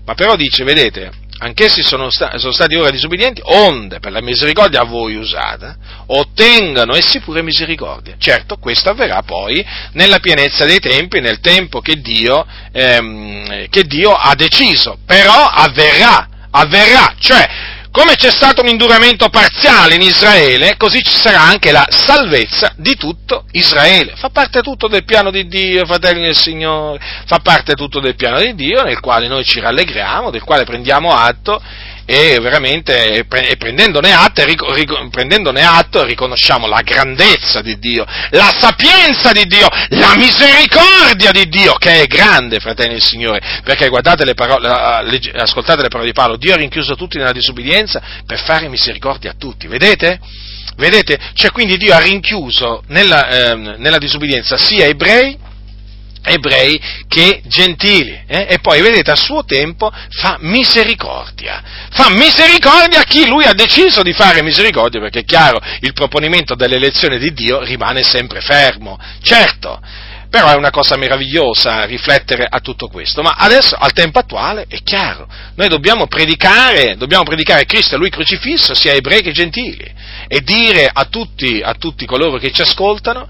Ma 0.05 0.15
però 0.15 0.35
dice, 0.35 0.65
vedete, 0.65 1.11
anch'essi 1.43 1.83
sono, 1.83 2.09
sta- 2.09 2.39
sono, 2.39 2.53
stati 2.53 2.77
ora 2.77 2.91
disubbidienti, 2.91 3.41
onde 3.45 3.99
per 3.99 4.13
la 4.13 4.21
misericordia 4.21 4.81
a 4.81 4.85
voi 4.85 5.17
usata, 5.17 5.77
ottengano 6.07 6.95
essi 6.95 7.21
pure 7.21 7.43
misericordia. 7.43 8.15
Certo, 8.17 8.57
questo 8.57 8.91
avverrà 8.91 9.23
poi 9.23 9.65
nella 9.93 10.21
pienezza 10.21 10.65
dei 10.65 10.79
tempi, 10.79 11.21
nel 11.21 11.41
tempo 11.41 11.81
che 11.81 12.01
Dio, 12.01 12.47
ehm, 12.71 13.69
che 13.69 13.85
Dio 13.85 14.13
ha 14.15 14.35
deciso, 14.35 14.99
però 15.05 15.49
avverrà, 15.49 16.29
avverrà, 16.51 17.15
cioè 17.19 17.49
come 17.93 18.17
c'è 18.17 18.31
stato 18.31 18.63
un 18.63 18.69
induramento 18.69 19.29
parziale 19.29 19.95
in 19.95 20.01
Israele, 20.01 20.77
così 20.79 21.03
ci 21.03 21.15
sarà 21.15 21.43
anche 21.43 21.71
la 21.73 21.87
salvezza 21.91 22.73
di 22.77 22.97
tutto 22.97 23.45
Israele. 23.53 24.15
Fa 24.17 24.31
parte 24.31 24.63
tutto 24.63 24.89
del 24.89 25.05
piano 25.05 25.31
di 25.31 25.47
Dio, 25.47 25.85
fratelli 25.85 26.23
del 26.23 26.37
Signore, 26.37 26.99
fa 27.27 27.39
parte 27.41 27.75
tutto 27.75 28.01
del 28.01 28.17
piano 28.17 28.41
di 28.41 28.55
Dio 28.55 28.83
nel 28.83 28.99
quale 28.99 29.29
noi 29.29 29.45
ci 29.45 29.61
rallegriamo, 29.61 30.31
del 30.31 30.43
quale 30.43 30.65
prendiamo 30.65 31.13
atto 31.13 31.63
e 32.05 32.39
veramente 32.41 33.25
prendendone 33.27 34.13
atto, 34.13 34.43
prendendone 35.11 35.63
atto 35.63 36.05
riconosciamo 36.05 36.67
la 36.67 36.81
grandezza 36.83 37.61
di 37.61 37.79
Dio, 37.79 38.05
la 38.31 38.55
sapienza 38.59 39.33
di 39.33 39.45
Dio, 39.47 39.69
la 39.91 40.15
misericordia 40.17 41.31
di 41.31 41.49
Dio, 41.49 41.75
che 41.75 42.03
è 42.03 42.07
grande, 42.07 42.61
fratelli 42.61 42.93
del 42.93 43.03
Signore, 43.03 43.61
perché 43.65 43.89
guardate 43.89 44.25
le 44.25 44.35
parole, 44.35 44.69
ascoltate 45.35 45.83
le 45.83 45.89
parole 45.89 46.09
di 46.09 46.15
Paolo, 46.15 46.37
Dio 46.37 46.55
ha 46.55 46.57
rinchiuso 46.57 46.95
tutti 46.97 47.19
nella 47.19 47.33
disubbidienza 47.33 48.03
per 48.27 48.43
fare 48.43 48.69
misericordia 48.69 49.31
a 49.31 49.35
tutti, 49.39 49.67
vedete? 49.67 50.19
Vedete? 50.77 51.19
Cioè 51.35 51.51
quindi 51.51 51.77
Dio 51.77 51.95
ha 51.95 51.99
rinchiuso 51.99 52.83
nella, 52.89 53.29
eh, 53.29 53.55
nella 53.77 53.99
disubbidienza 53.99 54.57
sia 54.57 54.87
ebrei 54.87 55.51
ebrei 56.23 56.81
che 57.09 57.43
gentili. 57.47 58.23
Eh? 58.27 58.47
E 58.51 58.59
poi, 58.61 58.81
vedete, 58.81 59.11
a 59.11 59.17
suo 59.17 59.45
tempo 59.45 59.91
fa 60.11 60.37
misericordia. 60.41 61.63
Fa 61.91 62.11
misericordia 62.11 63.01
a 63.01 63.05
chi 63.05 63.27
lui 63.27 63.45
ha 63.45 63.53
deciso 63.53 64.03
di 64.03 64.13
fare 64.13 64.43
misericordia, 64.43 65.01
perché 65.01 65.21
è 65.21 65.25
chiaro, 65.25 65.61
il 65.81 65.93
proponimento 65.93 66.55
dell'elezione 66.55 67.19
di 67.19 67.33
Dio 67.33 67.61
rimane 67.63 68.03
sempre 68.03 68.41
fermo. 68.41 68.99
Certo, 69.23 69.81
però 70.33 70.49
è 70.49 70.55
una 70.55 70.71
cosa 70.71 70.97
meravigliosa 70.97 71.85
riflettere 71.85 72.47
a 72.49 72.61
tutto 72.61 72.89
questo. 72.89 73.21
Ma 73.21 73.35
adesso, 73.37 73.77
al 73.79 73.93
tempo 73.93 74.19
attuale, 74.19 74.65
è 74.67 74.79
chiaro, 74.83 75.29
noi 75.57 75.69
dobbiamo 75.69 76.07
predicare, 76.07 76.97
dobbiamo 76.97 77.25
predicare 77.25 77.67
Cristo 77.67 77.97
e 77.97 77.99
Lui 77.99 78.09
crocifisso, 78.09 78.75
sia 78.75 78.95
ebrei 78.95 79.21
che 79.21 79.33
gentili, 79.33 79.93
e 80.27 80.41
dire 80.41 80.89
a 80.91 81.05
tutti, 81.05 81.61
a 81.63 81.75
tutti 81.75 82.07
coloro 82.07 82.39
che 82.39 82.51
ci 82.51 82.63
ascoltano 82.63 83.29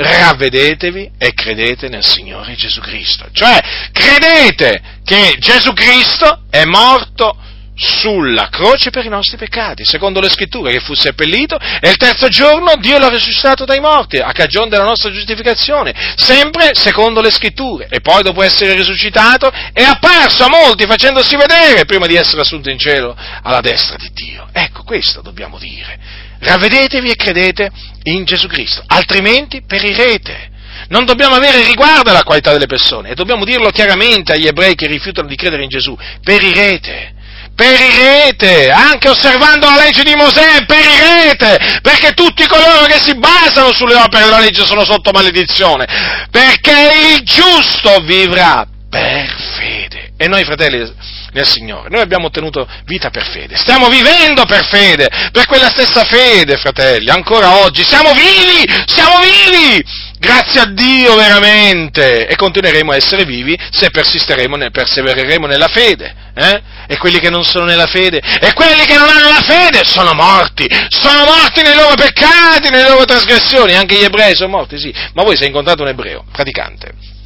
ravvedetevi 0.00 1.10
e 1.18 1.34
credete 1.34 1.88
nel 1.88 2.04
Signore 2.04 2.54
Gesù 2.54 2.80
Cristo. 2.80 3.26
Cioè, 3.32 3.58
credete 3.92 4.80
che 5.04 5.36
Gesù 5.38 5.72
Cristo 5.72 6.44
è 6.50 6.64
morto 6.64 7.36
sulla 7.74 8.48
croce 8.50 8.90
per 8.90 9.06
i 9.06 9.08
nostri 9.08 9.38
peccati, 9.38 9.86
secondo 9.86 10.20
le 10.20 10.28
scritture, 10.28 10.70
che 10.70 10.80
fu 10.80 10.92
seppellito 10.94 11.58
e 11.58 11.88
il 11.88 11.96
terzo 11.96 12.28
giorno 12.28 12.74
Dio 12.76 12.98
l'ha 12.98 13.08
risuscitato 13.08 13.64
dai 13.64 13.80
morti, 13.80 14.18
a 14.18 14.32
cagione 14.32 14.68
della 14.68 14.84
nostra 14.84 15.10
giustificazione, 15.10 15.94
sempre 16.16 16.74
secondo 16.74 17.22
le 17.22 17.30
scritture. 17.30 17.88
E 17.90 18.00
poi 18.00 18.22
dopo 18.22 18.42
essere 18.42 18.74
risuscitato 18.74 19.50
è 19.72 19.82
apparso 19.82 20.44
a 20.44 20.48
molti 20.48 20.84
facendosi 20.86 21.36
vedere 21.36 21.86
prima 21.86 22.06
di 22.06 22.16
essere 22.16 22.42
assunto 22.42 22.68
in 22.68 22.78
cielo 22.78 23.16
alla 23.42 23.60
destra 23.60 23.96
di 23.96 24.10
Dio. 24.12 24.48
Ecco, 24.52 24.82
questo 24.82 25.22
dobbiamo 25.22 25.58
dire 25.58 26.28
ravvedetevi 26.40 27.10
e 27.10 27.16
credete 27.16 27.70
in 28.04 28.24
Gesù 28.24 28.46
Cristo, 28.46 28.82
altrimenti 28.86 29.62
perirete. 29.66 30.48
Non 30.88 31.04
dobbiamo 31.04 31.36
avere 31.36 31.64
riguardo 31.64 32.10
alla 32.10 32.22
qualità 32.22 32.52
delle 32.52 32.66
persone 32.66 33.10
e 33.10 33.14
dobbiamo 33.14 33.44
dirlo 33.44 33.70
chiaramente 33.70 34.32
agli 34.32 34.46
ebrei 34.46 34.74
che 34.74 34.86
rifiutano 34.86 35.28
di 35.28 35.36
credere 35.36 35.62
in 35.62 35.68
Gesù, 35.68 35.96
perirete. 36.22 37.18
Perirete, 37.54 38.70
anche 38.70 39.10
osservando 39.10 39.68
la 39.68 39.82
legge 39.82 40.02
di 40.02 40.14
Mosè, 40.14 40.64
perirete, 40.64 41.80
perché 41.82 42.12
tutti 42.12 42.46
coloro 42.46 42.86
che 42.86 42.98
si 42.98 43.14
basano 43.18 43.70
sulle 43.74 43.96
opere 43.96 44.24
della 44.24 44.38
legge 44.38 44.64
sono 44.64 44.82
sotto 44.82 45.10
maledizione, 45.10 45.84
perché 46.30 47.12
il 47.12 47.22
giusto 47.22 47.98
vivrà 48.00 48.66
per 48.88 49.36
fede. 49.58 50.12
E 50.16 50.26
noi, 50.26 50.44
fratelli, 50.44 50.90
nel 51.32 51.46
Signore. 51.46 51.88
Noi 51.88 52.00
abbiamo 52.00 52.26
ottenuto 52.26 52.66
vita 52.84 53.10
per 53.10 53.24
fede, 53.24 53.56
stiamo 53.56 53.88
vivendo 53.88 54.44
per 54.44 54.64
fede, 54.64 55.08
per 55.32 55.46
quella 55.46 55.68
stessa 55.68 56.04
fede, 56.04 56.56
fratelli, 56.56 57.10
ancora 57.10 57.62
oggi, 57.64 57.84
siamo 57.84 58.12
vivi, 58.12 58.70
siamo 58.86 59.18
vivi, 59.20 59.84
grazie 60.18 60.60
a 60.60 60.66
Dio 60.66 61.14
veramente, 61.14 62.26
e 62.26 62.36
continueremo 62.36 62.92
a 62.92 62.96
essere 62.96 63.24
vivi 63.24 63.58
se 63.70 63.90
persisteremo, 63.90 64.56
persevereremo 64.70 65.46
nella 65.46 65.68
fede. 65.68 66.28
Eh? 66.34 66.62
E 66.86 66.96
quelli 66.96 67.18
che 67.18 67.30
non 67.30 67.44
sono 67.44 67.64
nella 67.64 67.86
fede, 67.86 68.18
e 68.18 68.52
quelli 68.52 68.84
che 68.84 68.96
non 68.96 69.08
hanno 69.08 69.28
la 69.28 69.42
fede 69.42 69.84
sono 69.84 70.12
morti, 70.12 70.66
sono 70.88 71.24
morti 71.24 71.62
nei 71.62 71.74
loro 71.74 71.94
peccati, 71.94 72.70
nelle 72.70 72.88
loro 72.88 73.04
trasgressioni, 73.04 73.74
anche 73.74 73.96
gli 73.96 74.04
ebrei 74.04 74.34
sono 74.34 74.56
morti, 74.56 74.78
sì, 74.78 74.92
ma 75.14 75.22
voi 75.22 75.36
se 75.36 75.46
incontrate 75.46 75.82
un 75.82 75.88
ebreo, 75.88 76.24
praticante, 76.32 77.18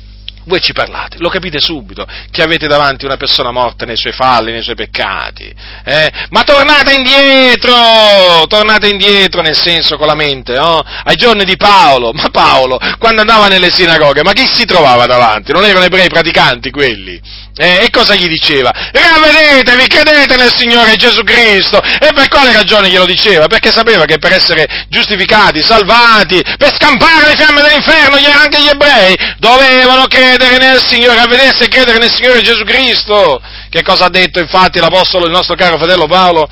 voi 0.44 0.60
ci 0.60 0.72
parlate, 0.72 1.16
lo 1.18 1.28
capite 1.28 1.58
subito 1.60 2.06
che 2.30 2.42
avete 2.42 2.66
davanti 2.66 3.04
una 3.04 3.16
persona 3.16 3.50
morta 3.50 3.84
nei 3.84 3.96
suoi 3.96 4.12
falli, 4.12 4.52
nei 4.52 4.62
suoi 4.62 4.74
peccati. 4.74 5.52
Eh? 5.84 6.12
Ma 6.30 6.42
tornate 6.42 6.94
indietro, 6.94 8.46
tornate 8.46 8.88
indietro 8.88 9.40
nel 9.40 9.56
senso 9.56 9.96
con 9.96 10.06
la 10.06 10.14
mente, 10.14 10.54
no? 10.54 10.82
ai 11.04 11.16
giorni 11.16 11.44
di 11.44 11.56
Paolo. 11.56 12.12
Ma 12.12 12.28
Paolo, 12.30 12.78
quando 12.98 13.22
andava 13.22 13.48
nelle 13.48 13.70
sinagoghe, 13.70 14.22
ma 14.22 14.32
chi 14.32 14.46
si 14.52 14.64
trovava 14.64 15.06
davanti? 15.06 15.52
Non 15.52 15.64
erano 15.64 15.84
ebrei 15.84 16.08
praticanti 16.08 16.70
quelli? 16.70 17.20
Eh, 17.56 17.84
e 17.84 17.90
cosa 17.90 18.14
gli 18.14 18.26
diceva? 18.26 18.72
Ravvedetevi, 18.72 19.86
credete 19.86 20.36
nel 20.36 20.52
Signore 20.54 20.96
Gesù 20.96 21.22
Cristo. 21.22 21.80
E 21.80 22.10
per 22.12 22.28
quale 22.28 22.52
ragione 22.52 22.88
glielo 22.90 23.06
diceva? 23.06 23.46
Perché 23.46 23.70
sapeva 23.70 24.04
che 24.04 24.18
per 24.18 24.32
essere 24.32 24.66
giustificati, 24.88 25.62
salvati, 25.62 26.42
per 26.58 26.74
scampare 26.74 27.28
le 27.28 27.36
fiamme 27.36 27.62
dell'inferno, 27.62 28.16
anche 28.16 28.60
gli 28.60 28.68
ebrei 28.68 29.16
dovevano 29.38 30.06
credere 30.06 30.33
nel 30.36 30.82
Signore, 30.84 31.14
ravvedersi 31.14 31.62
e 31.62 31.68
credere 31.68 31.98
nel 31.98 32.10
Signore 32.10 32.42
Gesù 32.42 32.64
Cristo. 32.64 33.40
Che 33.68 33.82
cosa 33.82 34.06
ha 34.06 34.10
detto 34.10 34.40
infatti 34.40 34.80
l'Apostolo, 34.80 35.26
il 35.26 35.30
nostro 35.30 35.54
caro 35.54 35.78
fratello 35.78 36.06
Paolo? 36.06 36.48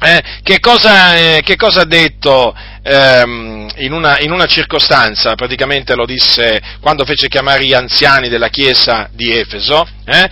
Eh, 0.00 0.22
che, 0.42 0.60
cosa, 0.60 1.16
eh, 1.16 1.40
che, 1.44 1.56
cosa, 1.56 1.80
ha 1.80 1.84
detto 1.84 2.54
ehm, 2.82 3.68
in, 3.76 3.92
una, 3.92 4.20
in, 4.20 4.30
una, 4.30 4.46
circostanza, 4.46 5.34
praticamente 5.34 5.96
lo 5.96 6.06
disse 6.06 6.60
quando 6.80 7.04
fece 7.04 7.26
chiamare 7.28 7.64
gli 7.64 7.74
anziani 7.74 8.28
della 8.28 8.48
chiesa 8.48 9.08
di 9.12 9.36
Efeso, 9.36 9.88
eh? 10.04 10.28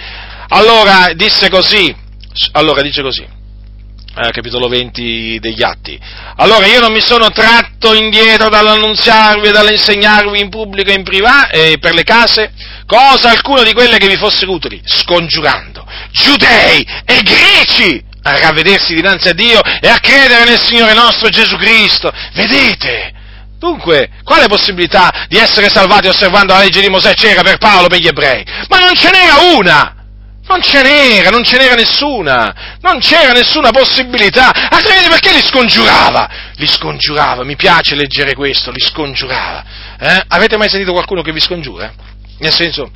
allora 0.48 1.12
disse 1.14 1.48
così, 1.48 1.94
allora 2.52 2.80
dice 2.80 3.02
così, 3.02 3.26
eh, 4.16 4.30
capitolo 4.30 4.68
20 4.68 5.38
degli 5.40 5.62
Atti. 5.62 5.98
Allora 6.36 6.66
io 6.66 6.80
non 6.80 6.92
mi 6.92 7.02
sono 7.02 7.30
tratto 7.30 7.94
indietro 7.94 8.48
dall'annunziarvi 8.48 9.48
e 9.48 9.52
dall'insegnarvi 9.52 10.40
in 10.40 10.48
pubblico 10.48 10.90
e 10.90 10.94
in 10.94 11.02
privato 11.02 11.54
e 11.54 11.76
per 11.78 11.94
le 11.94 12.02
case 12.02 12.52
cosa 12.86 13.30
alcuna 13.30 13.62
di 13.62 13.72
quelle 13.72 13.98
che 13.98 14.06
vi 14.06 14.16
fossero 14.16 14.52
utili, 14.52 14.80
scongiurando 14.84 15.84
giudei 16.16 16.86
e 17.04 17.22
greci 17.22 18.02
a 18.22 18.38
ravvedersi 18.38 18.94
dinanzi 18.94 19.28
a 19.28 19.32
Dio 19.34 19.60
e 19.62 19.88
a 19.88 19.98
credere 20.00 20.44
nel 20.44 20.60
Signore 20.60 20.94
nostro 20.94 21.28
Gesù 21.28 21.56
Cristo. 21.56 22.10
Vedete? 22.32 23.12
Dunque, 23.58 24.10
quale 24.24 24.48
possibilità 24.48 25.26
di 25.28 25.36
essere 25.38 25.68
salvati 25.68 26.08
osservando 26.08 26.52
la 26.52 26.60
legge 26.60 26.80
di 26.80 26.88
Mosè 26.88 27.14
c'era 27.14 27.42
per 27.42 27.58
Paolo, 27.58 27.86
per 27.86 28.00
gli 28.00 28.06
ebrei? 28.06 28.44
Ma 28.68 28.78
non 28.80 28.94
ce 28.94 29.10
n'era 29.10 29.56
una! 29.56 30.05
Non 30.48 30.62
ce 30.62 30.80
n'era, 30.80 31.30
non 31.30 31.42
ce 31.42 31.58
n'era 31.58 31.74
nessuna, 31.74 32.78
non 32.80 33.00
c'era 33.00 33.32
nessuna 33.32 33.70
possibilità, 33.70 34.52
altrimenti 34.70 35.08
perché 35.08 35.32
li 35.32 35.42
scongiurava? 35.42 36.28
Li 36.54 36.66
scongiurava, 36.68 37.42
mi 37.42 37.56
piace 37.56 37.96
leggere 37.96 38.34
questo, 38.34 38.70
li 38.70 38.80
scongiurava. 38.80 39.64
Eh? 39.98 40.22
Avete 40.28 40.56
mai 40.56 40.68
sentito 40.68 40.92
qualcuno 40.92 41.22
che 41.22 41.32
vi 41.32 41.40
scongiura? 41.40 41.92
Nel 42.38 42.54
senso, 42.54 42.90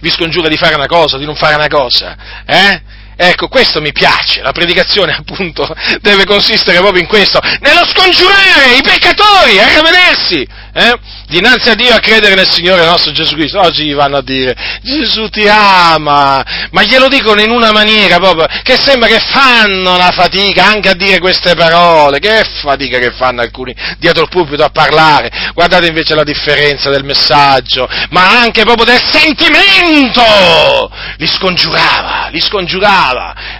vi 0.00 0.10
scongiura 0.10 0.48
di 0.48 0.56
fare 0.56 0.74
una 0.74 0.86
cosa, 0.86 1.16
di 1.16 1.24
non 1.24 1.36
fare 1.36 1.54
una 1.54 1.68
cosa, 1.68 2.16
eh? 2.44 2.82
Ecco, 3.20 3.48
questo 3.48 3.80
mi 3.80 3.90
piace, 3.90 4.42
la 4.42 4.52
predicazione 4.52 5.10
appunto 5.18 5.66
deve 6.00 6.24
consistere 6.24 6.78
proprio 6.78 7.02
in 7.02 7.08
questo, 7.08 7.40
nello 7.58 7.84
scongiurare 7.84 8.76
i 8.76 8.82
peccatori 8.82 9.58
a 9.58 9.66
rivedersi, 9.66 10.46
eh? 10.72 10.94
dinanzi 11.26 11.68
a 11.68 11.74
Dio 11.74 11.92
a 11.92 11.98
credere 11.98 12.36
nel 12.36 12.48
Signore 12.48 12.84
nostro 12.84 13.10
Gesù 13.10 13.34
Cristo. 13.34 13.58
Oggi 13.58 13.84
gli 13.84 13.94
vanno 13.94 14.18
a 14.18 14.22
dire 14.22 14.54
Gesù 14.82 15.28
ti 15.28 15.48
ama, 15.48 16.44
ma 16.70 16.82
glielo 16.84 17.08
dicono 17.08 17.40
in 17.40 17.50
una 17.50 17.72
maniera 17.72 18.18
proprio 18.18 18.46
che 18.62 18.78
sembra 18.80 19.08
che 19.08 19.18
fanno 19.18 19.94
una 19.94 20.10
fatica 20.12 20.66
anche 20.66 20.88
a 20.88 20.94
dire 20.94 21.18
queste 21.18 21.54
parole, 21.56 22.20
che 22.20 22.44
fatica 22.60 22.98
che 22.98 23.10
fanno 23.10 23.40
alcuni 23.40 23.74
dietro 23.98 24.22
il 24.22 24.28
pulpito 24.28 24.62
a 24.62 24.70
parlare. 24.70 25.50
Guardate 25.54 25.88
invece 25.88 26.14
la 26.14 26.22
differenza 26.22 26.88
del 26.88 27.02
messaggio, 27.04 27.88
ma 28.10 28.40
anche 28.40 28.62
proprio 28.62 28.84
del 28.84 29.02
sentimento. 29.02 30.88
Li 31.16 31.26
scongiurava, 31.26 32.28
li 32.30 32.40
scongiurava. 32.40 33.07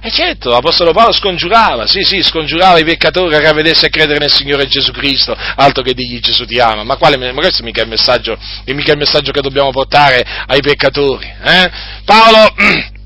E 0.03 0.11
certo, 0.11 0.51
l'Apostolo 0.51 0.93
Paolo 0.93 1.13
scongiurava, 1.13 1.87
sì, 1.87 2.03
sì, 2.03 2.23
scongiurava 2.23 2.79
i 2.79 2.85
peccatori 2.85 3.35
a 3.35 3.41
ravvedersi 3.41 3.87
e 3.87 3.91
credere 3.91 4.19
nel 4.19 4.31
Signore 4.31 4.67
Gesù 4.67 4.93
Cristo, 4.93 5.37
altro 5.57 5.83
che 5.83 5.95
digli 5.95 6.21
Gesù 6.21 6.45
ti 6.45 6.59
ama. 6.59 6.85
Ma 6.85 6.97
quale, 6.97 7.17
ma 7.17 7.33
questo 7.33 7.63
mica 7.63 7.83
è 7.83 7.87
messaggio, 7.87 8.39
è 8.65 8.73
mica 8.73 8.93
il 8.93 8.99
messaggio 8.99 9.33
che 9.33 9.41
dobbiamo 9.41 9.71
portare 9.71 10.25
ai 10.47 10.61
peccatori. 10.61 11.27
Eh? 11.43 11.71
Paolo, 12.05 12.55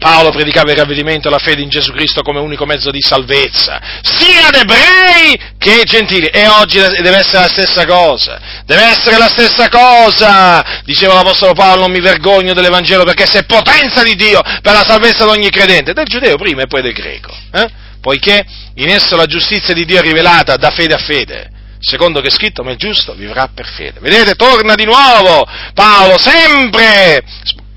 Paolo 0.00 0.30
predicava 0.30 0.70
il 0.70 0.78
ravvedimento 0.78 1.28
e 1.28 1.30
la 1.30 1.38
fede 1.38 1.60
in 1.60 1.68
Gesù 1.68 1.92
Cristo 1.92 2.22
come 2.22 2.40
unico 2.40 2.64
mezzo 2.64 2.90
di 2.90 3.02
salvezza, 3.02 3.78
sia 4.00 4.46
ad 4.46 4.54
ebrei 4.54 5.38
che 5.58 5.82
gentili, 5.84 6.26
e 6.28 6.48
oggi 6.48 6.78
deve 6.78 7.18
essere 7.18 7.40
la 7.40 7.48
stessa 7.48 7.84
cosa, 7.84 8.40
deve 8.64 8.82
essere 8.82 9.18
la 9.18 9.28
stessa 9.28 9.68
cosa, 9.68 10.80
diceva 10.84 11.12
l'Apostolo 11.12 11.52
Paolo, 11.52 11.82
non 11.82 11.90
mi 11.90 12.00
vergogno 12.00 12.54
dell'Evangelo 12.54 13.04
perché 13.04 13.26
se 13.26 13.40
è 13.40 13.44
potenza 13.44 14.02
di 14.02 14.14
Dio 14.16 14.40
per 14.40 14.72
la 14.72 14.86
salvezza 14.86 15.24
di 15.24 15.32
ogni 15.32 15.50
credente, 15.50 15.92
del 15.92 16.06
giudeo 16.06 16.36
prima 16.36 16.62
e 16.62 16.66
poi 16.66 16.80
del 16.80 16.94
greco, 16.94 17.36
eh? 17.52 17.68
poiché 18.00 18.42
in 18.76 18.88
esso 18.88 19.16
la 19.16 19.26
giustizia 19.26 19.74
di 19.74 19.84
Dio 19.84 19.98
è 19.98 20.02
rivelata 20.02 20.56
da 20.56 20.70
fede 20.70 20.94
a 20.94 20.98
fede 20.98 21.50
secondo 21.78 22.20
che 22.20 22.28
è 22.28 22.30
scritto, 22.30 22.62
ma 22.62 22.70
il 22.70 22.76
giusto 22.76 23.14
vivrà 23.14 23.48
per 23.54 23.66
fede. 23.66 24.00
Vedete, 24.00 24.34
torna 24.34 24.74
di 24.74 24.84
nuovo 24.84 25.46
Paolo, 25.74 26.18
sempre, 26.18 27.22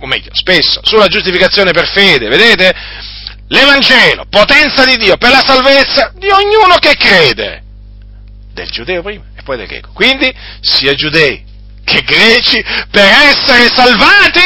o 0.03 0.07
meglio, 0.07 0.31
spesso, 0.33 0.81
sulla 0.83 1.07
giustificazione 1.07 1.71
per 1.71 1.87
fede, 1.87 2.27
vedete? 2.27 2.75
L'Evangelo, 3.47 4.25
potenza 4.29 4.83
di 4.83 4.97
Dio 4.97 5.15
per 5.15 5.29
la 5.29 5.41
salvezza 5.45 6.11
di 6.15 6.27
ognuno 6.27 6.75
che 6.75 6.97
crede, 6.97 7.63
del 8.53 8.69
giudeo 8.69 9.01
prima 9.01 9.23
e 9.37 9.43
poi 9.43 9.55
del 9.55 9.67
greco. 9.67 9.91
Quindi, 9.93 10.29
sia 10.59 10.93
giudei 10.93 11.41
che 11.85 12.01
greci, 12.01 12.61
per 12.91 13.05
essere 13.05 13.69
salvati, 13.73 14.41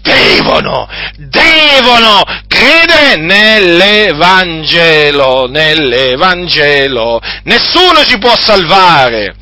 devono, 0.00 0.88
devono 1.16 2.22
credere 2.48 3.16
nell'Evangelo, 3.16 5.48
nell'Evangelo. 5.48 7.20
Nessuno 7.42 8.06
ci 8.06 8.16
può 8.16 8.34
salvare 8.38 9.34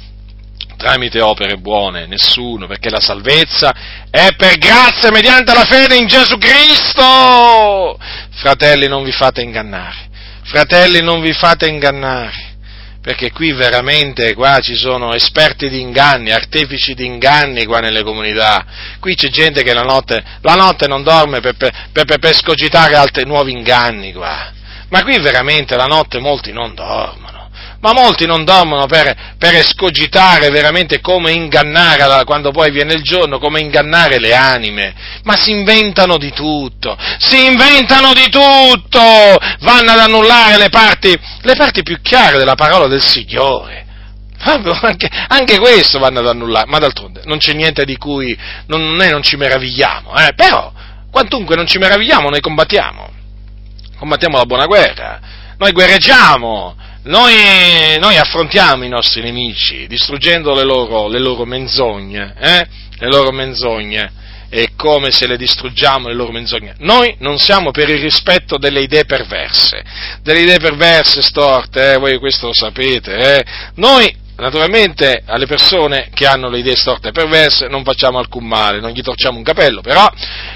tramite 0.77 1.21
opere 1.21 1.57
buone, 1.57 2.07
nessuno, 2.07 2.67
perché 2.67 2.91
la 2.91 3.01
salvezza 3.01 3.73
è 4.11 4.35
per 4.37 4.57
grazia 4.59 5.11
mediante 5.11 5.53
la 5.53 5.65
fede 5.65 5.97
in 5.97 6.07
Gesù 6.07 6.37
Cristo. 6.39 7.99
Fratelli, 8.31 8.89
non 8.89 9.05
vi 9.05 9.13
fate 9.13 9.43
ingannare. 9.43 10.09
Fratelli, 10.43 11.01
non 11.03 11.21
vi 11.21 11.33
fate 11.33 11.69
ingannare 11.69 12.53
perché 13.05 13.33
qui 13.33 13.53
veramente 13.53 14.33
qua 14.33 14.61
ci 14.61 14.75
sono 14.75 15.13
esperti 15.13 15.69
di 15.69 15.79
inganni, 15.79 16.31
artefici 16.31 16.95
di 16.95 17.05
inganni 17.05 17.67
qua 17.67 17.81
nelle 17.81 18.03
comunità. 18.03 18.65
Qui 18.99 19.15
c'è 19.15 19.29
gente 19.29 19.63
che 19.63 19.75
la 19.75 19.83
notte, 19.83 20.25
la 20.41 20.55
notte 20.55 20.87
non 20.87 21.03
dorme 21.03 21.41
per, 21.41 21.55
per, 21.55 21.73
per, 21.93 22.19
per 22.19 22.35
scogitare 22.35 22.95
altri 22.97 23.27
nuovi 23.27 23.53
inganni 23.53 24.15
qua. 24.15 24.51
Ma 24.89 25.03
qui 25.03 25.21
veramente 25.21 25.77
la 25.77 25.85
notte 25.85 26.19
molti 26.19 26.51
non 26.53 26.75
dormono 26.75 27.24
ma 27.85 27.93
molti 27.93 28.25
non 28.25 28.45
dormono 28.45 28.87
per, 28.87 29.35
per 29.37 29.57
escogitare 29.57 30.49
veramente 30.49 31.03
come 31.03 31.33
ingannare, 31.33 32.25
quando 32.25 32.51
poi 32.51 32.71
viene 32.71 32.95
il 32.95 33.03
giorno, 33.03 33.39
come 33.39 33.61
ingannare 33.61 34.19
le 34.19 34.33
anime, 34.35 34.95
ma 35.25 35.37
si 35.37 35.51
inventano 35.51 36.17
di 36.17 36.33
tutto, 36.33 36.97
si 37.19 37.45
inventano 37.45 38.15
di 38.15 38.31
tutto, 38.31 39.01
vanno 39.61 39.91
ad 39.91 39.99
annullare 39.99 40.57
le 40.57 40.71
parti, 40.71 41.15
le 41.43 41.55
parti 41.57 41.83
più 41.83 42.01
chiare 42.01 42.39
della 42.39 42.55
parola 42.55 42.87
del 42.87 43.03
Signore. 43.03 43.83
Anche, 44.47 45.09
anche, 45.29 45.59
questo 45.59 45.99
vanno 45.99 46.21
ad 46.21 46.27
annullare, 46.27 46.67
ma 46.67 46.79
d'altronde 46.79 47.21
non 47.25 47.37
c'è 47.37 47.53
niente 47.53 47.85
di 47.85 47.99
cui 47.99 48.37
non, 48.67 48.95
noi 48.95 49.11
non 49.11 49.23
ci 49.23 49.37
meravigliamo, 49.37 50.15
eh? 50.17 50.33
però 50.35 50.73
quantunque 51.11 51.55
non 51.55 51.67
ci 51.67 51.77
meravigliamo, 51.77 52.31
noi 52.31 52.41
combattiamo, 52.41 53.11
combattiamo 53.99 54.39
la 54.39 54.47
buona 54.47 54.67
guerra, 54.67 55.21
noi 55.59 55.73
guerreggiamo, 55.73 56.77
noi, 57.05 57.99
noi, 57.99 58.17
affrontiamo 58.17 58.85
i 58.85 58.89
nostri 58.89 59.21
nemici 59.21 59.87
distruggendo 59.87 60.55
le 60.55 60.65
loro, 60.65 61.07
le 61.09 61.19
loro 61.19 61.45
menzogne, 61.45 62.35
eh? 62.39 62.67
le 62.99 63.09
loro 63.09 63.31
menzogne, 63.31 64.11
e 64.49 64.71
come 64.77 65.11
se 65.11 65.27
le 65.27 65.37
distruggiamo 65.37 66.09
le 66.09 66.15
loro 66.15 66.33
menzogne. 66.33 66.77
Noi 66.79 67.17
non 67.19 67.39
siamo 67.39 67.73
per 67.73 67.91
il 67.91 68.01
rispetto 68.01 68.57
delle 68.57 68.81
idee 68.81 69.05
perverse, 69.05 69.83
delle 70.23 70.41
idee 70.41 70.59
perverse 70.59 71.21
storte, 71.21 71.93
eh? 71.93 71.99
voi 71.99 72.19
questo 72.19 72.47
lo 72.47 72.55
sapete, 72.55 73.17
eh? 73.17 73.45
noi 73.75 74.23
naturalmente 74.37 75.23
alle 75.27 75.47
persone 75.47 76.09
che 76.13 76.27
hanno 76.27 76.49
le 76.49 76.59
idee 76.59 76.75
storte 76.75 77.09
e 77.09 77.13
perverse 77.13 77.69
non 77.69 77.85
facciamo 77.85 78.19
alcun 78.19 78.47
male, 78.47 78.81
non 78.81 78.93
gli 78.93 79.03
torciamo 79.03 79.37
un 79.37 79.45
capello, 79.45 79.81
però 79.81 80.11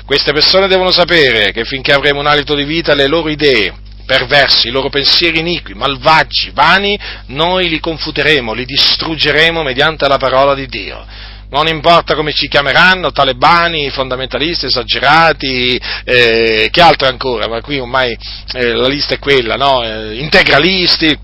queste 0.07 0.33
persone 0.33 0.67
devono 0.67 0.93
sapere 0.93 1.53
che 1.53 1.65
finché 1.65 1.93
avremo 1.93 2.21
un 2.21 2.27
alito 2.27 2.55
di 2.55 2.65
vita 2.65 2.95
le 2.95 3.07
loro 3.07 3.29
idee, 3.29 3.87
perversi, 4.09 4.69
i 4.69 4.71
loro 4.71 4.89
pensieri 4.89 5.41
iniqui, 5.41 5.75
malvagi, 5.75 6.51
vani, 6.55 6.99
noi 7.27 7.69
li 7.69 7.79
confuteremo, 7.79 8.55
li 8.55 8.65
distruggeremo 8.65 9.63
mediante 9.63 10.09
la 10.09 10.17
parola 10.17 10.55
di 10.55 10.67
Dio. 10.67 11.05
Non 11.51 11.69
importa 11.69 12.15
come 12.15 12.33
ci 12.33 12.49
chiameranno, 12.49 13.13
talebani, 13.13 13.91
fondamentalisti, 13.91 14.65
esagerati, 14.65 15.79
eh, 16.05 16.69
che 16.71 16.81
altro 16.81 17.07
ancora, 17.07 17.49
ma 17.49 17.61
qui 17.61 17.79
ormai 17.79 18.17
eh, 18.55 18.73
la 18.73 18.89
lista 18.89 19.13
è 19.13 19.19
quella, 19.19 19.57
no? 19.57 19.85
Eh, 19.85 20.17
integralisti, 20.21 21.15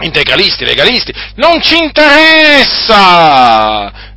integralisti, 0.00 0.66
legalisti, 0.66 1.14
non 1.36 1.62
ci 1.62 1.78
interessa! 1.82 2.88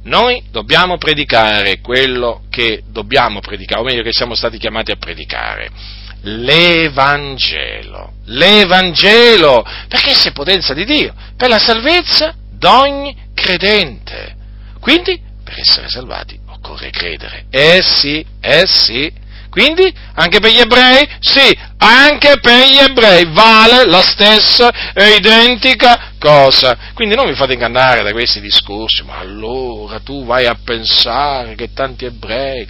Noi 0.04 0.44
dobbiamo 0.52 0.98
predicare 0.98 1.80
quello 1.80 2.42
che 2.50 2.84
dobbiamo 2.86 3.40
predicare, 3.40 3.80
o 3.80 3.86
meglio 3.86 4.04
che 4.04 4.12
siamo 4.12 4.36
stati 4.36 4.58
chiamati 4.58 4.92
a 4.92 4.98
predicare 4.98 6.02
l'Evangelo. 6.24 8.14
L'Evangelo, 8.26 9.66
perché 9.88 10.12
è 10.12 10.32
potenza 10.32 10.74
di 10.74 10.86
Dio, 10.86 11.14
per 11.36 11.50
la 11.50 11.60
salvezza 11.60 12.34
d'ogni 12.52 13.16
credente. 13.34 14.36
Quindi, 14.80 15.20
per 15.44 15.60
essere 15.60 15.90
salvati, 15.90 16.40
occorre 16.48 16.90
credere. 16.90 17.46
Eh 17.50 17.82
sì, 17.82 18.26
eh 18.42 18.64
sì. 18.66 19.22
Quindi, 19.50 19.94
anche 20.16 20.40
per 20.40 20.50
gli 20.50 20.60
ebrei? 20.60 21.08
Sì, 21.20 21.56
anche 21.78 22.40
per 22.40 22.68
gli 22.68 22.78
ebrei 22.78 23.26
vale 23.32 23.86
la 23.86 24.02
stessa 24.02 24.92
e 24.94 25.16
identica 25.18 26.14
cosa. 26.18 26.76
Quindi 26.96 27.14
non 27.14 27.28
vi 27.28 27.36
fate 27.36 27.54
ingannare 27.54 28.02
da 28.02 28.12
questi 28.12 28.42
discorsi, 28.42 29.04
ma 29.04 29.20
allora 29.20 30.00
tu 30.00 30.26
vai 30.26 30.48
a 30.48 30.58
pensare 30.64 31.54
che 31.54 31.72
tanti 31.72 32.06
ebrei 32.06 32.68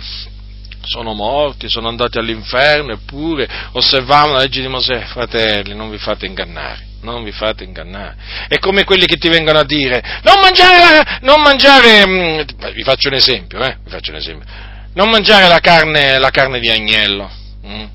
sono 0.83 1.13
morti, 1.13 1.69
sono 1.69 1.87
andati 1.87 2.17
all'inferno, 2.17 2.93
eppure 2.93 3.47
osservavano 3.71 4.33
la 4.33 4.39
legge 4.39 4.61
di 4.61 4.67
Mosè. 4.67 5.05
Fratelli, 5.05 5.73
non 5.75 5.89
vi 5.89 5.97
fate 5.97 6.25
ingannare, 6.25 6.85
non 7.01 7.23
vi 7.23 7.31
fate 7.31 7.63
ingannare. 7.63 8.15
È 8.47 8.59
come 8.59 8.83
quelli 8.83 9.05
che 9.05 9.17
ti 9.17 9.29
vengono 9.29 9.59
a 9.59 9.63
dire, 9.63 10.01
non 10.23 10.39
mangiare, 10.41 11.19
non 11.21 11.41
mangiare, 11.41 12.05
mm, 12.05 12.41
vi 12.73 12.83
faccio 12.83 13.07
un 13.07 13.15
esempio, 13.15 13.59
eh, 13.59 13.77
vi 13.83 13.89
faccio 13.89 14.11
un 14.11 14.17
esempio, 14.17 14.47
non 14.93 15.09
mangiare 15.09 15.47
la 15.47 15.59
carne, 15.59 16.19
la 16.19 16.29
carne 16.29 16.59
di 16.59 16.69
agnello. 16.69 17.29
Mm? 17.65 17.85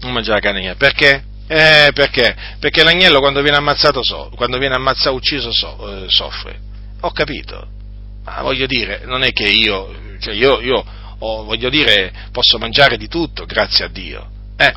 Non 0.00 0.12
mangiare 0.12 0.34
la 0.34 0.40
carne 0.40 0.60
di 0.60 0.66
agnello, 0.66 0.78
perché? 0.78 1.24
Eh, 1.46 1.90
perché? 1.92 2.34
Perché 2.58 2.82
l'agnello 2.82 3.20
quando 3.20 3.42
viene 3.42 3.56
ammazzato, 3.58 4.02
so, 4.02 4.30
quando 4.34 4.58
viene 4.58 4.74
ammazzato, 4.74 5.14
ucciso, 5.14 5.52
so, 5.52 6.04
eh, 6.04 6.06
soffre. 6.08 6.58
Ho 7.00 7.10
capito. 7.10 7.68
Ma 8.24 8.40
voglio 8.40 8.66
dire, 8.66 9.02
non 9.04 9.22
è 9.22 9.32
che 9.32 9.44
io, 9.44 9.94
cioè 10.18 10.32
io, 10.32 10.60
io 10.62 10.84
o 11.18 11.44
voglio 11.44 11.68
dire, 11.68 12.12
posso 12.32 12.58
mangiare 12.58 12.96
di 12.96 13.08
tutto, 13.08 13.44
grazie 13.44 13.84
a 13.84 13.88
Dio. 13.88 14.28
Eh, 14.56 14.74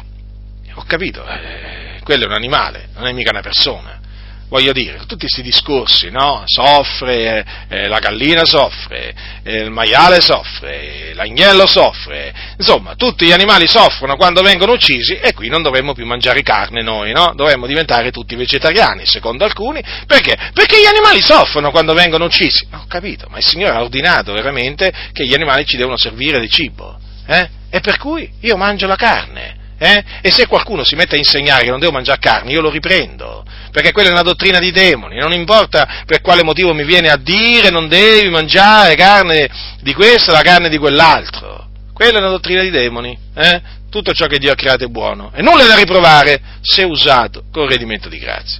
ho 0.73 0.83
capito, 0.83 1.25
eh, 1.25 1.99
quello 2.03 2.23
è 2.23 2.27
un 2.27 2.33
animale, 2.33 2.89
non 2.95 3.05
è 3.07 3.11
mica 3.11 3.31
una 3.31 3.41
persona. 3.41 3.99
Voglio 4.49 4.71
dire, 4.71 4.99
tutti 4.99 5.17
questi 5.17 5.41
discorsi, 5.41 6.09
no? 6.09 6.43
Soffre, 6.45 7.45
eh, 7.67 7.87
la 7.87 7.99
gallina 7.99 8.45
soffre, 8.45 9.13
eh, 9.43 9.61
il 9.61 9.71
maiale 9.71 10.21
soffre, 10.21 11.13
l'agnello 11.13 11.67
soffre, 11.67 12.33
insomma, 12.57 12.95
tutti 12.95 13.25
gli 13.25 13.31
animali 13.31 13.67
soffrono 13.67 14.15
quando 14.15 14.41
vengono 14.41 14.73
uccisi 14.73 15.17
e 15.17 15.33
qui 15.33 15.49
non 15.49 15.61
dovremmo 15.61 15.93
più 15.93 16.05
mangiare 16.05 16.41
carne 16.43 16.81
noi, 16.81 17.11
no? 17.11 17.33
Dovremmo 17.35 17.67
diventare 17.67 18.11
tutti 18.11 18.35
vegetariani, 18.35 19.05
secondo 19.05 19.43
alcuni, 19.43 19.81
perché? 20.05 20.35
Perché 20.53 20.79
gli 20.79 20.85
animali 20.85 21.21
soffrono 21.21 21.71
quando 21.71 21.93
vengono 21.93 22.25
uccisi. 22.25 22.65
Ho 22.73 22.85
capito, 22.87 23.27
ma 23.29 23.37
il 23.37 23.45
Signore 23.45 23.75
ha 23.75 23.81
ordinato 23.81 24.31
veramente 24.33 24.91
che 25.11 25.25
gli 25.25 25.33
animali 25.33 25.65
ci 25.65 25.77
devono 25.77 25.97
servire 25.97 26.39
di 26.39 26.49
cibo, 26.49 26.97
eh? 27.27 27.49
E 27.69 27.81
per 27.81 27.97
cui 27.97 28.31
io 28.41 28.55
mangio 28.55 28.87
la 28.87 28.95
carne. 28.95 29.56
Eh? 29.79 30.03
E 30.21 30.31
se 30.31 30.47
qualcuno 30.47 30.83
si 30.83 30.95
mette 30.95 31.15
a 31.15 31.17
insegnare 31.17 31.63
che 31.63 31.69
non 31.69 31.79
devo 31.79 31.91
mangiare 31.91 32.19
carne, 32.19 32.51
io 32.51 32.61
lo 32.61 32.69
riprendo, 32.69 33.45
perché 33.71 33.91
quella 33.91 34.09
è 34.09 34.11
una 34.11 34.23
dottrina 34.23 34.59
di 34.59 34.71
demoni, 34.71 35.17
non 35.17 35.33
importa 35.33 36.03
per 36.05 36.21
quale 36.21 36.43
motivo 36.43 36.73
mi 36.73 36.83
viene 36.83 37.09
a 37.09 37.17
dire 37.17 37.69
non 37.69 37.87
devi 37.87 38.29
mangiare 38.29 38.95
carne 38.95 39.49
di 39.81 39.93
questo, 39.93 40.31
la 40.31 40.41
carne 40.41 40.69
di 40.69 40.77
quell'altro. 40.77 41.65
Quella 41.93 42.17
è 42.17 42.21
una 42.21 42.29
dottrina 42.29 42.61
di 42.61 42.69
demoni, 42.69 43.17
eh? 43.35 43.61
tutto 43.89 44.13
ciò 44.13 44.25
che 44.27 44.37
Dio 44.37 44.51
ha 44.51 44.55
creato 44.55 44.83
è 44.83 44.87
buono 44.87 45.31
e 45.33 45.41
nulla 45.41 45.63
è 45.63 45.67
da 45.67 45.75
riprovare 45.75 46.41
se 46.61 46.83
usato 46.83 47.43
con 47.51 47.67
redimento 47.67 48.09
di 48.09 48.17
grazia, 48.17 48.59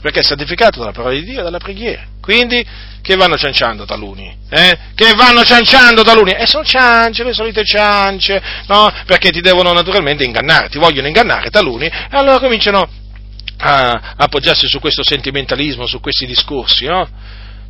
perché 0.00 0.20
è 0.20 0.22
santificato 0.22 0.80
dalla 0.80 0.92
parola 0.92 1.14
di 1.14 1.24
Dio 1.24 1.40
e 1.40 1.42
dalla 1.42 1.58
preghiera. 1.58 2.06
Quindi 2.26 2.66
che 3.02 3.14
vanno 3.14 3.36
cianciando 3.36 3.84
taluni, 3.84 4.36
eh? 4.50 4.78
Che 4.96 5.12
vanno 5.14 5.44
cianciando 5.44 6.02
taluni, 6.02 6.32
e 6.32 6.44
sono 6.44 6.64
ciance, 6.64 7.22
le 7.22 7.32
solite 7.32 7.64
ciance, 7.64 8.42
no? 8.66 8.92
Perché 9.06 9.30
ti 9.30 9.40
devono 9.40 9.72
naturalmente 9.72 10.24
ingannare, 10.24 10.68
ti 10.68 10.78
vogliono 10.78 11.06
ingannare 11.06 11.50
taluni, 11.50 11.86
e 11.86 11.92
allora 12.10 12.40
cominciano 12.40 12.88
a 13.58 14.14
appoggiarsi 14.16 14.66
su 14.66 14.80
questo 14.80 15.04
sentimentalismo, 15.04 15.86
su 15.86 16.00
questi 16.00 16.26
discorsi, 16.26 16.86
no? 16.86 17.08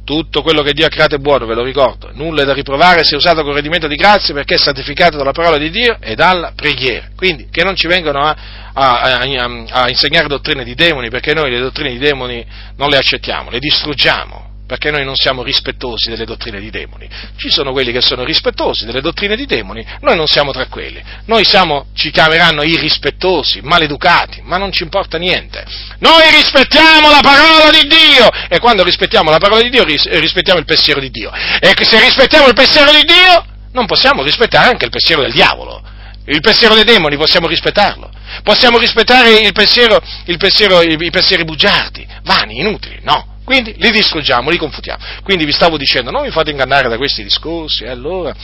Tutto 0.06 0.40
quello 0.40 0.62
che 0.62 0.72
Dio 0.72 0.86
ha 0.86 0.88
creato 0.88 1.16
è 1.16 1.18
buono, 1.18 1.46
ve 1.46 1.54
lo 1.56 1.64
ricordo, 1.64 2.10
nulla 2.12 2.42
è 2.42 2.44
da 2.44 2.52
riprovare 2.52 3.02
se 3.02 3.16
usato 3.16 3.42
con 3.42 3.52
redimento 3.52 3.88
di 3.88 3.96
grazia 3.96 4.32
perché 4.32 4.54
è 4.54 4.56
santificato 4.56 5.16
dalla 5.16 5.32
parola 5.32 5.58
di 5.58 5.68
Dio 5.68 5.96
e 6.00 6.14
dalla 6.14 6.52
preghiera. 6.54 7.08
Quindi 7.16 7.48
che 7.50 7.64
non 7.64 7.74
ci 7.74 7.88
vengano 7.88 8.20
a, 8.20 8.36
a, 8.72 9.00
a, 9.00 9.64
a 9.68 9.88
insegnare 9.88 10.28
dottrine 10.28 10.62
di 10.62 10.76
demoni 10.76 11.10
perché 11.10 11.34
noi 11.34 11.50
le 11.50 11.58
dottrine 11.58 11.90
di 11.90 11.98
demoni 11.98 12.46
non 12.76 12.88
le 12.88 12.98
accettiamo, 12.98 13.50
le 13.50 13.58
distruggiamo 13.58 14.46
perché 14.66 14.90
noi 14.90 15.04
non 15.04 15.14
siamo 15.14 15.42
rispettosi 15.42 16.10
delle 16.10 16.24
dottrine 16.24 16.60
di 16.60 16.70
demoni. 16.70 17.08
Ci 17.36 17.50
sono 17.50 17.72
quelli 17.72 17.92
che 17.92 18.00
sono 18.00 18.24
rispettosi 18.24 18.84
delle 18.84 19.00
dottrine 19.00 19.36
di 19.36 19.46
demoni, 19.46 19.86
noi 20.00 20.16
non 20.16 20.26
siamo 20.26 20.52
tra 20.52 20.66
quelli. 20.66 21.02
Noi 21.26 21.44
siamo, 21.44 21.86
ci 21.94 22.10
chiameranno 22.10 22.62
irrispettosi, 22.62 23.60
maleducati, 23.62 24.42
ma 24.42 24.56
non 24.56 24.72
ci 24.72 24.82
importa 24.82 25.18
niente. 25.18 25.64
Noi 26.00 26.30
rispettiamo 26.32 27.10
la 27.10 27.20
parola 27.22 27.70
di 27.70 27.86
Dio 27.86 28.28
e 28.48 28.58
quando 28.58 28.82
rispettiamo 28.82 29.30
la 29.30 29.38
parola 29.38 29.62
di 29.62 29.70
Dio 29.70 29.84
rispettiamo 29.84 30.58
il 30.58 30.66
pensiero 30.66 31.00
di 31.00 31.10
Dio. 31.10 31.30
E 31.60 31.74
se 31.84 32.00
rispettiamo 32.00 32.48
il 32.48 32.54
pensiero 32.54 32.90
di 32.90 33.02
Dio 33.04 33.44
non 33.72 33.86
possiamo 33.86 34.22
rispettare 34.22 34.68
anche 34.68 34.84
il 34.86 34.90
pensiero 34.90 35.22
del 35.22 35.32
diavolo. 35.32 35.82
Il 36.28 36.40
pensiero 36.40 36.74
dei 36.74 36.82
demoni 36.82 37.16
possiamo 37.16 37.46
rispettarlo. 37.46 38.10
Possiamo 38.42 38.78
rispettare 38.78 39.30
il 39.38 39.52
pensiero, 39.52 40.00
il 40.24 40.36
pensiero, 40.38 40.82
i 40.82 41.10
pensieri 41.10 41.44
bugiardi, 41.44 42.04
vani, 42.24 42.58
inutili, 42.58 42.98
no. 43.02 43.35
Quindi 43.46 43.76
li 43.78 43.92
distruggiamo, 43.92 44.50
li 44.50 44.58
confutiamo. 44.58 44.98
Quindi 45.22 45.44
vi 45.44 45.52
stavo 45.52 45.76
dicendo, 45.76 46.10
non 46.10 46.24
vi 46.24 46.32
fate 46.32 46.50
ingannare 46.50 46.88
da 46.88 46.96
questi 46.96 47.22
discorsi, 47.22 47.84
eh, 47.84 47.90
allora 47.90 48.34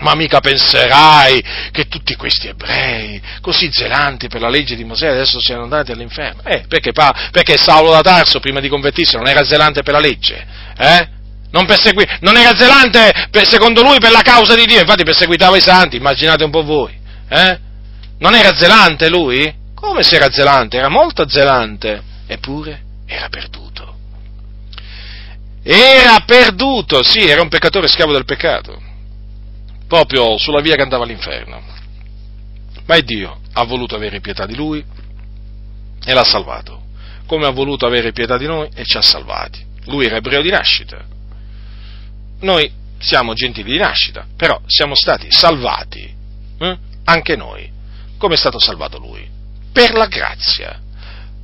ma 0.00 0.16
mica 0.16 0.40
penserai 0.40 1.42
che 1.70 1.86
tutti 1.86 2.16
questi 2.16 2.48
ebrei, 2.48 3.22
così 3.40 3.70
zelanti 3.72 4.26
per 4.26 4.40
la 4.40 4.48
legge 4.48 4.74
di 4.74 4.82
Mosè, 4.82 5.06
adesso 5.06 5.38
siano 5.40 5.62
andati 5.62 5.92
all'inferno. 5.92 6.42
Eh, 6.42 6.64
perché, 6.66 6.90
perché 6.90 7.56
Saulo 7.56 7.92
da 7.92 8.00
Tarso, 8.00 8.40
prima 8.40 8.58
di 8.58 8.68
convertirsi, 8.68 9.14
non 9.14 9.28
era 9.28 9.44
zelante 9.44 9.84
per 9.84 9.94
la 9.94 10.00
legge? 10.00 10.44
Eh? 10.76 11.08
Non, 11.52 11.64
persegui- 11.64 12.08
non 12.20 12.36
era 12.36 12.56
zelante, 12.56 13.28
per, 13.30 13.46
secondo 13.46 13.82
lui, 13.82 13.98
per 14.00 14.10
la 14.10 14.22
causa 14.22 14.56
di 14.56 14.66
Dio, 14.66 14.80
infatti 14.80 15.04
perseguitava 15.04 15.56
i 15.56 15.60
santi, 15.60 15.96
immaginate 15.96 16.42
un 16.42 16.50
po' 16.50 16.64
voi. 16.64 16.92
Eh? 17.28 17.58
Non 18.18 18.34
era 18.34 18.52
zelante 18.56 19.08
lui? 19.08 19.62
Come 19.76 20.02
se 20.02 20.16
era 20.16 20.28
zelante? 20.28 20.76
Era 20.76 20.88
molto 20.88 21.28
zelante, 21.28 22.02
eppure 22.26 22.82
era 23.06 23.28
perduto. 23.28 23.93
Era 25.66 26.20
perduto, 26.26 27.02
sì, 27.02 27.20
era 27.20 27.40
un 27.40 27.48
peccatore 27.48 27.88
schiavo 27.88 28.12
del 28.12 28.26
peccato, 28.26 28.78
proprio 29.88 30.36
sulla 30.36 30.60
via 30.60 30.76
che 30.76 30.82
andava 30.82 31.04
all'inferno. 31.04 31.62
Ma 32.84 33.00
Dio 33.00 33.40
ha 33.54 33.64
voluto 33.64 33.96
avere 33.96 34.20
pietà 34.20 34.44
di 34.44 34.54
lui 34.54 34.84
e 36.04 36.12
l'ha 36.12 36.22
salvato, 36.22 36.82
come 37.24 37.46
ha 37.46 37.50
voluto 37.50 37.86
avere 37.86 38.12
pietà 38.12 38.36
di 38.36 38.44
noi 38.44 38.68
e 38.74 38.84
ci 38.84 38.98
ha 38.98 39.02
salvati. 39.02 39.64
Lui 39.86 40.04
era 40.04 40.16
ebreo 40.16 40.42
di 40.42 40.50
nascita. 40.50 41.02
Noi 42.40 42.70
siamo 42.98 43.32
gentili 43.32 43.70
di 43.70 43.78
nascita, 43.78 44.26
però 44.36 44.60
siamo 44.66 44.94
stati 44.94 45.28
salvati, 45.30 46.14
eh? 46.58 46.78
anche 47.04 47.36
noi. 47.36 47.70
Come 48.18 48.34
è 48.34 48.38
stato 48.38 48.58
salvato 48.58 48.98
lui? 48.98 49.26
Per 49.72 49.92
la 49.92 50.06
grazia. 50.06 50.78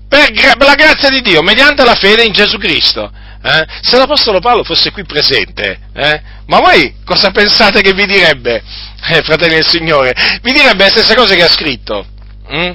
Per, 0.06 0.30
gra- 0.32 0.56
per 0.56 0.66
la 0.66 0.74
grazia 0.74 1.09
di 1.09 1.22
Dio, 1.22 1.40
mediante 1.40 1.84
la 1.84 1.94
fede 1.94 2.24
in 2.24 2.32
Gesù 2.32 2.59
Cristo. 2.59 3.10
Eh? 3.42 3.66
Se 3.82 3.96
l'Apostolo 3.96 4.40
Paolo 4.40 4.64
fosse 4.64 4.90
qui 4.90 5.04
presente, 5.04 5.78
eh? 5.94 6.22
ma 6.46 6.60
voi 6.60 6.96
cosa 7.04 7.30
pensate 7.30 7.80
che 7.80 7.94
vi 7.94 8.06
direbbe, 8.06 8.62
eh, 9.08 9.22
fratelli 9.22 9.54
del 9.54 9.66
Signore? 9.66 10.14
Vi 10.42 10.52
direbbe 10.52 10.84
le 10.84 10.90
stesse 10.90 11.14
cose 11.14 11.36
che 11.36 11.44
ha 11.44 11.48
scritto. 11.48 12.04
Mm? 12.52 12.72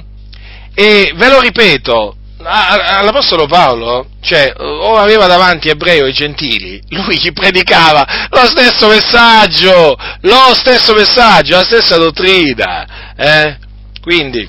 E 0.74 1.12
ve 1.14 1.28
lo 1.28 1.40
ripeto, 1.40 2.16
all'Apostolo 2.42 3.46
Paolo, 3.46 4.08
cioè, 4.20 4.52
o 4.56 4.96
aveva 4.96 5.26
davanti 5.26 5.68
ebrei 5.68 6.00
o 6.00 6.10
gentili, 6.10 6.80
lui 6.88 7.18
gli 7.18 7.32
predicava 7.32 8.28
lo 8.30 8.46
stesso 8.46 8.88
messaggio, 8.88 9.96
lo 10.20 10.54
stesso 10.54 10.94
messaggio, 10.94 11.56
la 11.56 11.64
stessa 11.64 11.96
dottrina. 11.96 13.14
Eh? 13.16 13.56
Quindi, 14.00 14.48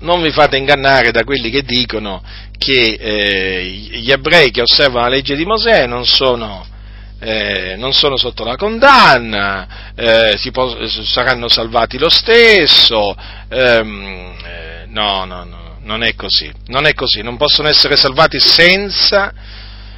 non 0.00 0.22
vi 0.22 0.30
fate 0.30 0.56
ingannare 0.56 1.10
da 1.10 1.24
quelli 1.24 1.50
che 1.50 1.62
dicono 1.62 2.22
che 2.58 2.96
eh, 2.98 3.64
gli 3.64 4.10
ebrei 4.10 4.50
che 4.50 4.62
osservano 4.62 5.08
la 5.08 5.14
legge 5.14 5.36
di 5.36 5.44
Mosè 5.44 5.86
non 5.86 6.06
sono, 6.06 6.66
eh, 7.20 7.74
non 7.76 7.92
sono 7.92 8.16
sotto 8.16 8.44
la 8.44 8.56
condanna, 8.56 9.92
eh, 9.94 10.38
può, 10.52 10.76
saranno 10.86 11.48
salvati 11.48 11.98
lo 11.98 12.08
stesso, 12.08 13.14
ehm, 13.48 14.34
eh, 14.44 14.86
no, 14.88 15.24
no, 15.24 15.44
no, 15.44 15.78
non 15.82 16.02
è 16.02 16.14
così, 16.14 16.50
non 16.66 16.86
è 16.86 16.94
così, 16.94 17.22
non 17.22 17.36
possono 17.36 17.68
essere 17.68 17.96
salvati 17.96 18.38
senza, 18.40 19.32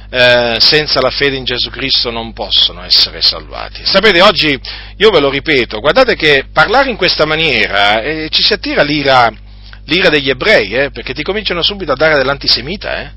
eh, 0.09 0.57
senza 0.59 1.01
la 1.01 1.09
fede 1.09 1.35
in 1.35 1.43
Gesù 1.43 1.69
Cristo 1.69 2.11
non 2.11 2.33
possono 2.33 2.83
essere 2.83 3.21
salvati. 3.21 3.85
Sapete, 3.85 4.21
oggi, 4.21 4.59
io 4.97 5.09
ve 5.09 5.19
lo 5.19 5.29
ripeto, 5.29 5.79
guardate 5.79 6.15
che 6.15 6.45
parlare 6.51 6.89
in 6.89 6.97
questa 6.97 7.25
maniera 7.25 8.01
eh, 8.01 8.27
ci 8.29 8.43
si 8.43 8.53
attira 8.53 8.83
l'ira 8.83 9.31
l'ira 9.87 10.09
degli 10.09 10.29
ebrei, 10.29 10.73
eh, 10.73 10.91
perché 10.91 11.13
ti 11.13 11.23
cominciano 11.23 11.61
subito 11.61 11.91
a 11.91 11.95
dare 11.95 12.15
dell'antisemita. 12.15 13.01
Eh. 13.01 13.11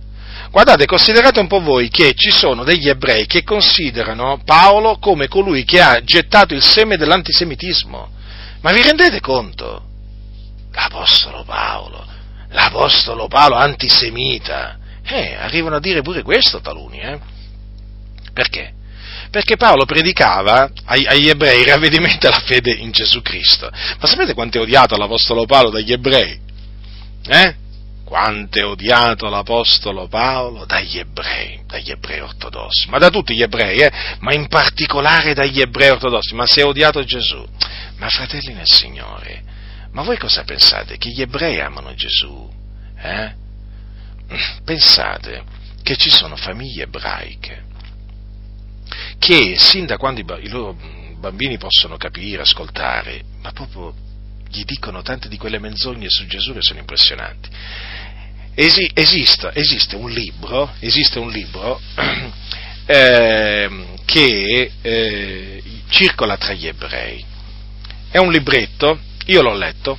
Guardate, 0.51 0.87
considerate 0.87 1.39
un 1.39 1.47
po' 1.47 1.61
voi 1.61 1.89
che 1.91 2.15
ci 2.15 2.31
sono 2.31 2.65
degli 2.65 2.89
ebrei 2.89 3.27
che 3.27 3.45
considerano 3.45 4.41
Paolo 4.45 4.99
come 4.99 5.29
colui 5.29 5.65
che 5.65 5.81
ha 5.81 6.03
gettato 6.03 6.55
il 6.55 6.63
seme 6.63 6.97
dell'antisemitismo. 6.97 8.11
Ma 8.61 8.73
vi 8.73 8.83
rendete 8.83 9.21
conto? 9.21 9.85
L'Apostolo 10.73 11.45
Paolo, 11.45 12.05
l'Apostolo 12.51 13.27
Paolo 13.29 13.57
antisemita. 13.57 14.79
Eh, 15.05 15.35
arrivano 15.35 15.77
a 15.77 15.81
dire 15.81 16.03
pure 16.03 16.23
questo 16.23 16.61
taluni, 16.61 17.01
eh? 17.01 17.19
Perché? 18.33 18.75
Perché 19.31 19.57
Paolo 19.57 19.85
predicava 19.85 20.71
agli 20.85 21.29
ebrei 21.29 21.61
il 21.61 21.67
ravvedimento 21.67 22.27
e 22.27 22.31
la 22.31 22.41
fede 22.41 22.73
in 22.73 22.91
Gesù 22.91 23.23
Cristo. 23.23 23.71
Ma 23.71 24.07
sapete 24.07 24.35
quanto 24.35 24.59
è 24.59 24.61
odiato 24.61 24.97
l'Apostolo 24.97 25.47
Paolo 25.47 25.71
dagli 25.71 25.93
ebrei? 25.93 26.49
Eh? 27.31 27.55
Quanto 28.05 28.59
è 28.59 28.65
odiato 28.65 29.29
l'Apostolo 29.29 30.09
Paolo 30.09 30.65
dagli 30.65 30.99
ebrei, 30.99 31.63
dagli 31.65 31.93
ebrei 31.93 32.19
ortodossi, 32.21 32.89
ma 32.89 32.99
da 32.99 33.09
tutti 33.09 33.37
gli 33.37 33.43
ebrei, 33.43 33.79
eh? 33.79 33.93
ma 34.19 34.35
in 34.35 34.49
particolare 34.49 35.33
dagli 35.33 35.61
ebrei 35.61 35.91
ortodossi, 35.91 36.35
ma 36.35 36.45
se 36.45 36.63
è 36.63 36.65
odiato 36.65 37.05
Gesù. 37.05 37.47
Ma 37.99 38.09
fratelli 38.09 38.53
nel 38.53 38.67
Signore, 38.67 39.45
ma 39.93 40.03
voi 40.03 40.19
cosa 40.19 40.43
pensate? 40.43 40.97
Che 40.97 41.11
gli 41.11 41.21
ebrei 41.21 41.61
amano 41.61 41.95
Gesù? 41.95 42.51
Eh? 42.97 43.35
Pensate 44.65 45.45
che 45.83 45.97
ci 45.97 46.11
sono 46.11 46.35
famiglie 46.35 46.85
ebraiche 46.85 47.69
che 49.19 49.57
sin 49.59 49.87
da 49.87 49.97
quando 49.97 50.21
i, 50.21 50.49
loro 50.49 50.77
bambini 51.19 51.59
possono 51.59 51.97
capire, 51.97 52.43
ascoltare, 52.43 53.23
ma 53.43 53.53
proprio 53.53 53.95
gli 54.51 54.65
dicono 54.65 55.03
tante 55.03 55.29
di 55.29 55.37
quelle 55.37 55.59
menzogne 55.59 56.09
su 56.09 56.27
Gesù 56.27 56.53
che 56.53 56.63
sono 56.63 56.81
impressionanti. 56.81 57.49
Esi, 58.55 58.91
esiste, 58.93 59.51
esiste, 59.55 59.97
un 59.97 60.11
libro, 60.11 60.75
esiste 60.81 61.19
un 61.19 61.31
libro 61.31 61.81
eh, 62.85 63.87
che 64.05 64.73
eh, 64.83 65.63
circola 65.89 66.37
tra 66.37 66.53
gli 66.53 66.67
ebrei. 66.67 67.25
È 68.11 68.19
un 68.19 68.33
libretto, 68.33 68.99
io 69.27 69.43
l'ho 69.43 69.55
letto, 69.55 69.97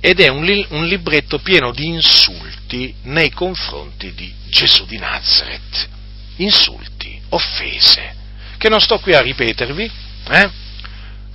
ed 0.00 0.18
è 0.20 0.28
un, 0.28 0.66
un 0.70 0.86
libretto 0.86 1.40
pieno 1.40 1.72
di 1.72 1.86
insulti 1.86 2.94
nei 3.02 3.30
confronti 3.30 4.14
di 4.14 4.32
Gesù 4.48 4.86
di 4.86 4.96
Nazareth. 4.96 5.88
Insulti, 6.36 7.20
offese, 7.28 8.14
che 8.56 8.70
non 8.70 8.80
sto 8.80 8.98
qui 8.98 9.12
a 9.12 9.20
ripetervi, 9.20 9.90
eh? 10.30 10.50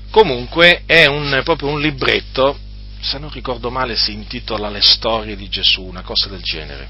Comunque 0.10 0.84
è 0.86 1.06
un, 1.06 1.41
proprio 1.44 1.69
un 1.69 1.82
libretto, 1.82 2.57
se 3.02 3.18
non 3.18 3.30
ricordo 3.30 3.69
male 3.69 3.95
si 3.95 4.14
intitola 4.14 4.69
Le 4.69 4.82
storie 4.82 5.36
di 5.36 5.48
Gesù, 5.49 5.84
una 5.84 6.02
cosa 6.02 6.30
del 6.30 6.41
genere. 6.41 6.88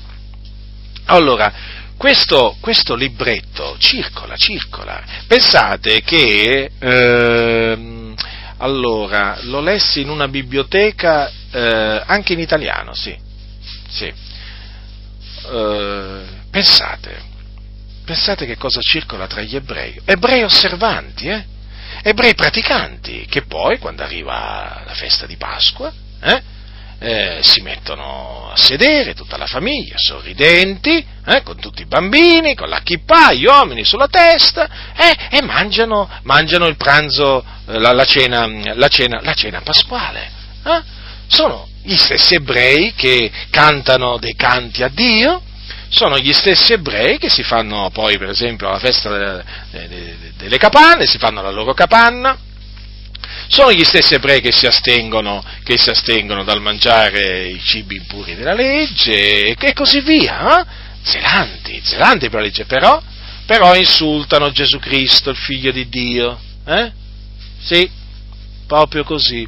Allora, 1.05 1.53
questo, 1.97 2.57
questo 2.59 2.95
libretto 2.95 3.75
circola, 3.77 4.35
circola. 4.35 5.03
Pensate 5.27 6.01
che, 6.01 6.71
eh, 6.77 8.13
allora, 8.57 9.37
lo 9.43 9.61
lessi 9.61 10.01
in 10.01 10.09
una 10.09 10.27
biblioteca, 10.27 11.31
eh, 11.51 12.03
anche 12.05 12.33
in 12.33 12.39
italiano, 12.39 12.93
sì, 12.93 13.15
sì. 13.89 14.11
Eh, 15.47 16.23
pensate, 16.49 17.21
pensate 18.03 18.45
che 18.45 18.57
cosa 18.57 18.81
circola 18.81 19.27
tra 19.27 19.41
gli 19.41 19.55
ebrei, 19.55 19.99
ebrei 20.05 20.43
osservanti, 20.43 21.27
eh? 21.27 21.45
Ebrei 22.03 22.35
praticanti, 22.35 23.25
che 23.29 23.43
poi, 23.43 23.79
quando 23.79 24.03
arriva 24.03 24.83
la 24.85 24.93
festa 24.93 25.25
di 25.25 25.35
Pasqua, 25.37 25.91
eh, 26.21 26.41
eh, 26.99 27.39
si 27.43 27.61
mettono 27.61 28.51
a 28.51 28.57
sedere, 28.57 29.13
tutta 29.13 29.37
la 29.37 29.45
famiglia, 29.45 29.95
sorridenti, 29.97 31.05
eh, 31.25 31.41
con 31.43 31.59
tutti 31.59 31.81
i 31.81 31.87
bambini, 31.87 32.55
con 32.55 32.69
la 32.69 32.79
chippa, 32.81 33.33
gli 33.33 33.45
uomini 33.45 33.83
sulla 33.83 34.07
testa, 34.07 34.67
eh, 34.95 35.37
e 35.37 35.41
mangiano, 35.41 36.09
mangiano, 36.23 36.67
il 36.67 36.77
pranzo, 36.77 37.43
eh, 37.67 37.79
la, 37.79 37.91
la, 37.91 38.05
cena, 38.05 38.47
la, 38.73 38.87
cena, 38.87 39.19
la 39.21 39.33
cena 39.33 39.61
pasquale. 39.61 40.31
Eh. 40.63 40.81
Sono 41.27 41.67
gli 41.83 41.95
stessi 41.95 42.35
ebrei 42.35 42.93
che 42.93 43.31
cantano 43.49 44.17
dei 44.17 44.35
canti 44.35 44.83
a 44.83 44.87
Dio, 44.87 45.41
sono 45.95 46.19
gli 46.19 46.33
stessi 46.33 46.73
ebrei 46.73 47.17
che 47.17 47.29
si 47.29 47.41
fanno 47.41 47.89
poi, 47.89 48.17
per 48.17 48.27
esempio, 48.27 48.67
alla 48.67 48.79
festa 48.79 49.43
delle, 49.71 50.57
capanne, 50.57 51.05
si 51.05 51.17
fanno 51.17 51.41
la 51.41 51.51
loro 51.51 51.73
capanna, 51.73 52.37
sono 53.47 53.71
gli 53.71 53.83
stessi 53.85 54.13
ebrei 54.13 54.41
che 54.41 54.51
si 54.51 54.65
astengono, 54.65 55.41
che 55.63 55.77
si 55.77 55.89
astengono 55.89 56.43
dal 56.43 56.61
mangiare 56.61 57.47
i 57.47 57.61
cibi 57.63 57.95
impuri 57.95 58.35
della 58.35 58.53
legge 58.53 59.55
e 59.55 59.73
così 59.73 60.01
via, 60.01 60.59
eh? 60.59 60.65
zelanti, 61.01 61.79
zelanti 61.81 62.27
per 62.27 62.41
la 62.41 62.45
legge, 62.45 62.65
però, 62.65 63.01
però 63.45 63.73
insultano 63.73 64.51
Gesù 64.51 64.79
Cristo, 64.79 65.29
il 65.29 65.37
figlio 65.37 65.71
di 65.71 65.87
Dio, 65.87 66.37
eh? 66.65 66.91
Sì, 67.61 67.89
proprio 68.67 69.05
così 69.05 69.47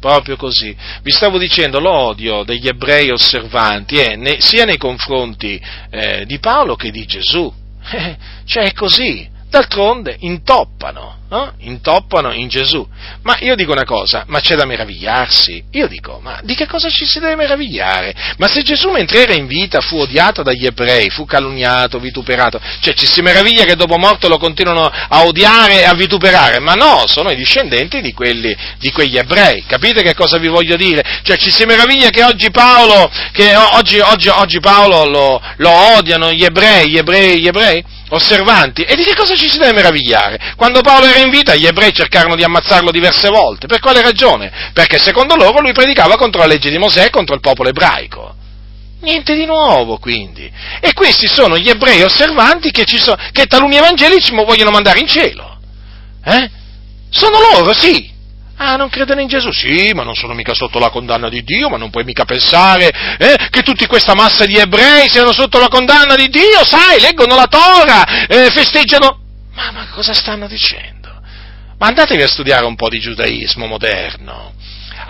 proprio 0.00 0.36
così. 0.36 0.74
Vi 1.02 1.10
stavo 1.12 1.38
dicendo, 1.38 1.78
l'odio 1.78 2.42
degli 2.42 2.66
ebrei 2.66 3.10
osservanti 3.10 3.96
è 3.96 4.16
ne, 4.16 4.40
sia 4.40 4.64
nei 4.64 4.78
confronti 4.78 5.60
eh, 5.90 6.24
di 6.26 6.38
Paolo 6.40 6.74
che 6.74 6.90
di 6.90 7.06
Gesù. 7.06 7.52
Eh, 7.92 8.16
cioè 8.44 8.64
è 8.64 8.72
così. 8.72 9.28
D'altronde 9.48 10.16
intoppano, 10.20 11.18
no? 11.30 11.52
intoppano 11.60 12.32
in 12.32 12.48
Gesù. 12.48 12.86
Ma 13.22 13.36
io 13.40 13.54
dico 13.54 13.72
una 13.72 13.84
cosa, 13.84 14.24
ma 14.26 14.40
c'è 14.40 14.56
da 14.56 14.66
meravigliarsi? 14.66 15.64
Io 15.72 15.86
dico, 15.86 16.18
ma 16.20 16.40
di 16.42 16.54
che 16.54 16.66
cosa 16.66 16.90
ci 16.90 17.06
si 17.06 17.18
deve 17.20 17.36
meravigliare? 17.36 18.14
Ma 18.36 18.48
se 18.48 18.62
Gesù 18.62 18.90
mentre 18.90 19.22
era 19.22 19.34
in 19.34 19.46
vita 19.46 19.80
fu 19.80 19.96
odiato 19.96 20.42
dagli 20.42 20.66
ebrei, 20.66 21.08
fu 21.08 21.24
calunniato, 21.24 21.98
vituperato, 21.98 22.60
cioè 22.80 22.94
ci 22.94 23.06
si 23.06 23.22
meraviglia 23.22 23.64
che 23.64 23.76
dopo 23.76 23.96
morto 23.96 24.28
lo 24.28 24.38
continuano 24.38 24.86
a 24.86 25.24
odiare 25.24 25.80
e 25.80 25.84
a 25.84 25.94
vituperare? 25.94 26.58
Ma 26.58 26.74
no, 26.74 27.04
sono 27.06 27.30
i 27.30 27.36
discendenti 27.36 28.00
di, 28.00 28.12
quelli, 28.12 28.54
di 28.78 28.90
quegli 28.90 29.16
ebrei. 29.16 29.64
Capite 29.66 30.02
che 30.02 30.14
cosa 30.14 30.38
vi 30.38 30.48
voglio 30.48 30.76
dire? 30.76 31.20
Cioè 31.22 31.36
ci 31.36 31.50
si 31.50 31.64
meraviglia 31.64 32.10
che 32.10 32.24
oggi 32.24 32.50
Paolo, 32.50 33.10
che 33.32 33.54
oggi, 33.54 34.00
oggi, 34.00 34.28
oggi 34.28 34.58
Paolo 34.58 35.04
lo, 35.04 35.42
lo 35.56 35.70
odiano 35.96 36.32
gli 36.32 36.44
ebrei, 36.44 36.90
gli 36.90 36.98
ebrei, 36.98 37.40
gli 37.40 37.46
ebrei? 37.46 37.98
osservanti. 38.10 38.82
E 38.82 38.96
di 38.96 39.04
che 39.04 39.14
cosa 39.14 39.34
ci 39.34 39.48
si 39.48 39.58
deve 39.58 39.72
meravigliare? 39.72 40.54
Quando 40.56 40.80
Paolo 40.80 41.06
era 41.06 41.19
in 41.22 41.30
vita 41.30 41.54
gli 41.54 41.66
ebrei 41.66 41.92
cercarono 41.92 42.36
di 42.36 42.44
ammazzarlo 42.44 42.90
diverse 42.90 43.28
volte. 43.28 43.66
Per 43.66 43.80
quale 43.80 44.02
ragione? 44.02 44.70
Perché 44.72 44.98
secondo 44.98 45.36
loro 45.36 45.60
lui 45.60 45.72
predicava 45.72 46.16
contro 46.16 46.40
la 46.40 46.46
legge 46.46 46.70
di 46.70 46.78
Mosè 46.78 47.04
e 47.04 47.10
contro 47.10 47.34
il 47.34 47.40
popolo 47.40 47.68
ebraico. 47.68 48.34
Niente 49.00 49.34
di 49.34 49.46
nuovo, 49.46 49.98
quindi. 49.98 50.50
E 50.80 50.92
questi 50.92 51.26
sono 51.26 51.56
gli 51.56 51.68
ebrei 51.68 52.02
osservanti 52.02 52.70
che, 52.70 52.84
so, 52.86 53.16
che 53.32 53.46
taluni 53.46 53.76
evangelici 53.76 54.32
vogliono 54.34 54.70
mandare 54.70 55.00
in 55.00 55.06
cielo. 55.06 55.58
Eh? 56.24 56.50
Sono 57.10 57.38
loro, 57.52 57.72
sì, 57.72 58.10
Ah, 58.62 58.76
non 58.76 58.90
credono 58.90 59.22
in 59.22 59.26
Gesù? 59.26 59.50
Sì, 59.52 59.92
ma 59.94 60.02
non 60.02 60.14
sono 60.14 60.34
mica 60.34 60.52
sotto 60.52 60.78
la 60.78 60.90
condanna 60.90 61.30
di 61.30 61.42
Dio, 61.42 61.70
ma 61.70 61.78
non 61.78 61.88
puoi 61.88 62.04
mica 62.04 62.26
pensare 62.26 62.90
eh, 63.18 63.48
che 63.48 63.62
tutta 63.62 63.86
questa 63.86 64.14
massa 64.14 64.44
di 64.44 64.58
ebrei 64.58 65.08
siano 65.08 65.32
sotto 65.32 65.58
la 65.58 65.68
condanna 65.68 66.14
di 66.14 66.28
Dio, 66.28 66.62
sai, 66.66 67.00
leggono 67.00 67.36
la 67.36 67.46
Tora, 67.46 68.26
eh, 68.26 68.50
festeggiano... 68.50 69.18
Ma, 69.54 69.70
ma 69.70 69.88
cosa 69.94 70.12
stanno 70.12 70.46
dicendo? 70.46 70.99
Ma 71.80 71.86
andatevi 71.86 72.20
a 72.20 72.26
studiare 72.26 72.66
un 72.66 72.76
po' 72.76 72.90
di 72.90 73.00
giudaismo 73.00 73.64
moderno. 73.66 74.52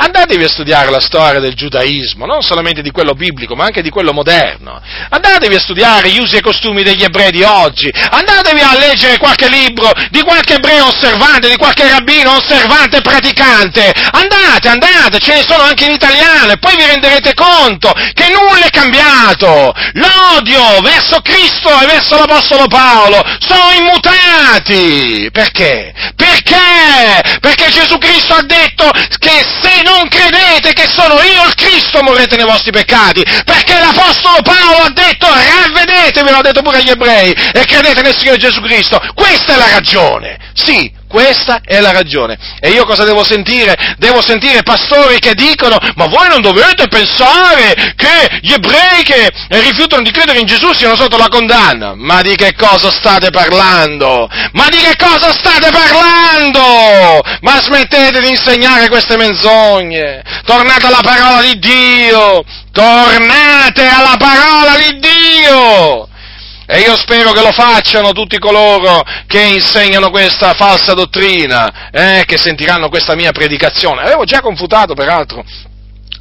Andatevi 0.03 0.45
a 0.45 0.49
studiare 0.49 0.91
la 0.91 1.01
storia 1.01 1.41
del 1.41 1.53
giudaismo, 1.53 2.25
non 2.25 2.41
solamente 2.41 2.81
di 2.81 2.91
quello 2.91 3.13
biblico, 3.13 3.55
ma 3.55 3.65
anche 3.65 3.83
di 3.83 3.91
quello 3.91 4.15
moderno. 4.15 4.81
Andatevi 5.11 5.55
a 5.55 5.61
studiare 5.61 6.09
gli 6.09 6.19
usi 6.19 6.37
e 6.37 6.41
costumi 6.41 6.83
degli 6.83 7.03
ebrei 7.03 7.31
di 7.31 7.43
oggi. 7.43 7.91
Andatevi 7.93 8.61
a 8.61 8.79
leggere 8.79 9.19
qualche 9.19 9.49
libro 9.51 9.93
di 10.09 10.23
qualche 10.23 10.55
ebreo 10.55 10.87
osservante, 10.87 11.51
di 11.51 11.57
qualche 11.57 11.87
rabbino 11.87 12.37
osservante 12.37 13.03
praticante. 13.03 13.93
Andate, 14.13 14.69
andate, 14.69 15.19
ce 15.19 15.35
ne 15.35 15.45
sono 15.47 15.65
anche 15.65 15.85
in 15.85 15.93
italiano 15.93 16.53
e 16.53 16.59
poi 16.59 16.77
vi 16.77 16.87
renderete 16.87 17.35
conto 17.35 17.93
che 17.93 18.33
nulla 18.33 18.65
è 18.65 18.71
cambiato. 18.71 19.71
L'odio 19.93 20.81
verso 20.81 21.21
Cristo 21.21 21.69
e 21.79 21.85
verso 21.85 22.17
l'Apostolo 22.17 22.69
Paolo 22.69 23.23
sono 23.39 23.73
immutati. 23.77 25.29
Perché? 25.31 25.93
Perché? 26.17 27.39
Perché 27.41 27.71
Gesù 27.71 27.99
Cristo 27.99 28.33
ha 28.33 28.43
detto 28.43 28.91
che 29.19 29.45
se 29.61 29.83
non 29.91 30.09
credete 30.09 30.73
che 30.73 30.87
sono 30.89 31.15
io 31.21 31.45
il 31.47 31.55
Cristo, 31.55 32.03
morrete 32.03 32.37
nei 32.37 32.45
vostri 32.45 32.71
peccati, 32.71 33.25
perché 33.45 33.79
l'Apostolo 33.79 34.41
Paolo 34.43 34.85
ha 34.85 34.91
detto 34.91 35.27
ravvedetevi, 35.27 36.31
l'ha 36.31 36.41
detto 36.41 36.63
pure 36.63 36.79
agli 36.79 36.91
ebrei, 36.91 37.33
e 37.33 37.65
credete 37.65 38.03
nel 38.03 38.17
Signore 38.17 38.39
Gesù 38.39 38.61
Cristo. 38.61 39.01
Questa 39.15 39.55
è 39.55 39.57
la 39.57 39.71
ragione. 39.71 40.39
Sì, 40.55 40.93
questa 41.11 41.61
è 41.65 41.81
la 41.81 41.91
ragione. 41.91 42.39
E 42.61 42.71
io 42.71 42.85
cosa 42.85 43.03
devo 43.03 43.25
sentire? 43.25 43.75
Devo 43.99 44.23
sentire 44.23 44.63
pastori 44.63 45.19
che 45.19 45.35
dicono, 45.35 45.77
ma 45.97 46.07
voi 46.07 46.29
non 46.29 46.41
dovete 46.41 46.87
pensare 46.87 47.95
che 47.97 48.39
gli 48.43 48.53
ebrei 48.53 49.03
che 49.03 49.29
rifiutano 49.49 50.03
di 50.03 50.13
credere 50.13 50.39
in 50.39 50.47
Gesù 50.47 50.73
siano 50.73 50.95
sotto 50.95 51.17
la 51.17 51.27
condanna. 51.29 51.95
Ma 51.97 52.21
di 52.21 52.37
che 52.37 52.55
cosa 52.55 52.93
state 52.93 53.31
parlando? 53.31 54.29
Ma 54.53 54.69
di 54.69 54.79
che 54.79 54.95
cosa 54.97 55.33
state 55.33 55.71
parlando? 55.71 57.21
Ma 57.41 57.61
smettete 57.61 58.21
di 58.21 58.29
insegnare 58.29 58.89
queste 58.89 59.17
menzogne. 59.17 60.23
Tornate 60.45 60.87
alla 60.87 61.03
parola 61.03 61.43
di 61.43 61.59
Dio. 61.59 62.45
Tornate 62.71 63.85
alla 63.85 64.15
parola 64.17 64.77
di 64.79 65.01
Dio. 65.01 66.10
E 66.73 66.83
io 66.83 66.97
spero 66.97 67.33
che 67.33 67.43
lo 67.43 67.51
facciano 67.51 68.13
tutti 68.13 68.39
coloro 68.39 69.03
che 69.27 69.43
insegnano 69.43 70.09
questa 70.11 70.55
falsa 70.55 70.95
dottrina, 70.95 71.91
eh, 71.91 72.23
che 72.25 72.39
sentiranno 72.39 72.89
questa 72.89 73.17
mia 73.17 73.33
predicazione. 73.33 74.03
Avevo 74.03 74.23
già 74.23 74.41
confutato, 74.41 74.95
peraltro, 74.95 75.45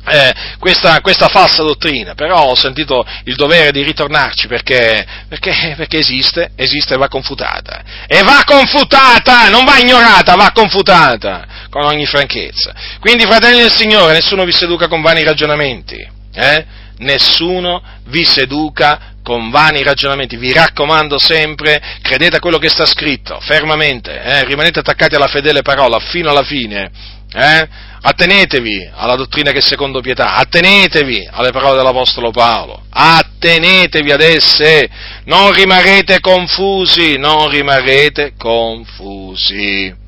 eh, 0.07 0.33
questa, 0.57 1.01
questa, 1.01 1.27
falsa 1.27 1.61
dottrina, 1.61 2.15
però 2.15 2.45
ho 2.45 2.55
sentito 2.55 3.05
il 3.25 3.35
dovere 3.35 3.71
di 3.71 3.83
ritornarci 3.83 4.47
perché, 4.47 5.05
perché, 5.27 5.75
perché, 5.77 5.99
esiste, 5.99 6.49
esiste 6.55 6.95
e 6.95 6.97
va 6.97 7.09
confutata. 7.09 7.83
E 8.07 8.23
va 8.23 8.41
confutata, 8.43 9.49
non 9.49 9.65
va 9.65 9.77
ignorata, 9.77 10.33
va 10.33 10.49
confutata 10.51 11.45
con 11.69 11.83
ogni 11.83 12.07
franchezza. 12.07 12.73
Quindi, 12.99 13.25
fratelli 13.25 13.59
del 13.59 13.71
Signore, 13.71 14.13
nessuno 14.13 14.45
vi 14.45 14.51
seduca 14.51 14.87
con 14.87 15.03
vani 15.03 15.21
ragionamenti. 15.21 16.17
Eh? 16.33 16.65
Nessuno 16.99 17.81
vi 18.05 18.25
seduca 18.25 19.13
con 19.23 19.51
vani 19.51 19.83
ragionamenti, 19.83 20.37
vi 20.37 20.51
raccomando 20.51 21.19
sempre, 21.19 21.81
credete 22.01 22.37
a 22.37 22.39
quello 22.39 22.57
che 22.57 22.69
sta 22.69 22.85
scritto, 22.85 23.39
fermamente, 23.41 24.19
eh? 24.21 24.43
rimanete 24.45 24.79
attaccati 24.79 25.15
alla 25.15 25.27
fedele 25.27 25.61
parola 25.61 25.99
fino 25.99 26.29
alla 26.29 26.43
fine, 26.43 26.89
eh? 27.31 27.67
attenetevi 28.01 28.89
alla 28.91 29.15
dottrina 29.15 29.51
che 29.51 29.59
è 29.59 29.61
secondo 29.61 30.01
pietà, 30.01 30.33
attenetevi 30.35 31.29
alle 31.31 31.51
parole 31.51 31.77
dell'Apostolo 31.77 32.31
Paolo, 32.31 32.83
attenetevi 32.89 34.11
ad 34.11 34.21
esse, 34.21 34.89
non 35.25 35.53
rimarrete 35.53 36.19
confusi, 36.19 37.17
non 37.17 37.49
rimarrete 37.49 38.33
confusi. 38.35 40.07